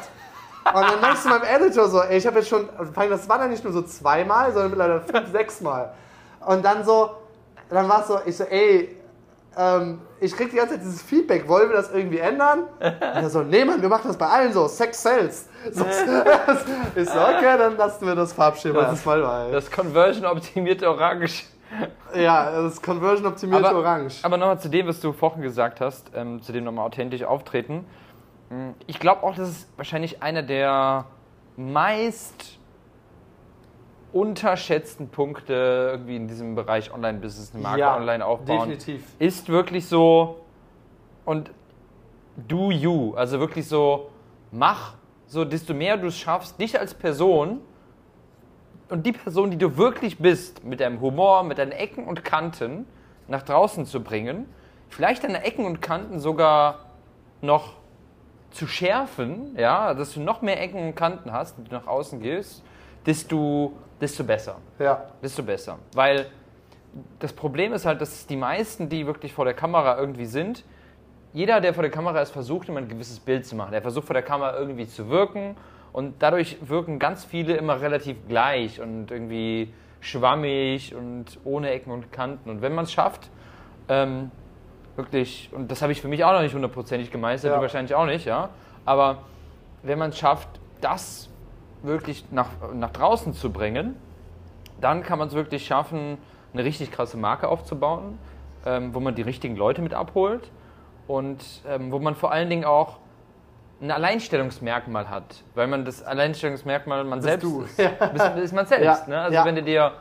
Und 0.65 0.75
dann 0.75 1.13
ich 1.13 1.21
zu 1.21 1.29
meinem 1.29 1.43
Editor 1.43 1.89
so, 1.89 2.03
ey, 2.03 2.19
ich 2.19 2.27
habe 2.27 2.39
jetzt 2.39 2.49
schon, 2.49 2.69
also 2.79 2.93
das 2.93 3.29
war 3.29 3.39
dann 3.39 3.51
nicht 3.51 3.65
nur 3.65 3.73
so 3.73 3.83
zweimal, 3.83 4.53
sondern 4.53 4.71
mittlerweile 4.71 5.01
fünf, 5.01 5.33
sechs 5.33 5.61
Mal. 5.61 5.93
Und 6.47 6.65
dann 6.65 6.85
so, 6.85 7.11
dann 7.71 7.89
war 7.89 8.03
es 8.03 8.09
so, 8.09 8.19
ich 8.25 8.37
so, 8.37 8.45
ey, 8.45 8.97
ähm, 9.57 10.01
ich 10.21 10.37
krieg 10.37 10.51
die 10.51 10.57
ganze 10.57 10.75
Zeit 10.75 10.83
dieses 10.83 11.03
Feedback, 11.03 11.49
wollen 11.49 11.69
wir 11.71 11.77
das 11.77 11.91
irgendwie 11.91 12.19
ändern? 12.19 12.65
Und 12.79 13.01
er 13.01 13.31
so, 13.31 13.43
nee, 13.43 13.65
Mann, 13.65 13.81
wir 13.83 13.89
machen 13.89 14.07
das 14.07 14.17
bei 14.17 14.27
allen 14.27 14.53
so, 14.53 14.69
Sex 14.69 15.03
sells. 15.03 15.49
So, 15.73 15.85
ich 16.95 17.09
so, 17.09 17.21
okay, 17.21 17.59
dann 17.59 17.77
lassen 17.77 18.07
wir 18.07 18.15
das 18.15 18.33
Farbschema 18.33 18.83
Das- 18.83 18.91
erstmal 18.93 19.23
bei. 19.23 19.51
Das 19.51 19.71
Conversion-optimierte 19.71 20.89
Orange. 20.89 21.45
Ja, 22.15 22.51
das 22.51 22.75
ist 22.75 22.83
Conversion 22.83 23.27
optimiert 23.27 23.65
Aber- 23.65 23.79
orange. 23.79 24.19
Aber 24.25 24.37
nochmal 24.37 24.59
zu 24.61 24.69
dem, 24.69 24.87
was 24.89 25.01
du 25.01 25.13
vorhin 25.13 25.43
gesagt 25.43 25.81
hast, 25.81 26.11
ähm, 26.15 26.43
zu 26.43 26.53
dem 26.53 26.65
nochmal 26.65 26.87
authentisch 26.87 27.23
auftreten. 27.23 27.85
Mm, 28.51 28.71
Ich 28.89 28.99
glaube 28.99 29.23
auch, 29.23 29.35
das 29.37 29.49
ist 29.49 29.69
wahrscheinlich 29.77 30.23
einer 30.23 30.43
der 30.43 31.05
meist 31.57 32.59
unterschätzten 34.13 35.09
Punkte 35.09 35.89
irgendwie 35.93 36.17
in 36.17 36.27
diesem 36.27 36.57
Bereich 36.57 36.93
Online-Business, 36.93 37.53
eine 37.55 37.63
Marke 37.63 37.87
online 37.87 38.25
aufbauen. 38.25 38.59
definitiv. 38.71 39.05
Ist 39.21 39.49
wirklich 39.49 39.87
so 39.87 40.41
und 41.25 41.53
do 42.49 42.71
you, 42.73 43.15
also 43.15 43.39
wirklich 43.39 43.69
so 43.69 44.11
mach 44.51 44.95
so, 45.29 45.45
desto 45.45 45.75
mehr 45.75 45.97
du 45.97 46.09
es 46.09 46.19
schaffst, 46.19 46.61
dich 46.61 46.77
als 46.81 46.93
Person 46.93 47.61
und 48.91 49.07
die 49.07 49.13
Person, 49.13 49.51
die 49.51 49.59
du 49.59 49.77
wirklich 49.77 50.19
bist, 50.19 50.65
mit 50.65 50.81
deinem 50.81 51.01
Humor, 51.01 51.45
mit 51.45 51.59
deinen 51.59 51.73
Ecken 51.73 52.05
und 52.05 52.25
Kanten 52.25 52.87
nach 53.29 53.43
draußen 53.43 53.87
zu 53.87 54.03
bringen, 54.03 54.47
vielleicht 54.89 55.25
deine 55.25 55.45
Ecken 55.45 55.65
und 55.65 55.81
Kanten 55.81 56.19
sogar 56.19 56.87
noch 57.41 57.75
zu 58.51 58.67
schärfen, 58.67 59.57
ja, 59.57 59.95
dass 59.95 60.15
du 60.15 60.21
noch 60.21 60.43
mehr 60.43 60.61
Ecken 60.61 60.89
und 60.89 60.95
Kanten 60.95 61.33
hast, 61.33 61.59
die 61.59 61.65
du 61.65 61.75
nach 61.75 61.87
außen 61.87 62.21
gehst, 62.21 62.63
desto, 63.07 63.73
desto 64.01 64.25
besser. 64.25 64.57
Ja, 64.79 65.05
Desto 65.23 65.43
besser. 65.43 65.79
Weil 65.95 66.27
das 67.21 67.33
Problem 67.33 67.73
ist 67.73 67.87
halt, 67.87 68.01
dass 68.01 68.27
die 68.27 68.37
meisten, 68.37 68.89
die 68.89 69.07
wirklich 69.07 69.33
vor 69.33 69.45
der 69.45 69.55
Kamera 69.55 69.97
irgendwie 69.99 70.27
sind, 70.27 70.65
jeder, 71.33 71.61
der 71.61 71.75
vor 71.75 71.83
der 71.83 71.93
Kamera 71.93 72.21
ist, 72.21 72.33
versucht 72.33 72.69
immer 72.69 72.81
ein 72.81 72.89
gewisses 72.89 73.21
Bild 73.21 73.47
zu 73.47 73.55
machen. 73.55 73.73
Er 73.73 73.83
versucht 73.83 74.07
vor 74.07 74.15
der 74.15 74.25
Kamera 74.25 74.59
irgendwie 74.59 74.89
zu 74.89 75.09
wirken 75.09 75.57
und 75.93 76.15
dadurch 76.21 76.57
wirken 76.63 76.99
ganz 76.99 77.25
viele 77.25 77.57
immer 77.57 77.81
relativ 77.81 78.17
gleich 78.29 78.81
und 78.81 79.11
irgendwie 79.11 79.73
schwammig 80.01 80.95
und 80.95 81.39
ohne 81.45 81.71
Ecken 81.71 81.91
und 81.93 82.13
Kanten. 82.13 82.49
Und 82.49 82.63
wenn 82.63 82.75
man 82.75 82.85
es 82.85 82.93
schafft, 82.93 83.29
ähm, 83.89 84.31
wirklich, 84.97 85.51
und 85.53 85.71
das 85.71 85.83
habe 85.83 85.93
ich 85.93 86.01
für 86.01 86.09
mich 86.09 86.25
auch 86.25 86.33
noch 86.33 86.43
nicht 86.43 86.55
hundertprozentig 86.55 87.11
gemeistert, 87.11 87.51
Ja. 87.51 87.57
du 87.57 87.63
wahrscheinlich 87.63 87.95
auch 87.95 88.07
nicht, 88.07 88.25
ja, 88.25 88.51
aber 88.85 89.19
wenn 89.83 89.99
man 89.99 90.11
es 90.11 90.19
schafft, 90.19 90.49
das 90.81 91.29
wirklich 91.83 92.25
nach, 92.31 92.49
nach 92.75 92.91
draußen 92.91 93.33
zu 93.35 93.51
bringen, 93.53 93.97
dann 94.81 95.03
kann 95.03 95.19
man 95.19 95.29
es 95.29 95.35
wirklich 95.35 95.67
schaffen, 95.67 96.19
eine 96.53 96.65
richtig 96.65 96.91
krasse 96.91 97.17
Marke 97.17 97.49
aufzubauen, 97.49 98.19
ähm, 98.67 98.95
wo 98.95 99.01
man 99.01 99.15
die 99.15 99.23
richtigen 99.23 99.57
Leute 99.57 99.83
mit 99.83 99.95
abholt 99.95 100.51
und 101.07 101.43
ähm, 101.69 101.93
wo 101.93 101.99
man 101.99 102.15
vor 102.15 102.33
allen 102.33 102.51
Dingen 102.51 102.65
auch 102.65 102.99
ein 103.81 103.91
Alleinstellungsmerkmal 103.91 105.09
hat, 105.09 105.43
weil 105.55 105.67
man 105.67 105.85
das 105.85 106.03
Alleinstellungsmerkmal 106.03 107.05
man 107.05 107.23
selbst 107.23 107.45
du. 107.45 107.63
ist, 107.63 107.77
bist, 107.77 108.37
ist 108.37 108.53
man 108.55 108.67
selbst. 108.67 108.85
Ja, 109.07 109.09
Ne? 109.09 109.21
Also 109.21 109.35
ja. 109.35 109.45
wenn 109.45 109.55
du 109.55 109.63
dir, 109.63 109.93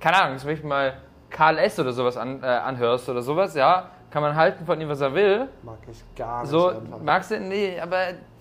keine 0.00 0.22
Ahnung, 0.22 0.38
zum 0.38 0.48
Beispiel 0.48 0.68
mal 0.68 0.94
Karl 1.28 1.58
S. 1.58 1.78
oder 1.78 1.92
sowas 1.92 2.16
an, 2.16 2.42
äh, 2.42 2.46
anhörst 2.46 3.08
oder 3.08 3.20
sowas, 3.20 3.54
ja, 3.54 3.90
kann 4.10 4.22
man 4.22 4.34
halten 4.34 4.64
von 4.64 4.80
ihm, 4.80 4.88
was 4.88 5.00
er 5.00 5.12
will. 5.14 5.48
mag 5.62 5.78
ich 5.90 6.02
gar 6.16 6.42
nicht. 6.42 6.50
So, 6.50 6.68
einfach. 6.70 7.00
magst 7.02 7.30
du, 7.30 7.40
nee, 7.40 7.78
aber 7.78 7.98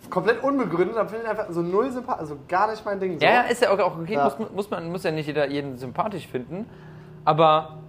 Komplett 0.09 0.43
unbegründet, 0.43 0.95
aber 0.97 1.09
finde 1.09 1.23
ich 1.25 1.29
einfach 1.31 1.47
so 1.49 1.61
null 1.61 1.91
sympathisch, 1.91 2.21
also 2.21 2.37
gar 2.47 2.69
nicht 2.69 2.85
mein 2.85 2.99
Ding. 2.99 3.19
So. 3.19 3.25
Ja, 3.25 3.33
ja, 3.33 3.41
ist 3.41 3.61
ja 3.61 3.71
auch 3.71 3.79
auch 3.79 3.97
okay, 3.97 4.13
Ja. 4.13 4.23
Muss, 4.25 4.37
muss, 4.51 4.69
man, 4.69 4.91
muss 4.91 5.03
ja 5.03 5.11
nicht 5.11 5.25
jeder 5.25 5.47
jeden 5.49 5.77
sympathisch 5.77 6.27
finden. 6.27 6.69
Aber 7.25 7.79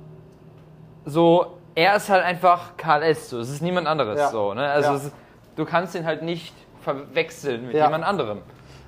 so, 1.05 1.59
er 1.75 1.97
ist 1.97 2.09
halt 2.09 2.25
einfach 2.25 2.77
Karl 2.79 3.03
S. 3.03 3.29
So. 3.29 3.39
Es 3.39 3.51
ist 3.51 3.61
niemand 3.61 3.87
anderes. 3.87 4.19
Ja. 4.19 4.29
So, 4.31 4.55
ne? 4.55 4.67
Also 4.67 4.91
Ja. 4.91 4.97
es 4.97 5.13
du 5.57 5.65
kannst 5.65 5.95
ihn 5.95 6.05
halt 6.07 6.23
nicht 6.23 6.55
verwechseln 6.95 7.67
mit 7.67 7.75
Ja. 7.75 7.87
jemand 7.87 8.05
anderem. 8.05 8.39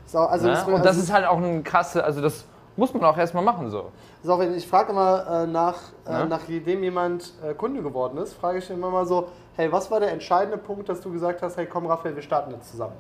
so, 0.07 0.19
also 0.21 0.47
Ne? 0.47 0.53
das, 0.53 0.65
Und 0.65 0.73
also 0.75 0.85
das 0.85 0.97
ist 0.97 1.13
halt 1.13 1.27
auch 1.27 1.37
ein 1.39 1.63
krasse, 1.65 2.03
also 2.05 2.21
das 2.21 2.45
muss 2.77 2.95
man 2.95 3.05
auch 3.05 3.19
erstmal 3.19 3.43
machen 3.43 3.69
so. 3.71 3.91
So, 4.23 4.41
ich 4.41 4.67
frage 4.69 4.93
immer 4.93 5.27
äh, 5.43 5.47
nach, 5.47 5.77
äh, 6.07 6.13
Ja? 6.13 6.25
nachdem 6.27 6.83
jemand 6.83 7.33
äh, 7.45 7.53
Kunde 7.55 7.83
geworden 7.83 8.17
ist, 8.19 8.35
frage 8.35 8.59
ich 8.59 8.71
immer 8.71 8.91
mal 8.91 9.05
so, 9.07 9.29
hey, 9.57 9.71
was 9.73 9.91
war 9.91 9.99
der 10.01 10.13
entscheidende 10.13 10.57
Punkt, 10.59 10.89
dass 10.89 11.01
du 11.01 11.11
gesagt 11.13 11.43
hast, 11.43 11.57
hey, 11.57 11.67
komm 11.67 11.87
Raphael, 11.87 12.15
wir 12.15 12.23
starten 12.23 12.53
jetzt 12.53 12.71
zusammen. 12.71 12.95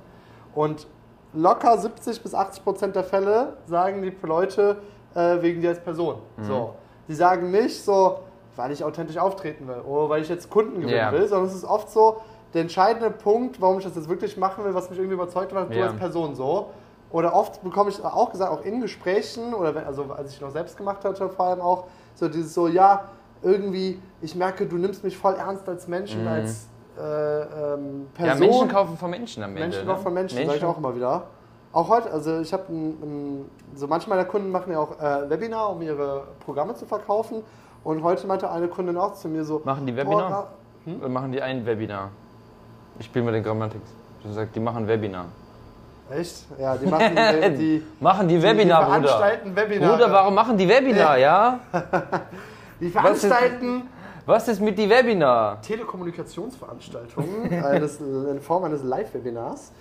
Und 0.54 0.86
locker 1.32 1.78
70 1.78 2.22
bis 2.22 2.34
80 2.34 2.64
Prozent 2.64 2.96
der 2.96 3.04
Fälle 3.04 3.56
sagen 3.66 4.02
die 4.02 4.14
Leute 4.26 4.76
äh, 5.14 5.40
wegen 5.40 5.60
dir 5.60 5.70
als 5.70 5.80
Person. 5.80 6.16
Mhm. 6.36 6.44
So, 6.44 6.74
die 7.06 7.14
sagen 7.14 7.50
nicht 7.52 7.82
so, 7.84 8.18
weil 8.56 8.72
ich 8.72 8.82
authentisch 8.82 9.16
auftreten 9.18 9.68
will 9.68 9.80
oder 9.86 10.08
weil 10.10 10.22
ich 10.22 10.28
jetzt 10.28 10.50
Kunden 10.50 10.80
gewinnen 10.80 10.96
Ja. 10.98 11.12
will, 11.12 11.26
sondern 11.28 11.48
es 11.48 11.54
ist 11.54 11.64
oft 11.64 11.88
so, 11.90 12.20
der 12.54 12.62
entscheidende 12.62 13.10
Punkt, 13.10 13.60
warum 13.60 13.78
ich 13.78 13.84
das 13.84 13.94
jetzt 13.94 14.08
wirklich 14.08 14.36
machen 14.36 14.64
will, 14.64 14.74
was 14.74 14.88
mich 14.90 14.98
irgendwie 14.98 15.14
überzeugt 15.14 15.54
war, 15.54 15.66
du 15.66 15.74
Ja. 15.76 15.86
als 15.86 15.96
Person 15.96 16.34
so. 16.34 16.70
Oder 17.10 17.34
oft 17.34 17.62
bekomme 17.62 17.90
ich 17.90 18.02
auch 18.04 18.30
gesagt, 18.30 18.50
auch 18.50 18.62
in 18.64 18.80
Gesprächen 18.80 19.54
oder 19.54 19.74
wenn, 19.74 19.84
also 19.84 20.04
als 20.16 20.32
ich 20.32 20.40
noch 20.40 20.50
selbst 20.50 20.76
gemacht 20.76 21.04
hatte, 21.04 21.28
vor 21.28 21.46
allem 21.46 21.60
auch 21.60 21.84
so 22.14 22.28
dieses 22.28 22.52
so, 22.52 22.68
ja, 22.68 23.04
irgendwie, 23.42 24.00
ich 24.20 24.34
merke, 24.34 24.66
du 24.66 24.76
nimmst 24.76 25.04
mich 25.04 25.16
voll 25.16 25.34
ernst 25.34 25.68
als 25.68 25.88
Menschen, 25.88 26.26
als 26.26 26.68
äh, 26.98 27.02
ähm, 27.02 28.08
Person. 28.12 28.26
Ja, 28.26 28.34
Menschen 28.34 28.68
kaufen 28.68 28.96
von 28.98 29.10
Menschen 29.10 29.42
am 29.42 29.50
Ende. 29.50 29.60
Menschen 29.62 29.86
ne? 29.86 29.92
kaufen 29.92 30.02
von 30.02 30.14
Menschen, 30.14 30.44
sage 30.46 30.58
ich 30.58 30.64
auch 30.64 30.76
immer 30.76 30.94
wieder. 30.94 31.22
Auch 31.72 31.88
heute, 31.88 32.10
also 32.10 32.40
ich 32.40 32.52
habe 32.52 32.64
so 33.74 33.86
manche 33.86 34.08
meiner 34.10 34.24
Kunden 34.24 34.50
machen 34.50 34.72
ja 34.72 34.80
auch 34.80 34.98
äh, 35.00 35.30
Webinar, 35.30 35.70
um 35.70 35.80
ihre 35.82 36.24
Programme 36.44 36.74
zu 36.74 36.86
verkaufen. 36.86 37.42
Und 37.84 38.02
heute 38.02 38.26
meinte 38.26 38.50
eine 38.50 38.68
Kundin 38.68 38.96
auch 38.96 39.14
zu 39.14 39.28
mir 39.28 39.44
so, 39.44 39.62
Machen 39.64 39.86
die 39.86 39.94
Webinar? 39.96 40.30
Ra- 40.30 40.48
Oder 40.98 41.08
machen 41.08 41.30
die 41.32 41.40
ein 41.40 41.64
Webinar? 41.64 42.10
Ich 42.98 43.06
spiele 43.06 43.24
mit 43.24 43.34
den 43.34 43.42
Grammatics. 43.44 43.88
Du 44.22 44.32
sagst, 44.32 44.54
die 44.54 44.60
machen 44.60 44.86
Webinar. 44.88 45.26
echt? 46.10 46.44
Ja, 46.58 46.76
die 46.76 46.86
machen 46.86 47.16
äh, 47.16 47.50
die, 47.56 47.82
Machen 48.00 48.28
die 48.28 48.36
die 48.36 48.42
Webinar, 48.42 48.84
Bruder. 48.84 49.08
veranstalten 49.08 49.56
Webinare. 49.56 49.92
Bruder, 49.92 50.12
warum 50.12 50.34
machen 50.34 50.56
die 50.58 50.68
Webinar, 50.68 51.16
ja? 51.18 51.60
Die 52.80 52.94
Was 52.94 53.12
ist- 53.16 53.20
veranstalten 53.26 53.82
Was 54.24 54.46
ist 54.48 54.60
mit 54.60 54.78
die 54.78 54.88
Webinar? 54.88 55.60
Telekommunikationsveranstaltungen 55.62 57.64
eines, 57.64 57.98
in 58.00 58.40
Form 58.40 58.62
eines 58.64 58.82
Live-Webinars. 58.84 59.72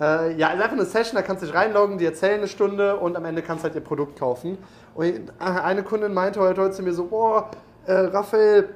Äh, 0.00 0.34
ja, 0.36 0.48
ist 0.48 0.54
einfach 0.60 0.72
eine 0.72 0.84
Session, 0.84 1.14
da 1.16 1.22
kannst 1.22 1.42
du 1.42 1.46
dich 1.46 1.54
reinloggen, 1.54 1.98
die 1.98 2.06
erzählen 2.06 2.38
eine 2.38 2.48
Stunde 2.48 2.96
und 2.96 3.16
am 3.16 3.24
Ende 3.24 3.42
kannst 3.42 3.62
du 3.62 3.68
halt 3.68 3.76
ihr 3.76 3.82
Produkt 3.82 4.18
kaufen. 4.18 4.58
Und 4.94 5.32
eine 5.38 5.82
Kundin 5.84 6.12
meinte 6.12 6.40
heute, 6.40 6.60
heute 6.62 6.74
zu 6.74 6.82
mir 6.82 6.92
so, 6.92 7.04
boah, 7.04 7.50
äh, 7.86 7.92
Raphael, 7.92 8.70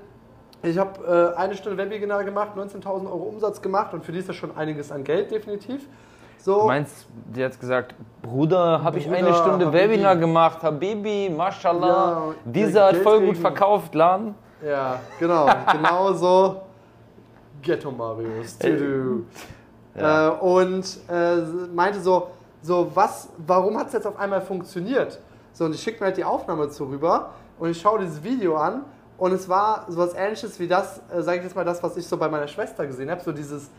ich 0.65 0.79
habe 0.79 1.35
äh, 1.37 1.39
eine 1.39 1.55
Stunde 1.55 1.77
Webinar 1.79 2.25
gemacht, 2.25 2.51
19.000 2.57 3.07
Euro 3.07 3.25
Umsatz 3.25 3.61
gemacht 3.61 3.93
und 3.95 4.05
für 4.05 4.13
die 4.13 4.19
ist 4.19 4.29
das 4.29 4.37
schon 4.37 4.57
einiges 4.57 4.91
an 4.91 5.05
Geld, 5.05 5.31
definitiv. 5.31 5.87
So, 6.39 6.61
Du 6.61 6.67
meinst, 6.67 7.07
die 7.35 7.43
hat 7.45 7.59
gesagt, 7.59 7.95
Bruder, 8.21 8.83
habe 8.83 8.99
ich 8.99 9.09
eine 9.09 9.33
Stunde 9.35 9.67
Habibi. 9.67 9.91
Webinar 9.93 10.17
gemacht, 10.17 10.63
Habibi, 10.63 11.31
Mashallah, 11.35 11.89
Ja, 12.29 12.35
dieser 12.45 12.87
hat 12.89 12.97
voll 12.97 13.21
gut 13.27 13.37
verkauft, 13.39 13.95
Laden. 13.95 14.35
ja, 14.67 15.01
genau, 15.19 15.47
genau 15.73 16.13
so. 16.13 16.61
Ghetto 17.63 17.91
Marius. 17.91 18.59
Tudu. 18.59 19.25
Ja. 19.97 20.29
Äh, 20.29 20.31
und 20.33 20.85
äh, 21.09 21.37
meinte 21.75 22.01
so, 22.01 22.29
so 22.61 22.91
was, 22.95 23.31
warum 23.39 23.79
hat 23.79 23.87
es 23.87 23.95
jetzt 23.95 24.07
auf 24.07 24.19
einmal 24.19 24.43
funktioniert? 24.43 25.19
So, 25.53 25.65
und 25.65 25.75
ich 25.75 25.83
schicke 25.83 26.01
mir 26.01 26.07
halt 26.07 26.17
die 26.19 26.25
Aufnahme 26.25 26.69
zu 26.69 26.85
rüber 26.85 27.31
und 27.59 27.71
ich 27.71 27.81
schaue 27.81 28.01
dieses 28.01 28.23
Video 28.23 28.57
an 28.57 28.83
und 29.19 29.33
es 29.33 29.49
war 29.49 29.85
sowas 29.89 30.15
ähnliches 30.15 30.59
wie 30.61 30.69
das, 30.69 31.01
äh, 31.15 31.23
sage 31.23 31.39
ich 31.39 31.45
jetzt 31.45 31.55
mal, 31.57 31.65
das, 31.65 31.83
was 31.83 31.97
ich 31.97 32.07
so 32.07 32.17
bei 32.17 32.29
meiner 32.29 32.49
Schwester 32.49 32.87
gesehen 32.87 33.11
habe, 33.11 33.21
so 33.23 33.33
dieses 33.33 33.71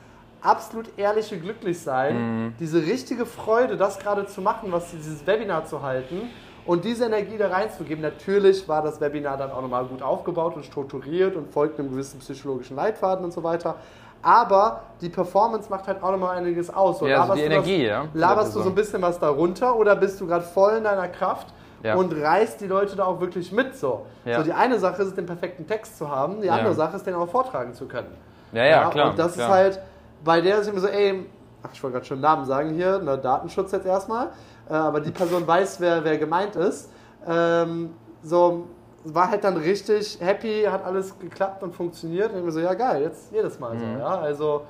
absolut 0.41 0.88
ehrliche 0.97 1.39
Glücklichsein, 1.39 2.55
diese 2.59 2.81
richtige 2.81 3.25
Freude, 3.25 3.77
das 3.77 3.99
gerade 3.99 4.25
zu 4.27 4.41
machen, 4.41 4.71
was 4.71 4.91
dieses 4.91 5.25
Webinar 5.25 5.65
zu 5.65 5.81
halten 5.81 6.29
und 6.65 6.86
diese 6.86 7.05
Energie 7.05 7.38
da 7.38 7.47
reinzugeben. 7.49 8.01
Natürlich 8.01 8.67
war 8.67 8.81
das 8.81 9.01
Webinar 9.01 9.38
dann 9.38 9.51
auch 9.51 9.61
nochmal 9.61 9.86
gut 9.86 10.01
aufgebaut 10.01 10.55
und 10.55 10.65
strukturiert 10.65 11.36
und 11.36 11.51
folgt 11.51 11.79
einem 11.79 11.89
gewissen 11.89 12.19
psychologischen 12.19 12.75
Leitfaden 12.75 13.25
und 13.25 13.31
so 13.31 13.43
weiter. 13.43 13.75
Aber 14.21 14.81
die 15.01 15.09
Performance 15.09 15.69
macht 15.69 15.88
halt 15.88 16.01
auch 16.01 16.11
nochmal 16.11 16.38
einiges 16.38 16.71
aus. 16.73 16.99
So, 16.99 17.07
Ja, 17.07 17.21
also 17.21 17.33
die 17.36 17.41
du 17.41 17.49
das- 17.49 17.53
Energie, 17.67 17.86
ja, 17.86 18.05
Laberst 18.13 18.49
du 18.49 18.53
so 18.53 18.59
Person. 18.59 18.71
ein 18.71 18.75
bisschen 18.75 19.01
was 19.01 19.19
darunter 19.19 19.75
oder 19.75 19.95
bist 19.95 20.19
du 20.19 20.25
gerade 20.25 20.43
voll 20.45 20.77
in 20.77 20.83
deiner 20.83 21.07
Kraft 21.07 21.47
Ja. 21.84 21.95
und 21.95 22.13
reißt 22.13 22.59
die 22.61 22.67
Leute 22.67 22.95
da 22.95 23.05
auch 23.05 23.19
wirklich 23.19 23.51
mit? 23.51 23.76
So. 23.78 24.05
Ja. 24.26 24.38
so 24.38 24.43
die 24.43 24.53
eine 24.53 24.80
Sache 24.80 25.01
ist 25.01 25.09
es, 25.09 25.15
den 25.15 25.26
perfekten 25.26 25.67
Text 25.67 25.97
zu 25.97 26.09
haben, 26.09 26.41
die 26.41 26.49
andere 26.49 26.73
Sache 26.73 26.95
ist, 26.95 27.05
den 27.05 27.15
auch 27.15 27.28
vortragen 27.30 27.73
zu 27.73 27.86
können. 27.88 28.15
Ja, 28.51 28.65
ja, 28.65 28.89
klar. 28.89 29.11
Und 29.11 29.19
das 29.19 29.34
klar. 29.34 29.47
ist 29.47 29.53
halt, 29.53 29.80
bei 30.23 30.41
der 30.41 30.59
ist 30.59 30.67
immer 30.67 30.80
so, 30.80 30.88
ey, 30.88 31.26
ach, 31.63 31.69
ich 31.73 31.84
wollte 31.84 31.95
gerade 31.95 32.05
schon 32.05 32.21
Namen 32.21 32.45
sagen 32.45 32.71
hier, 32.71 32.99
ne, 32.99 33.17
Datenschutz 33.17 33.71
jetzt 33.71 33.86
erstmal, 33.86 34.28
äh, 34.69 34.73
aber 34.73 34.99
die 35.01 35.11
Person 35.11 35.45
weiß, 35.47 35.80
wer, 35.82 36.03
wer 36.03 36.17
gemeint 36.17 36.55
ist. 36.55 36.89
Ähm, 37.28 37.91
so, 38.23 38.67
war 39.03 39.30
halt 39.30 39.43
dann 39.43 39.57
richtig 39.57 40.17
happy, 40.19 40.63
hat 40.69 40.84
alles 40.84 41.17
geklappt 41.19 41.61
und 41.61 41.76
funktioniert. 41.76 42.32
Und 42.32 42.39
ich 42.39 42.43
mir 42.45 42.51
so, 42.51 42.59
ja 42.59 42.73
geil, 42.73 43.03
jetzt 43.03 43.32
jedes 43.32 43.59
Mal 43.59 43.78
so, 43.78 43.86
ja. 43.86 44.17
Also 44.19 44.61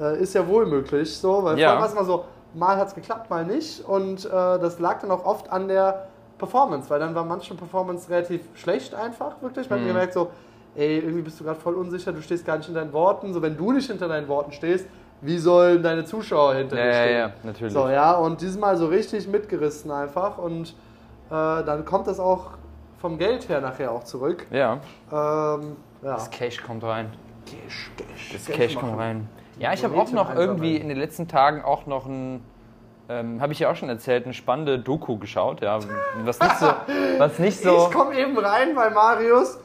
äh, 0.00 0.20
ist 0.20 0.34
ja 0.34 0.46
wohl 0.46 0.66
möglich 0.66 1.16
so, 1.16 1.42
weil 1.44 1.54
Mhm. 1.54 1.60
Ja. 1.60 1.68
vorher 1.68 1.80
war 1.80 1.86
es 1.88 1.92
immer 1.94 2.04
so, 2.04 2.24
mal 2.54 2.76
hat 2.76 2.88
es 2.88 2.94
geklappt, 2.94 3.30
mal 3.30 3.44
nicht. 3.46 3.86
Und 3.88 4.26
äh, 4.26 4.28
das 4.30 4.78
lag 4.78 5.00
dann 5.00 5.10
auch 5.10 5.24
oft 5.24 5.50
an 5.50 5.68
der 5.68 6.07
Performance, 6.38 6.88
weil 6.90 7.00
dann 7.00 7.14
war 7.14 7.24
manche 7.24 7.54
Performance 7.54 8.08
relativ 8.10 8.42
schlecht 8.54 8.94
einfach, 8.94 9.40
wirklich. 9.42 9.68
Man 9.68 9.80
Mhm. 9.80 9.82
hat 9.82 9.88
gemerkt 9.88 10.12
so, 10.14 10.30
ey, 10.76 10.98
irgendwie 10.98 11.22
bist 11.22 11.40
du 11.40 11.44
gerade 11.44 11.58
voll 11.60 11.74
unsicher, 11.74 12.12
du 12.12 12.22
stehst 12.22 12.46
gar 12.46 12.56
nicht 12.58 12.68
in 12.68 12.74
deinen 12.74 12.92
Worten. 12.92 13.32
So, 13.34 13.42
wenn 13.42 13.56
du 13.56 13.72
nicht 13.72 13.88
hinter 13.90 14.08
deinen 14.08 14.28
Worten 14.28 14.52
stehst, 14.52 14.86
wie 15.20 15.38
sollen 15.38 15.82
deine 15.82 16.04
Zuschauer 16.04 16.54
hinter 16.54 16.76
Ja, 16.76 16.82
dir 16.84 16.88
ja, 16.90 16.94
stehen? 17.02 17.18
ja, 17.18 17.30
natürlich. 17.42 17.72
So, 17.72 17.88
ja, 17.88 18.12
und 18.12 18.40
diesmal 18.40 18.76
so 18.76 18.86
richtig 18.86 19.26
mitgerissen 19.26 19.90
einfach 19.90 20.38
und 20.38 20.68
äh, 20.68 20.74
dann 21.30 21.84
kommt 21.84 22.06
das 22.06 22.20
auch 22.20 22.50
vom 23.00 23.18
Geld 23.18 23.48
her 23.48 23.60
nachher 23.60 23.90
auch 23.92 24.04
zurück. 24.04 24.46
Ja, 24.50 24.74
Ähm, 25.12 25.76
ja. 26.02 26.14
das 26.14 26.30
Cash 26.30 26.62
kommt 26.62 26.84
rein. 26.84 27.12
Cash, 27.46 27.90
Cash, 27.96 28.32
Das 28.32 28.46
Cash 28.46 28.56
Cash 28.56 28.74
kommt 28.76 28.96
rein. 28.98 29.28
Ja, 29.58 29.72
ich 29.72 29.82
habe 29.82 29.96
auch 30.00 30.12
noch 30.12 30.34
irgendwie 30.36 30.76
in 30.76 30.88
den 30.88 30.98
letzten 30.98 31.26
Tagen 31.26 31.62
auch 31.62 31.86
noch 31.86 32.06
ein, 32.06 32.44
ähm, 33.08 33.40
habe 33.40 33.52
ich 33.52 33.58
ja 33.58 33.70
auch 33.70 33.76
schon 33.76 33.88
erzählt, 33.88 34.24
eine 34.24 34.34
spannende 34.34 34.78
Doku 34.78 35.16
geschaut. 35.16 35.62
Ja, 35.62 35.78
was 36.24 36.40
nicht 36.40 36.58
so, 36.58 36.66
was 37.18 37.38
nicht 37.38 37.62
so. 37.62 37.88
Ich 37.88 37.94
komme 37.94 38.16
eben 38.16 38.38
rein 38.38 38.74
bei 38.74 38.90
Marius 38.90 39.58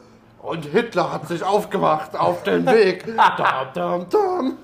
und 0.44 0.66
Hitler 0.66 1.10
hat 1.10 1.26
sich 1.26 1.42
aufgemacht 1.42 2.18
auf 2.18 2.42
den 2.42 2.66
Weg. 2.66 3.06
dam, 3.38 3.66
dam, 3.72 4.06
dam. 4.10 4.58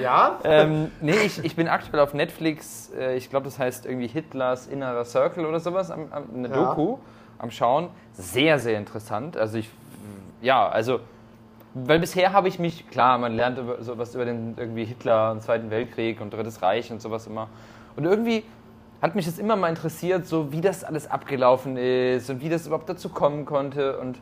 Ja? 0.00 0.38
ähm, 0.42 0.90
nee, 1.02 1.16
ich, 1.24 1.44
ich 1.44 1.54
bin 1.54 1.68
aktuell 1.68 2.00
auf 2.00 2.14
Netflix, 2.14 2.90
äh, 2.98 3.16
ich 3.16 3.28
glaube, 3.28 3.44
das 3.44 3.58
heißt 3.58 3.84
irgendwie 3.84 4.06
Hitlers 4.06 4.66
innerer 4.66 5.04
Circle 5.04 5.44
oder 5.44 5.60
sowas, 5.60 5.90
am, 5.90 6.06
am, 6.10 6.24
eine 6.34 6.48
Ja. 6.48 6.54
Doku 6.54 6.96
am 7.38 7.50
Schauen. 7.50 7.88
Sehr, 8.14 8.58
sehr 8.58 8.78
interessant. 8.78 9.36
Also 9.36 9.58
ich, 9.58 9.68
ja, 10.40 10.66
also, 10.66 11.00
weil 11.74 11.98
bisher 11.98 12.32
habe 12.32 12.48
ich 12.48 12.58
mich, 12.58 12.88
klar, 12.88 13.18
man 13.18 13.36
lernt 13.36 13.58
sowas 13.80 14.14
über 14.14 14.24
den 14.24 14.54
irgendwie 14.56 14.84
Hitler 14.84 15.32
und 15.32 15.42
Zweiten 15.42 15.70
Weltkrieg 15.70 16.20
und 16.20 16.32
Drittes 16.32 16.62
Reich 16.62 16.90
und 16.90 17.02
sowas 17.02 17.26
immer. 17.26 17.48
Und 17.96 18.04
irgendwie 18.04 18.44
hat 19.00 19.14
mich 19.14 19.26
das 19.26 19.38
immer 19.38 19.56
mal 19.56 19.68
interessiert, 19.68 20.26
so 20.26 20.52
wie 20.52 20.60
das 20.60 20.84
alles 20.84 21.10
abgelaufen 21.10 21.76
ist 21.76 22.30
und 22.30 22.40
wie 22.40 22.48
das 22.48 22.66
überhaupt 22.66 22.88
dazu 22.88 23.08
kommen 23.08 23.44
konnte. 23.44 23.98
Und 23.98 24.20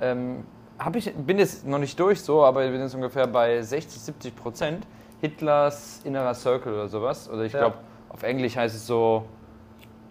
ähm, 0.00 0.44
ich, 0.94 1.12
bin 1.14 1.38
jetzt 1.38 1.66
noch 1.66 1.78
nicht 1.78 1.98
durch 2.00 2.20
so, 2.20 2.42
aber 2.44 2.64
ich 2.64 2.72
bin 2.72 2.80
jetzt 2.80 2.94
ungefähr 2.94 3.26
bei 3.26 3.60
60, 3.60 4.00
70 4.00 4.36
Prozent 4.36 4.86
Hitlers 5.20 6.00
innerer 6.04 6.34
Circle 6.34 6.72
oder 6.72 6.88
sowas. 6.88 7.28
Oder 7.30 7.42
ich 7.42 7.52
Ja. 7.52 7.60
glaube, 7.60 7.76
auf 8.08 8.22
Englisch 8.22 8.56
heißt 8.56 8.74
es 8.74 8.86
so 8.86 9.26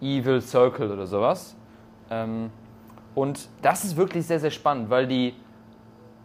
Evil 0.00 0.40
Circle 0.40 0.90
oder 0.90 1.06
sowas. 1.06 1.54
Ähm, 2.10 2.50
und 3.14 3.48
das 3.60 3.84
ist 3.84 3.96
wirklich 3.96 4.26
sehr, 4.26 4.40
sehr 4.40 4.50
spannend, 4.50 4.88
weil 4.88 5.06
die 5.06 5.34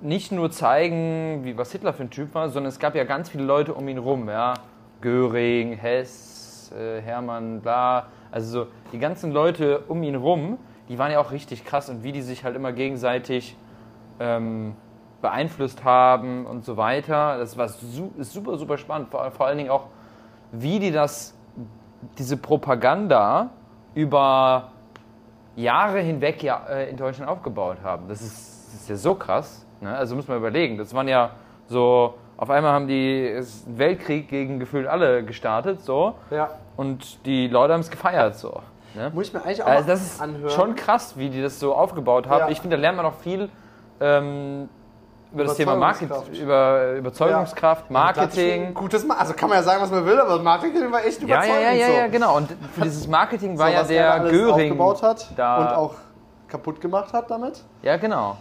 nicht 0.02 0.32
nur 0.32 0.52
zeigen, 0.52 1.44
wie, 1.44 1.58
was 1.58 1.72
Hitler 1.72 1.94
für 1.94 2.04
ein 2.04 2.10
Typ 2.10 2.34
war, 2.36 2.50
sondern 2.50 2.70
es 2.70 2.80
gab 2.80 2.96
ja 2.96 3.04
ganz 3.04 3.30
viele 3.30 3.44
Leute 3.44 3.74
um 3.74 3.88
ihn 3.88 3.98
rum, 3.98 4.30
ja. 4.30 4.54
Göring, 5.02 5.74
Hess, 5.74 6.37
äh, 6.72 7.02
Hermann, 7.02 7.62
bla. 7.62 8.08
Also 8.32 8.66
so 8.66 8.68
die 8.92 9.00
ganzen 9.00 9.32
Leute 9.32 9.80
um 9.88 10.04
ihn 10.04 10.16
rum, 10.16 10.58
die 10.90 10.98
waren 10.98 11.12
ja 11.12 11.20
auch 11.20 11.32
richtig 11.32 11.66
krass 11.66 11.90
und 11.90 12.04
wie 12.04 12.12
die 12.12 12.22
sich 12.22 12.44
halt 12.44 12.56
immer 12.56 12.72
gegenseitig 12.72 13.58
ähm, 14.20 14.76
beeinflusst 15.22 15.84
haben 15.84 16.46
und 16.46 16.64
so 16.64 16.78
weiter. 16.78 17.38
Das 17.38 17.58
war 17.58 17.68
su 17.68 18.12
super, 18.20 18.58
super 18.58 18.78
spannend. 18.78 19.10
Vor, 19.10 19.30
vor 19.32 19.48
allen 19.48 19.58
Dingen 19.58 19.70
auch, 19.70 19.88
wie 20.52 20.80
die 20.80 20.92
das, 20.92 21.38
diese 22.18 22.38
Propaganda 22.38 23.50
über 23.94 24.72
Jahre 25.56 26.00
hinweg 26.00 26.44
ja, 26.44 26.66
äh, 26.70 26.90
in 26.90 26.98
Deutschland 26.98 27.30
aufgebaut 27.30 27.78
haben. 27.84 28.08
Das 28.08 28.22
ist, 28.22 28.68
das 28.68 28.82
ist 28.82 28.90
ja 28.90 28.96
so 28.96 29.16
krass. 29.16 29.66
Ne? 29.82 29.96
Also 29.96 30.16
muss 30.16 30.28
man 30.28 30.38
überlegen. 30.38 30.78
Das 30.78 30.94
waren 30.94 31.08
ja 31.08 31.32
so, 31.66 32.16
auf 32.38 32.50
einmal 32.50 32.72
haben 32.72 32.88
die 32.88 33.34
einen 33.36 33.78
Weltkrieg 33.80 34.30
gegen 34.30 34.60
gefühlt 34.60 34.88
alle 34.88 35.24
gestartet, 35.24 35.82
so. 35.84 36.14
Ja. 36.30 36.50
Und 36.76 37.26
die 37.26 37.48
Leute 37.48 37.74
haben 37.74 37.82
es 37.82 37.90
gefeiert, 37.90 38.36
so. 38.36 38.62
Ne? 38.96 39.12
Muss 39.14 39.28
ich 39.28 39.34
mir 39.34 39.44
eigentlich 39.44 39.64
auch 39.64 39.68
Also 39.68 39.88
das 39.88 40.02
ist 40.02 40.22
anhören. 40.22 40.50
schon 40.52 40.76
krass, 40.76 41.18
wie 41.18 41.30
die 41.30 41.42
das 41.42 41.60
so 41.60 41.74
aufgebaut 41.76 42.28
haben. 42.28 42.42
Ja. 42.42 42.50
Ich 42.50 42.62
finde, 42.62 42.78
da 42.78 42.82
lernt 42.82 42.96
man 42.98 43.06
noch 43.06 43.16
viel 43.20 43.50
ähm, 44.00 44.70
über 45.34 45.44
das 45.44 45.56
Thema 45.56 45.76
Marketing, 45.76 46.08
Überzeugungskraft. 46.08 46.42
über 46.42 46.92
Überzeugungskraft, 46.98 47.82
ist 47.82 47.88
schon 47.88 47.94
Marketing. 47.94 48.74
Gutes 48.74 49.06
Ma 49.06 49.16
also 49.16 49.34
kann 49.34 49.50
man 49.50 49.58
ja 49.58 49.64
sagen, 49.64 49.82
was 49.82 49.92
man 49.92 50.06
will, 50.06 50.20
aber 50.20 50.40
Marketing 50.42 50.92
war 50.92 51.04
echt 51.06 51.20
Ja, 51.22 51.26
überzeugend. 51.28 51.62
ja, 51.62 51.72
ja, 51.72 51.74
ja, 51.74 51.88
so. 51.88 51.94
ja, 51.94 52.08
genau. 52.08 52.38
Und 52.38 52.50
für 52.74 52.82
dieses 52.82 53.08
Marketing 53.08 53.58
war 53.58 53.68
so, 53.68 53.74
ja 53.94 54.04
er 54.16 54.20
der 54.22 54.32
Göring 54.32 54.78
da. 55.36 55.58
und 55.58 55.68
auch 55.76 55.96
kaputt 56.48 56.80
gemacht 56.80 57.12
hat 57.14 57.30
damit. 57.30 57.64
Ja, 57.82 57.98
genau. 57.98 58.38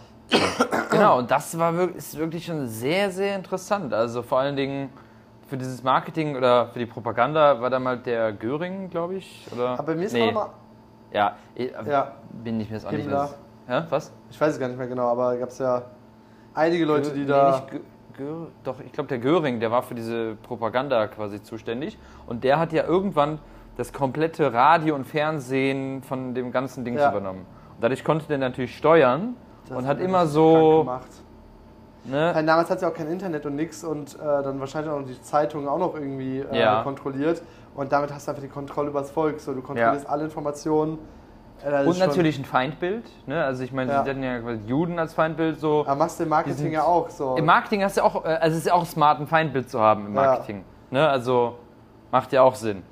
Genau, 0.89 1.19
und 1.19 1.31
das 1.31 1.57
war 1.57 1.73
wirklich, 1.75 1.97
ist 1.97 2.17
wirklich 2.17 2.45
schon 2.45 2.67
sehr, 2.67 3.09
sehr 3.11 3.35
interessant. 3.35 3.93
Also 3.93 4.21
vor 4.21 4.39
allen 4.39 4.55
Dingen 4.55 4.89
für 5.47 5.57
dieses 5.57 5.83
Marketing 5.83 6.35
oder 6.35 6.67
für 6.67 6.79
die 6.79 6.85
Propaganda 6.85 7.61
war 7.61 7.69
da 7.69 7.79
mal 7.79 7.97
der 7.97 8.33
Göring, 8.33 8.89
glaube 8.89 9.15
ich. 9.15 9.47
Oder? 9.53 9.79
Aber 9.79 9.95
mir 9.95 10.05
ist 10.05 10.13
nee. 10.13 10.31
mal, 10.31 10.49
Ja, 11.11 11.35
ich, 11.55 11.71
Ja. 11.85 12.11
bin 12.31 12.59
ich 12.59 12.69
mir 12.69 12.75
jetzt 12.75 12.85
auch 12.85 12.91
nicht 12.91 13.07
mehr. 13.07 13.29
Ja, 13.69 13.85
was? 13.89 14.11
ich 14.29 14.39
weiß 14.39 14.53
es 14.53 14.59
gar 14.59 14.67
nicht 14.67 14.77
mehr 14.77 14.87
genau, 14.87 15.07
aber 15.09 15.35
gab 15.37 15.49
es 15.49 15.59
ja 15.59 15.83
einige 16.53 16.85
Leute, 16.85 17.11
die 17.13 17.21
Nee, 17.21 17.25
da. 17.27 17.63
Gö 18.17 18.47
doch, 18.63 18.79
ich 18.79 18.91
glaube, 18.91 19.07
der 19.09 19.19
Göring, 19.19 19.59
der 19.59 19.69
war 19.69 19.83
für 19.83 19.93
diese 19.93 20.35
Propaganda 20.41 21.05
quasi 21.07 21.43
zuständig. 21.43 21.99
Und 22.25 22.43
der 22.43 22.57
hat 22.57 22.73
ja 22.73 22.83
irgendwann 22.83 23.37
das 23.75 23.93
komplette 23.93 24.51
Radio 24.53 24.95
und 24.95 25.05
Fernsehen 25.05 26.01
von 26.01 26.33
dem 26.33 26.51
ganzen 26.51 26.83
Ding 26.83 26.97
Ja. 26.97 27.11
übernommen. 27.11 27.41
Und 27.75 27.83
dadurch 27.83 28.03
konnte 28.03 28.25
der 28.27 28.39
natürlich 28.39 28.75
steuern 28.75 29.35
Das 29.69 29.77
und 29.77 29.87
hat 29.87 29.99
immer 29.99 30.25
so. 30.27 30.79
gemacht. 30.79 31.07
Ne? 32.05 32.31
Weil 32.33 32.45
damals 32.45 32.69
hat 32.69 32.81
ja 32.81 32.87
auch 32.89 32.93
kein 32.93 33.07
Internet 33.07 33.45
und 33.45 33.55
nix 33.55 33.83
und 33.83 34.15
äh, 34.15 34.19
dann 34.43 34.59
wahrscheinlich 34.61 34.91
auch 34.91 34.99
noch 34.99 35.05
die 35.07 35.21
Zeitungen 35.21 35.67
auch 35.67 35.77
noch 35.77 35.93
irgendwie 35.93 36.39
äh, 36.39 36.57
Ja. 36.59 36.83
kontrolliert. 36.83 37.41
Und 37.75 37.91
damit 37.91 38.13
hast 38.13 38.27
du 38.27 38.31
einfach 38.31 38.41
die 38.43 38.49
Kontrolle 38.49 38.89
über 38.89 39.01
das 39.01 39.11
Volk. 39.11 39.39
So, 39.41 39.53
du 39.53 39.61
kontrollierst 39.61 40.07
alle 40.09 40.23
Informationen. 40.23 40.97
Äh, 41.65 41.85
Und 41.85 41.99
natürlich 41.99 42.37
ein 42.39 42.45
Feindbild. 42.45 43.03
Ne? 43.27 43.43
Also 43.43 43.63
ich 43.63 43.73
meine, 43.73 43.91
Ja. 43.91 44.03
sie 44.03 44.09
hatten 44.11 44.23
ja 44.23 44.39
quasi 44.39 44.61
Juden 44.67 44.99
als 44.99 45.13
Feindbild 45.15 45.59
so. 45.59 45.81
Aber 45.81 45.95
machst 45.95 46.19
du 46.19 46.23
im 46.23 46.29
Marketing 46.29 46.57
sind- 46.57 46.71
ja 46.71 46.83
auch 46.83 47.09
so. 47.09 47.35
Im 47.35 47.45
Marketing 47.45 47.83
hast 47.83 47.97
du 47.97 48.03
auch, 48.03 48.23
äh, 48.23 48.27
also 48.29 48.53
es 48.53 48.59
ist 48.59 48.67
ja 48.67 48.73
auch 48.73 48.85
smart, 48.85 49.19
ein 49.19 49.27
Feindbild 49.27 49.69
zu 49.69 49.79
haben 49.81 50.05
im 50.07 50.15
Ja. 50.15 50.21
Marketing. 50.21 50.63
Ne? 50.91 51.07
Also 51.09 51.55
macht 52.11 52.31
ja 52.31 52.41
auch 52.43 52.55
Sinn. 52.55 52.83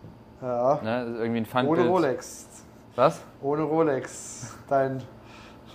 ja. 0.42 0.80
Ne? 0.84 0.92
Also 0.94 1.14
Irgendwie 1.20 1.40
ein 1.42 1.46
Feindbild. 1.46 1.80
Ohne 1.82 1.90
Rolex. 1.90 2.48
Was? 2.96 3.22
Ohne 3.42 3.64
Rolex. 3.64 4.58
Dein 4.68 5.02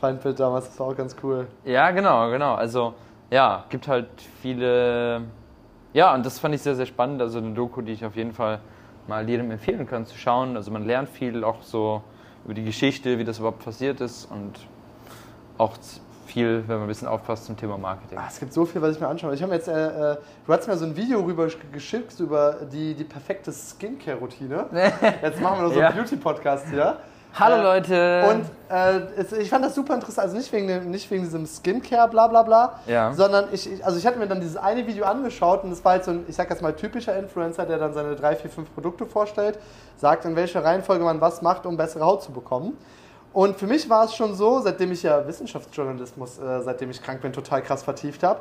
Feindbild 0.01 0.41
damals, 0.41 0.67
das 0.67 0.81
war 0.81 0.89
auch 0.89 0.97
ganz 0.97 1.15
cool. 1.23 1.47
Ja, 1.65 1.91
genau, 1.91 2.31
genau. 2.31 2.55
Also 2.55 2.95
ja, 3.31 3.65
gibt 3.69 3.87
halt 3.89 4.09
viele. 4.43 5.23
Ja, 5.93 6.15
und 6.15 6.25
das 6.25 6.39
fand 6.39 6.55
ich 6.55 6.63
sehr, 6.63 6.75
sehr 6.75 6.87
spannend. 6.87 7.21
Also 7.21 7.39
eine 7.39 7.53
Doku, 7.53 7.83
die 7.83 7.93
ich 7.93 8.05
auf 8.05 8.17
jeden 8.17 8.33
Fall 8.33 8.61
mal 9.09 9.29
jedem 9.29 9.51
empfehlen 9.51 9.87
kann 9.87 10.07
zu 10.07 10.17
schauen. 10.17 10.57
Also 10.57 10.71
man 10.71 10.85
lernt 10.87 11.09
viel 11.09 11.45
auch 11.45 11.63
so 11.63 12.03
über 12.45 12.55
die 12.55 12.65
Geschichte, 12.65 13.19
wie 13.19 13.25
das 13.25 13.39
überhaupt 13.39 13.65
passiert 13.65 14.01
ist 14.01 14.31
und 14.31 14.53
auch 15.59 15.73
viel, 16.27 16.63
wenn 16.69 16.77
man 16.77 16.85
ein 16.85 16.89
bisschen 16.89 17.09
aufpasst 17.09 17.45
zum 17.47 17.57
Thema 17.57 17.77
Marketing. 17.77 18.17
Ah, 18.17 18.27
es 18.29 18.39
gibt 18.39 18.53
so 18.53 18.65
viel, 18.65 18.81
was 18.81 18.95
ich 18.95 19.01
mir 19.01 19.09
anschaue. 19.09 19.35
Ich 19.35 19.43
habe 19.43 19.53
jetzt, 19.53 19.67
äh, 19.69 20.13
äh, 20.13 20.17
du 20.47 20.53
hast 20.53 20.69
mir 20.69 20.77
so 20.77 20.85
ein 20.87 20.97
Video 20.97 21.21
rüber 21.21 21.45
gesch- 21.45 21.57
geschickt 21.73 22.19
über 22.21 22.53
die, 22.73 22.95
die 22.95 23.03
perfekte 23.05 23.51
Skincare-Routine. 23.53 24.67
Jetzt 25.23 25.41
machen 25.41 25.59
wir 25.59 25.63
noch 25.69 25.75
so 25.75 25.81
Ja. 25.81 25.89
einen 25.89 25.97
Beauty-Podcast 25.99 26.69
hier. 26.71 26.99
Hallo 27.35 27.57
Äh, 27.57 27.63
Leute! 27.63 28.25
Und 28.29 28.45
äh, 28.75 29.01
es, 29.17 29.33
ich 29.33 29.49
fand 29.49 29.65
das 29.65 29.75
super 29.75 29.95
interessant, 29.95 30.27
also 30.27 30.37
nicht 30.37 30.53
wegen, 30.53 30.67
dem, 30.67 30.91
nicht 30.91 31.11
wegen 31.11 31.23
diesem 31.23 31.47
Skincare, 31.47 32.09
bla 32.09 32.27
bla 32.27 32.43
bla, 32.43 32.81
Ja. 32.87 33.13
sondern 33.13 33.47
ich, 33.53 33.73
ich, 33.73 33.85
also 33.85 33.99
ich 33.99 34.07
hatte 34.07 34.19
mir 34.19 34.27
dann 34.27 34.41
dieses 34.41 34.57
eine 34.57 34.87
Video 34.87 35.05
angeschaut 35.05 35.63
und 35.65 35.71
das 35.71 35.85
war 35.85 35.93
halt 35.93 36.05
so 36.05 36.11
ein, 36.11 36.25
ich 36.29 36.35
sag 36.35 36.51
jetzt 36.51 36.61
mal, 36.61 36.75
typischer 36.75 37.17
Influencer, 37.17 37.67
der 37.67 37.79
dann 37.79 37.93
seine 37.95 38.17
drei, 38.17 38.35
vier, 38.37 38.51
fünf 38.51 38.73
Produkte 38.75 39.07
vorstellt, 39.07 39.59
sagt, 39.97 40.25
in 40.25 40.35
welcher 40.37 40.65
Reihenfolge 40.65 41.05
man 41.05 41.21
was 41.21 41.41
macht, 41.41 41.67
um 41.67 41.77
bessere 41.77 42.05
Haut 42.05 42.23
zu 42.23 42.33
bekommen. 42.33 42.77
Und 43.33 43.57
für 43.57 43.69
mich 43.69 43.89
war 43.89 44.07
es 44.07 44.15
schon 44.15 44.35
so, 44.35 44.59
seitdem 44.61 44.91
ich 44.91 45.05
ja 45.05 45.25
Wissenschaftsjournalismus, 45.27 46.39
äh, 46.41 46.63
seitdem 46.63 46.91
ich 46.91 47.01
krank 47.01 47.21
bin, 47.21 47.33
total 47.33 47.63
krass 47.63 47.85
vertieft 47.85 48.25
habe, 48.25 48.41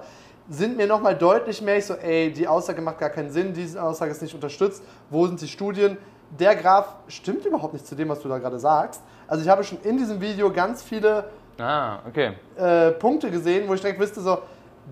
sind 0.50 0.78
mir 0.78 0.88
nochmal 0.88 1.16
deutlich 1.16 1.62
mehr, 1.62 1.78
ich 1.78 1.86
so, 1.86 1.94
ey, 1.94 2.34
die 2.34 2.48
Aussage 2.48 2.82
macht 2.82 2.98
gar 2.98 3.12
keinen 3.12 3.30
Sinn, 3.30 3.54
diese 3.54 3.82
Aussage 3.84 4.10
ist 4.12 4.22
nicht 4.24 4.34
unterstützt, 4.34 4.82
wo 5.12 5.28
sind 5.28 5.40
die 5.40 5.48
Studien? 5.48 5.96
Der 6.32 6.56
Graph 6.56 6.88
stimmt 7.08 7.46
überhaupt 7.46 7.74
nicht 7.74 7.88
zu 7.88 7.96
dem, 7.96 8.10
was 8.10 8.20
du 8.22 8.30
da 8.30 8.38
gerade 8.38 8.60
sagst. 8.60 9.02
Also 9.28 9.44
ich 9.44 9.50
habe 9.50 9.64
schon 9.64 9.80
in 9.84 9.98
diesem 9.98 10.22
Video 10.22 10.52
ganz 10.52 10.84
viele 10.84 11.26
Ah, 11.60 12.00
okay. 12.08 12.34
äh, 12.56 12.92
Punkte 12.92 13.30
gesehen, 13.32 13.68
wo 13.68 13.74
ich 13.74 13.82
direkt 13.82 14.00
wüsste, 14.00 14.22
so, 14.22 14.38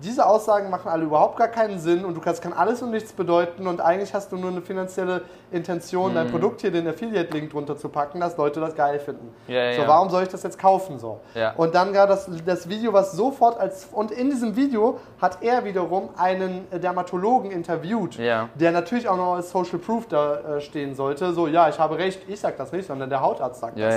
diese 0.02 0.26
Aussagen 0.26 0.70
machen 0.70 0.88
alle 0.88 1.04
überhaupt 1.04 1.36
gar 1.36 1.48
keinen 1.48 1.78
Sinn 1.78 2.04
und 2.04 2.14
du 2.14 2.20
kannst 2.20 2.42
kann 2.42 2.52
alles 2.52 2.82
und 2.82 2.90
nichts 2.90 3.12
bedeuten 3.12 3.66
und 3.66 3.80
eigentlich 3.80 4.14
hast 4.14 4.30
du 4.32 4.36
nur 4.36 4.50
eine 4.50 4.62
finanzielle 4.62 5.22
Intention, 5.50 6.10
Mhm. 6.10 6.14
dein 6.14 6.30
Produkt 6.30 6.60
hier 6.60 6.70
den 6.70 6.86
Affiliate-Link 6.86 7.50
drunter 7.50 7.76
zu 7.76 7.88
packen, 7.88 8.20
dass 8.20 8.36
Leute 8.36 8.60
das 8.60 8.74
geil 8.74 8.98
finden. 8.98 9.34
Ja, 9.46 9.72
so, 9.74 9.82
ja. 9.82 9.88
warum 9.88 10.10
soll 10.10 10.22
ich 10.22 10.28
das 10.28 10.42
jetzt 10.42 10.58
kaufen 10.58 10.98
so? 10.98 11.20
Ja. 11.34 11.52
Und 11.56 11.74
dann 11.74 11.92
gar 11.92 12.06
das, 12.06 12.28
das 12.44 12.68
Video, 12.68 12.92
was 12.92 13.12
sofort 13.12 13.58
als 13.58 13.88
und 13.92 14.10
in 14.10 14.30
diesem 14.30 14.56
Video 14.56 14.98
hat 15.20 15.38
er 15.42 15.64
wiederum 15.64 16.10
einen 16.16 16.66
Dermatologen 16.70 17.50
interviewt, 17.50 18.18
der 18.54 18.72
natürlich 18.72 19.08
auch 19.08 19.16
noch 19.16 19.34
als 19.34 19.50
Social 19.50 19.78
Proof 19.78 20.06
da 20.08 20.36
äh, 20.56 20.60
stehen 20.60 20.94
sollte. 20.94 21.32
So, 21.32 21.46
ja, 21.46 21.68
ich 21.68 21.78
habe 21.78 21.96
recht, 21.98 22.28
ich 22.28 22.40
sag 22.40 22.56
das 22.56 22.72
nicht, 22.72 22.86
sondern 22.86 23.08
der 23.10 23.20
Hautarzt 23.20 23.60
sagt 23.60 23.78
das. 23.78 23.94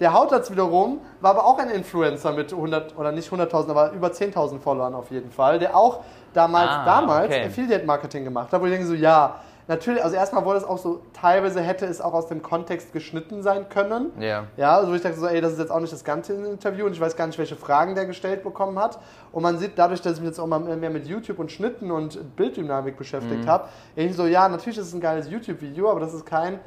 Der 0.00 0.12
Hautarzt 0.12 0.50
wiederum 0.52 1.00
war 1.20 1.30
aber 1.32 1.46
auch 1.46 1.58
ein 1.58 1.70
Influencer 1.70 2.32
mit 2.32 2.52
100 2.52 2.96
oder 2.98 3.12
nicht 3.12 3.30
100.000, 3.32 3.70
aber 3.70 3.92
über 3.92 4.08
10.000 4.08 4.58
Followern 4.60 4.94
auf 4.94 5.10
jeden 5.10 5.30
Fall, 5.30 5.31
der 5.58 5.76
auch 5.76 6.00
damals, 6.34 6.70
Ah, 6.70 6.84
damals 6.84 7.26
okay. 7.26 7.46
Affiliate 7.46 7.84
Marketing 7.84 8.24
gemacht 8.24 8.52
hat, 8.52 8.60
wo 8.60 8.64
ich 8.66 8.72
denke 8.72 8.86
so, 8.86 8.94
ja, 8.94 9.36
natürlich, 9.68 10.02
also 10.02 10.16
erstmal 10.16 10.44
wurde 10.44 10.58
es 10.58 10.64
auch 10.64 10.78
so, 10.78 11.02
teilweise 11.12 11.60
hätte 11.60 11.86
es 11.86 12.00
auch 12.00 12.14
aus 12.14 12.26
dem 12.26 12.42
Kontext 12.42 12.92
geschnitten 12.92 13.42
sein 13.42 13.68
können. 13.68 14.10
Ja. 14.18 14.44
Ja, 14.56 14.76
also 14.76 14.92
ich 14.94 15.02
dachte 15.02 15.16
so, 15.18 15.26
ey, 15.26 15.40
das 15.40 15.52
ist 15.52 15.58
jetzt 15.58 15.70
auch 15.70 15.80
nicht 15.80 15.92
das 15.92 16.04
ganze 16.04 16.32
Interview 16.34 16.86
und 16.86 16.92
ich 16.92 17.00
weiß 17.00 17.16
gar 17.16 17.26
nicht, 17.26 17.38
welche 17.38 17.56
Fragen 17.56 17.94
der 17.94 18.06
gestellt 18.06 18.42
bekommen 18.42 18.78
hat. 18.78 18.98
Und 19.30 19.42
man 19.42 19.58
sieht 19.58 19.72
dadurch, 19.78 20.00
dass 20.02 20.14
ich 20.14 20.20
mich 20.20 20.28
jetzt 20.28 20.38
auch 20.40 20.46
mal 20.46 20.58
mehr 20.60 20.90
mit 20.90 21.06
YouTube 21.06 21.38
und 21.38 21.52
Schnitten 21.52 21.90
und 21.90 22.34
Bilddynamik 22.36 22.94
Mhm. 22.94 22.98
beschäftigt 22.98 23.46
habe, 23.46 23.68
ich 23.94 24.16
so, 24.16 24.26
ja, 24.26 24.48
natürlich 24.48 24.78
ist 24.78 24.86
es 24.88 24.94
ein 24.94 25.00
geiles 25.00 25.28
YouTube-Video, 25.30 25.90
aber 25.90 26.00
das 26.00 26.12
ist 26.14 26.24
kein, 26.26 26.58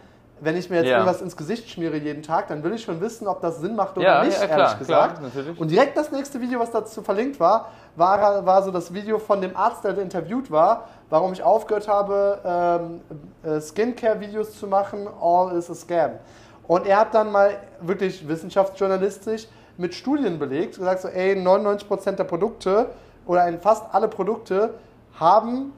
wenn 0.42 0.58
ich 0.58 0.70
mir 0.70 0.78
jetzt 0.78 0.88
Ja. 0.88 0.98
irgendwas 0.98 1.22
ins 1.22 1.38
Gesicht 1.38 1.70
schmiere 1.70 1.96
jeden 1.98 2.22
Tag, 2.22 2.48
dann 2.48 2.64
will 2.64 2.74
ich 2.74 2.84
schon 2.84 3.00
wissen, 3.00 3.28
ob 3.28 3.42
das 3.42 3.60
Sinn 3.60 3.76
macht 3.76 3.98
oder 3.98 4.06
Ja, 4.06 4.24
nicht, 4.24 4.40
ja, 4.40 4.46
klar, 4.48 4.60
ehrlich 4.60 4.80
gesagt. 4.80 5.18
klar. 5.32 5.44
Und 5.58 5.72
direkt 5.72 5.98
das 5.98 6.12
nächste 6.12 6.42
Video, 6.42 6.60
was 6.60 6.72
dazu 6.72 7.02
verlinkt 7.02 7.40
war, 7.40 7.70
war, 7.96 8.46
war 8.46 8.64
so 8.64 8.72
das 8.72 8.94
Video 8.94 9.18
von 9.18 9.40
dem 9.42 9.56
Arzt, 9.56 9.84
der 9.84 9.98
interviewt 9.98 10.52
war, 10.52 10.90
warum 11.10 11.32
ich 11.34 11.42
aufgehört 11.42 11.88
habe, 11.88 12.40
ähm, 12.46 13.02
äh, 13.50 13.62
Skincare-Videos 13.62 14.60
zu 14.60 14.68
machen, 14.68 15.08
all 15.22 15.58
is 15.58 15.70
a 15.70 15.76
scam. 15.76 16.12
Und 16.68 16.86
er 16.86 17.00
hat 17.00 17.14
dann 17.14 17.32
mal 17.32 17.52
wirklich 17.80 18.28
wissenschaftsjournalistisch 18.28 19.48
mit 19.78 19.94
Studien 19.94 20.40
belegt, 20.40 20.78
gesagt 20.78 21.02
so, 21.02 21.08
ey, 21.08 21.36
99% 21.36 22.12
der 22.18 22.24
Produkte 22.24 22.88
oder 23.26 23.48
fast 23.60 23.84
alle 23.94 24.08
Produkte 24.08 24.74
haben 25.20 25.74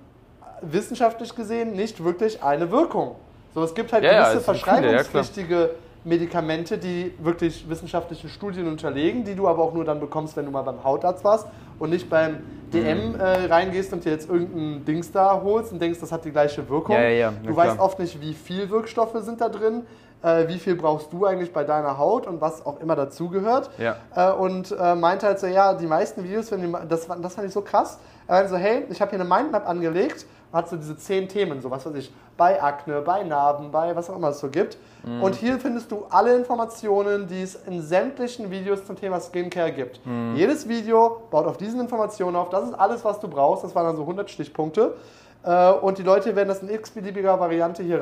wissenschaftlich 0.62 1.36
gesehen 1.36 1.74
nicht 1.74 2.04
wirklich 2.04 2.42
eine 2.44 2.72
Wirkung. 2.72 3.16
So, 3.54 3.64
es 3.64 3.74
gibt 3.74 3.92
halt 3.94 4.04
Ja, 4.04 4.14
ja, 4.14 4.20
gewisse 4.24 4.38
ja, 4.38 4.44
verschreibungspflichtige 4.54 5.72
Medikamente, 6.04 6.78
die 6.78 7.14
wirklich 7.20 7.68
wissenschaftlichen 7.70 8.30
Studien 8.30 8.68
unterlegen, 8.68 9.24
die 9.24 9.36
du 9.36 9.48
aber 9.48 9.64
auch 9.64 9.74
nur 9.74 9.84
dann 9.84 10.00
bekommst, 10.00 10.38
wenn 10.38 10.46
du 10.46 10.52
mal 10.52 10.62
beim 10.62 10.84
Hautarzt 10.84 11.24
warst 11.24 11.48
und 11.80 11.90
nicht 11.90 12.10
beim 12.10 12.38
DM 12.74 13.14
Mhm. 13.14 13.16
äh, 13.20 13.46
reingehst 13.46 13.94
und 13.94 14.04
dir 14.06 14.12
jetzt 14.12 14.30
irgendein 14.30 14.84
Dings 14.86 15.12
da 15.12 15.42
holst 15.42 15.72
und 15.72 15.82
denkst, 15.82 16.00
das 16.00 16.12
hat 16.12 16.26
die 16.26 16.32
gleiche 16.32 16.68
Wirkung. 16.70 16.96
Ja, 16.96 17.02
ja, 17.04 17.10
ja, 17.10 17.34
du 17.46 17.56
weißt 17.56 17.80
oft 17.80 18.00
nicht, 18.00 18.20
wie 18.22 18.34
viel 18.34 18.70
Wirkstoffe 18.70 19.16
sind 19.22 19.40
da 19.42 19.50
drin, 19.50 19.84
äh, 20.24 20.48
wie 20.48 20.58
viel 20.60 20.76
brauchst 20.76 21.12
du 21.14 21.26
eigentlich 21.26 21.54
bei 21.54 21.64
deiner 21.64 21.98
Haut 21.98 22.28
und 22.28 22.42
was 22.42 22.66
auch 22.66 22.80
immer 22.80 22.96
dazugehört. 22.96 23.70
Ja. 23.78 23.96
Äh, 24.16 24.32
und 24.34 24.72
äh, 24.72 24.96
meinte 24.96 25.26
halt 25.28 25.40
so, 25.40 25.48
ja, 25.48 25.74
die 25.74 25.88
meisten 25.88 26.24
Videos, 26.24 26.52
wenn 26.52 26.62
die, 26.62 26.76
das, 26.90 27.08
war- 27.08 27.18
das 27.18 27.36
fand 27.36 27.48
ich 27.48 27.54
so 27.54 27.62
krass. 27.62 28.00
Er 28.28 28.36
meinte 28.36 28.50
so, 28.52 28.58
hey, 28.58 28.86
ich 28.90 29.00
habe 29.02 29.12
hier 29.12 29.20
eine 29.20 29.30
Mindmap 29.30 29.68
angelegt, 29.68 30.26
hat 30.52 30.70
so 30.70 30.76
diese 30.78 30.98
zehn 30.98 31.28
Themen, 31.28 31.62
so 31.62 31.70
was 31.70 31.86
weiß 31.86 31.94
ich, 31.96 32.12
bei 32.38 32.62
Akne, 32.62 33.02
bei 33.02 33.24
Narben, 33.24 33.70
bei 33.72 33.96
was 33.96 34.10
auch 34.10 34.16
immer 34.16 34.30
es 34.30 34.40
so 34.40 34.48
gibt. 34.50 34.78
Mhm. 35.06 35.22
Und 35.24 35.36
hier 35.36 35.60
findest 35.60 35.92
du 35.92 36.06
alle 36.10 36.36
Informationen, 36.36 37.28
die 37.28 37.42
es 37.42 37.56
in 37.68 37.82
sämtlichen 37.82 38.50
Videos 38.50 38.86
zum 38.86 38.96
Thema 38.96 39.20
Skincare 39.20 39.72
gibt. 39.72 40.06
Mhm. 40.06 40.36
Jedes 40.36 40.68
Video 40.68 41.22
baut 41.30 41.46
auf 41.48 41.58
diesen 41.58 41.80
Informationen 41.82 42.36
auf. 42.38 42.50
Das 42.50 42.64
ist 42.66 42.74
alles, 42.74 43.04
was 43.06 43.20
du 43.20 43.28
brauchst. 43.28 43.64
Das 43.64 43.76
waren 43.76 43.86
dann 43.88 43.96
so 43.98 44.02
100 44.04 44.30
Stichpunkte. 44.30 44.96
Äh, 45.44 45.72
Und 45.74 45.98
die 45.98 46.04
Leute 46.04 46.36
werden 46.36 46.48
das 46.50 46.62
in 46.64 46.70
x-beliebiger 46.70 47.40
Variante 47.40 47.84
hier 47.84 48.00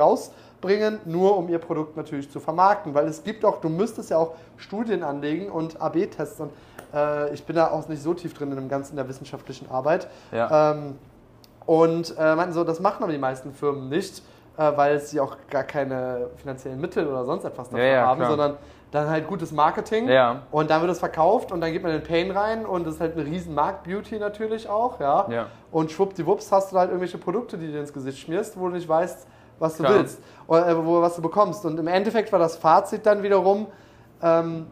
rausbringen, 0.56 1.00
nur 1.06 1.38
um 1.38 1.50
ihr 1.50 1.60
Produkt 1.60 1.98
natürlich 1.98 2.30
zu 2.32 2.40
vermarkten. 2.40 2.94
Weil 2.94 3.08
es 3.08 3.24
gibt 3.24 3.46
auch, 3.46 3.62
du 3.62 3.70
müsstest 3.70 4.10
ja 4.10 4.18
auch 4.18 4.34
Studien 4.58 5.04
anlegen 5.04 5.50
und 5.50 5.82
AB-Tests. 5.82 6.40
Und 6.40 6.52
äh, 6.94 7.34
ich 7.34 7.44
bin 7.46 7.56
da 7.56 7.72
auch 7.72 7.88
nicht 7.88 8.02
so 8.02 8.14
tief 8.14 8.34
drin 8.34 8.50
in 8.52 8.56
dem 8.58 8.70
Ganzen 8.70 8.94
in 8.94 8.98
der 8.98 9.08
wissenschaftlichen 9.08 9.70
Arbeit. 9.70 10.08
Ja. 10.32 10.72
Ähm, 10.72 10.96
und 11.66 12.16
äh, 12.18 12.36
meinten 12.36 12.54
so, 12.54 12.64
das 12.64 12.80
machen 12.80 13.04
aber 13.04 13.12
die 13.12 13.18
meisten 13.18 13.52
Firmen 13.52 13.90
nicht, 13.90 14.22
äh, 14.58 14.72
weil 14.76 15.00
sie 15.00 15.20
auch 15.20 15.36
gar 15.50 15.64
keine 15.64 16.28
finanziellen 16.38 16.80
Mittel 16.80 17.08
oder 17.08 17.26
sonst 17.26 17.44
etwas 17.44 17.70
dafür 17.70 17.86
Ja, 17.86 17.94
ja, 17.94 18.08
haben, 18.08 18.20
klar. 18.20 18.30
sondern 18.30 18.58
dann 18.92 19.10
halt 19.10 19.28
gutes 19.28 19.52
Marketing. 19.52 20.08
Ja. 20.08 20.44
Und 20.52 20.70
dann 20.70 20.82
wird 20.82 20.92
es 20.92 21.00
verkauft 21.00 21.52
und 21.52 21.60
dann 21.62 21.72
gibt 21.74 21.84
man 21.84 21.92
den 21.92 22.04
Pain 22.04 22.30
rein 22.32 22.66
und 22.66 22.86
das 22.86 22.96
ist 22.96 23.02
halt 23.02 23.18
eine 23.18 23.26
riesen 23.26 23.56
Markt-Beauty 23.56 24.20
natürlich 24.20 24.70
auch, 24.70 25.00
ja. 25.00 25.28
Ja. 25.30 25.46
Und 25.72 25.92
schwuppdiwupps 25.92 26.52
hast 26.52 26.72
du 26.72 26.78
halt 26.78 26.90
irgendwelche 26.90 27.18
Produkte, 27.18 27.58
die 27.58 27.66
du 27.66 27.74
dir 27.74 27.80
ins 27.80 27.92
Gesicht 27.92 28.20
schmierst, 28.20 28.58
wo 28.58 28.68
du 28.68 28.76
nicht 28.76 28.88
weißt, 28.88 29.28
was 29.60 29.78
du 29.78 29.84
Klar. 29.84 29.96
willst 30.00 30.20
oder 30.48 30.68
äh, 30.68 30.86
wo, 30.86 31.02
was 31.02 31.16
du 31.16 31.22
bekommst. 31.22 31.66
Und 31.66 31.80
im 31.80 31.88
Endeffekt 31.88 32.32
war 32.32 32.40
das 32.40 32.56
Fazit 32.58 33.06
dann 33.06 33.24
wiederum, 33.24 33.68
ähm, 34.22 34.68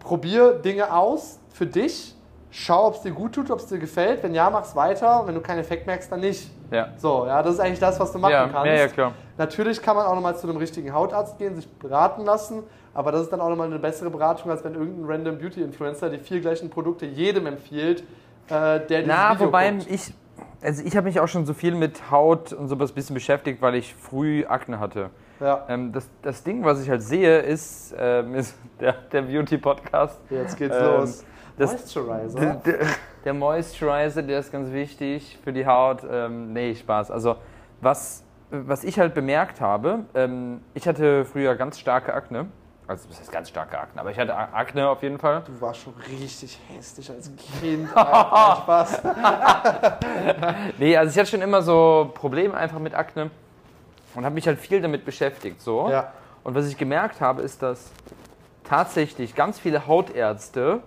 probier 0.00 0.54
Dinge 0.54 0.92
aus 0.92 1.38
für 1.52 1.66
dich, 1.66 2.14
schau, 2.50 2.86
ob 2.88 2.94
es 2.94 3.00
dir 3.02 3.10
gut 3.12 3.34
tut, 3.34 3.50
ob 3.50 3.58
es 3.58 3.66
dir 3.66 3.78
gefällt. 3.78 4.22
Wenn 4.22 4.34
ja, 4.34 4.48
mach's 4.50 4.76
weiter. 4.76 5.22
Wenn 5.26 5.34
du 5.34 5.40
keinen 5.40 5.58
Effekt 5.60 5.86
merkst, 5.86 6.10
dann 6.12 6.20
nicht. 6.20 6.50
Ja. 6.70 6.88
So, 6.96 7.26
ja, 7.26 7.42
das 7.42 7.54
ist 7.54 7.60
eigentlich 7.60 7.80
das, 7.80 7.98
was 8.00 8.12
du 8.12 8.18
machen 8.18 8.32
Ja, 8.32 8.48
kannst. 8.48 8.66
ja, 8.66 8.74
ja, 8.74 8.88
klar. 8.88 9.12
Natürlich 9.38 9.80
kann 9.82 9.96
man 9.96 10.06
auch 10.06 10.14
nochmal 10.14 10.36
zu 10.36 10.48
einem 10.48 10.56
richtigen 10.56 10.92
Hautarzt 10.92 11.38
gehen, 11.38 11.56
sich 11.56 11.68
beraten 11.68 12.24
lassen, 12.24 12.62
aber 12.92 13.12
das 13.12 13.22
ist 13.22 13.32
dann 13.32 13.40
auch 13.40 13.48
nochmal 13.48 13.66
eine 13.66 13.78
bessere 13.78 14.10
Beratung, 14.10 14.50
als 14.50 14.62
wenn 14.64 14.74
irgendein 14.74 15.04
random 15.10 15.38
Beauty-Influencer 15.38 16.10
die 16.10 16.18
vier 16.18 16.40
gleichen 16.40 16.70
Produkte 16.70 17.06
jedem 17.06 17.46
empfiehlt, 17.46 18.00
äh, 18.48 18.80
der 18.80 18.80
dieses 18.80 19.06
Na, 19.06 19.34
Video 19.34 19.46
wobei 19.46 19.70
guckt. 19.70 19.90
ich, 19.90 20.14
also 20.64 20.82
ich 20.84 20.96
habe 20.96 21.06
mich 21.06 21.20
auch 21.20 21.28
schon 21.28 21.46
so 21.46 21.54
viel 21.54 21.74
mit 21.74 22.10
Haut 22.10 22.52
und 22.52 22.68
sowas 22.68 22.90
ein 22.90 22.94
bisschen 22.94 23.14
beschäftigt, 23.14 23.60
weil 23.62 23.74
ich 23.76 23.94
früh 23.94 24.44
Akne 24.46 24.80
hatte. 24.80 25.10
Ja, 25.40 25.64
Ähm, 25.68 25.92
das, 25.92 26.08
das 26.22 26.42
Ding, 26.42 26.64
was 26.64 26.82
ich 26.82 26.88
halt 26.90 27.02
sehe, 27.02 27.38
ist, 27.40 27.94
ähm, 27.98 28.34
ist 28.34 28.56
der, 28.80 28.92
der 29.12 29.22
Beauty-Podcast. 29.22 30.18
jetzt 30.30 30.56
geht's 30.56 30.76
Ähm, 30.76 30.84
los. 30.84 31.24
das- 31.58 31.70
Moisturizer. 31.72 32.40
Der, 32.64 32.76
der, 33.24 33.34
Moisturizer, 33.34 34.22
der 34.22 34.38
ist 34.40 34.50
ganz 34.52 34.72
wichtig 34.72 35.38
für 35.44 35.52
die 35.52 35.66
Haut. 35.66 36.02
Ähm, 36.10 36.52
nee, 36.52 36.74
Spaß. 36.74 37.10
Also, 37.10 37.36
was, 37.80 38.24
was 38.50 38.84
ich 38.84 38.98
halt 38.98 39.14
bemerkt 39.14 39.60
habe, 39.60 40.00
ähm, 40.14 40.60
ich 40.74 40.86
hatte 40.88 41.24
früher 41.24 41.54
ganz 41.56 41.78
starke 41.78 42.14
Akne. 42.14 42.46
Also, 42.86 43.08
das 43.08 43.18
heißt 43.20 43.32
ganz 43.32 43.48
starke 43.48 43.78
Akne, 43.78 44.00
aber 44.00 44.10
ich 44.10 44.18
hatte 44.18 44.36
Akne 44.36 44.88
auf 44.88 45.02
jeden 45.02 45.18
Fall. 45.18 45.42
Du 45.46 45.58
warst 45.60 45.80
schon 45.80 45.94
richtig 46.06 46.58
hässlich 46.68 47.10
als 47.10 47.30
Kind. 47.60 47.88
Alter, 47.96 48.62
Spaß. 48.62 49.02
Nee, 50.78 50.96
also 50.96 51.10
ich 51.10 51.18
hatte 51.18 51.30
schon 51.30 51.42
immer 51.42 51.62
so 51.62 52.10
Probleme 52.14 52.54
einfach 52.54 52.78
mit 52.78 52.94
Akne 52.94 53.30
und 54.14 54.24
habe 54.24 54.34
mich 54.34 54.46
halt 54.46 54.58
viel 54.58 54.82
damit 54.82 55.04
beschäftigt. 55.04 55.62
So. 55.62 55.88
Ja. 55.88 56.12
Und 56.42 56.54
was 56.54 56.68
ich 56.68 56.76
gemerkt 56.76 57.22
habe, 57.22 57.40
ist, 57.40 57.62
dass 57.62 57.90
tatsächlich 58.64 59.34
ganz 59.34 59.58
viele 59.58 59.86
Hautärzte 59.86 60.80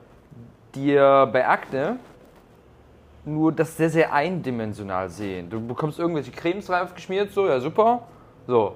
dir 0.76 1.28
bei 1.32 1.48
Akne 1.48 1.98
nur 3.26 3.52
das 3.52 3.76
sehr, 3.76 3.90
sehr 3.90 4.14
eindimensional 4.14 5.10
sehen. 5.10 5.50
Du 5.50 5.66
bekommst 5.66 5.98
irgendwelche 6.00 6.32
Cremes 6.32 6.68
drauf 6.68 6.94
geschmiert, 6.94 7.32
so, 7.32 7.48
ja 7.48 7.60
super. 7.60 8.04
So. 8.46 8.76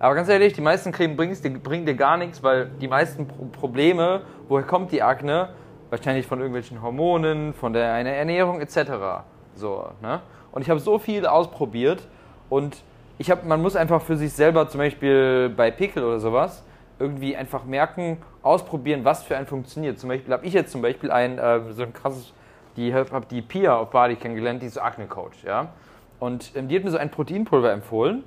Aber 0.00 0.14
ganz 0.14 0.28
ehrlich, 0.28 0.52
die 0.52 0.60
meisten 0.60 0.92
Cremes 0.92 1.16
bringst 1.16 1.44
dir- 1.44 1.58
bringen 1.58 1.84
dir 1.84 1.94
gar 1.94 2.16
nichts, 2.16 2.42
weil 2.42 2.70
die 2.80 2.88
meisten 2.88 3.26
Pro 3.26 3.46
Probleme, 3.46 4.22
woher 4.48 4.64
kommt 4.64 4.92
die 4.92 5.02
Akne? 5.02 5.50
Wahrscheinlich 5.90 6.26
von 6.26 6.38
irgendwelchen 6.38 6.82
Hormonen, 6.82 7.54
von 7.54 7.72
der 7.72 7.92
einer 7.94 8.10
Ernährung 8.10 8.60
etc. 8.60 9.24
So, 9.54 9.88
ne? 10.02 10.20
Und 10.52 10.62
ich 10.62 10.70
habe 10.70 10.80
so 10.80 10.98
viel 10.98 11.26
ausprobiert 11.26 12.06
und 12.48 12.82
ich 13.18 13.30
habe, 13.30 13.46
man 13.46 13.60
muss 13.60 13.74
einfach 13.74 14.00
für 14.02 14.16
sich 14.16 14.32
selber 14.32 14.68
zum 14.68 14.78
Beispiel 14.78 15.48
bei 15.48 15.70
Pickel 15.70 16.04
oder 16.04 16.20
sowas 16.20 16.62
irgendwie 17.00 17.36
einfach 17.36 17.64
merken, 17.64 18.18
ausprobieren, 18.42 19.04
was 19.04 19.22
für 19.22 19.36
einen 19.36 19.46
funktioniert. 19.46 19.98
Zum 19.98 20.08
Beispiel 20.08 20.32
habe 20.32 20.44
ich 20.46 20.52
jetzt 20.52 20.72
zum 20.72 20.82
Beispiel 20.82 21.10
ein 21.10 21.38
äh, 21.38 21.60
so 21.72 21.82
ein 21.82 21.92
krasses, 21.92 22.32
die 22.76 22.92
habe 22.94 23.10
hab 23.12 23.28
die 23.28 23.42
Pia 23.42 23.76
auf 23.76 23.90
Bali 23.90 24.16
kennengelernt, 24.16 24.62
die 24.62 24.66
ist 24.66 24.74
so 24.74 24.80
Akne-Coach, 24.80 25.44
ja. 25.44 25.68
Und 26.20 26.52
ähm, 26.54 26.68
die 26.68 26.76
hat 26.76 26.84
mir 26.84 26.90
so 26.90 26.98
ein 26.98 27.10
Proteinpulver 27.10 27.72
empfohlen 27.72 28.24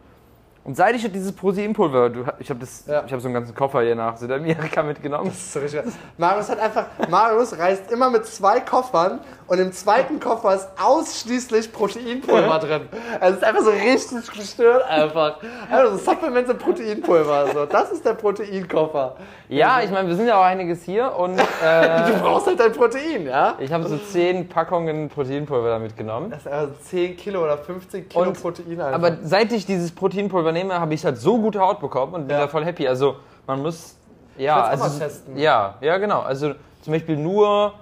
Und 0.63 0.77
seit 0.77 0.95
ich 0.95 1.11
dieses 1.11 1.31
Proteinpulver, 1.31 2.09
du, 2.11 2.23
ich 2.37 2.49
habe 2.51 2.59
Ja. 2.87 3.03
ich 3.05 3.11
habe 3.11 3.19
so 3.19 3.27
einen 3.27 3.33
ganzen 3.33 3.55
Koffer 3.55 3.81
hier 3.81 3.95
nach 3.95 4.17
Südamerika 4.17 4.83
mitgenommen. 4.83 5.25
Das 5.29 5.37
ist 5.37 5.53
so 5.53 5.59
richtig. 5.59 5.81
Marius 6.17 6.49
hat 6.51 6.59
einfach, 6.59 6.85
Marius 7.09 7.57
reist 7.57 7.91
immer 7.91 8.11
mit 8.11 8.27
zwei 8.27 8.59
Koffern 8.59 9.21
und 9.47 9.57
im 9.59 9.71
zweiten 9.71 10.19
Koffer 10.19 10.53
ist 10.53 10.67
ausschließlich 10.79 11.73
Proteinpulver 11.73 12.59
drin. 12.59 12.81
Also 13.19 13.33
es 13.37 13.41
ist 13.41 13.43
einfach 13.43 13.63
so 13.63 13.71
richtig 13.71 14.31
gestört 14.31 14.87
einfach. 14.87 15.37
Also 15.71 15.97
Supplements 15.97 16.49
und 16.51 16.59
Proteinpulver. 16.59 17.47
So. 17.53 17.65
Das 17.65 17.91
ist 17.91 18.05
der 18.05 18.13
Proteinkoffer. 18.13 19.15
Ja, 19.49 19.81
ich 19.81 19.89
meine, 19.89 20.07
wir 20.07 20.15
sind 20.15 20.27
ja 20.27 20.39
auch 20.39 20.43
einiges 20.45 20.83
hier 20.83 21.13
und 21.17 21.39
äh, 21.63 22.11
Du 22.11 22.19
brauchst 22.19 22.47
halt 22.47 22.59
dein 22.59 22.71
Protein, 22.71 23.25
ja? 23.25 23.55
ich 23.59 23.71
habe 23.73 23.87
so 23.87 23.97
10 23.97 24.47
Packungen 24.47 25.09
Proteinpulver 25.09 25.69
da 25.69 25.79
mitgenommen. 25.79 26.29
Das 26.29 26.41
ist 26.41 26.47
also 26.47 26.73
10 26.83 27.17
Kilo 27.17 27.43
oder 27.43 27.57
15 27.57 28.07
Kilo 28.09 28.23
Und- 28.25 28.39
Protein 28.41 28.79
einfach. 28.79 28.93
Aber 28.93 29.17
seit 29.23 29.51
ich 29.51 29.65
dieses 29.65 29.91
Proteinpulver 29.91 30.50
nehme, 30.51 30.79
habe 30.79 30.93
ich 30.93 31.03
halt 31.05 31.17
so 31.17 31.37
gute 31.39 31.59
Haut 31.59 31.79
bekommen 31.79 32.13
und 32.13 32.27
bin 32.27 32.35
Ja. 32.37 32.43
da 32.43 32.47
voll 32.47 32.65
happy. 32.65 32.87
Also 32.87 33.15
man 33.47 33.61
muss, 33.61 33.97
ja, 34.37 34.61
also 34.63 34.99
testen. 34.99 35.37
ja, 35.37 35.75
ja 35.81 35.97
genau. 35.97 36.21
Also 36.21 36.53
zum 36.81 36.93
Beispiel 36.93 37.17
nur, 37.17 37.73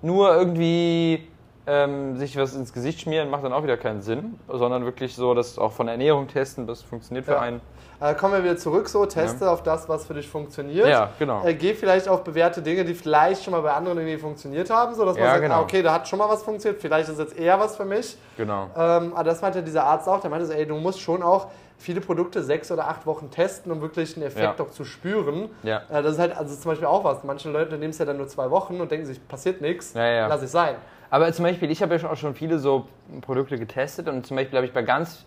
nur 0.00 0.34
irgendwie 0.34 1.28
ähm, 1.66 2.16
sich 2.16 2.36
was 2.36 2.54
ins 2.54 2.72
Gesicht 2.72 3.00
schmieren 3.00 3.30
macht 3.30 3.44
dann 3.44 3.52
auch 3.52 3.62
wieder 3.62 3.76
keinen 3.76 4.02
Sinn, 4.02 4.38
sondern 4.48 4.84
wirklich 4.84 5.14
so, 5.14 5.32
das 5.34 5.58
auch 5.58 5.72
von 5.72 5.86
Ernährung 5.88 6.26
testen, 6.28 6.66
was 6.66 6.82
funktioniert 6.82 7.24
für 7.26 7.32
Ja. 7.32 7.40
einen. 7.40 7.60
Äh, 8.02 8.14
kommen 8.14 8.34
wir 8.34 8.42
wieder 8.44 8.56
zurück 8.56 8.88
so, 8.88 9.06
teste 9.06 9.48
auf 9.50 9.62
das, 9.62 9.88
was 9.88 10.06
für 10.06 10.14
dich 10.14 10.28
funktioniert. 10.28 10.88
Ja, 10.88 11.10
genau. 11.18 11.44
Äh, 11.44 11.54
geh 11.54 11.74
vielleicht 11.74 12.08
auf 12.08 12.24
bewährte 12.24 12.60
Dinge, 12.62 12.84
die 12.84 12.94
vielleicht 12.94 13.44
schon 13.44 13.52
mal 13.52 13.60
bei 13.62 13.72
anderen 13.72 13.98
irgendwie 13.98 14.18
funktioniert 14.18 14.68
haben, 14.70 14.94
so 14.94 15.04
dass 15.04 15.14
man 15.16 15.24
Ja, 15.24 15.30
sagt, 15.32 15.42
genau. 15.42 15.54
ah, 15.56 15.60
okay, 15.62 15.82
da 15.82 15.92
hat 15.94 16.08
schon 16.08 16.18
mal 16.18 16.28
was 16.28 16.42
funktioniert, 16.42 16.80
vielleicht 16.80 17.08
ist 17.08 17.18
jetzt 17.18 17.36
eher 17.38 17.58
was 17.60 17.76
für 17.76 17.84
mich. 17.84 18.16
Genau. 18.36 18.68
Ähm, 18.76 19.12
aber 19.14 19.24
das 19.24 19.40
meinte 19.40 19.62
dieser 19.62 19.84
Arzt 19.84 20.08
auch. 20.08 20.20
Der 20.20 20.30
meinte 20.30 20.46
so, 20.46 20.52
ey, 20.52 20.66
du 20.66 20.74
musst 20.76 21.00
schon 21.00 21.22
auch 21.22 21.48
viele 21.78 22.00
Produkte 22.00 22.42
sechs 22.42 22.70
oder 22.70 22.88
acht 22.88 23.06
Wochen 23.06 23.30
testen, 23.30 23.70
um 23.72 23.80
wirklich 23.80 24.16
einen 24.16 24.26
Effekt 24.26 24.58
Ja. 24.58 24.64
auch 24.64 24.70
zu 24.70 24.84
spüren. 24.84 25.48
Ja. 25.62 25.82
Äh, 25.90 26.02
das 26.02 26.12
ist 26.14 26.18
halt 26.18 26.36
also 26.36 26.54
zum 26.56 26.70
Beispiel 26.70 26.86
auch 26.86 27.04
was. 27.04 27.24
Manche 27.24 27.50
Leute 27.50 27.76
nehmen 27.76 27.90
es 27.90 27.98
ja 27.98 28.04
dann 28.04 28.16
nur 28.18 28.28
zwei 28.28 28.50
Wochen 28.50 28.80
und 28.80 28.90
denken 28.90 29.06
sich, 29.06 29.26
passiert 29.28 29.60
nichts, 29.60 29.94
Ja, 29.94 30.06
ja. 30.06 30.26
lass 30.28 30.42
es 30.42 30.52
sein. 30.52 30.74
Aber 31.10 31.30
zum 31.32 31.44
Beispiel, 31.44 31.70
ich 31.70 31.82
habe 31.82 31.94
ja 31.94 31.98
schon- 31.98 32.10
auch 32.10 32.16
schon 32.16 32.34
viele 32.34 32.58
so 32.58 32.86
Produkte 33.20 33.58
getestet 33.58 34.08
und 34.08 34.26
zum 34.26 34.36
Beispiel 34.36 34.56
habe 34.56 34.66
ich 34.66 34.72
bei 34.72 34.82
ganz, 34.82 35.24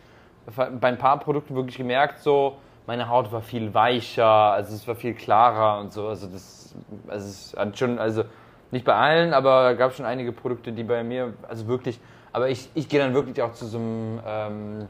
bei 0.56 0.88
ein 0.88 0.98
paar 0.98 1.20
Produkten 1.20 1.56
wirklich 1.56 1.78
gemerkt, 1.78 2.20
so, 2.20 2.56
meine 2.88 3.10
Haut 3.10 3.32
war 3.32 3.42
viel 3.42 3.74
weicher, 3.74 4.26
also 4.26 4.76
es 4.76 4.88
war 4.88 4.96
viel 4.96 5.14
klarer 5.14 5.80
und 5.80 5.92
so. 5.92 6.08
Also 6.08 6.28
das, 6.28 6.76
also 7.08 7.28
es 7.28 7.56
hat 7.58 7.78
schon, 7.78 8.00
also 8.00 8.24
nicht 8.72 8.86
bei 8.86 8.94
allen, 8.94 9.34
aber 9.34 9.76
gab 9.76 9.94
schon 9.94 10.06
einige 10.06 10.32
Produkte, 10.32 10.72
die 10.72 10.84
bei 10.84 11.04
mir, 11.04 11.34
also 11.48 11.68
wirklich, 11.68 12.00
aber 12.32 12.50
ich, 12.50 12.70
ich 12.74 12.90
gehe 12.90 13.00
dann 13.00 13.14
wirklich 13.14 13.42
auch 13.42 13.54
zu 13.54 13.66
so 13.66 13.78
einem 13.78 14.20
ähm, 14.26 14.88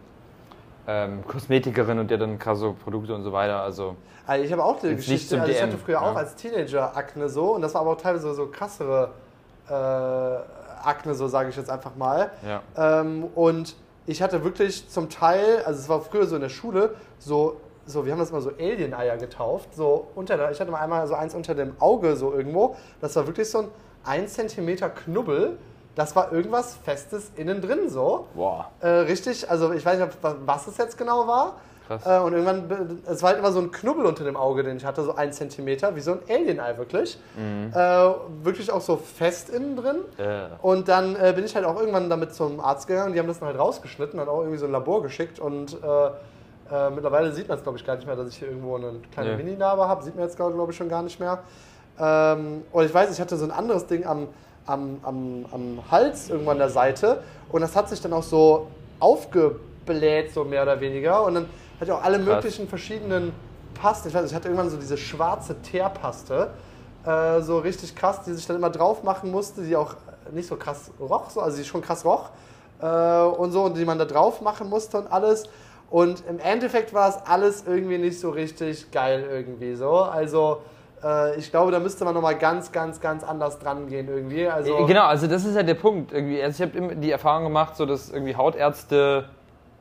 ähm, 0.88 1.28
Kosmetikerin 1.28 2.00
und 2.00 2.10
der 2.10 2.18
dann 2.18 2.40
so 2.54 2.74
Produkte 2.74 3.14
und 3.14 3.24
so 3.24 3.32
weiter, 3.32 3.62
also 3.62 3.96
Also 4.28 4.46
ich 4.46 4.52
habe 4.52 4.64
auch 4.64 4.80
die 4.80 4.96
Geschichte, 4.96 5.40
also 5.40 5.52
ich 5.52 5.58
DM, 5.58 5.68
hatte 5.68 5.78
früher 5.78 6.02
auch 6.02 6.14
ja. 6.14 6.20
als 6.20 6.36
Teenager 6.36 6.96
Akne 6.96 7.30
so 7.30 7.56
und 7.56 7.62
das 7.62 7.74
war 7.74 7.82
aber 7.82 7.92
auch 7.92 8.02
teilweise 8.02 8.34
so 8.34 8.48
krassere 8.48 9.12
äh, 9.70 9.74
Akne, 9.74 11.16
so 11.16 11.28
sage 11.28 11.50
ich 11.50 11.56
jetzt 11.56 11.70
einfach 11.70 11.96
mal. 11.96 12.32
ja. 12.46 12.62
Ähm, 13.02 13.26
und 13.36 13.76
ich 14.08 14.22
hatte 14.22 14.44
wirklich 14.44 14.88
zum 14.90 15.10
Teil, 15.10 15.64
also 15.66 15.80
es 15.80 15.90
war 15.90 16.02
früher 16.02 16.28
so 16.28 16.36
in 16.36 16.42
der 16.42 16.50
Schule, 16.50 16.96
so, 17.18 17.60
so 17.86 18.06
wir 18.06 18.12
haben 18.12 18.20
das 18.20 18.32
mal 18.32 18.42
so 18.42 18.52
Alien-Eier 18.60 19.18
getauft. 19.18 19.74
So 19.76 20.08
unter 20.16 20.38
der, 20.38 20.52
ich 20.52 20.60
hatte 20.60 20.72
mal 20.72 20.80
einmal 20.82 21.06
so 21.08 21.14
eins 21.16 21.36
unter 21.36 21.56
dem 21.56 21.76
Auge 21.80 22.16
so 22.16 22.34
irgendwo. 22.34 22.76
Das 23.02 23.16
war 23.16 23.28
wirklich 23.28 23.50
so 23.50 23.60
ein 23.60 23.68
1 24.06 24.34
cm 24.34 24.78
Knubbel. 24.96 25.58
Das 25.96 26.16
war 26.16 26.32
irgendwas 26.34 26.76
Festes 26.84 27.32
innen 27.36 27.62
drin 27.62 27.90
so. 27.90 28.28
Boah, 28.34 28.70
Äh, 28.82 28.88
richtig, 28.88 29.50
also 29.50 29.72
ich 29.72 29.86
weiß 29.86 30.00
nicht, 30.00 30.18
was- 30.46 30.68
es 30.68 30.78
jetzt 30.78 30.98
genau 30.98 31.26
war. 31.28 31.56
krass. 31.88 32.02
Äh, 32.06 32.20
und 32.20 32.34
irgendwann, 32.34 33.02
es 33.06 33.22
war 33.24 33.30
halt 33.30 33.40
immer 33.40 33.52
so 33.54 33.60
ein 33.62 33.72
Knubbel 33.72 34.06
unter 34.06 34.24
dem 34.26 34.36
Auge, 34.36 34.64
den 34.64 34.76
ich 34.78 34.84
hatte, 34.84 35.04
so 35.04 35.16
ein 35.16 35.32
Zentimeter, 35.32 35.96
wie 35.96 36.02
so 36.02 36.12
ein 36.14 36.20
Alien-Ei 36.28 36.78
wirklich. 36.78 37.18
Äh, 37.74 37.78
wirklich 38.44 38.72
auch 38.72 38.82
so 38.82 38.98
fest 38.98 39.50
innen 39.50 39.76
drin. 39.78 39.98
Äh, 40.18 40.48
Und 40.62 40.88
dann 40.90 41.16
äh, 41.16 41.32
bin 41.34 41.46
ich 41.46 41.56
halt 41.56 41.64
auch 41.66 41.80
irgendwann 41.80 42.10
damit 42.10 42.34
zum 42.34 42.60
Arzt 42.60 42.88
gegangen. 42.88 43.14
Die 43.14 43.20
haben 43.20 43.28
das 43.28 43.40
dann 43.40 43.48
halt 43.48 43.60
rausgeschnitten, 43.60 44.18
dann 44.20 44.28
auch 44.28 44.40
irgendwie 44.40 44.58
so 44.58 44.66
ein 44.66 44.72
Labor 44.74 45.02
geschickt. 45.04 45.40
Und 45.40 45.78
äh, 46.72 46.90
mittlerweile 46.90 47.32
sieht 47.32 47.48
man 47.48 47.58
es, 47.58 47.64
glaube 47.64 47.78
ich, 47.78 47.86
gar 47.86 47.96
nicht 47.96 48.08
mehr, 48.08 48.16
dass 48.16 48.28
ich 48.30 48.38
hier 48.38 48.48
irgendwo 48.48 48.76
eine 48.76 48.94
kleine 49.12 49.32
Nee. 49.36 49.44
Mini-Narbe 49.44 49.88
habe. 49.88 50.04
Sieht 50.04 50.16
man 50.16 50.26
jetzt, 50.26 50.36
glaube 50.38 50.72
ich, 50.72 50.78
schon 50.78 50.90
gar 50.90 51.04
nicht 51.04 51.20
mehr. 51.20 51.40
Ähm, 52.00 52.64
und 52.72 52.86
ich 52.86 52.94
weiß, 52.94 53.12
ich 53.12 53.22
hatte 53.22 53.38
so 53.38 53.46
ein 53.46 53.52
anderes 53.52 53.86
Ding 53.88 54.06
am, 54.06 54.28
am, 54.66 55.00
am, 55.04 55.46
am 55.52 55.80
Hals 55.92 56.30
irgendwo 56.30 56.52
an 56.52 56.58
der 56.58 56.70
Seite. 56.70 57.22
Und 57.50 57.62
das 57.62 57.76
hat 57.76 57.90
sich 57.90 58.02
dann 58.02 58.14
auch 58.14 58.24
so 58.24 58.68
aufgebläht, 59.00 60.34
so 60.34 60.44
mehr 60.44 60.64
oder 60.64 60.80
weniger. 60.82 61.24
Und 61.24 61.36
dann 61.36 61.46
hatte 61.76 61.86
ich 61.86 61.92
auch 61.92 62.04
alle 62.04 62.18
Krass. 62.18 62.36
möglichen 62.36 62.68
verschiedenen 62.68 63.32
Pasten. 63.80 64.08
Ich 64.08 64.14
weiß, 64.14 64.26
ich 64.30 64.36
hatte 64.36 64.48
irgendwann 64.48 64.70
so 64.70 64.78
diese 64.78 64.98
schwarze 64.98 65.62
Teerpaste. 65.62 66.50
Äh, 67.06 67.42
so 67.42 67.60
richtig 67.60 67.96
krass, 67.96 68.22
die 68.26 68.34
sich 68.34 68.48
dann 68.48 68.56
immer 68.56 68.72
drauf 68.72 69.04
machen 69.04 69.32
musste, 69.32 69.62
die 69.62 69.76
auch 69.76 69.96
nicht 70.32 70.48
so 70.48 70.56
krass 70.56 70.90
roch, 71.00 71.30
so, 71.30 71.42
also 71.42 71.56
die 71.58 71.64
schon 71.64 71.82
krass 71.82 72.04
roch 72.04 72.30
äh, 72.82 72.86
und 73.22 73.52
so, 73.52 73.64
und 73.64 73.78
die 73.78 73.86
man 73.86 74.00
da 74.00 74.06
drauf 74.06 74.42
machen 74.42 74.70
musste 74.70 74.98
und 74.98 75.12
alles. 75.12 75.44
Und 75.90 76.24
im 76.28 76.40
Endeffekt 76.40 76.94
war 76.94 77.10
es 77.10 77.18
alles 77.26 77.64
irgendwie 77.66 77.98
nicht 77.98 78.20
so 78.20 78.30
richtig 78.32 78.92
geil 78.92 79.26
irgendwie 79.30 79.76
so. 79.76 79.92
Also 79.92 80.62
äh, 81.04 81.36
ich 81.38 81.52
glaube, 81.52 81.72
da 81.72 81.80
müsste 81.80 82.06
man 82.06 82.14
nochmal 82.14 82.36
ganz, 82.38 82.72
ganz, 82.72 83.00
ganz 83.00 83.24
anders 83.24 83.60
dran 83.60 83.88
gehen 83.88 84.08
irgendwie. 84.08 84.48
Also, 84.48 84.86
Genau, 84.88 85.06
also 85.06 85.28
das 85.28 85.46
ist 85.46 85.56
ja 85.56 85.64
der 85.64 85.76
Punkt. 85.76 86.12
Irgendwie. 86.12 86.42
Also 86.42 86.64
ich 86.64 86.70
habe 86.70 86.78
immer 86.78 86.96
die 86.96 87.12
Erfahrung 87.12 87.44
gemacht, 87.46 87.76
so 87.76 87.86
dass 87.86 88.10
irgendwie 88.10 88.36
Hautärzte 88.36 89.30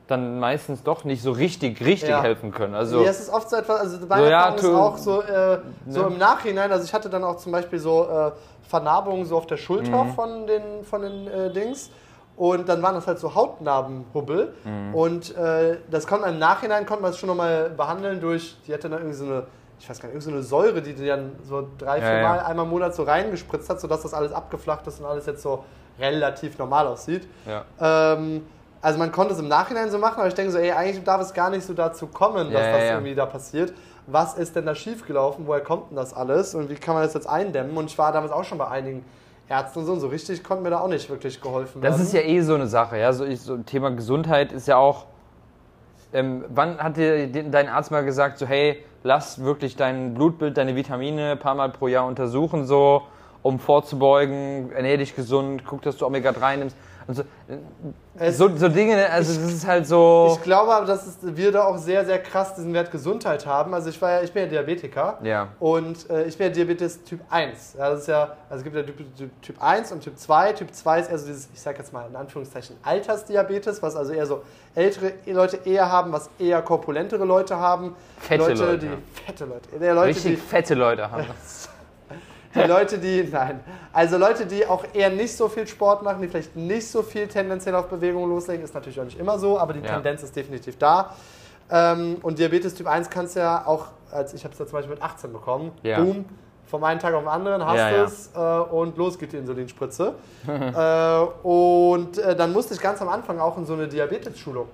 dann 0.07 0.39
meistens 0.39 0.83
doch 0.83 1.03
nicht 1.03 1.23
so 1.23 1.31
richtig, 1.31 1.83
richtig 1.83 2.09
Ja. 2.09 2.21
helfen 2.21 2.51
können. 2.51 2.75
Also 2.75 3.01
Ja, 3.01 3.09
es 3.09 3.19
ist 3.19 3.29
oft 3.29 3.49
so 3.49 3.55
etwas, 3.55 3.79
also 3.79 4.05
meine 4.07 4.21
So, 4.25 4.29
ja, 4.29 4.49
ist 4.49 4.65
auch 4.65 4.97
so, 4.97 5.21
äh, 5.23 5.57
so 5.87 6.01
Ne? 6.01 6.07
im 6.07 6.17
Nachhinein, 6.19 6.71
also 6.71 6.85
ich 6.85 6.93
hatte 6.93 7.09
dann 7.09 7.23
auch 7.23 7.37
zum 7.37 7.51
Beispiel 7.51 7.79
so 7.79 8.07
äh, 8.07 8.31
Vernarbungen 8.61 9.25
so 9.25 9.35
auf 9.35 9.47
der 9.47 9.57
Schulter 9.57 10.03
Mhm. 10.03 10.09
von 10.09 10.45
den, 10.45 10.83
von 10.83 11.01
den 11.01 11.27
äh, 11.27 11.51
Dings 11.51 11.89
und 12.37 12.67
dann 12.67 12.81
waren 12.81 12.95
das 12.95 13.07
halt 13.07 13.19
so 13.19 13.33
Hautnarbenhubbel 13.35 14.53
Mhm. 14.63 14.95
und 14.95 15.35
äh, 15.37 15.77
das 15.89 16.07
konnte 16.07 16.25
man 16.25 16.33
im 16.33 16.39
Nachhinein, 16.39 16.85
konnte 16.85 17.01
man 17.01 17.11
es 17.11 17.17
schon 17.17 17.27
nochmal 17.27 17.69
behandeln 17.69 18.19
durch, 18.19 18.57
die 18.67 18.73
hatte 18.73 18.89
dann 18.89 18.99
irgendwie 18.99 19.17
so 19.17 19.25
eine, 19.25 19.43
ich 19.79 19.89
weiß 19.89 19.99
gar 19.99 20.07
nicht, 20.09 20.15
irgendwie 20.15 20.31
so 20.31 20.35
eine 20.35 20.43
Säure, 20.43 20.81
die 20.81 20.93
die 20.93 21.05
dann 21.07 21.31
so 21.43 21.67
drei, 21.77 21.99
Ja, 21.99 22.05
vier 22.05 22.17
ja. 22.21 22.27
Mal 22.27 22.39
einmal 22.39 22.65
im 22.65 22.71
Monat 22.71 22.95
so 22.95 23.03
reingespritzt 23.03 23.69
hat, 23.69 23.79
sodass 23.79 24.01
das 24.01 24.13
alles 24.13 24.31
abgeflacht 24.31 24.85
ist 24.87 24.99
und 24.99 25.05
alles 25.05 25.25
jetzt 25.25 25.41
so 25.41 25.63
relativ 25.99 26.57
normal 26.57 26.87
aussieht. 26.87 27.27
ja. 27.45 27.63
Ähm, 27.79 28.45
also 28.81 28.99
man 28.99 29.11
konnte 29.11 29.33
es 29.33 29.39
im 29.39 29.47
Nachhinein 29.47 29.89
so 29.89 29.97
machen, 29.97 30.19
aber 30.19 30.27
ich 30.27 30.35
denke 30.35 30.51
so, 30.51 30.59
ey, 30.59 30.71
eigentlich 30.71 31.03
darf 31.03 31.19
es 31.19 31.33
gar 31.33 31.49
nicht 31.49 31.65
so 31.65 31.73
dazu 31.73 32.05
kommen, 32.05 32.51
dass 32.51 32.61
Ja, 32.61 32.67
ja, 32.67 32.71
das 32.77 32.83
ja. 32.83 32.91
irgendwie 32.95 33.15
da 33.15 33.25
passiert. 33.25 33.73
Was 34.05 34.35
ist 34.35 34.55
denn 34.55 34.67
da 34.67 34.75
schiefgelaufen? 34.75 35.47
Woher 35.47 35.61
kommt 35.61 35.89
denn 35.89 35.95
das 35.95 36.13
alles? 36.13 36.53
Und 36.53 36.69
wie 36.69 36.75
kann 36.75 36.93
man 36.93 37.01
das 37.03 37.15
jetzt 37.15 37.27
eindämmen? 37.27 37.75
Und 37.75 37.85
ich 37.85 37.97
war 37.97 38.11
damals 38.11 38.31
auch 38.31 38.43
schon 38.43 38.59
bei 38.59 38.67
einigen 38.67 39.03
Ärzten 39.47 39.79
und 39.79 39.85
so, 39.85 39.93
und 39.93 39.99
so 39.99 40.07
richtig 40.07 40.43
konnte 40.43 40.63
mir 40.63 40.71
da 40.71 40.79
auch 40.79 40.87
nicht 40.87 41.09
wirklich 41.09 41.39
geholfen 41.39 41.81
Das 41.81 41.93
werden. 41.93 42.03
ist 42.05 42.13
ja 42.13 42.21
eh 42.21 42.41
so 42.41 42.55
eine 42.55 42.67
Sache, 42.67 42.97
ja. 42.97 43.13
So, 43.13 43.25
ich, 43.25 43.41
so 43.41 43.57
Thema 43.57 43.91
Gesundheit 43.91 44.51
ist 44.51 44.67
ja 44.67 44.77
auch. 44.77 45.05
Ähm, 46.13 46.45
wann 46.49 46.77
hat 46.77 46.97
dir 46.97 47.27
de- 47.27 47.49
dein 47.49 47.67
Arzt 47.67 47.91
mal 47.91 48.03
gesagt, 48.05 48.37
so 48.37 48.45
hey, 48.47 48.83
lass 49.03 49.43
wirklich 49.43 49.75
dein 49.75 50.13
Blutbild, 50.13 50.57
deine 50.57 50.75
Vitamine 50.75 51.31
ein 51.33 51.39
paar 51.39 51.55
Mal 51.55 51.69
pro 51.69 51.87
Jahr 51.87 52.05
untersuchen, 52.07 52.65
so, 52.65 53.03
um 53.43 53.59
vorzubeugen, 53.59 54.71
ernähr 54.71 54.97
dich 54.97 55.15
gesund, 55.15 55.63
guck, 55.65 55.81
dass 55.83 55.97
du 55.97 56.05
Omega-3 56.05 56.57
nimmst. 56.57 56.77
Und 57.07 57.15
so, 57.15 57.23
Es- 58.17 58.37
so, 58.37 58.55
so 58.55 58.69
Dinge, 58.69 59.09
also 59.09 59.39
das 59.39 59.53
ist 59.53 59.67
halt 59.67 59.85
so. 59.85 60.35
Ich 60.37 60.43
glaube 60.43 60.73
aber, 60.73 60.85
dass 60.85 61.05
es, 61.05 61.17
wir 61.21 61.51
da 61.51 61.65
auch 61.65 61.77
sehr, 61.77 62.05
sehr 62.05 62.19
krass 62.19 62.55
diesen 62.55 62.73
Wert 62.73 62.91
Gesundheit 62.91 63.45
haben. 63.45 63.73
Also 63.73 63.89
ich, 63.89 64.01
war 64.01 64.11
ja, 64.11 64.21
ich 64.21 64.31
bin 64.31 64.43
ja 64.43 64.49
Diabetiker. 64.49 65.19
Ja. 65.21 65.49
Und 65.59 66.09
äh, 66.09 66.23
ich 66.23 66.37
bin 66.37 66.47
ja 66.47 66.53
Diabetes 66.53 67.03
Typ 67.03 67.19
1. 67.29 67.75
Ja, 67.77 67.89
das 67.89 68.01
ist 68.01 68.07
ja, 68.07 68.35
also 68.49 68.57
es 68.57 68.63
gibt 68.63 68.75
ja 68.75 68.83
Typ, 68.83 68.97
Typ, 69.17 69.41
typ 69.41 69.61
1 69.61 69.91
und 69.91 70.01
Typ 70.01 70.17
2. 70.17 70.53
Typ 70.53 70.73
2 70.73 70.99
ist 70.99 71.09
eher 71.09 71.17
so 71.17 71.27
dieses, 71.27 71.49
ich 71.53 71.61
sag 71.61 71.77
jetzt 71.77 71.93
mal 71.93 72.07
in 72.09 72.15
Anführungszeichen, 72.15 72.77
Altersdiabetes, 72.83 73.83
was 73.83 73.95
also 73.95 74.13
eher 74.13 74.25
so 74.25 74.41
ältere 74.73 75.13
Leute 75.27 75.59
eher 75.65 75.91
haben, 75.91 76.11
was 76.11 76.29
eher 76.39 76.61
korpulentere 76.61 77.25
Leute 77.25 77.57
haben. 77.57 77.95
Fette 78.19 78.53
Leute, 78.53 78.77
die 78.77 78.85
ja. 78.87 78.91
fette 79.25 79.45
Leute. 79.45 79.93
Leute, 79.93 80.07
richtig 80.07 80.39
fette 80.39 80.73
Leute 80.73 81.11
haben. 81.11 81.25
die, 82.55 82.61
Leute, 82.61 82.97
die, 82.97 83.23
nein. 83.31 83.59
Also 83.93 84.17
Leute, 84.17 84.45
die 84.45 84.65
auch 84.65 84.83
eher 84.93 85.09
nicht 85.09 85.35
so 85.35 85.47
viel 85.49 85.67
Sport 85.67 86.01
machen, 86.03 86.21
die 86.21 86.27
vielleicht 86.27 86.55
nicht 86.55 86.87
so 86.87 87.01
viel 87.03 87.27
tendenziell 87.27 87.75
auf 87.75 87.87
Bewegung 87.87 88.27
loslegen, 88.29 88.63
ist 88.63 88.73
natürlich 88.73 88.99
auch 88.99 89.05
nicht 89.05 89.19
immer 89.19 89.37
so, 89.37 89.59
aber 89.59 89.73
die 89.73 89.79
Ja. 89.81 89.93
Tendenz 89.95 90.23
ist 90.23 90.35
definitiv 90.35 90.77
da. 90.77 91.13
Ähm, 91.69 92.17
und 92.21 92.37
Diabetes 92.39 92.73
Typ 92.75 92.87
1 92.87 93.09
kannst 93.09 93.35
du 93.35 93.39
ja 93.41 93.65
auch, 93.65 93.87
als 94.11 94.33
ich 94.33 94.43
habe 94.43 94.53
es 94.53 94.59
ja 94.59 94.65
zum 94.65 94.73
Beispiel 94.77 94.93
mit 94.95 95.03
18 95.03 95.33
bekommen, 95.33 95.71
Ja. 95.83 95.99
boom, 96.01 96.25
vom 96.67 96.83
einen 96.83 96.99
Tag 96.99 97.13
auf 97.13 97.21
den 97.23 97.29
anderen 97.29 97.65
hast 97.65 97.77
Ja, 97.77 97.89
du 97.89 97.95
ja. 97.95 98.03
es 98.03 98.31
äh, 98.35 98.73
und 98.73 98.97
los 98.97 99.17
geht 99.19 99.33
die 99.33 99.37
Insulinspritze. 99.37 100.13
äh, 100.47 101.47
und 101.47 102.17
äh, 102.17 102.35
dann 102.35 102.53
musste 102.53 102.73
ich 102.73 102.81
ganz 102.81 103.01
am 103.01 103.09
Anfang 103.09 103.39
auch 103.39 103.57
in 103.57 103.65
so 103.65 103.73
eine 103.73 103.87
Diabetes-Schulung. 103.87 104.67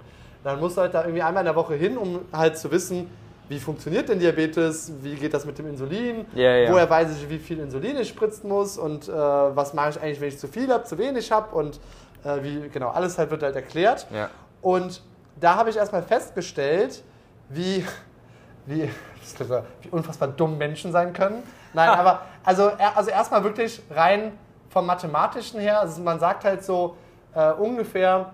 Dann 0.44 0.60
musst 0.60 0.78
du 0.78 0.82
halt 0.82 0.94
da 0.94 1.02
irgendwie 1.04 1.22
einmal 1.22 1.42
in 1.42 1.46
der 1.46 1.56
Woche 1.56 1.76
hin, 1.76 1.98
um 1.98 2.20
halt 2.34 2.58
zu 2.58 2.72
wissen, 2.72 3.10
wie 3.52 3.60
funktioniert 3.60 4.08
denn 4.08 4.18
Diabetes, 4.18 4.94
wie 5.02 5.14
geht 5.16 5.34
das 5.34 5.46
mit 5.46 5.58
dem 5.60 5.68
Insulin, 5.68 6.26
Ja, 6.34 6.56
ja. 6.56 6.72
woher 6.72 6.90
weiß 6.90 7.12
ich, 7.18 7.30
wie 7.30 7.38
viel 7.38 7.60
Insulin 7.60 7.98
ich 7.98 8.08
spritzen 8.08 8.48
muss 8.50 8.78
und 8.78 9.10
äh, 9.10 9.12
was 9.12 9.74
mache 9.74 9.90
ich 9.90 10.02
eigentlich, 10.02 10.22
wenn 10.22 10.30
ich 10.30 10.40
zu 10.40 10.48
viel 10.48 10.72
habe, 10.72 10.86
zu 10.86 10.98
wenig 10.98 11.30
habe 11.34 11.54
und 11.54 11.80
äh, 12.24 12.42
wie, 12.42 12.70
genau, 12.70 12.92
alles 12.92 13.18
halt 13.18 13.30
wird 13.30 13.44
halt 13.44 13.56
erklärt. 13.58 14.08
Ja. 14.14 14.30
Und 14.62 15.02
da 15.38 15.56
habe 15.56 15.70
ich 15.70 15.76
erstmal 15.76 16.02
festgestellt, 16.02 17.04
wie, 17.50 17.86
wie, 18.66 18.84
wie 18.84 19.90
unfassbar 19.92 20.30
dumm 20.30 20.58
Menschen 20.58 20.94
sein 20.94 21.12
können. 21.12 21.44
Nein, 21.74 21.90
aber 22.00 22.22
also, 22.46 22.72
also 22.96 23.10
erstmal 23.12 23.44
wirklich 23.44 23.82
rein 23.90 24.32
vom 24.70 24.86
Mathematischen 24.86 25.60
her, 25.60 25.82
also 25.82 26.02
man 26.02 26.22
sagt 26.22 26.46
halt 26.46 26.64
so 26.64 26.96
äh, 27.36 27.52
ungefähr, 27.52 28.32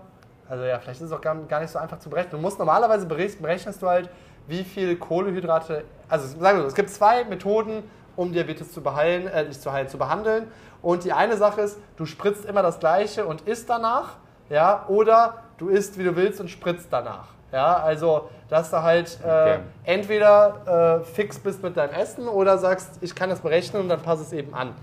also 0.47 0.63
ja, 0.63 0.78
vielleicht 0.80 1.01
ist 1.01 1.07
es 1.07 1.11
auch 1.11 1.22
gar, 1.22 1.36
gar 1.47 1.59
nicht 1.61 1.72
so 1.72 1.80
einfach 1.80 1.97
zu 1.97 2.07
berechnen. 2.09 2.34
Du 2.34 2.38
musst 2.38 2.59
normalerweise 2.59 3.07
berech- 3.07 3.41
berechnest 3.41 3.82
du 3.82 3.88
halt, 3.88 4.09
wie 4.48 4.64
viel 4.64 4.95
Kohlehydrate, 4.95 5.84
also 6.10 6.28
sagen 6.39 6.58
wir 6.58 6.62
so, 6.64 6.68
es 6.68 6.76
gibt 6.76 6.89
zwei 6.89 7.24
Methoden, 7.26 7.84
um 8.16 8.32
Diabetes 8.32 8.72
zu 8.72 8.82
beheilen, 8.82 9.28
äh, 9.28 9.43
nicht 9.43 9.62
zu 9.62 9.72
heilen, 9.72 9.88
zu 9.89 9.98
behandeln. 9.98 10.48
Und 10.82 11.04
die 11.04 11.14
eine 11.14 11.38
Sache 11.38 11.62
ist, 11.62 11.78
du 11.98 12.06
spritzt 12.06 12.45
immer 12.45 12.62
das 12.64 12.80
Gleiche 12.80 13.26
und 13.26 13.41
isst 13.41 13.70
danach, 13.70 14.16
ja, 14.50 14.86
oder 14.88 15.43
du 15.58 15.70
isst, 15.70 15.98
wie 16.00 16.04
du 16.04 16.16
willst 16.16 16.39
und 16.39 16.50
spritzt 16.50 16.88
danach. 16.91 17.28
Ja, 17.52 17.78
also, 17.78 18.30
dass 18.50 18.72
du 18.72 18.82
halt 18.82 19.20
äh, 19.24 19.28
Okay. 19.28 19.60
entweder 19.86 21.02
äh, 21.02 21.06
fix 21.06 21.39
bist 21.39 21.64
mit 21.64 21.78
deinem 21.78 21.93
Essen 21.93 22.28
oder 22.28 22.58
sagst, 22.58 22.98
ich 23.02 23.16
kann 23.16 23.30
das 23.30 23.39
berechnen 23.39 23.82
und 23.84 23.89
dann 23.89 24.02
passe 24.02 24.24
es 24.24 24.34
eben 24.34 24.54
an. 24.54 24.74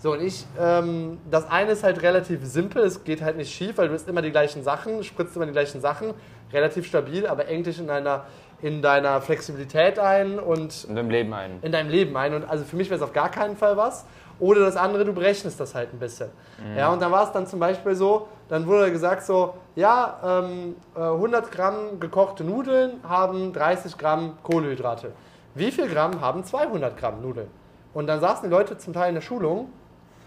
So, 0.00 0.12
und 0.12 0.22
ich, 0.22 0.46
ähm, 0.60 1.18
das 1.30 1.48
eine 1.50 1.72
ist 1.72 1.82
halt 1.82 2.02
relativ 2.02 2.44
simpel, 2.44 2.82
es 2.84 3.02
geht 3.04 3.20
halt 3.22 3.36
nicht 3.36 3.52
schief, 3.52 3.78
weil 3.78 3.88
du 3.88 3.94
isst 3.94 4.08
immer 4.08 4.22
die 4.22 4.30
gleichen 4.30 4.62
Sachen, 4.62 5.02
spritzt 5.02 5.34
immer 5.36 5.46
die 5.46 5.52
gleichen 5.52 5.80
Sachen, 5.80 6.14
relativ 6.52 6.86
stabil, 6.86 7.26
aber 7.26 7.46
eng 7.48 7.64
dich 7.64 7.78
in 7.80 7.88
deiner, 7.88 8.24
in 8.60 8.82
deiner 8.82 9.20
Flexibilität 9.20 9.98
ein 9.98 10.38
und 10.38 10.84
In 10.84 10.96
deinem 10.96 11.10
Leben 11.10 11.32
ein. 11.32 11.58
in 11.62 11.72
deinem 11.72 11.90
Leben 11.90 12.16
ein. 12.16 12.34
Und 12.34 12.44
also 12.48 12.64
für 12.64 12.76
mich 12.76 12.88
wäre 12.90 12.96
es 12.96 13.02
auf 13.02 13.12
gar 13.12 13.30
keinen 13.30 13.56
Fall 13.56 13.76
was. 13.76 14.04
Oder 14.40 14.60
das 14.60 14.76
andere, 14.76 15.04
du 15.04 15.12
berechnest 15.12 15.58
das 15.58 15.74
halt 15.74 15.92
ein 15.92 15.98
bisschen. 15.98 16.28
Ja, 16.76 16.92
und 16.92 17.02
dann 17.02 17.10
war 17.10 17.24
es 17.24 17.32
dann 17.32 17.46
zum 17.48 17.58
Beispiel 17.58 17.96
so, 17.96 18.28
dann 18.48 18.66
wurde 18.68 18.92
gesagt 18.92 19.24
so, 19.24 19.54
ja, 19.74 20.42
ähm, 20.44 20.76
äh, 20.96 21.00
100 21.00 21.50
Gramm 21.50 21.98
gekochte 21.98 22.44
Nudeln 22.44 23.00
haben 23.02 23.52
30 23.52 23.98
Gramm 23.98 24.38
Kohlenhydrate. 24.44 25.12
Wie 25.54 25.72
viel 25.72 25.88
Gramm 25.88 26.20
haben 26.20 26.44
200 26.44 26.96
Gramm 26.96 27.20
Nudeln? 27.20 27.48
Und 27.94 28.06
dann 28.06 28.20
saßen 28.20 28.48
die 28.48 28.54
Leute 28.54 28.78
zum 28.78 28.92
Teil 28.92 29.08
in 29.08 29.16
der 29.16 29.22
Schulung 29.22 29.72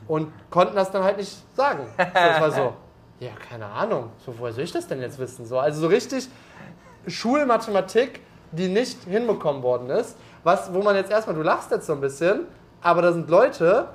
und 0.09 0.33
konnten 0.49 0.75
das 0.75 0.91
dann 0.91 1.03
halt 1.05 1.15
nicht 1.17 1.37
sagen. 1.55 1.85
So, 1.97 2.03
das 2.13 2.41
war 2.41 2.51
so, 2.51 2.73
ja, 3.21 3.31
keine 3.49 3.65
Ahnung, 3.67 4.09
so, 4.25 4.37
woher 4.37 4.51
soll 4.51 4.65
ich 4.65 4.73
das 4.73 4.87
denn 4.87 4.99
jetzt 4.99 5.19
wissen? 5.19 5.45
So, 5.45 5.57
also 5.57 5.79
so 5.79 5.87
richtig 5.87 6.27
Schulmathematik, 7.07 8.21
die 8.51 8.67
nicht 8.67 9.03
hinbekommen 9.03 9.63
worden 9.63 9.89
ist. 9.89 10.17
Was, 10.43 10.73
wo 10.73 10.81
man 10.81 10.95
jetzt 10.95 11.11
erstmal, 11.11 11.35
du 11.35 11.41
lachst 11.41 11.71
jetzt 11.71 11.85
so 11.85 11.93
ein 11.93 12.01
bisschen, 12.01 12.47
aber 12.81 13.01
da 13.01 13.13
sind 13.13 13.29
Leute, 13.29 13.87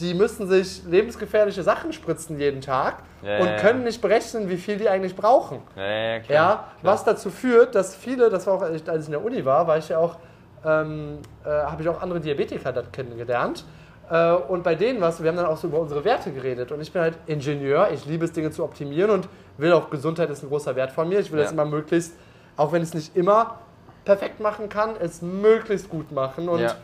die 0.00 0.14
müssen 0.14 0.48
sich 0.48 0.82
lebensgefährliche 0.84 1.62
Sachen 1.62 1.92
spritzen 1.92 2.38
jeden 2.38 2.60
Tag 2.60 3.02
Ja, 3.22 3.38
und 3.38 3.46
ja, 3.46 3.52
ja. 3.52 3.58
können 3.58 3.84
nicht 3.84 4.00
berechnen, 4.00 4.48
wie 4.48 4.56
viel 4.56 4.76
die 4.76 4.88
eigentlich 4.88 5.14
brauchen. 5.14 5.60
Ja, 5.76 6.18
klar. 6.20 6.22
Klar. 6.22 6.72
was 6.82 7.04
dazu 7.04 7.30
führt, 7.30 7.74
dass 7.74 7.94
viele, 7.94 8.30
das 8.30 8.46
war 8.46 8.54
auch, 8.54 8.62
als 8.62 8.82
ich 8.82 9.06
in 9.06 9.12
der 9.12 9.24
Uni 9.24 9.44
war, 9.44 9.66
war 9.66 9.78
ich 9.78 9.88
ja 9.88 9.98
auch, 9.98 10.16
ähm, 10.64 11.18
äh, 11.44 11.48
habe 11.48 11.82
ich 11.82 11.88
auch 11.88 12.00
andere 12.00 12.20
Diabetiker 12.20 12.72
kennengelernt. 12.90 13.64
Äh, 14.10 14.32
und 14.32 14.62
bei 14.62 14.74
denen 14.74 15.00
war 15.00 15.10
es, 15.10 15.18
so, 15.18 15.24
wir 15.24 15.30
haben 15.30 15.36
dann 15.36 15.46
auch 15.46 15.56
so 15.56 15.68
über 15.68 15.78
unsere 15.78 16.04
Werte 16.04 16.32
geredet. 16.32 16.72
Und 16.72 16.80
ich 16.80 16.92
bin 16.92 17.02
halt 17.02 17.18
Ingenieur, 17.26 17.90
ich 17.92 18.06
liebe 18.06 18.24
es, 18.24 18.32
Dinge 18.32 18.50
zu 18.50 18.64
optimieren 18.64 19.10
und 19.10 19.28
will 19.58 19.72
auch, 19.72 19.90
Gesundheit 19.90 20.30
ist 20.30 20.42
ein 20.42 20.48
großer 20.48 20.74
Wert 20.74 20.90
von 20.90 21.08
mir. 21.08 21.20
Ich 21.20 21.30
will 21.30 21.40
das 21.40 21.52
immer 21.52 21.64
möglichst, 21.64 22.14
auch 22.56 22.72
wenn 22.72 22.82
ich 22.82 22.88
es 22.88 22.94
nicht 22.94 23.16
immer 23.16 23.58
perfekt 24.04 24.40
machen 24.40 24.68
kann, 24.68 24.90
es 25.00 25.22
möglichst 25.22 25.88
gut 25.88 26.10
machen 26.12 26.48
und 26.48 26.60
Ja. 26.60 26.74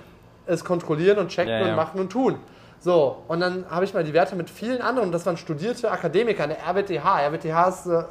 es 0.47 0.65
kontrollieren 0.65 1.19
und 1.19 1.29
checken 1.29 1.53
Ja, 1.53 1.61
ja. 1.61 1.69
und 1.71 1.77
machen 1.77 2.01
und 2.01 2.11
tun. 2.11 2.37
So, 2.81 3.25
und 3.27 3.41
dann 3.41 3.65
habe 3.71 3.85
ich 3.85 3.93
mal 3.93 4.05
die 4.05 4.13
Werte 4.13 4.37
mit 4.37 4.49
vielen 4.49 4.81
anderen, 4.81 5.11
das 5.11 5.27
waren 5.27 5.37
studierte 5.37 5.91
Akademiker 5.91 6.45
an 6.45 6.51
der 6.51 6.59
RWTH. 6.65 7.05
RWTH 7.27 7.69
ist 7.69 7.87
äh, 7.87 8.03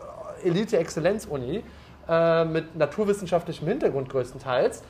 Elite-Exzellenz-Uni 0.44 1.64
äh, 2.10 2.46
mit 2.46 2.76
naturwissenschaftlichem 2.76 3.68
Hintergrund 3.68 4.10
größtenteils. 4.10 4.84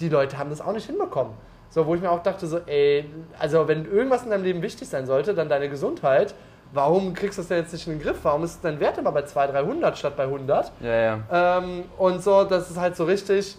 Die 0.00 0.08
Leute 0.08 0.38
haben 0.38 0.48
das 0.50 0.60
auch 0.60 0.72
nicht 0.72 0.86
hinbekommen. 0.86 1.34
So, 1.70 1.86
wo 1.86 1.94
ich 1.94 2.00
mir 2.00 2.10
auch 2.10 2.22
dachte, 2.22 2.46
so, 2.46 2.60
ey, 2.66 3.04
also 3.38 3.68
wenn 3.68 3.84
irgendwas 3.84 4.22
in 4.22 4.30
deinem 4.30 4.44
Leben 4.44 4.62
wichtig 4.62 4.88
sein 4.88 5.06
sollte, 5.06 5.34
dann 5.34 5.50
deine 5.50 5.68
Gesundheit. 5.68 6.34
Warum 6.72 7.14
kriegst 7.14 7.38
du 7.38 7.42
das 7.42 7.48
denn 7.48 7.58
jetzt 7.58 7.72
nicht 7.72 7.86
in 7.86 7.94
den 7.94 8.02
Griff? 8.02 8.18
Warum 8.22 8.44
ist 8.44 8.62
dein 8.62 8.78
Wert 8.78 8.98
immer 8.98 9.12
bei 9.12 9.22
200, 9.22 9.56
300 9.56 9.98
statt 9.98 10.16
bei 10.16 10.24
100? 10.24 10.72
Ja, 10.80 10.94
ja. 10.94 11.18
Ähm, 11.58 11.84
und 11.96 12.22
so, 12.22 12.44
das 12.44 12.70
ist 12.70 12.78
halt 12.78 12.94
so 12.96 13.04
richtig, 13.04 13.56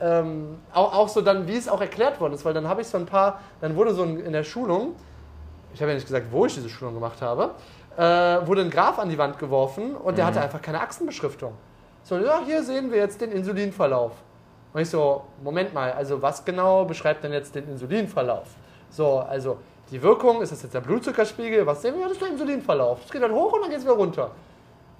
ähm, 0.00 0.58
auch, 0.72 0.94
auch 0.94 1.08
so 1.08 1.20
dann, 1.20 1.46
wie 1.48 1.56
es 1.56 1.68
auch 1.68 1.80
erklärt 1.80 2.20
worden 2.20 2.34
ist, 2.34 2.44
weil 2.44 2.54
dann 2.54 2.68
habe 2.68 2.80
ich 2.80 2.86
so 2.86 2.98
ein 2.98 3.06
paar, 3.06 3.40
dann 3.60 3.74
wurde 3.76 3.94
so 3.94 4.02
ein, 4.02 4.20
in 4.20 4.32
der 4.32 4.44
Schulung, 4.44 4.94
ich 5.74 5.80
habe 5.80 5.90
ja 5.90 5.94
nicht 5.94 6.06
gesagt, 6.06 6.26
wo 6.30 6.46
ich 6.46 6.54
diese 6.54 6.68
Schulung 6.68 6.94
gemacht 6.94 7.20
habe, 7.22 7.50
äh, 7.96 8.46
wurde 8.46 8.62
ein 8.62 8.70
Graph 8.70 8.98
an 8.98 9.08
die 9.08 9.18
Wand 9.18 9.38
geworfen 9.38 9.94
und 9.96 10.18
der 10.18 10.26
hatte 10.26 10.40
einfach 10.40 10.62
keine 10.62 10.80
Achsenbeschriftung. 10.80 11.54
So, 12.04 12.18
ja, 12.18 12.40
hier 12.44 12.62
sehen 12.62 12.90
wir 12.90 12.98
jetzt 12.98 13.20
den 13.20 13.30
Insulinverlauf. 13.30 14.12
Und 14.72 14.80
ich 14.80 14.90
so, 14.90 15.24
Moment 15.42 15.72
mal, 15.74 15.92
also 15.92 16.20
was 16.20 16.44
genau 16.44 16.84
beschreibt 16.84 17.22
denn 17.22 17.32
jetzt 17.32 17.54
den 17.54 17.68
Insulinverlauf? 17.68 18.48
So, 18.90 19.18
also 19.18 19.58
die 19.92 20.02
Wirkung, 20.02 20.40
ist 20.40 20.50
das 20.50 20.62
jetzt 20.62 20.72
der 20.72 20.80
Blutzuckerspiegel? 20.80 21.66
Was 21.66 21.82
sehen 21.82 21.96
wir? 21.96 22.04
Das 22.04 22.12
ist 22.12 22.22
der 22.22 22.28
Insulinverlauf. 22.28 23.00
Das 23.02 23.12
geht 23.12 23.22
dann 23.22 23.32
hoch 23.32 23.52
und 23.52 23.60
dann 23.60 23.70
geht 23.70 23.78
es 23.78 23.84
wieder 23.84 23.94
runter. 23.94 24.30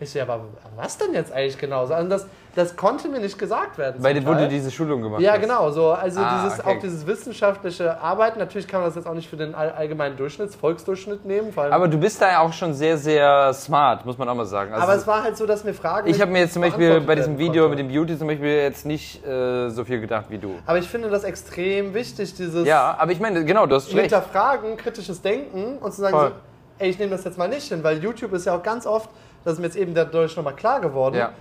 Ich 0.01 0.11
so, 0.11 0.19
ja, 0.19 0.25
aber 0.25 0.41
was 0.77 0.99
denn 0.99 1.15
jetzt 1.15 1.33
eigentlich 1.33 1.57
genau? 1.59 1.83
Also 1.87 2.09
das, 2.09 2.27
das 2.57 2.75
konnte 2.77 3.09
mir 3.09 3.21
nicht 3.21 3.39
gesagt 3.39 3.79
werden. 3.79 4.03
Weil 4.03 4.21
Teil. 4.21 4.49
diese 4.49 4.71
Schulung 4.73 5.01
gemacht 5.01 5.21
Ja, 5.21 5.35
hast. 5.35 5.41
genau. 5.43 5.71
So, 5.71 5.91
also 5.93 6.21
Ah, 6.21 6.43
dieses, 6.45 6.59
okay. 6.59 6.69
auch 6.77 6.81
dieses 6.81 7.07
wissenschaftliche 7.07 8.01
Arbeiten. 8.01 8.41
Natürlich 8.41 8.67
kann 8.67 8.81
man 8.81 8.89
das 8.89 8.97
jetzt 8.97 9.07
auch 9.07 9.15
nicht 9.15 9.31
für 9.31 9.37
den 9.37 9.55
all- 9.55 9.71
allgemeinen 9.71 10.17
Durchschnitts, 10.17 10.57
Volksdurchschnitt 10.57 11.25
nehmen. 11.25 11.53
Aber 11.57 11.87
du 11.87 11.99
bist 11.99 12.21
da 12.21 12.31
ja 12.33 12.41
auch 12.41 12.53
schon 12.53 12.75
sehr, 12.75 12.99
sehr 12.99 13.53
smart, 13.55 14.05
muss 14.05 14.19
man 14.19 14.29
auch 14.29 14.35
mal 14.35 14.45
sagen. 14.45 14.73
Also 14.73 14.83
aber 14.85 14.95
es 14.97 15.07
war 15.07 15.23
halt 15.23 15.37
so, 15.37 15.47
dass 15.47 15.63
mir 15.63 15.73
Fragen. 15.73 16.09
ich 16.09 16.21
habe 16.21 16.33
mir 16.33 16.41
jetzt 16.41 16.55
zum 16.55 16.63
Beispiel 16.63 17.01
bei 17.01 17.15
diesem 17.15 17.39
Video 17.39 17.65
konnten. 17.69 17.77
mit 17.87 17.89
dem 17.91 17.95
Beauty 17.95 18.19
zum 18.19 18.27
Beispiel 18.27 18.49
jetzt 18.57 18.85
nicht 18.85 19.25
äh, 19.25 19.69
so 19.71 19.85
viel 19.85 20.01
gedacht 20.01 20.25
wie 20.31 20.39
du. 20.39 20.55
Aber 20.67 20.79
ich 20.79 20.89
finde 20.89 21.11
das 21.11 21.23
extrem 21.23 21.95
wichtig, 21.95 22.35
dieses 22.35 22.67
Ja, 22.67 22.97
aber 22.99 23.13
ich 23.13 23.21
meine, 23.21 23.45
genau, 23.45 23.67
du 23.67 23.77
hast 23.77 23.87
recht. 23.89 24.01
Hinterfragen, 24.01 24.77
kritisches 24.77 25.23
Denken 25.23 25.79
und 25.79 25.93
zu 25.95 26.01
sagen, 26.01 26.17
so, 26.19 26.31
ey, 26.81 26.91
ich 26.91 26.99
nehme 26.99 27.13
das 27.13 27.23
jetzt 27.25 27.39
mal 27.39 27.49
nicht 27.49 27.69
hin, 27.69 27.85
weil 27.85 28.03
YouTube 28.03 28.33
ist 28.33 28.47
ja 28.47 28.57
auch 28.57 28.63
ganz 28.65 28.85
oft, 28.87 29.09
das 29.45 29.55
ist 29.55 29.59
mir 29.61 29.67
jetzt 29.67 29.77
eben 29.77 29.95
dadurch 29.95 30.37
nochmal 30.37 30.55
klar 30.57 30.81
geworden, 30.81 31.17
Ja. 31.17 31.33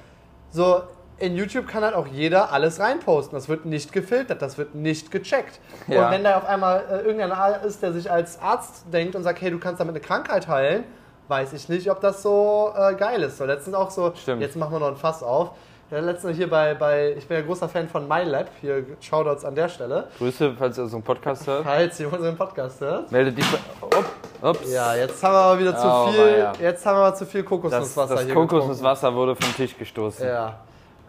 so 0.52 0.82
in 1.18 1.36
YouTube 1.36 1.68
kann 1.68 1.84
halt 1.84 1.94
auch 1.94 2.08
jeder 2.08 2.52
alles 2.52 2.80
reinposten. 2.80 3.38
Das 3.38 3.48
wird 3.48 3.66
nicht 3.66 3.94
gefiltert, 3.94 4.42
das 4.42 4.58
wird 4.58 4.74
nicht 4.74 5.12
gecheckt. 5.12 5.60
Ja. 5.88 6.06
Und 6.06 6.12
wenn 6.14 6.24
da 6.24 6.36
auf 6.38 6.46
einmal 6.46 6.84
äh, 6.90 6.98
irgendeiner 7.06 7.62
ist, 7.64 7.84
der 7.84 7.94
sich 7.94 8.10
als 8.12 8.42
Arzt 8.42 8.86
denkt 8.92 9.16
und 9.16 9.22
sagt, 9.22 9.40
hey, 9.40 9.52
du 9.52 9.60
kannst 9.60 9.80
damit 9.80 9.94
eine 9.94 10.04
Krankheit 10.04 10.48
heilen, 10.48 10.84
weiß 11.28 11.54
ich 11.54 11.70
nicht, 11.70 11.92
ob 11.92 12.02
das 12.02 12.24
so 12.24 12.74
äh, 12.76 12.96
geil 12.96 13.22
ist. 13.22 13.38
So 13.38 13.46
letztens 13.46 13.76
auch 13.76 13.92
so, 13.92 14.12
Stimmt. 14.16 14.42
jetzt 14.42 14.56
machen 14.56 14.74
wir 14.74 14.80
noch 14.80 14.88
ein 14.88 14.96
Fass 14.96 15.22
auf. 15.22 15.52
Ja, 15.92 16.00
letztens 16.00 16.38
hier 16.38 16.50
bei, 16.50 16.74
bei, 16.74 17.14
ich 17.18 17.28
bin 17.28 17.36
ja 17.38 17.44
großer 17.44 17.68
Fan 17.68 17.90
von 17.90 18.08
MyLab, 18.08 18.48
hier 18.62 18.86
Shoutouts 19.02 19.44
an 19.44 19.56
der 19.56 19.68
Stelle. 19.68 20.08
Grüße, 20.18 20.54
falls 20.58 20.78
ihr 20.78 20.88
so 20.88 20.96
einen 20.96 21.04
Podcast 21.04 21.46
hört. 21.46 21.66
Falls 21.66 22.00
ihr 22.00 22.12
unseren 22.14 22.38
Podcast 22.38 22.80
hört. 22.80 23.12
Meldet 23.12 23.38
dich 23.38 23.46
bei. 23.52 24.50
Ups. 24.50 24.72
Ja, 24.72 24.96
jetzt 24.96 25.22
haben 25.22 25.34
wir 25.34 25.40
aber 25.40 25.60
wieder 25.60 25.76
zu 25.76 25.86
Oh, 25.86 26.08
viel, 26.08 26.20
weia. 26.22 26.54
jetzt 26.62 26.86
haben 26.86 26.96
wir 26.98 27.04
aber 27.08 27.16
zu 27.16 27.26
viel 27.26 27.42
das, 27.42 27.50
Kokosnusswasser 27.50 28.16
das 28.16 28.24
hier 28.24 28.34
Kokosnusswasser 28.34 29.14
wurde 29.14 29.36
vom 29.36 29.54
Tisch 29.54 29.78
gestoßen. 29.78 30.26
Ja. 30.26 30.60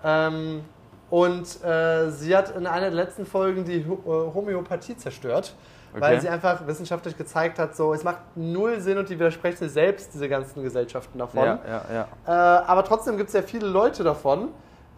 Ähm, 0.05 0.64
und 1.11 1.64
äh, 1.64 2.11
sie 2.11 2.37
hat 2.37 2.51
in 2.57 2.66
einer 2.66 2.87
der 2.91 3.05
letzten 3.05 3.24
Folgen 3.24 3.64
die 3.64 3.83
äh, 3.83 3.85
Homöopathie 3.87 4.97
zerstört, 4.97 5.55
weil 5.93 6.14
Okay. 6.14 6.22
sie 6.22 6.28
einfach 6.28 6.66
wissenschaftlich 6.66 7.16
gezeigt 7.16 7.61
hat, 7.61 7.76
so 7.76 7.95
es 7.95 8.03
macht 8.03 8.18
null 8.35 8.80
Sinn 8.80 8.99
und 8.99 9.09
die 9.09 9.14
widerspricht 9.14 9.59
sich 9.59 9.70
selbst, 9.70 10.12
diese 10.12 10.28
ganzen 10.28 10.61
Gesellschaften 10.64 11.20
davon. 11.20 11.45
Ja, 11.45 11.61
ja, 11.68 11.83
ja. 11.95 12.09
Äh, 12.26 12.64
aber 12.66 12.83
trotzdem 12.85 13.16
gibt 13.16 13.28
es 13.28 13.35
ja 13.35 13.43
viele 13.43 13.68
Leute 13.68 14.03
davon, 14.03 14.49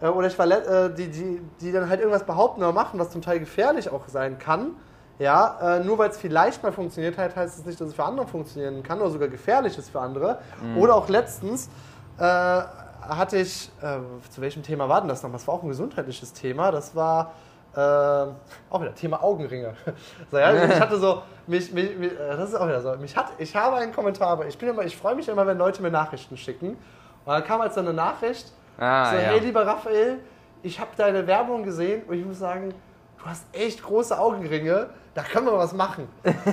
äh, 0.05 0.09
oder 0.09 0.27
ich 0.27 0.37
war 0.37 0.47
äh, 0.47 0.93
die, 0.93 1.09
die, 1.09 1.41
die 1.61 1.71
dann 1.71 1.89
halt 1.89 1.99
irgendwas 1.99 2.25
behaupten 2.25 2.61
oder 2.61 2.71
machen, 2.71 2.99
was 2.99 3.11
zum 3.11 3.21
Teil 3.21 3.39
gefährlich 3.39 3.89
auch 3.89 4.07
sein 4.07 4.37
kann. 4.39 4.75
Ja, 5.17 5.77
äh, 5.77 5.83
nur 5.83 5.97
weil 5.97 6.09
es 6.09 6.17
vielleicht 6.17 6.61
mal 6.61 6.73
funktioniert 6.73 7.17
hat, 7.17 7.35
heißt 7.35 7.59
es 7.59 7.65
nicht, 7.65 7.79
dass 7.79 7.89
es 7.89 7.93
für 7.93 8.03
andere 8.03 8.27
funktionieren 8.27 8.83
kann 8.83 8.99
oder 8.99 9.09
sogar 9.09 9.29
gefährlich 9.29 9.77
ist 9.77 9.89
für 9.89 10.01
andere. 10.01 10.39
Oder 10.77 10.95
auch 10.95 11.07
letztens 11.07 11.69
äh, 12.17 12.21
hatte 12.21 13.37
ich, 13.37 13.71
äh, 13.81 13.99
zu 14.29 14.41
welchem 14.41 14.61
Thema 14.61 14.89
war 14.89 14.99
denn 14.99 15.07
das 15.07 15.23
noch? 15.23 15.31
Das 15.31 15.47
war 15.47 15.55
auch 15.55 15.63
ein 15.63 15.69
gesundheitliches 15.69 16.33
Thema. 16.33 16.71
Das 16.71 16.95
war 16.95 17.31
äh, 17.75 17.79
auch 17.79 18.81
wieder 18.81 18.95
Thema 18.95 19.23
Augenringe. 19.23 19.73
So, 20.31 20.37
ja, 20.37 20.53
ich 20.65 20.79
hatte 20.79 20.97
so, 20.97 21.21
mich, 21.47 21.71
mich, 21.71 21.97
mich, 21.97 22.11
äh, 22.11 22.35
das 22.35 22.49
ist 22.49 22.55
auch 22.55 22.67
wieder 22.67 22.81
so, 22.81 22.95
mich 22.97 23.15
hat, 23.15 23.27
ich 23.37 23.55
habe 23.55 23.77
einen 23.77 23.93
Kommentar, 23.93 24.29
aber 24.29 24.47
ich 24.47 24.57
bin 24.57 24.69
immer, 24.69 24.83
ich 24.83 24.97
freue 24.97 25.15
mich 25.15 25.27
immer, 25.27 25.45
wenn 25.47 25.57
Leute 25.57 25.81
mir 25.81 25.91
Nachrichten 25.91 26.35
schicken. 26.37 26.71
Und 26.71 27.33
dann 27.33 27.43
kam 27.43 27.61
halt 27.61 27.73
so 27.73 27.79
eine 27.79 27.93
Nachricht, 27.93 28.51
Ah, 28.77 29.11
so, 29.11 29.15
ja. 29.17 29.21
hey 29.23 29.39
lieber 29.39 29.65
Raphael, 29.65 30.19
ich 30.63 30.79
habe 30.79 30.91
deine 30.97 31.25
Werbung 31.27 31.63
gesehen 31.63 32.03
und 32.07 32.17
ich 32.19 32.25
muss 32.25 32.39
sagen, 32.39 32.73
du 33.19 33.25
hast 33.25 33.45
echt 33.53 33.83
große 33.83 34.17
Augenringe, 34.17 34.89
da 35.13 35.23
können 35.23 35.45
wir 35.45 35.57
was 35.57 35.73
machen. 35.73 36.07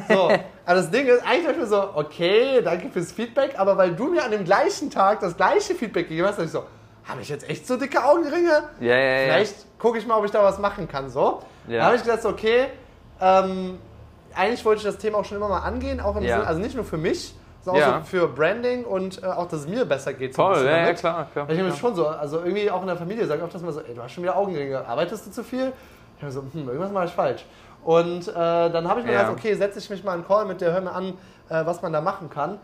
So, 0.09 0.25
aber 0.25 0.41
das 0.67 0.91
Ding 0.91 1.07
ist, 1.07 1.23
eigentlich 1.27 1.47
dachte 1.47 1.53
ich 1.53 1.59
mir 1.63 1.67
so, 1.67 1.91
okay, 1.95 2.63
danke 2.63 2.89
fürs 2.91 3.11
Feedback, 3.13 3.59
aber 3.59 3.77
weil 3.77 3.95
du 3.95 4.09
mir 4.09 4.25
an 4.25 4.31
dem 4.31 4.45
gleichen 4.45 4.91
Tag 4.91 5.21
das 5.21 5.37
gleiche 5.37 5.75
Feedback 5.75 6.09
gegeben 6.09 6.29
hast, 6.29 6.37
dachte 6.37 6.47
ich 6.47 6.53
so, 6.53 6.65
habe 7.05 7.21
ich 7.21 7.29
jetzt 7.29 7.49
echt 7.51 7.67
so 7.67 7.77
dicke 7.77 8.05
Augenringe? 8.05 8.63
Ja, 8.81 8.97
ja, 8.97 8.97
ja. 8.97 9.33
Vielleicht 9.35 9.79
gucke 9.79 9.99
ich 9.99 10.07
mal, 10.07 10.17
ob 10.19 10.25
ich 10.25 10.31
da 10.31 10.45
was 10.45 10.59
machen 10.61 10.87
kann. 10.87 11.11
So. 11.11 11.41
Ja. 11.67 11.79
Da 11.79 11.85
habe 11.87 11.97
ich 11.97 12.03
gedacht, 12.03 12.23
so, 12.23 12.29
okay, 12.29 12.67
ähm, 13.21 13.79
eigentlich 14.35 14.65
wollte 14.65 14.79
ich 14.79 14.85
das 14.87 14.99
Thema 14.99 15.19
auch 15.19 15.25
schon 15.25 15.39
immer 15.39 15.49
mal 15.49 15.61
angehen, 15.61 16.01
auch 16.01 16.17
im 16.17 16.23
Ja. 16.23 16.37
Sinne, 16.37 16.47
also 16.47 16.61
nicht 16.61 16.77
nur 16.77 16.85
für 16.85 16.97
mich, 16.99 17.35
So 17.65 17.71
auch 17.71 17.77
Ja. 17.77 17.99
so 18.01 18.05
für 18.07 18.29
Branding 18.29 18.85
und 18.85 19.23
äh, 19.23 19.27
auch, 19.27 19.47
dass 19.49 19.61
es 19.61 19.69
mir 19.69 19.85
besser 19.85 20.13
geht. 20.13 20.35
so 20.35 20.43
Toll, 20.43 20.65
ja, 20.65 20.79
ja, 20.79 20.95
klar. 20.95 21.27
klar, 21.33 21.49
Ich 21.49 21.59
klar. 21.59 21.73
schon 21.77 21.95
so, 21.95 22.09
also 22.09 22.39
irgendwie 22.39 22.71
auch 22.71 22.81
in 22.81 22.89
der 22.89 22.97
Familie 22.97 23.27
sagt 23.27 23.43
oft, 23.43 23.55
dass 23.55 23.63
man 23.63 23.73
so, 23.73 23.81
ey, 23.81 23.95
du 23.95 24.03
hast 24.03 24.13
schon 24.13 24.25
wieder 24.25 24.37
Augenringe, 24.37 24.85
arbeitest 24.87 25.27
du 25.27 25.31
zu 25.31 25.45
viel? 25.45 25.73
Ich 26.17 26.23
habe 26.23 26.33
so, 26.33 26.43
hm, 26.53 26.67
irgendwas 26.69 26.91
mache 26.93 27.07
ich 27.07 27.13
falsch. 27.13 27.45
Und 27.85 28.29
äh, 28.29 28.33
dann 28.35 28.89
habe 28.89 29.01
ich 29.01 29.07
mir 29.07 29.13
Ja. 29.13 29.23
gedacht, 29.23 29.37
okay, 29.39 29.55
setze 29.55 29.79
ich 29.79 29.91
mich 29.91 30.03
mal 30.05 30.13
einen 30.13 30.27
Call 30.27 30.45
mit 30.45 30.61
der, 30.61 30.73
hör 30.73 30.81
mir 30.81 30.93
an, 30.93 31.15
äh, 31.49 31.65
was 31.67 31.83
man 31.83 31.93
da 31.93 32.01
machen 32.01 32.31
kann. 32.31 32.59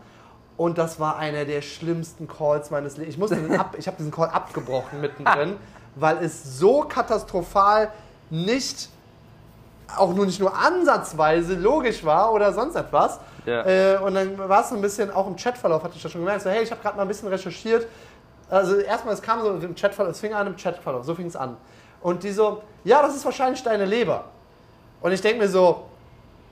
Und 0.57 0.77
das 0.77 0.99
war 0.99 1.17
einer 1.17 1.45
der 1.45 1.61
schlimmsten 1.61 2.27
Calls 2.27 2.69
meines 2.69 2.97
Lebens. 2.97 3.13
Ich 3.15 3.19
musste 3.19 3.37
den 3.37 3.57
ab, 3.57 3.75
ich 3.77 3.87
habe 3.87 3.95
diesen 3.97 4.11
Call 4.11 4.27
abgebrochen 4.29 4.99
mittendrin, 4.99 5.55
weil 5.95 6.17
es 6.23 6.57
so 6.59 6.81
katastrophal 6.81 7.89
nicht, 8.29 8.89
auch 9.97 10.13
nur 10.13 10.25
nicht 10.25 10.39
nur 10.39 10.55
ansatzweise 10.55 11.55
logisch 11.55 12.03
war 12.03 12.31
oder 12.33 12.53
sonst 12.53 12.75
etwas. 12.75 13.19
Ja. 13.45 13.65
Äh, 13.65 13.97
und 13.97 14.15
dann 14.15 14.37
war 14.37 14.61
es 14.61 14.69
so 14.69 14.75
ein 14.75 14.81
bisschen, 14.81 15.11
auch 15.11 15.27
im 15.27 15.35
Chatverlauf 15.35 15.83
hatte 15.83 15.95
ich 15.95 16.03
das 16.03 16.11
schon 16.11 16.21
gemerkt, 16.21 16.41
so 16.43 16.49
hey, 16.49 16.63
ich 16.63 16.71
habe 16.71 16.81
gerade 16.81 16.95
mal 16.95 17.03
ein 17.03 17.07
bisschen 17.07 17.27
recherchiert. 17.27 17.87
Also 18.49 18.77
erstmal, 18.77 19.13
es 19.13 19.21
kam 19.21 19.41
so 19.41 19.51
im 19.51 19.75
Chatverlauf, 19.75 20.13
es 20.13 20.19
fing 20.19 20.33
an 20.33 20.47
im 20.47 20.55
Chatverlauf, 20.55 21.05
so 21.05 21.15
fing 21.15 21.27
es 21.27 21.35
an. 21.35 21.57
Und 22.01 22.23
die 22.23 22.31
so, 22.31 22.63
ja, 22.83 23.01
das 23.01 23.15
ist 23.15 23.25
wahrscheinlich 23.25 23.61
deine 23.63 23.85
Leber. 23.85 24.25
Und 25.01 25.11
ich 25.11 25.21
denke 25.21 25.39
mir 25.39 25.49
so, 25.49 25.85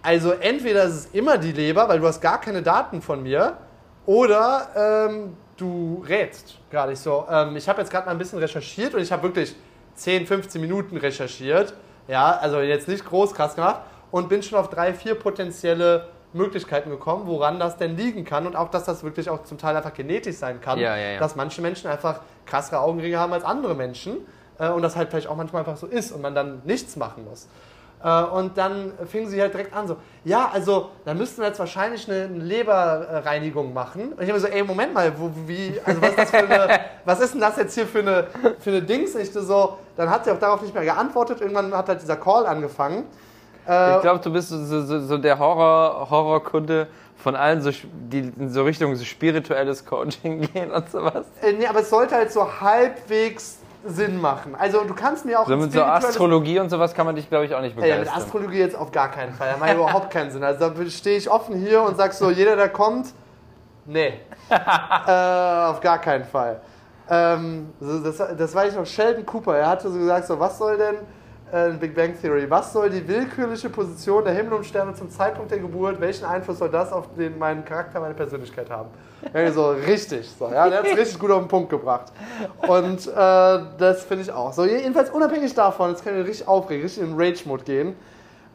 also 0.02 0.32
entweder 0.32 0.84
ist 0.84 0.94
es 0.94 1.06
immer 1.08 1.38
die 1.38 1.52
Leber, 1.52 1.90
weil 1.90 2.00
du 2.00 2.08
hast 2.08 2.22
gar 2.22 2.40
keine 2.40 2.62
Daten 2.62 3.02
von 3.02 3.24
mir, 3.24 3.58
oder 4.06 5.10
ähm, 5.10 5.36
du 5.58 6.04
rätst 6.08 6.56
gerade 6.72 6.92
nicht 6.92 7.02
so. 7.02 7.26
Ähm, 7.30 7.58
ich 7.58 7.68
habe 7.68 7.82
jetzt 7.82 7.92
gerade 7.92 8.06
mal 8.06 8.14
ein 8.14 8.18
bisschen 8.18 8.40
recherchiert 8.40 8.96
und 8.96 9.02
ich 9.02 9.12
habe 9.12 9.24
wirklich 9.24 9.54
10, 9.96 10.26
15 10.26 10.62
Minuten 10.62 10.98
recherchiert. 10.98 11.74
Ja, 12.08 12.38
also 12.38 12.60
jetzt 12.60 12.88
nicht 12.88 13.06
groß 13.06 13.34
krass 13.34 13.56
gemacht 13.56 13.82
und 14.12 14.30
bin 14.30 14.42
schon 14.44 14.58
auf 14.58 14.70
drei, 14.70 14.94
vier 14.94 15.16
potenzielle 15.16 16.08
Möglichkeiten 16.34 16.90
gekommen, 16.90 17.24
woran 17.26 17.60
das 17.60 17.78
denn 17.78 17.96
liegen 17.98 18.26
kann 18.26 18.46
und 18.48 18.56
auch, 18.56 18.70
dass 18.70 18.84
das 18.86 19.04
wirklich 19.04 19.30
auch 19.30 19.44
zum 19.44 19.58
Teil 19.58 19.76
einfach 19.76 19.94
genetisch 19.94 20.36
sein 20.36 20.62
kann, 20.62 20.80
Ja, 20.80 20.96
ja, 20.96 21.12
ja. 21.12 21.20
dass 21.20 21.36
manche 21.36 21.62
Menschen 21.62 21.90
einfach 21.90 22.22
krassere 22.46 22.80
Augenringe 22.80 23.18
haben 23.20 23.34
als 23.34 23.44
andere 23.44 23.76
Menschen 23.76 24.18
äh, 24.60 24.70
und 24.70 24.82
das 24.82 24.96
halt 24.96 25.10
vielleicht 25.10 25.28
auch 25.28 25.36
manchmal 25.36 25.62
einfach 25.62 25.78
so 25.78 25.88
ist 25.88 26.12
und 26.12 26.22
man 26.22 26.36
dann 26.36 26.62
nichts 26.66 26.96
machen 26.96 27.26
muss. 27.26 27.48
Äh, 28.04 28.24
Und 28.24 28.58
dann 28.58 28.92
fingen 29.08 29.28
sie 29.28 29.42
halt 29.42 29.54
direkt 29.54 29.74
an 29.76 29.88
so, 29.88 29.98
ja, 30.24 30.50
also 30.54 30.90
dann 31.06 31.18
müssten 31.18 31.42
wir 31.42 31.48
jetzt 31.48 31.60
wahrscheinlich 31.60 32.08
eine 32.10 32.28
Leberreinigung 32.28 33.74
machen. 33.74 34.14
Und 34.14 34.22
ich 34.24 34.30
habe 34.30 34.40
so, 34.40 34.48
ey, 34.48 34.64
Moment 34.64 34.94
mal, 34.94 35.12
wo, 35.18 35.32
wie, 35.48 35.80
also 35.84 36.02
was 36.02 36.10
ist 36.10 36.20
das 36.20 36.30
für 36.32 36.38
eine, 36.38 36.80
was 37.06 37.20
ist 37.20 37.34
denn 37.34 37.42
das 37.42 37.58
jetzt 37.58 37.74
hier 37.74 37.88
für 37.88 38.00
eine, 38.00 38.28
für 38.60 38.70
eine 38.70 38.82
Dings? 38.82 39.16
Ich 39.16 39.32
so, 39.32 39.78
dann 39.96 40.10
hat 40.10 40.26
sie 40.26 40.32
auch 40.32 40.40
darauf 40.40 40.62
nicht 40.62 40.74
mehr 40.74 40.84
geantwortet. 40.86 41.42
Irgendwann 41.42 41.74
hat 41.76 41.88
halt 41.90 42.02
dieser 42.02 42.18
Call 42.18 42.46
angefangen. 42.46 43.06
Äh, 43.68 43.96
Ich 43.96 44.02
glaube, 44.02 44.20
du 44.24 44.32
bist 44.32 44.50
so, 44.50 44.82
so, 44.84 45.00
so 45.00 45.18
der 45.18 45.40
Horror, 45.40 46.08
Horrorkunde 46.10 46.88
von 47.18 47.36
allen, 47.36 47.62
so, 47.62 47.72
die 47.72 48.32
in 48.38 48.50
so 48.52 48.64
Richtung 48.64 48.96
so 48.96 49.04
spirituelles 49.04 49.84
Coaching 49.86 50.42
gehen 50.54 50.72
und 50.72 50.90
sowas. 50.92 51.26
äh, 51.42 51.54
nee, 51.54 51.66
aber 51.66 51.80
es 51.80 51.90
sollte 51.90 52.16
halt 52.16 52.32
so 52.32 52.48
halbwegs 52.62 53.58
Sinn 53.90 54.20
machen. 54.20 54.56
Also 54.56 54.84
du 54.84 54.94
kannst 54.94 55.26
mir 55.26 55.40
auch 55.40 55.48
So 55.48 55.58
mit 55.58 55.72
so 55.72 55.82
Astrologie 55.84 56.60
und 56.60 56.70
sowas 56.70 56.94
kann 56.94 57.06
man 57.06 57.16
dich, 57.16 57.30
glaube 57.30 57.46
ich, 57.46 57.56
auch 57.56 57.62
nicht 57.62 57.76
Ja, 57.76 57.82
mit 57.82 57.92
begeistern. 57.92 58.22
Astrologie 58.22 58.60
jetzt 58.60 58.76
auf 58.76 58.92
gar 58.92 59.10
keinen 59.12 59.34
Fall. 59.34 59.52
Da 59.52 59.58
macht 59.58 59.74
überhaupt 59.74 60.10
keinen 60.12 60.32
Sinn. 60.32 60.44
Also 60.44 60.70
da 60.70 60.86
stehe 60.90 61.18
ich 61.18 61.30
offen 61.30 61.56
hier 61.56 61.82
und 61.82 61.98
sag 61.98 62.14
so, 62.14 62.30
jeder, 62.30 62.56
der 62.56 62.70
kommt, 62.70 63.14
nee. 63.86 64.14
äh, 64.50 65.66
auf 65.66 65.80
gar 65.82 66.00
keinen 66.00 66.26
Fall. 66.26 66.62
Ähm, 67.10 67.70
das, 67.80 68.18
das 68.18 68.56
war 68.56 68.68
ich 68.68 68.76
noch 68.76 68.86
Sheldon 68.86 69.26
Cooper. 69.26 69.58
Er 69.58 69.70
hatte 69.70 69.90
so 69.90 69.98
gesagt, 69.98 70.28
so, 70.28 70.40
was 70.40 70.58
soll 70.58 70.78
denn 70.78 70.96
äh, 71.52 71.78
Big 71.78 71.96
Bang 71.96 72.20
Theory, 72.20 72.50
was 72.50 72.74
soll 72.74 72.90
die 72.90 73.08
willkürliche 73.08 73.70
Position 73.70 74.24
der 74.24 74.34
Himmel 74.34 74.54
und 74.54 74.66
Sterne 74.66 74.94
zum 74.94 75.10
Zeitpunkt 75.10 75.52
der 75.52 75.60
Geburt, 75.60 76.00
welchen 76.02 76.26
Einfluss 76.26 76.60
soll 76.60 76.70
das 76.70 76.92
auf 76.92 77.14
den, 77.16 77.38
meinen 77.38 77.64
Charakter, 77.64 78.00
meine 78.00 78.14
Persönlichkeit 78.14 78.70
haben? 78.70 78.90
Ja, 79.34 79.52
so 79.52 79.70
richtig, 79.70 80.30
so, 80.38 80.46
ja, 80.46 80.70
der 80.70 80.80
hat 80.80 80.86
es 80.86 80.98
richtig 80.98 81.20
gut 81.20 81.32
auf 81.32 81.40
den 81.40 81.48
Punkt 81.48 81.70
gebracht. 81.70 82.12
Und 82.68 83.08
äh, 83.08 83.12
das 83.14 84.04
finde 84.04 84.24
ich 84.24 84.32
auch. 84.32 84.54
So, 84.54 84.66
jedenfalls 84.66 85.10
unabhängig 85.10 85.54
davon, 85.54 85.90
jetzt 85.92 86.04
kann 86.04 86.20
ich 86.20 86.28
richtig 86.28 86.48
aufregen, 86.48 86.84
richtig 86.84 87.04
in 87.04 87.16
Rage-Mode 87.16 87.64
gehen. 87.64 87.96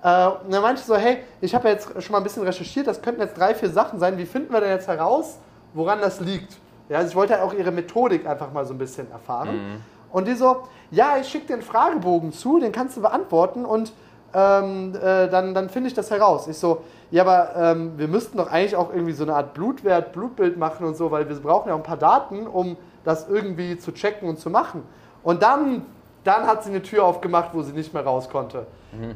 Äh, 0.03 0.27
und 0.29 0.53
dann 0.53 0.63
meinte 0.63 0.81
ich 0.81 0.87
so, 0.87 0.97
hey, 0.97 1.19
ich 1.41 1.55
habe 1.55 1.69
ja 1.69 1.75
jetzt 1.75 1.89
schon 2.03 2.13
mal 2.13 2.19
ein 2.19 2.25
bisschen 2.25 2.43
recherchiert, 2.43 2.87
das 2.87 3.03
könnten 3.03 3.21
jetzt 3.21 3.37
drei, 3.39 3.55
vier 3.55 3.71
Sachen 3.71 3.99
sein. 3.99 4.17
Wie 4.19 4.27
finden 4.27 4.53
wir 4.53 4.61
denn 4.61 4.71
jetzt 4.71 4.89
heraus, 4.89 5.39
woran 5.75 6.01
das 6.01 6.21
liegt? 6.21 6.57
Ja, 6.89 6.99
also 6.99 7.11
ich 7.11 7.17
wollte 7.17 7.35
halt 7.35 7.43
auch 7.43 7.55
ihre 7.55 7.71
Methodik 7.71 8.27
einfach 8.27 8.53
mal 8.53 8.65
so 8.65 8.75
ein 8.75 8.79
bisschen 8.79 9.11
erfahren. 9.11 9.81
Und 10.11 10.29
die 10.29 10.35
so, 10.35 10.65
ja, 10.91 11.17
ich 11.21 11.29
schicke 11.29 11.47
dir 11.47 11.55
einen 11.55 11.63
Fragebogen 11.63 12.33
zu, 12.33 12.59
den 12.59 12.71
kannst 12.71 12.97
du 12.97 13.01
beantworten 13.01 13.65
und 13.65 13.93
ähm, 14.35 14.95
äh, 14.95 15.29
dann, 15.29 15.55
dann 15.55 15.71
finde 15.71 15.89
ich 15.89 15.95
das 15.95 16.11
heraus. 16.11 16.49
Ich 16.49 16.59
so, 16.59 16.83
ja, 17.13 17.23
aber 17.23 17.55
ähm, 17.55 17.93
wir 17.99 18.09
müssten 18.09 18.39
doch 18.39 18.51
eigentlich 18.51 18.75
auch 18.75 18.91
irgendwie 18.93 19.13
so 19.13 19.23
eine 19.23 19.35
Art 19.35 19.53
Blutwert, 19.53 20.13
Blutbild 20.13 20.57
machen 20.57 20.87
und 20.87 20.97
so, 20.97 21.11
weil 21.11 21.29
wir 21.29 21.37
brauchen 21.37 21.69
ja 21.69 21.75
auch 21.75 21.79
ein 21.79 21.85
paar 21.85 21.99
Daten, 21.99 22.47
um 22.47 22.77
das 23.05 23.29
irgendwie 23.29 23.77
zu 23.77 23.93
checken 23.93 24.29
und 24.29 24.39
zu 24.39 24.49
machen. 24.49 24.83
Und 25.23 25.43
dann, 25.43 25.85
dann 26.25 26.47
hat 26.47 26.65
sie 26.65 26.71
eine 26.71 26.81
Tür 26.83 27.05
aufgemacht, 27.05 27.51
wo 27.53 27.63
sie 27.63 27.73
nicht 27.73 27.93
mehr 27.93 28.03
raus 28.03 28.31
konnte. 28.31 28.67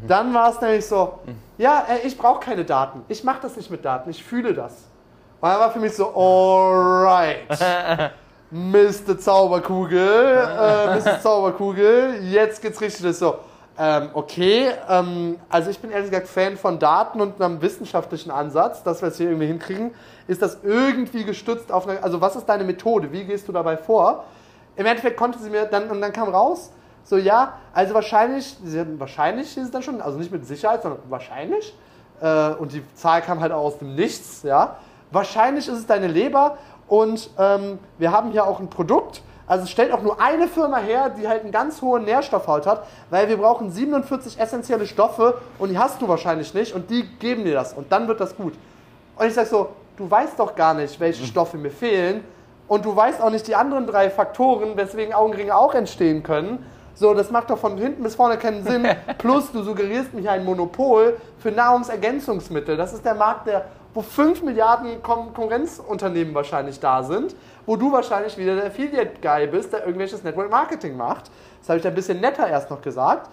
Dann 0.06 0.32
war 0.34 0.50
es 0.50 0.60
nämlich 0.60 0.86
so, 0.86 1.18
ja, 1.56 1.84
äh, 1.88 2.06
ich 2.06 2.16
brauche 2.16 2.40
keine 2.40 2.64
Daten. 2.64 3.02
Ich 3.08 3.24
mache 3.24 3.40
das 3.42 3.56
nicht 3.56 3.70
mit 3.70 3.84
Daten, 3.84 4.10
ich 4.10 4.22
fühle 4.22 4.52
das. 4.52 4.72
Und 5.40 5.48
dann 5.48 5.58
war 5.58 5.70
für 5.70 5.80
mich 5.80 5.94
so, 5.94 6.14
alright. 6.14 7.48
Mr. 8.50 9.18
Zauberkugel, 9.18 9.98
äh, 9.98 10.98
Mr. 10.98 11.20
Zauberkugel, 11.20 12.22
jetzt 12.22 12.62
geht's 12.62 12.80
richtig 12.80 13.04
los. 13.04 13.18
So, 13.18 13.38
ähm, 13.78 14.10
okay, 14.14 14.70
ähm, 14.88 15.38
also 15.50 15.70
ich 15.70 15.78
bin 15.78 15.90
ehrlich 15.90 16.10
gesagt 16.10 16.28
Fan 16.28 16.56
von 16.56 16.78
Daten 16.78 17.20
und 17.20 17.40
einem 17.40 17.60
wissenschaftlichen 17.60 18.30
Ansatz, 18.30 18.82
dass 18.82 19.02
wir 19.02 19.08
es 19.08 19.18
hier 19.18 19.28
irgendwie 19.28 19.48
hinkriegen. 19.48 19.92
Ist 20.26 20.40
das 20.40 20.58
irgendwie 20.62 21.24
gestützt 21.24 21.70
auf 21.70 21.86
eine, 21.86 22.02
also 22.02 22.20
was 22.20 22.36
ist 22.36 22.46
deine 22.46 22.64
Methode? 22.64 23.12
Wie 23.12 23.24
gehst 23.24 23.48
du 23.48 23.52
dabei 23.52 23.76
vor? 23.76 24.24
Im 24.76 24.86
Endeffekt 24.86 25.18
konnte 25.18 25.38
sie 25.38 25.50
mir 25.50 25.66
dann, 25.66 25.90
und 25.90 26.00
dann 26.00 26.12
kam 26.12 26.28
raus, 26.28 26.70
so 27.04 27.16
ja, 27.16 27.54
also 27.72 27.94
wahrscheinlich, 27.94 28.56
wahrscheinlich 28.98 29.56
ist 29.56 29.64
es 29.64 29.70
dann 29.70 29.82
schon, 29.82 30.00
also 30.00 30.18
nicht 30.18 30.32
mit 30.32 30.46
Sicherheit, 30.46 30.82
sondern 30.82 31.00
wahrscheinlich, 31.08 31.74
äh, 32.20 32.50
und 32.54 32.72
die 32.72 32.82
Zahl 32.94 33.22
kam 33.22 33.40
halt 33.40 33.52
auch 33.52 33.64
aus 33.64 33.78
dem 33.78 33.94
Nichts, 33.94 34.42
ja, 34.42 34.76
wahrscheinlich 35.10 35.68
ist 35.68 35.78
es 35.78 35.86
deine 35.86 36.08
Leber 36.08 36.58
und 36.88 37.30
ähm, 37.38 37.78
wir 37.98 38.10
haben 38.10 38.30
hier 38.30 38.46
auch 38.46 38.58
ein 38.58 38.70
Produkt, 38.70 39.22
also 39.46 39.64
es 39.64 39.70
stellt 39.70 39.92
auch 39.92 40.02
nur 40.02 40.20
eine 40.20 40.48
Firma 40.48 40.78
her, 40.78 41.10
die 41.10 41.28
halt 41.28 41.42
einen 41.42 41.52
ganz 41.52 41.80
hohen 41.80 42.04
Nährstoffhalt 42.04 42.66
hat, 42.66 42.86
weil 43.10 43.28
wir 43.28 43.36
brauchen 43.36 43.70
47 43.70 44.40
essentielle 44.40 44.86
Stoffe 44.86 45.40
und 45.58 45.68
die 45.70 45.78
hast 45.78 46.02
du 46.02 46.08
wahrscheinlich 46.08 46.52
nicht 46.52 46.74
und 46.74 46.90
die 46.90 47.04
geben 47.18 47.44
dir 47.44 47.54
das 47.54 47.72
und 47.72 47.92
dann 47.92 48.08
wird 48.08 48.20
das 48.20 48.36
gut. 48.36 48.54
Und 49.16 49.26
ich 49.26 49.34
sag 49.34 49.46
so, 49.46 49.70
du 49.96 50.10
weißt 50.10 50.38
doch 50.38 50.54
gar 50.54 50.74
nicht, 50.74 50.98
welche 50.98 51.24
Stoffe 51.24 51.56
mir 51.56 51.70
fehlen 51.70 52.24
und 52.68 52.84
du 52.84 52.94
weißt 52.94 53.20
auch 53.22 53.30
nicht 53.30 53.46
die 53.46 53.54
anderen 53.54 53.86
drei 53.86 54.10
Faktoren, 54.10 54.76
weswegen 54.76 55.14
Augenringe 55.14 55.56
auch 55.56 55.74
entstehen 55.74 56.22
können. 56.22 56.64
So, 56.94 57.12
das 57.12 57.30
macht 57.30 57.50
doch 57.50 57.58
von 57.58 57.76
hinten 57.76 58.02
bis 58.02 58.14
vorne 58.14 58.38
keinen 58.38 58.64
Sinn. 58.64 58.86
Plus, 59.18 59.52
du 59.52 59.62
suggerierst 59.62 60.14
mich 60.14 60.28
ein 60.28 60.44
Monopol 60.44 61.18
für 61.38 61.52
Nahrungsergänzungsmittel. 61.52 62.76
Das 62.76 62.94
ist 62.94 63.04
der 63.04 63.14
Markt, 63.14 63.46
der, 63.46 63.66
wo 63.96 64.02
5 64.02 64.42
Milliarden 64.42 65.02
Kon 65.02 65.32
Konkurrenzunternehmen 65.32 66.34
wahrscheinlich 66.34 66.78
da 66.78 67.02
sind, 67.02 67.34
wo 67.64 67.76
du 67.76 67.90
wahrscheinlich 67.90 68.36
wieder 68.36 68.54
der 68.54 68.66
Affiliate-Guy 68.66 69.46
bist, 69.46 69.72
der 69.72 69.80
irgendwelches 69.80 70.22
Network-Marketing 70.22 70.96
macht. 70.96 71.30
Das 71.60 71.70
habe 71.70 71.78
ich 71.78 71.82
da 71.82 71.88
ein 71.88 71.94
bisschen 71.94 72.20
netter 72.20 72.46
erst 72.46 72.70
noch 72.70 72.82
gesagt. 72.82 73.30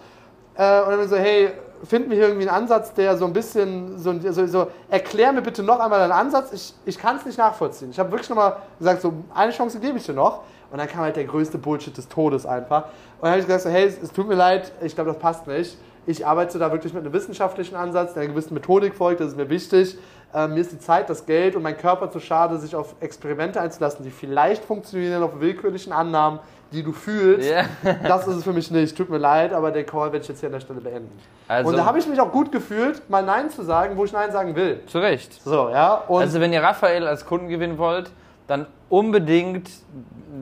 Äh, 0.56 0.82
und 0.82 0.90
dann 0.90 1.08
so, 1.08 1.16
hey, 1.16 1.50
finden 1.84 2.08
wir 2.08 2.16
hier 2.16 2.28
irgendwie 2.28 2.48
einen 2.48 2.62
Ansatz, 2.62 2.94
der 2.94 3.16
so 3.18 3.26
ein 3.26 3.34
bisschen, 3.34 3.98
so, 3.98 4.14
so, 4.32 4.46
so 4.46 4.66
erklär 4.88 5.32
mir 5.32 5.42
bitte 5.42 5.62
noch 5.62 5.80
einmal 5.80 5.98
deinen 5.98 6.12
Ansatz. 6.12 6.52
Ich, 6.54 6.74
ich 6.86 6.98
kann 6.98 7.16
es 7.16 7.26
nicht 7.26 7.36
nachvollziehen. 7.36 7.90
Ich 7.90 7.98
habe 7.98 8.10
wirklich 8.10 8.30
nochmal 8.30 8.56
gesagt, 8.78 9.02
so 9.02 9.12
eine 9.34 9.52
Chance 9.52 9.78
gebe 9.80 9.98
ich 9.98 10.06
dir 10.06 10.14
noch. 10.14 10.44
Und 10.70 10.78
dann 10.78 10.88
kam 10.88 11.02
halt 11.02 11.16
der 11.16 11.24
größte 11.24 11.58
Bullshit 11.58 11.94
des 11.94 12.08
Todes 12.08 12.46
einfach. 12.46 12.84
Und 12.84 13.22
dann 13.22 13.32
habe 13.32 13.40
ich 13.40 13.46
gesagt, 13.46 13.64
so, 13.64 13.70
hey, 13.70 13.84
es, 13.84 14.00
es 14.02 14.12
tut 14.12 14.26
mir 14.26 14.34
leid, 14.34 14.72
ich 14.80 14.94
glaube, 14.94 15.10
das 15.12 15.20
passt 15.20 15.46
nicht. 15.46 15.76
Ich 16.06 16.26
arbeite 16.26 16.58
da 16.58 16.70
wirklich 16.70 16.92
mit 16.92 17.02
einem 17.02 17.12
wissenschaftlichen 17.12 17.76
Ansatz, 17.76 18.14
der 18.14 18.22
einer 18.22 18.32
gewissen 18.32 18.54
Methodik 18.54 18.94
folgt, 18.94 19.20
das 19.20 19.28
ist 19.28 19.36
mir 19.36 19.48
wichtig. 19.48 19.96
Ähm, 20.34 20.54
mir 20.54 20.60
ist 20.60 20.72
die 20.72 20.80
Zeit, 20.80 21.08
das 21.08 21.24
Geld 21.26 21.54
und 21.54 21.62
mein 21.62 21.76
Körper 21.76 22.10
zu 22.10 22.18
schade, 22.18 22.58
sich 22.58 22.74
auf 22.74 22.96
Experimente 23.00 23.60
einzulassen, 23.60 24.04
die 24.04 24.10
vielleicht 24.10 24.64
funktionieren, 24.64 25.22
auf 25.22 25.38
willkürlichen 25.38 25.92
Annahmen, 25.92 26.40
die 26.72 26.82
du 26.82 26.92
fühlst. 26.92 27.48
Ja. 27.48 27.64
Das 28.02 28.26
ist 28.26 28.36
es 28.36 28.44
für 28.44 28.52
mich 28.52 28.70
nicht. 28.70 28.96
Tut 28.96 29.10
mir 29.10 29.18
leid, 29.18 29.52
aber 29.52 29.70
den 29.70 29.86
Call 29.86 30.12
werde 30.12 30.18
ich 30.18 30.28
jetzt 30.28 30.40
hier 30.40 30.48
an 30.48 30.54
der 30.54 30.60
Stelle 30.60 30.80
beenden. 30.80 31.16
Also, 31.46 31.70
und 31.70 31.76
da 31.76 31.84
habe 31.84 31.98
ich 31.98 32.08
mich 32.08 32.20
auch 32.20 32.32
gut 32.32 32.50
gefühlt, 32.50 33.08
mal 33.08 33.22
Nein 33.22 33.48
zu 33.50 33.62
sagen, 33.62 33.96
wo 33.96 34.04
ich 34.04 34.12
Nein 34.12 34.32
sagen 34.32 34.56
will. 34.56 34.80
zu 34.86 34.98
Recht. 34.98 35.40
So, 35.44 35.68
ja. 35.70 36.02
Also 36.08 36.40
wenn 36.40 36.52
ihr 36.52 36.62
Raphael 36.62 37.06
als 37.06 37.24
Kunden 37.24 37.48
gewinnen 37.48 37.78
wollt, 37.78 38.10
dann 38.48 38.66
unbedingt 38.88 39.70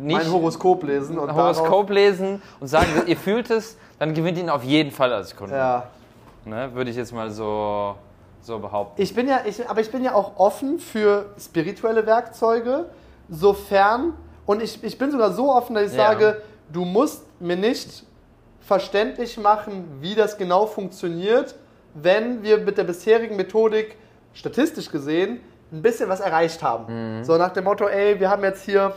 nicht 0.01 0.17
mein 0.17 0.33
Horoskop 0.33 0.83
lesen 0.85 1.19
und 1.19 1.35
Horoskop 1.35 1.91
lesen 1.91 2.41
und 2.61 2.67
sagen, 2.67 2.89
ihr 3.07 3.17
fühlt 3.17 3.51
es, 3.51 3.77
dann 3.99 4.15
gewinnt 4.15 4.39
ihn 4.39 4.49
auf 4.49 4.65
jeden 4.65 4.91
Fall 4.91 5.13
als 5.13 5.37
Kunden. 5.37 5.53
Darauf, 5.53 5.85
ja. 6.47 6.51
Ne? 6.51 6.75
Würde 6.75 6.91
ich 6.91 6.97
jetzt 6.97 7.13
mal 7.13 7.31
so, 7.31 7.95
so 8.43 8.59
behaupten. 8.59 9.01
Ich 9.01 9.15
bin 9.15 9.29
ja, 9.29 9.41
ich, 9.47 9.69
aber 9.69 9.81
ich 9.81 9.91
bin 9.91 10.05
ja 10.05 10.15
auch 10.15 10.37
offen 10.39 10.79
für 10.79 11.27
spirituelle 11.39 12.05
Werkzeuge, 12.07 12.87
sofern, 13.31 14.15
und 14.47 14.63
ich, 14.63 14.83
ich 14.83 14.99
bin 14.99 15.11
sogar 15.11 15.33
so 15.33 15.53
offen, 15.53 15.75
dass 15.75 15.91
ich 15.93 15.97
Ja. 15.97 16.09
sage, 16.13 16.43
du 16.73 16.85
musst 16.85 17.25
mir 17.41 17.57
nicht 17.57 18.05
verständlich 18.61 19.39
machen, 19.39 19.85
wie 20.01 20.15
das 20.15 20.37
genau 20.37 20.67
funktioniert, 20.67 21.55
wenn 21.95 22.43
wir 22.43 22.59
mit 22.59 22.79
der 22.79 22.85
bisherigen 22.85 23.37
Methodik 23.37 23.97
statistisch 24.35 24.91
gesehen 24.91 25.41
ein 25.73 25.83
bisschen 25.83 26.09
was 26.09 26.21
erreicht 26.21 26.63
haben. 26.63 27.25
So 27.25 27.37
nach 27.37 27.51
dem 27.51 27.65
Motto, 27.65 27.87
ey, 27.87 28.19
wir 28.21 28.29
haben 28.31 28.43
jetzt 28.45 28.65
hier 28.65 28.95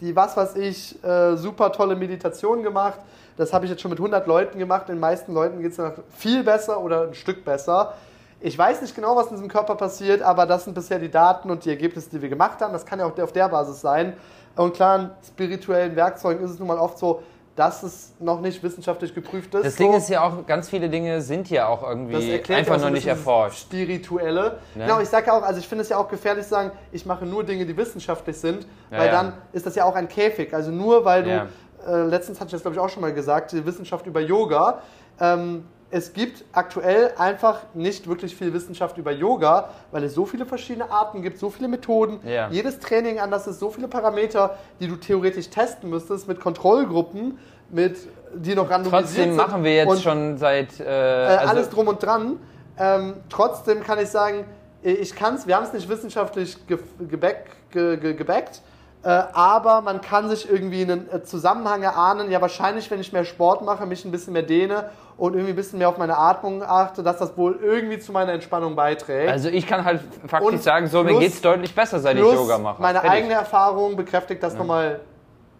die, 0.00 0.14
was 0.14 0.36
weiß 0.36 0.56
ich, 0.56 1.02
äh, 1.02 1.36
super 1.36 1.72
tolle 1.72 1.96
Meditation 1.96 2.62
gemacht. 2.62 3.00
Das 3.36 3.52
habe 3.52 3.64
ich 3.64 3.70
jetzt 3.70 3.80
schon 3.80 3.90
mit 3.90 3.98
100 3.98 4.26
Leuten 4.26 4.58
gemacht. 4.58 4.88
Den 4.88 5.00
meisten 5.00 5.32
Leuten 5.32 5.60
geht 5.60 5.72
es 5.72 5.78
noch 5.78 5.92
viel 6.10 6.44
besser 6.44 6.80
oder 6.80 7.02
ein 7.04 7.14
Stück 7.14 7.44
besser. 7.44 7.94
Ich 8.40 8.56
weiß 8.56 8.82
nicht 8.82 8.94
genau, 8.94 9.16
was 9.16 9.26
in 9.26 9.34
diesem 9.34 9.48
Körper 9.48 9.74
passiert, 9.74 10.22
aber 10.22 10.46
das 10.46 10.64
sind 10.64 10.74
bisher 10.74 10.98
die 10.98 11.10
Daten 11.10 11.50
und 11.50 11.64
die 11.64 11.70
Ergebnisse, 11.70 12.08
die 12.10 12.22
wir 12.22 12.28
gemacht 12.28 12.60
haben. 12.60 12.72
Das 12.72 12.86
kann 12.86 13.00
ja 13.00 13.06
auch 13.06 13.18
auf 13.18 13.32
der 13.32 13.48
Basis 13.48 13.80
sein. 13.80 14.14
Und 14.54 14.74
klar, 14.74 14.98
in 14.98 15.10
spirituellen 15.26 15.96
Werkzeugen 15.96 16.44
ist 16.44 16.52
es 16.52 16.58
nun 16.58 16.68
mal 16.68 16.78
oft 16.78 16.98
so, 16.98 17.22
dass 17.58 17.82
es 17.82 18.14
noch 18.20 18.40
nicht 18.40 18.62
wissenschaftlich 18.62 19.12
geprüft 19.12 19.52
ist. 19.56 19.64
Das 19.64 19.74
Ding 19.74 19.90
so. 19.90 19.98
ist 19.98 20.08
ja 20.08 20.22
auch, 20.22 20.46
ganz 20.46 20.68
viele 20.68 20.88
Dinge 20.88 21.20
sind 21.20 21.50
ja 21.50 21.66
auch 21.66 21.82
irgendwie 21.82 22.40
einfach 22.52 22.76
ja 22.76 22.84
noch 22.84 22.90
nicht 22.90 23.08
erforscht. 23.08 23.62
Spirituelle. 23.62 24.58
Ne? 24.76 24.84
Genau, 24.84 25.00
ich 25.00 25.08
sage 25.08 25.26
ja 25.26 25.32
auch, 25.36 25.42
also 25.42 25.58
ich 25.58 25.66
finde 25.66 25.82
es 25.82 25.88
ja 25.88 25.96
auch 25.96 26.08
gefährlich 26.08 26.44
zu 26.44 26.50
sagen, 26.50 26.70
ich 26.92 27.04
mache 27.04 27.26
nur 27.26 27.42
Dinge, 27.42 27.66
die 27.66 27.76
wissenschaftlich 27.76 28.38
sind, 28.38 28.64
Ja, 28.92 28.98
weil 28.98 29.10
dann 29.10 29.32
ist 29.52 29.66
das 29.66 29.74
ja 29.74 29.84
auch 29.84 29.96
ein 29.96 30.08
Käfig. 30.08 30.54
Also 30.54 30.70
nur 30.70 31.04
weil 31.04 31.24
du, 31.24 31.48
äh, 31.84 32.02
letztens 32.04 32.38
hatte 32.38 32.46
ich 32.46 32.52
das 32.52 32.62
glaube 32.62 32.76
ich 32.76 32.80
auch 32.80 32.88
schon 32.88 33.00
mal 33.00 33.12
gesagt, 33.12 33.50
die 33.50 33.66
Wissenschaft 33.66 34.06
über 34.06 34.20
Yoga. 34.20 34.80
Ähm, 35.20 35.64
es 35.90 36.12
gibt 36.12 36.44
aktuell 36.52 37.12
einfach 37.16 37.60
nicht 37.74 38.08
wirklich 38.08 38.36
viel 38.36 38.52
Wissenschaft 38.52 38.98
über 38.98 39.10
Yoga, 39.10 39.70
weil 39.90 40.04
es 40.04 40.14
so 40.14 40.26
viele 40.26 40.44
verschiedene 40.44 40.90
Arten 40.90 41.22
gibt, 41.22 41.38
so 41.38 41.48
viele 41.50 41.68
Methoden, 41.68 42.20
Ja. 42.26 42.48
jedes 42.50 42.78
Training 42.78 43.18
anders 43.20 43.46
ist, 43.46 43.58
so 43.58 43.70
viele 43.70 43.88
Parameter, 43.88 44.58
die 44.80 44.88
du 44.88 44.96
theoretisch 44.96 45.48
testen 45.48 45.88
müsstest 45.88 46.28
mit 46.28 46.40
Kontrollgruppen, 46.40 47.38
mit 47.70 47.96
die 48.34 48.54
noch 48.54 48.68
randomisiert 48.68 49.04
Trotzdem 49.04 49.24
sind. 49.28 49.36
machen 49.36 49.64
wir 49.64 49.74
jetzt 49.74 50.02
schon 50.02 50.36
seit. 50.36 50.78
Äh, 50.80 50.84
äh, 50.84 51.36
also, 51.36 51.48
alles 51.50 51.70
drum 51.70 51.88
und 51.88 52.02
dran. 52.02 52.38
Ähm, 52.78 53.14
trotzdem 53.30 53.82
kann 53.82 53.98
ich 53.98 54.08
sagen, 54.08 54.44
ich 54.82 55.14
kann's, 55.14 55.46
wir 55.46 55.56
haben 55.56 55.64
es 55.64 55.72
nicht 55.72 55.88
wissenschaftlich 55.88 56.66
ge 56.66 56.78
geback, 57.08 57.46
ge 57.70 57.96
ge 57.96 58.14
gebackt, 58.14 58.56
äh, 58.56 58.67
aber 59.06 59.80
man 59.80 60.00
kann 60.00 60.28
sich 60.28 60.50
irgendwie 60.50 60.82
einen 60.82 61.08
äh, 61.12 61.22
Zusammenhang 61.22 61.82
erahnen. 61.82 62.30
Ja, 62.30 62.40
wahrscheinlich, 62.40 62.90
wenn 62.90 63.00
ich 63.00 63.12
mehr 63.12 63.24
Sport 63.24 63.62
mache, 63.62 63.86
mich 63.86 64.04
ein 64.04 64.10
bisschen 64.10 64.32
mehr 64.32 64.42
dehne 64.42 64.90
und 65.16 65.34
irgendwie 65.34 65.52
ein 65.52 65.56
bisschen 65.56 65.78
mehr 65.78 65.88
auf 65.88 65.98
meine 65.98 66.16
Atmung 66.18 66.62
achte, 66.62 67.02
dass 67.02 67.18
das 67.18 67.36
wohl 67.36 67.58
irgendwie 67.62 67.98
zu 67.98 68.12
meiner 68.12 68.32
Entspannung 68.32 68.74
beiträgt. 68.76 69.30
also 69.30 69.48
ich 69.48 69.66
kann 69.66 69.84
halt 69.84 70.00
faktisch 70.26 70.52
Und 70.52 70.62
sagen, 70.62 70.86
so 70.88 71.02
mir 71.02 71.10
plus- 71.10 71.20
geht 71.20 71.32
es 71.34 71.40
deutlich 71.40 71.74
besser, 71.74 72.00
seit 72.00 72.16
ich 72.16 72.22
Yoga 72.22 72.58
mache. 72.58 72.82
meine 72.82 73.00
Fertig. 73.00 73.18
eigene 73.18 73.34
Erfahrung 73.34 73.96
bekräftigt 73.96 74.42
das 74.42 74.54
nochmal 74.56 75.00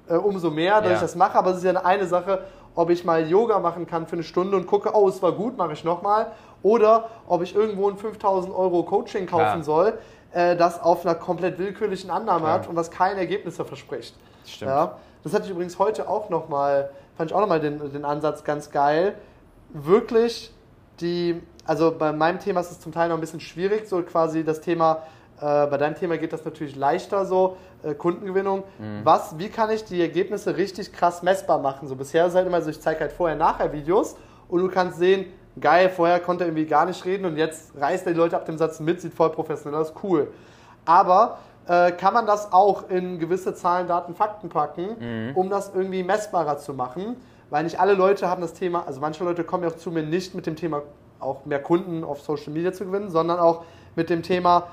äh, 0.09 0.14
umso 0.14 0.51
mehr, 0.51 0.80
dass 0.80 0.89
Ja. 0.91 0.95
ich 0.97 1.01
das 1.03 1.14
mache. 1.16 1.39
Aber 1.39 1.51
es 1.51 1.59
ist 1.59 1.64
ja 1.64 1.72
eine, 1.84 2.07
Sache, 2.07 2.43
ob 2.74 2.91
ich 2.91 3.05
mal 3.05 3.26
Yoga 3.28 3.59
machen 3.59 3.86
kann 3.86 4.07
für 4.07 4.14
eine 4.14 4.22
Stunde 4.22 4.57
und 4.57 4.66
gucke, 4.66 4.91
oh, 4.95 5.09
es 5.09 5.20
war 5.22 5.32
gut, 5.32 5.57
mache 5.57 5.72
ich 5.74 5.84
nochmal. 5.84 6.28
Oder 6.62 7.09
ob 7.28 7.43
ich 7.43 7.55
irgendwo 7.55 7.89
ein 7.89 7.97
5000 7.97 8.53
Euro 8.55 8.82
Coaching 8.84 9.26
kaufen 9.26 9.45
Klar. 9.45 9.62
soll, 9.62 9.99
äh, 10.33 10.57
das 10.57 10.81
auf 10.81 11.05
einer 11.05 11.14
komplett 11.14 11.59
willkürlichen 11.59 12.11
Annahme 12.11 12.45
Klar. 12.45 12.53
hat 12.55 12.68
und 12.68 12.76
was 12.76 12.91
keine 12.91 13.20
Ergebnisse 13.20 13.64
verspricht. 13.64 14.14
Das 14.43 14.53
stimmt. 14.53 14.70
Ja, 14.70 14.99
das 15.24 15.35
hatte 15.35 15.45
ich 15.45 15.51
übrigens 15.51 15.79
heute 15.79 16.09
auch 16.09 16.31
nochmal, 16.31 16.91
fand 17.16 17.31
ich 17.31 17.35
auch 17.35 17.41
nochmal 17.41 17.61
den, 17.61 17.93
den 17.93 18.05
Ansatz 18.05 18.45
ganz 18.45 18.70
geil. 18.70 19.14
Wirklich 19.70 20.53
die, 21.01 21.41
also 21.64 21.95
bei 21.97 22.12
meinem 22.12 22.41
Thema 22.41 22.61
ist 22.61 22.70
es 22.70 22.81
zum 22.81 22.93
Teil 22.93 23.09
noch 23.09 23.16
ein 23.16 23.20
bisschen 23.20 23.41
schwierig, 23.41 23.89
so 23.89 24.03
quasi 24.03 24.45
das 24.45 24.61
Thema, 24.61 25.03
äh, 25.41 25.66
bei 25.66 25.76
deinem 25.76 25.95
Thema 25.95 26.18
geht 26.18 26.33
das 26.33 26.45
natürlich 26.45 26.76
leichter 26.76 27.24
so, 27.24 27.57
äh, 27.83 27.95
Kundengewinnung. 27.95 28.64
Mhm. 28.79 29.01
Was, 29.05 29.39
wie 29.39 29.49
kann 29.49 29.70
ich 29.70 29.85
die 29.85 30.01
Ergebnisse 30.01 30.57
richtig 30.57 30.93
krass 30.93 31.22
messbar 31.22 31.59
machen? 31.59 31.89
So 31.89 31.97
bisher 31.97 32.26
ist 32.26 32.35
halt 32.35 32.47
immer 32.47 32.61
so, 32.62 32.70
ich 32.70 32.81
zeige 32.81 33.01
halt 33.01 33.12
Vorher-Nachher-Videos 33.12 34.16
und 34.49 34.61
du 34.61 34.68
kannst 34.68 34.99
sehen, 34.99 35.26
geil, 35.61 35.91
vorher 35.91 36.21
konnte 36.21 36.45
er 36.45 36.49
irgendwie 36.49 36.67
gar 36.67 36.87
nicht 36.87 37.05
reden 37.05 37.25
und 37.25 37.37
jetzt 37.37 37.73
reißt 37.79 38.07
er 38.07 38.13
die 38.13 38.19
Leute 38.19 38.37
ab 38.37 38.47
dem 38.47 38.59
Satz 38.59 38.81
mit, 38.81 39.01
sieht 39.01 39.15
voll 39.15 39.31
professionell 39.31 39.81
aus, 39.81 39.93
cool. 40.03 40.29
Aber 40.85 41.39
äh, 41.67 41.93
kann 41.93 42.15
man 42.15 42.27
das 42.27 42.53
auch 42.53 42.89
in 42.89 43.19
gewisse 43.19 43.55
Zahlen, 43.55 43.87
Daten, 43.87 44.15
Fakten 44.15 44.49
packen, 44.49 45.33
um 45.35 45.51
das 45.51 45.73
irgendwie 45.75 46.03
messbarer 46.03 46.59
zu 46.59 46.75
machen? 46.75 47.17
Weil 47.51 47.65
nicht 47.65 47.81
alle 47.81 47.95
Leute 47.95 48.29
haben 48.29 48.43
das 48.43 48.55
Thema, 48.55 48.85
also 48.87 49.01
manche 49.01 49.25
Leute 49.25 49.45
kommen 49.45 49.63
ja 49.65 49.71
auch 49.71 49.77
zu 49.77 49.91
mir 49.91 50.03
nicht 50.03 50.35
mit 50.35 50.47
dem 50.47 50.57
Thema, 50.57 50.83
auch 51.21 51.45
mehr 51.45 51.63
Kunden 51.63 52.05
auf 52.05 52.21
Social 52.21 52.53
Media 52.53 52.73
zu 52.73 52.85
gewinnen, 52.85 53.11
sondern 53.11 53.39
auch 53.39 53.65
mit 53.97 54.11
dem 54.11 54.23
Thema, 54.23 54.69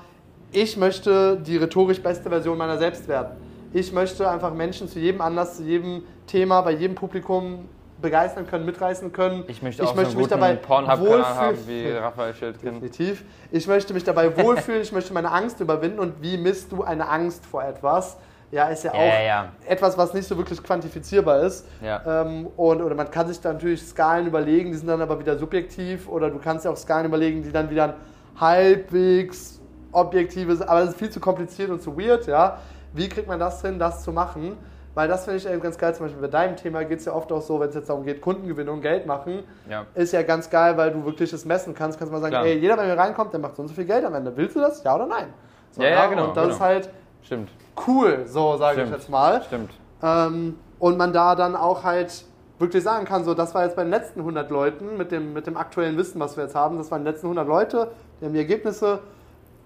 ich 0.52 0.76
möchte 0.76 1.38
die 1.38 1.56
rhetorisch 1.56 2.02
beste 2.02 2.28
Version 2.28 2.56
meiner 2.56 2.78
selbst 2.78 3.08
werden. 3.08 3.36
Ich 3.72 3.92
möchte 3.92 4.28
einfach 4.30 4.54
Menschen 4.54 4.88
zu 4.88 4.98
jedem 4.98 5.20
Anlass, 5.20 5.56
zu 5.56 5.64
jedem 5.64 6.02
Thema, 6.26 6.60
bei 6.62 6.72
jedem 6.72 6.94
Publikum 6.94 7.68
begeistern 8.00 8.46
können, 8.46 8.66
mitreißen 8.66 9.12
können. 9.12 9.44
Ich 9.48 9.62
möchte 9.62 9.82
auch 9.82 9.88
so 9.88 9.94
möchte 9.94 10.10
einen 10.12 10.20
mich 10.20 10.28
dabei 10.28 10.54
Pornhub-Kanal 10.56 11.24
haben 11.24 11.56
wohlfühlen. 11.56 11.68
wie 11.68 11.92
Raphael 11.92 12.34
Schildkin. 12.34 12.74
Definitiv. 12.74 13.24
Ich 13.50 13.66
möchte 13.66 13.94
mich 13.94 14.04
dabei 14.04 14.36
wohlfühlen, 14.42 14.82
ich 14.82 14.92
möchte 14.92 15.12
meine 15.12 15.30
Angst 15.30 15.60
überwinden. 15.60 15.98
Und 15.98 16.20
wie 16.22 16.36
misst 16.36 16.72
du 16.72 16.82
eine 16.82 17.08
Angst 17.08 17.46
vor 17.46 17.64
etwas? 17.64 18.18
Ja, 18.52 18.68
ist 18.68 18.84
ja 18.84 18.92
auch 18.92 18.98
Ja, 18.98 19.22
ja. 19.22 19.48
etwas, 19.66 19.98
was 19.98 20.14
nicht 20.14 20.28
so 20.28 20.36
wirklich 20.36 20.62
quantifizierbar 20.62 21.40
ist. 21.40 21.66
Ja. 21.82 22.22
Ähm, 22.22 22.46
und, 22.56 22.80
oder 22.80 22.94
man 22.94 23.10
kann 23.10 23.26
sich 23.26 23.40
da 23.40 23.52
natürlich 23.52 23.82
Skalen 23.82 24.26
überlegen, 24.26 24.70
die 24.70 24.78
sind 24.78 24.86
dann 24.86 25.00
aber 25.00 25.18
wieder 25.18 25.36
subjektiv. 25.36 26.08
Oder 26.08 26.30
du 26.30 26.38
kannst 26.38 26.64
ja 26.64 26.70
auch 26.70 26.76
Skalen 26.76 27.06
überlegen, 27.06 27.42
die 27.42 27.50
dann 27.50 27.70
wieder 27.70 27.84
ein 27.84 27.94
halbwegs 28.38 29.60
objektives, 29.92 30.60
aber 30.60 30.80
das 30.80 30.90
ist 30.90 30.98
viel 30.98 31.10
zu 31.10 31.20
kompliziert 31.20 31.70
und 31.70 31.82
zu 31.82 31.98
weird, 31.98 32.26
ja. 32.26 32.58
Wie 32.92 33.08
kriegt 33.08 33.26
man 33.28 33.40
das 33.40 33.62
hin, 33.62 33.78
das 33.78 34.02
zu 34.02 34.12
machen? 34.12 34.56
Weil 34.96 35.08
das 35.08 35.24
finde 35.26 35.36
ich 35.36 35.46
eben 35.46 35.60
ganz 35.60 35.76
geil, 35.76 35.94
zum 35.94 36.06
Beispiel 36.06 36.22
bei 36.22 36.28
deinem 36.28 36.56
Thema 36.56 36.82
geht 36.82 37.00
es 37.00 37.04
ja 37.04 37.12
oft 37.12 37.30
auch 37.30 37.42
so, 37.42 37.60
wenn 37.60 37.68
es 37.68 37.74
jetzt 37.74 37.90
darum 37.90 38.02
geht, 38.04 38.22
Kundengewinnung, 38.22 38.80
Geld 38.80 39.04
machen, 39.04 39.44
Ja. 39.68 39.84
ist 39.94 40.12
ja 40.14 40.22
ganz 40.22 40.48
geil, 40.48 40.78
weil 40.78 40.90
du 40.90 41.04
wirklich 41.04 41.30
das 41.30 41.44
messen 41.44 41.74
kannst. 41.74 41.98
Kannst 41.98 42.10
mal 42.10 42.20
sagen, 42.20 42.30
Klar. 42.32 42.46
ey, 42.46 42.58
jeder, 42.58 42.76
der 42.76 42.86
mir 42.86 42.96
reinkommt, 42.96 43.30
der 43.34 43.40
macht 43.40 43.56
so 43.56 43.62
und 43.62 43.68
so 43.68 43.74
viel 43.74 43.84
Geld 43.84 44.06
am 44.06 44.14
Ende. 44.14 44.34
Willst 44.34 44.56
du 44.56 44.60
das? 44.60 44.82
Ja 44.84 44.94
oder 44.94 45.04
nein? 45.04 45.26
So, 45.70 45.82
Ja, 45.82 45.90
ja, 45.90 46.06
genau, 46.06 46.28
Und 46.28 46.36
das 46.38 46.44
genau. 46.44 46.54
ist 46.54 46.60
halt 46.62 46.90
Stimmt, 47.22 47.50
cool, 47.86 48.22
so 48.26 48.56
sage 48.56 48.84
ich 48.84 48.90
jetzt 48.90 49.10
mal. 49.10 49.42
stimmt. 49.42 49.70
Ähm, 50.02 50.58
und 50.78 50.96
man 50.96 51.12
da 51.12 51.34
dann 51.34 51.56
auch 51.56 51.84
halt 51.84 52.24
wirklich 52.58 52.82
sagen 52.82 53.04
kann, 53.04 53.22
so, 53.22 53.34
das 53.34 53.54
war 53.54 53.64
jetzt 53.64 53.76
bei 53.76 53.82
den 53.82 53.90
letzten 53.90 54.20
100 54.20 54.50
Leuten 54.50 54.96
mit 54.96 55.12
dem, 55.12 55.34
mit 55.34 55.46
dem 55.46 55.58
aktuellen 55.58 55.98
Wissen, 55.98 56.18
was 56.20 56.38
wir 56.38 56.44
jetzt 56.44 56.54
haben, 56.54 56.78
das 56.78 56.90
waren 56.90 57.04
die 57.04 57.10
letzten 57.10 57.26
100 57.26 57.46
Leute, 57.46 57.88
die 58.18 58.24
haben 58.24 58.32
die 58.32 58.38
Ergebnisse. 58.40 59.00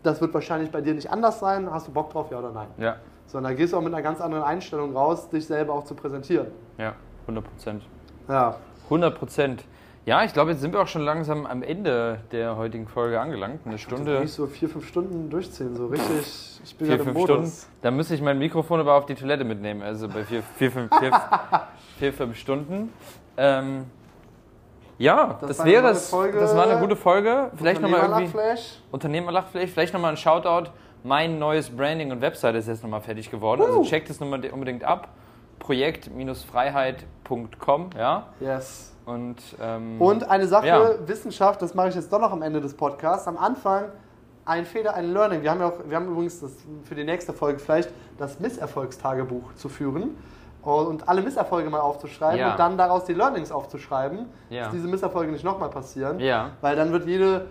Das 0.03 0.21
wird 0.21 0.35
wahrscheinlich 0.35 0.73
bei 0.73 0.81
dir 0.81 0.95
nicht 0.95 1.09
anders 1.13 1.39
sein. 1.39 1.71
Hast 1.73 1.87
du 1.87 1.93
Bock 1.93 2.11
drauf, 2.11 2.33
ja 2.33 2.39
oder 2.41 2.51
nein? 2.51 2.67
Ja, 2.79 2.97
Sondern 3.31 3.53
da 3.53 3.57
gehst 3.57 3.73
du 3.73 3.77
auch 3.77 3.81
mit 3.81 3.95
einer 3.95 4.03
ganz 4.03 4.21
anderen 4.21 4.43
Einstellung 4.43 4.97
raus, 4.97 5.29
dich 5.29 5.47
selber 5.47 5.73
auch 5.75 5.85
zu 5.85 5.95
präsentieren. 5.95 6.49
ja, 6.79 6.95
100 7.23 7.45
Prozent. 7.45 7.83
Ja. 8.29 8.57
100 8.85 9.17
Prozent. 9.17 9.65
Ja, 10.05 10.25
ich 10.25 10.33
glaube, 10.33 10.51
jetzt 10.51 10.61
sind 10.63 10.73
wir 10.73 10.81
auch 10.81 10.89
schon 10.89 11.03
langsam 11.03 11.47
am 11.47 11.63
Ende 11.63 12.21
der 12.33 12.57
heutigen 12.57 12.89
Folge 12.89 13.21
angelangt. 13.21 13.61
Eine 13.65 13.79
Stunde, 13.79 14.21
Nicht 14.21 14.33
so 14.33 14.47
vier, 14.49 14.69
fünf 14.69 14.89
Stunden 14.89 15.31
durchziehen, 15.31 15.77
so 15.77 15.87
richtig. 15.87 16.61
Ich 16.65 16.77
bin 16.77 16.89
vier, 16.89 16.99
fünf 16.99 17.15
Modus. 17.15 17.27
Stunden. 17.37 17.53
Da 17.83 17.91
müsste 17.93 18.15
ich 18.15 18.23
mein 18.23 18.39
Mikrofon 18.39 18.81
aber 18.81 18.95
auf 18.95 19.07
die 19.07 19.15
Toilette 19.15 19.45
mitnehmen. 19.45 19.83
Also 19.83 20.09
bei 20.09 20.25
vier, 20.25 20.43
vier, 20.57 20.73
fünf, 20.73 20.91
vier, 20.99 21.13
vier, 21.99 22.13
fünf 22.13 22.37
Stunden. 22.37 22.93
Ähm, 23.37 23.85
ja, 24.99 25.39
Das 25.41 25.59
das, 25.59 25.67
wäre 25.67 25.91
es. 25.91 26.11
Das 26.11 26.57
war 26.57 26.67
eine 26.69 26.81
gute 26.81 26.97
Folge. 26.97 27.51
Vielleicht 27.55 27.81
nochmal 27.81 28.01
irgendwie. 28.01 28.59
Unternehmerlachflash. 28.91 29.71
Vielleicht 29.71 29.95
nochmal 29.95 30.11
ein 30.11 30.17
Shoutout. 30.17 30.71
Mein 31.03 31.39
neues 31.39 31.71
Branding 31.71 32.13
und 32.13 32.21
Website 32.21 32.57
ist 32.57 32.69
jetzt 32.69 32.83
nochmal 32.83 33.01
fertig 33.01 33.31
geworden. 33.31 33.63
Also 33.63 33.83
checkt 33.85 34.11
es 34.11 34.21
nochmal 34.21 34.45
unbedingt 34.51 34.85
ab. 34.85 35.09
Projekt-freiheit.com, 35.59 37.91
ja. 37.97 38.27
Yes. 38.41 38.95
Und, 39.07 39.37
ähm, 39.61 40.01
Und 40.01 40.29
eine 40.29 40.47
Sache, 40.47 40.67
Ja. 40.67 40.91
Wissenschaft, 41.07 41.63
das 41.63 41.75
mache 41.75 41.89
ich 41.89 41.95
jetzt 41.95 42.13
doch 42.13 42.21
noch 42.21 42.33
am 42.33 42.43
Ende 42.43 42.61
des 42.61 42.75
Podcasts. 42.75 43.27
Am 43.27 43.37
Anfang 43.39 43.85
ein 44.45 44.65
Fehler, 44.65 44.95
ein 44.95 45.13
Learning. 45.13 45.43
Wir 45.43 45.51
haben 45.51 45.61
ja 45.61 45.69
auch, 45.69 45.75
wir 45.87 45.97
haben 45.97 46.09
übrigens 46.09 46.41
das 46.41 46.53
für 46.85 46.95
die 46.95 47.05
nächste 47.05 47.33
Folge 47.33 47.59
vielleicht 47.59 47.91
das 48.19 48.39
Misserfolgstagebuch 48.41 49.55
zu 49.55 49.69
führen 49.69 50.17
und 50.63 51.09
alle 51.09 51.23
Misserfolge 51.23 51.71
mal 51.71 51.81
aufzuschreiben 51.81 52.39
Ja. 52.39 52.51
und 52.53 52.59
dann 52.59 52.77
daraus 52.77 53.05
die 53.05 53.15
Learnings 53.15 53.51
aufzuschreiben, 53.51 54.27
Ja. 54.51 54.65
dass 54.65 54.73
diese 54.73 54.89
Misserfolge 54.89 55.33
nicht 55.33 55.45
nochmal 55.45 55.71
passieren. 55.71 56.21
Ja. 56.21 56.51
Weil 56.61 56.77
dann 56.77 56.93
wird 56.93 57.07
jede 57.07 57.47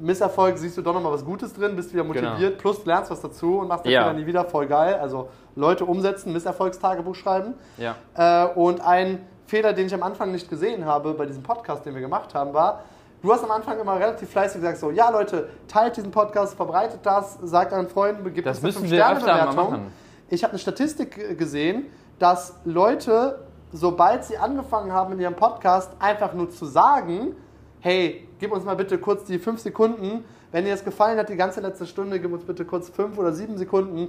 Misserfolg, 0.00 0.58
siehst 0.58 0.76
du 0.76 0.82
doch 0.82 0.92
nochmal 0.94 1.12
was 1.12 1.24
Gutes 1.24 1.52
drin, 1.54 1.76
bist 1.76 1.92
wieder 1.92 2.04
motiviert, 2.04 2.38
Genau. 2.38 2.58
plus 2.60 2.84
lernst 2.84 3.10
was 3.10 3.20
dazu 3.20 3.58
und 3.58 3.68
machst 3.68 3.84
den 3.84 3.92
Ja. 3.92 4.02
Fehler 4.04 4.14
nie 4.14 4.26
wieder, 4.26 4.44
voll 4.44 4.66
geil. 4.66 4.94
Also 5.00 5.28
Leute 5.56 5.84
umsetzen, 5.84 6.32
Misserfolgstagebuch 6.32 7.14
schreiben. 7.14 7.54
ja. 7.78 7.94
Äh, 8.16 8.48
und 8.54 8.80
ein 8.80 9.26
Fehler, 9.46 9.72
den 9.72 9.86
ich 9.86 9.94
am 9.94 10.02
Anfang 10.02 10.32
nicht 10.32 10.48
gesehen 10.50 10.84
habe 10.84 11.14
bei 11.14 11.26
diesem 11.26 11.42
Podcast, 11.42 11.84
den 11.86 11.94
wir 11.94 12.00
gemacht 12.00 12.34
haben, 12.34 12.52
war, 12.54 12.80
du 13.22 13.32
hast 13.32 13.44
am 13.44 13.50
Anfang 13.50 13.78
immer 13.78 13.98
relativ 14.00 14.30
fleißig 14.30 14.60
gesagt, 14.60 14.78
so, 14.78 14.90
ja 14.90 15.10
Leute, 15.10 15.48
teilt 15.68 15.96
diesen 15.96 16.10
Podcast, 16.10 16.54
verbreitet 16.56 17.00
das, 17.04 17.38
sagt 17.42 17.72
euren 17.72 17.88
Freunden, 17.88 18.24
gebt 18.32 18.46
Das 18.46 18.62
müssen 18.62 18.90
wir 18.90 18.98
öfter 19.06 19.14
mal 19.14 19.20
5-Sterne-Bewertung. 19.20 19.70
machen. 19.70 19.92
Ich 20.28 20.42
habe 20.42 20.52
eine 20.52 20.58
Statistik 20.58 21.38
gesehen, 21.38 21.86
dass 22.18 22.54
Leute, 22.64 23.44
sobald 23.72 24.24
sie 24.24 24.38
angefangen 24.38 24.92
haben 24.92 25.12
in 25.12 25.20
ihrem 25.20 25.34
Podcast, 25.36 25.90
einfach 26.00 26.32
nur 26.32 26.50
zu 26.50 26.64
sagen, 26.64 27.36
hey, 27.80 28.23
gib 28.38 28.52
uns 28.52 28.64
mal 28.64 28.76
bitte 28.76 28.98
kurz 28.98 29.24
die 29.24 29.38
fünf 29.38 29.60
Sekunden, 29.60 30.24
wenn 30.52 30.64
dir 30.64 30.70
das 30.72 30.84
gefallen 30.84 31.18
hat, 31.18 31.28
die 31.28 31.36
ganze 31.36 31.60
letzte 31.60 31.86
Stunde, 31.86 32.20
gib 32.20 32.32
uns 32.32 32.44
bitte 32.44 32.64
kurz 32.64 32.88
fünf 32.88 33.18
oder 33.18 33.32
sieben 33.32 33.56
Sekunden, 33.58 34.08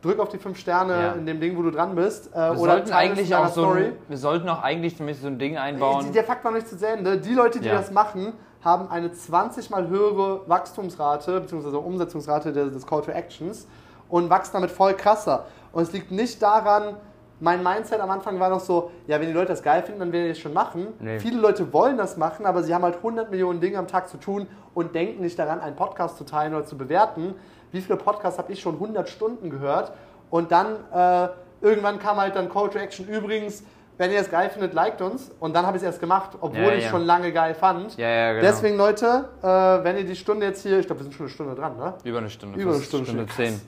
drück 0.00 0.18
auf 0.18 0.28
die 0.30 0.38
fünf 0.38 0.58
Sterne 0.58 0.92
Ja. 0.94 1.12
in 1.12 1.26
dem 1.26 1.40
Ding, 1.40 1.56
wo 1.56 1.62
du 1.62 1.70
dran 1.70 1.94
bist. 1.94 2.32
Äh, 2.32 2.36
Wir 2.36 2.50
oder 2.60 2.72
sollten 2.72 2.92
eigentlich 2.92 3.34
auch 3.34 3.48
so 3.48 3.66
ein, 3.68 3.92
wir 4.08 4.18
sollten 4.18 4.48
auch 4.48 4.62
eigentlich 4.62 4.96
zumindest 4.96 5.22
so 5.22 5.28
ein 5.28 5.38
Ding 5.38 5.56
einbauen. 5.56 6.12
der 6.12 6.24
Fakt 6.24 6.44
noch 6.44 6.52
nicht 6.52 6.66
zu 6.68 6.76
Ende. 6.86 7.18
Die 7.18 7.34
Leute, 7.34 7.60
die 7.60 7.68
Ja. 7.68 7.74
das 7.74 7.90
machen, 7.92 8.32
haben 8.64 8.88
eine 8.88 9.12
20 9.12 9.70
mal 9.70 9.88
höhere 9.88 10.48
Wachstumsrate 10.48 11.40
bzw. 11.40 11.76
Umsetzungsrate 11.76 12.52
des, 12.52 12.72
des 12.72 12.86
Call 12.86 13.02
to 13.02 13.10
Actions 13.10 13.66
und 14.08 14.28
wachsen 14.30 14.52
damit 14.54 14.70
voll 14.70 14.94
krasser. 14.94 15.46
Und 15.72 15.82
es 15.82 15.92
liegt 15.92 16.10
nicht 16.10 16.42
daran, 16.42 16.96
mein 17.42 17.60
Mindset 17.62 18.00
am 18.00 18.10
Anfang 18.10 18.38
war 18.38 18.48
noch 18.50 18.60
so, 18.60 18.92
ja, 19.08 19.20
wenn 19.20 19.26
die 19.26 19.32
Leute 19.32 19.48
das 19.48 19.62
geil 19.64 19.82
finden, 19.82 19.98
dann 19.98 20.12
werden 20.12 20.24
die 20.24 20.28
das 20.30 20.38
schon 20.38 20.52
machen. 20.52 20.86
Nee. 21.00 21.18
Viele 21.18 21.40
Leute 21.40 21.72
wollen 21.72 21.96
das 21.98 22.16
machen, 22.16 22.46
aber 22.46 22.62
sie 22.62 22.72
haben 22.72 22.84
halt 22.84 22.96
100 22.96 23.30
Millionen 23.32 23.60
Dinge 23.60 23.78
am 23.78 23.88
Tag 23.88 24.08
zu 24.08 24.16
tun 24.16 24.46
und 24.74 24.94
denken 24.94 25.22
nicht 25.22 25.36
daran, 25.38 25.60
einen 25.60 25.74
Podcast 25.74 26.16
zu 26.18 26.24
teilen 26.24 26.54
oder 26.54 26.64
zu 26.64 26.78
bewerten. 26.78 27.34
Wie 27.72 27.80
viele 27.80 27.96
Podcasts 27.98 28.38
habe 28.38 28.52
ich 28.52 28.60
schon 28.60 28.74
100 28.74 29.08
Stunden 29.08 29.50
gehört? 29.50 29.92
Und 30.30 30.52
dann 30.52 30.76
äh, 30.94 31.28
irgendwann 31.60 31.98
kam 31.98 32.16
halt 32.18 32.36
dann 32.36 32.48
Call 32.48 32.70
to 32.70 32.78
Action. 32.78 33.08
Übrigens, 33.08 33.64
wenn 33.98 34.12
ihr 34.12 34.20
es 34.20 34.30
geil 34.30 34.48
findet, 34.48 34.72
liked 34.72 35.02
uns. 35.02 35.32
Und 35.40 35.54
dann 35.56 35.66
habe 35.66 35.76
ich 35.76 35.82
es 35.82 35.86
erst 35.86 36.00
gemacht, 36.00 36.30
obwohl 36.40 36.62
Ja, 36.62 36.72
ich 36.74 36.84
ja. 36.84 36.90
schon 36.90 37.02
lange 37.04 37.32
geil 37.32 37.54
fand. 37.54 37.96
Ja, 37.96 38.08
ja, 38.08 38.32
genau. 38.34 38.46
Deswegen, 38.46 38.76
Leute, 38.76 39.28
äh, 39.42 39.46
wenn 39.46 39.96
ihr 39.98 40.04
die 40.04 40.16
Stunde 40.16 40.46
jetzt 40.46 40.62
hier, 40.62 40.78
ich 40.78 40.86
glaube, 40.86 41.00
wir 41.00 41.04
sind 41.04 41.14
schon 41.14 41.26
eine 41.26 41.34
Stunde 41.34 41.54
dran, 41.56 41.76
ne? 41.76 41.94
Über 42.04 42.18
eine 42.18 42.30
Stunde. 42.30 42.58
Über 42.58 42.72
eine 42.74 42.82
Stunde, 42.82 43.06
Stunde 43.06 43.26
krass. 43.26 43.36
zehn. 43.36 43.60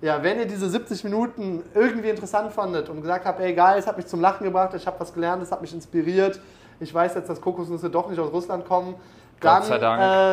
Ja, 0.00 0.22
wenn 0.22 0.38
ihr 0.38 0.46
diese 0.46 0.68
70 0.68 1.02
Minuten 1.04 1.62
irgendwie 1.74 2.08
interessant 2.10 2.52
fandet 2.52 2.88
und 2.88 3.00
gesagt 3.02 3.24
habt, 3.24 3.40
ey 3.40 3.52
geil, 3.54 3.78
es 3.78 3.86
hat 3.86 3.96
mich 3.96 4.06
zum 4.06 4.20
Lachen 4.20 4.44
gebracht, 4.44 4.72
ich 4.74 4.86
habe 4.86 4.98
was 5.00 5.12
gelernt, 5.12 5.42
es 5.42 5.50
hat 5.50 5.60
mich 5.60 5.74
inspiriert, 5.74 6.40
ich 6.78 6.94
weiß 6.94 7.16
jetzt, 7.16 7.28
dass 7.28 7.40
Kokosnüsse 7.40 7.90
doch 7.90 8.08
nicht 8.08 8.20
aus 8.20 8.32
Russland 8.32 8.64
kommen, 8.66 8.94
dann. 9.40 9.62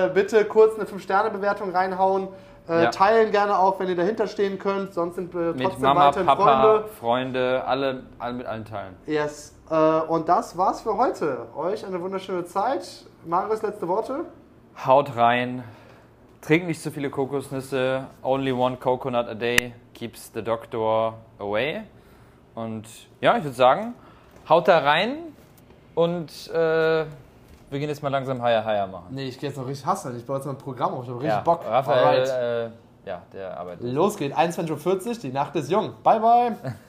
Äh, 0.07 0.11
bitte 0.13 0.45
kurz 0.45 0.75
eine 0.77 0.85
5-Sterne-Bewertung 0.87 1.71
reinhauen. 1.71 2.27
Äh, 2.67 2.83
Ja. 2.85 2.89
Teilen 2.89 3.31
gerne 3.31 3.57
auch, 3.59 3.79
wenn 3.79 3.87
ihr 3.87 3.95
dahinter 3.95 4.25
stehen 4.27 4.57
könnt, 4.57 4.93
sonst 4.93 5.15
sind 5.15 5.31
wir 5.33 5.53
Mit 5.53 5.63
trotzdem 5.63 5.83
Mama, 5.83 6.07
weiterhin 6.07 6.25
Papa, 6.25 6.43
Freunde. 6.43 6.89
Freunde, 6.99 7.63
alle, 7.67 8.03
alle 8.17 8.33
mit 8.33 8.47
allen 8.47 8.65
teilen. 8.65 8.95
Yes. 9.05 9.53
Äh, 9.69 9.75
und 9.75 10.27
das 10.29 10.57
war's 10.57 10.81
für 10.81 10.97
heute. 10.97 11.45
Euch 11.55 11.85
eine 11.85 12.01
wunderschöne 12.01 12.45
Zeit. 12.45 13.05
Marius, 13.25 13.61
letzte 13.61 13.87
Worte? 13.87 14.25
Haut 14.85 15.15
rein, 15.15 15.63
trinkt 16.45 16.67
nicht 16.67 16.81
zu 16.81 16.91
viele 16.91 17.09
Kokosnüsse. 17.09 18.05
Only 18.21 18.51
one 18.51 18.77
coconut 18.77 19.27
a 19.27 19.33
day 19.33 19.73
keeps 19.93 20.31
the 20.33 20.43
doctor 20.43 21.15
away. 21.39 21.81
Und 22.53 22.85
ja, 23.19 23.37
ich 23.37 23.43
würde 23.43 23.55
sagen, 23.55 23.95
haut 24.47 24.67
da 24.67 24.79
rein 24.79 25.17
und 25.95 26.29
äh, 26.51 26.53
wir 26.53 27.79
gehen 27.79 27.89
jetzt 27.89 28.03
mal 28.03 28.09
langsam 28.09 28.41
Higher 28.41 28.63
Higher 28.63 28.87
machen. 28.87 29.07
Nee, 29.09 29.27
ich 29.27 29.39
gehe 29.39 29.49
jetzt 29.49 29.57
noch 29.57 29.67
richtig 29.67 29.85
hasseln. 29.85 30.15
Ich 30.17 30.25
baue 30.25 30.37
jetzt 30.37 30.45
mal 30.45 30.51
ein 30.51 30.57
Programm 30.57 30.93
auf. 30.93 31.03
Ich 31.03 31.09
habe 31.09 31.25
Ja, 31.25 31.39
Raphael, 31.39 32.71
äh, 33.05 33.09
ja, 33.09 33.23
der 33.33 33.59
arbeitet. 33.59 33.91
Los 33.91 34.15
geht, 34.15 34.35
21.40 34.35 35.07
Uhr, 35.07 35.15
die 35.15 35.31
Nacht 35.31 35.55
ist 35.55 35.69
jung. 35.69 35.93
Bye, 36.03 36.19
bye. 36.19 36.55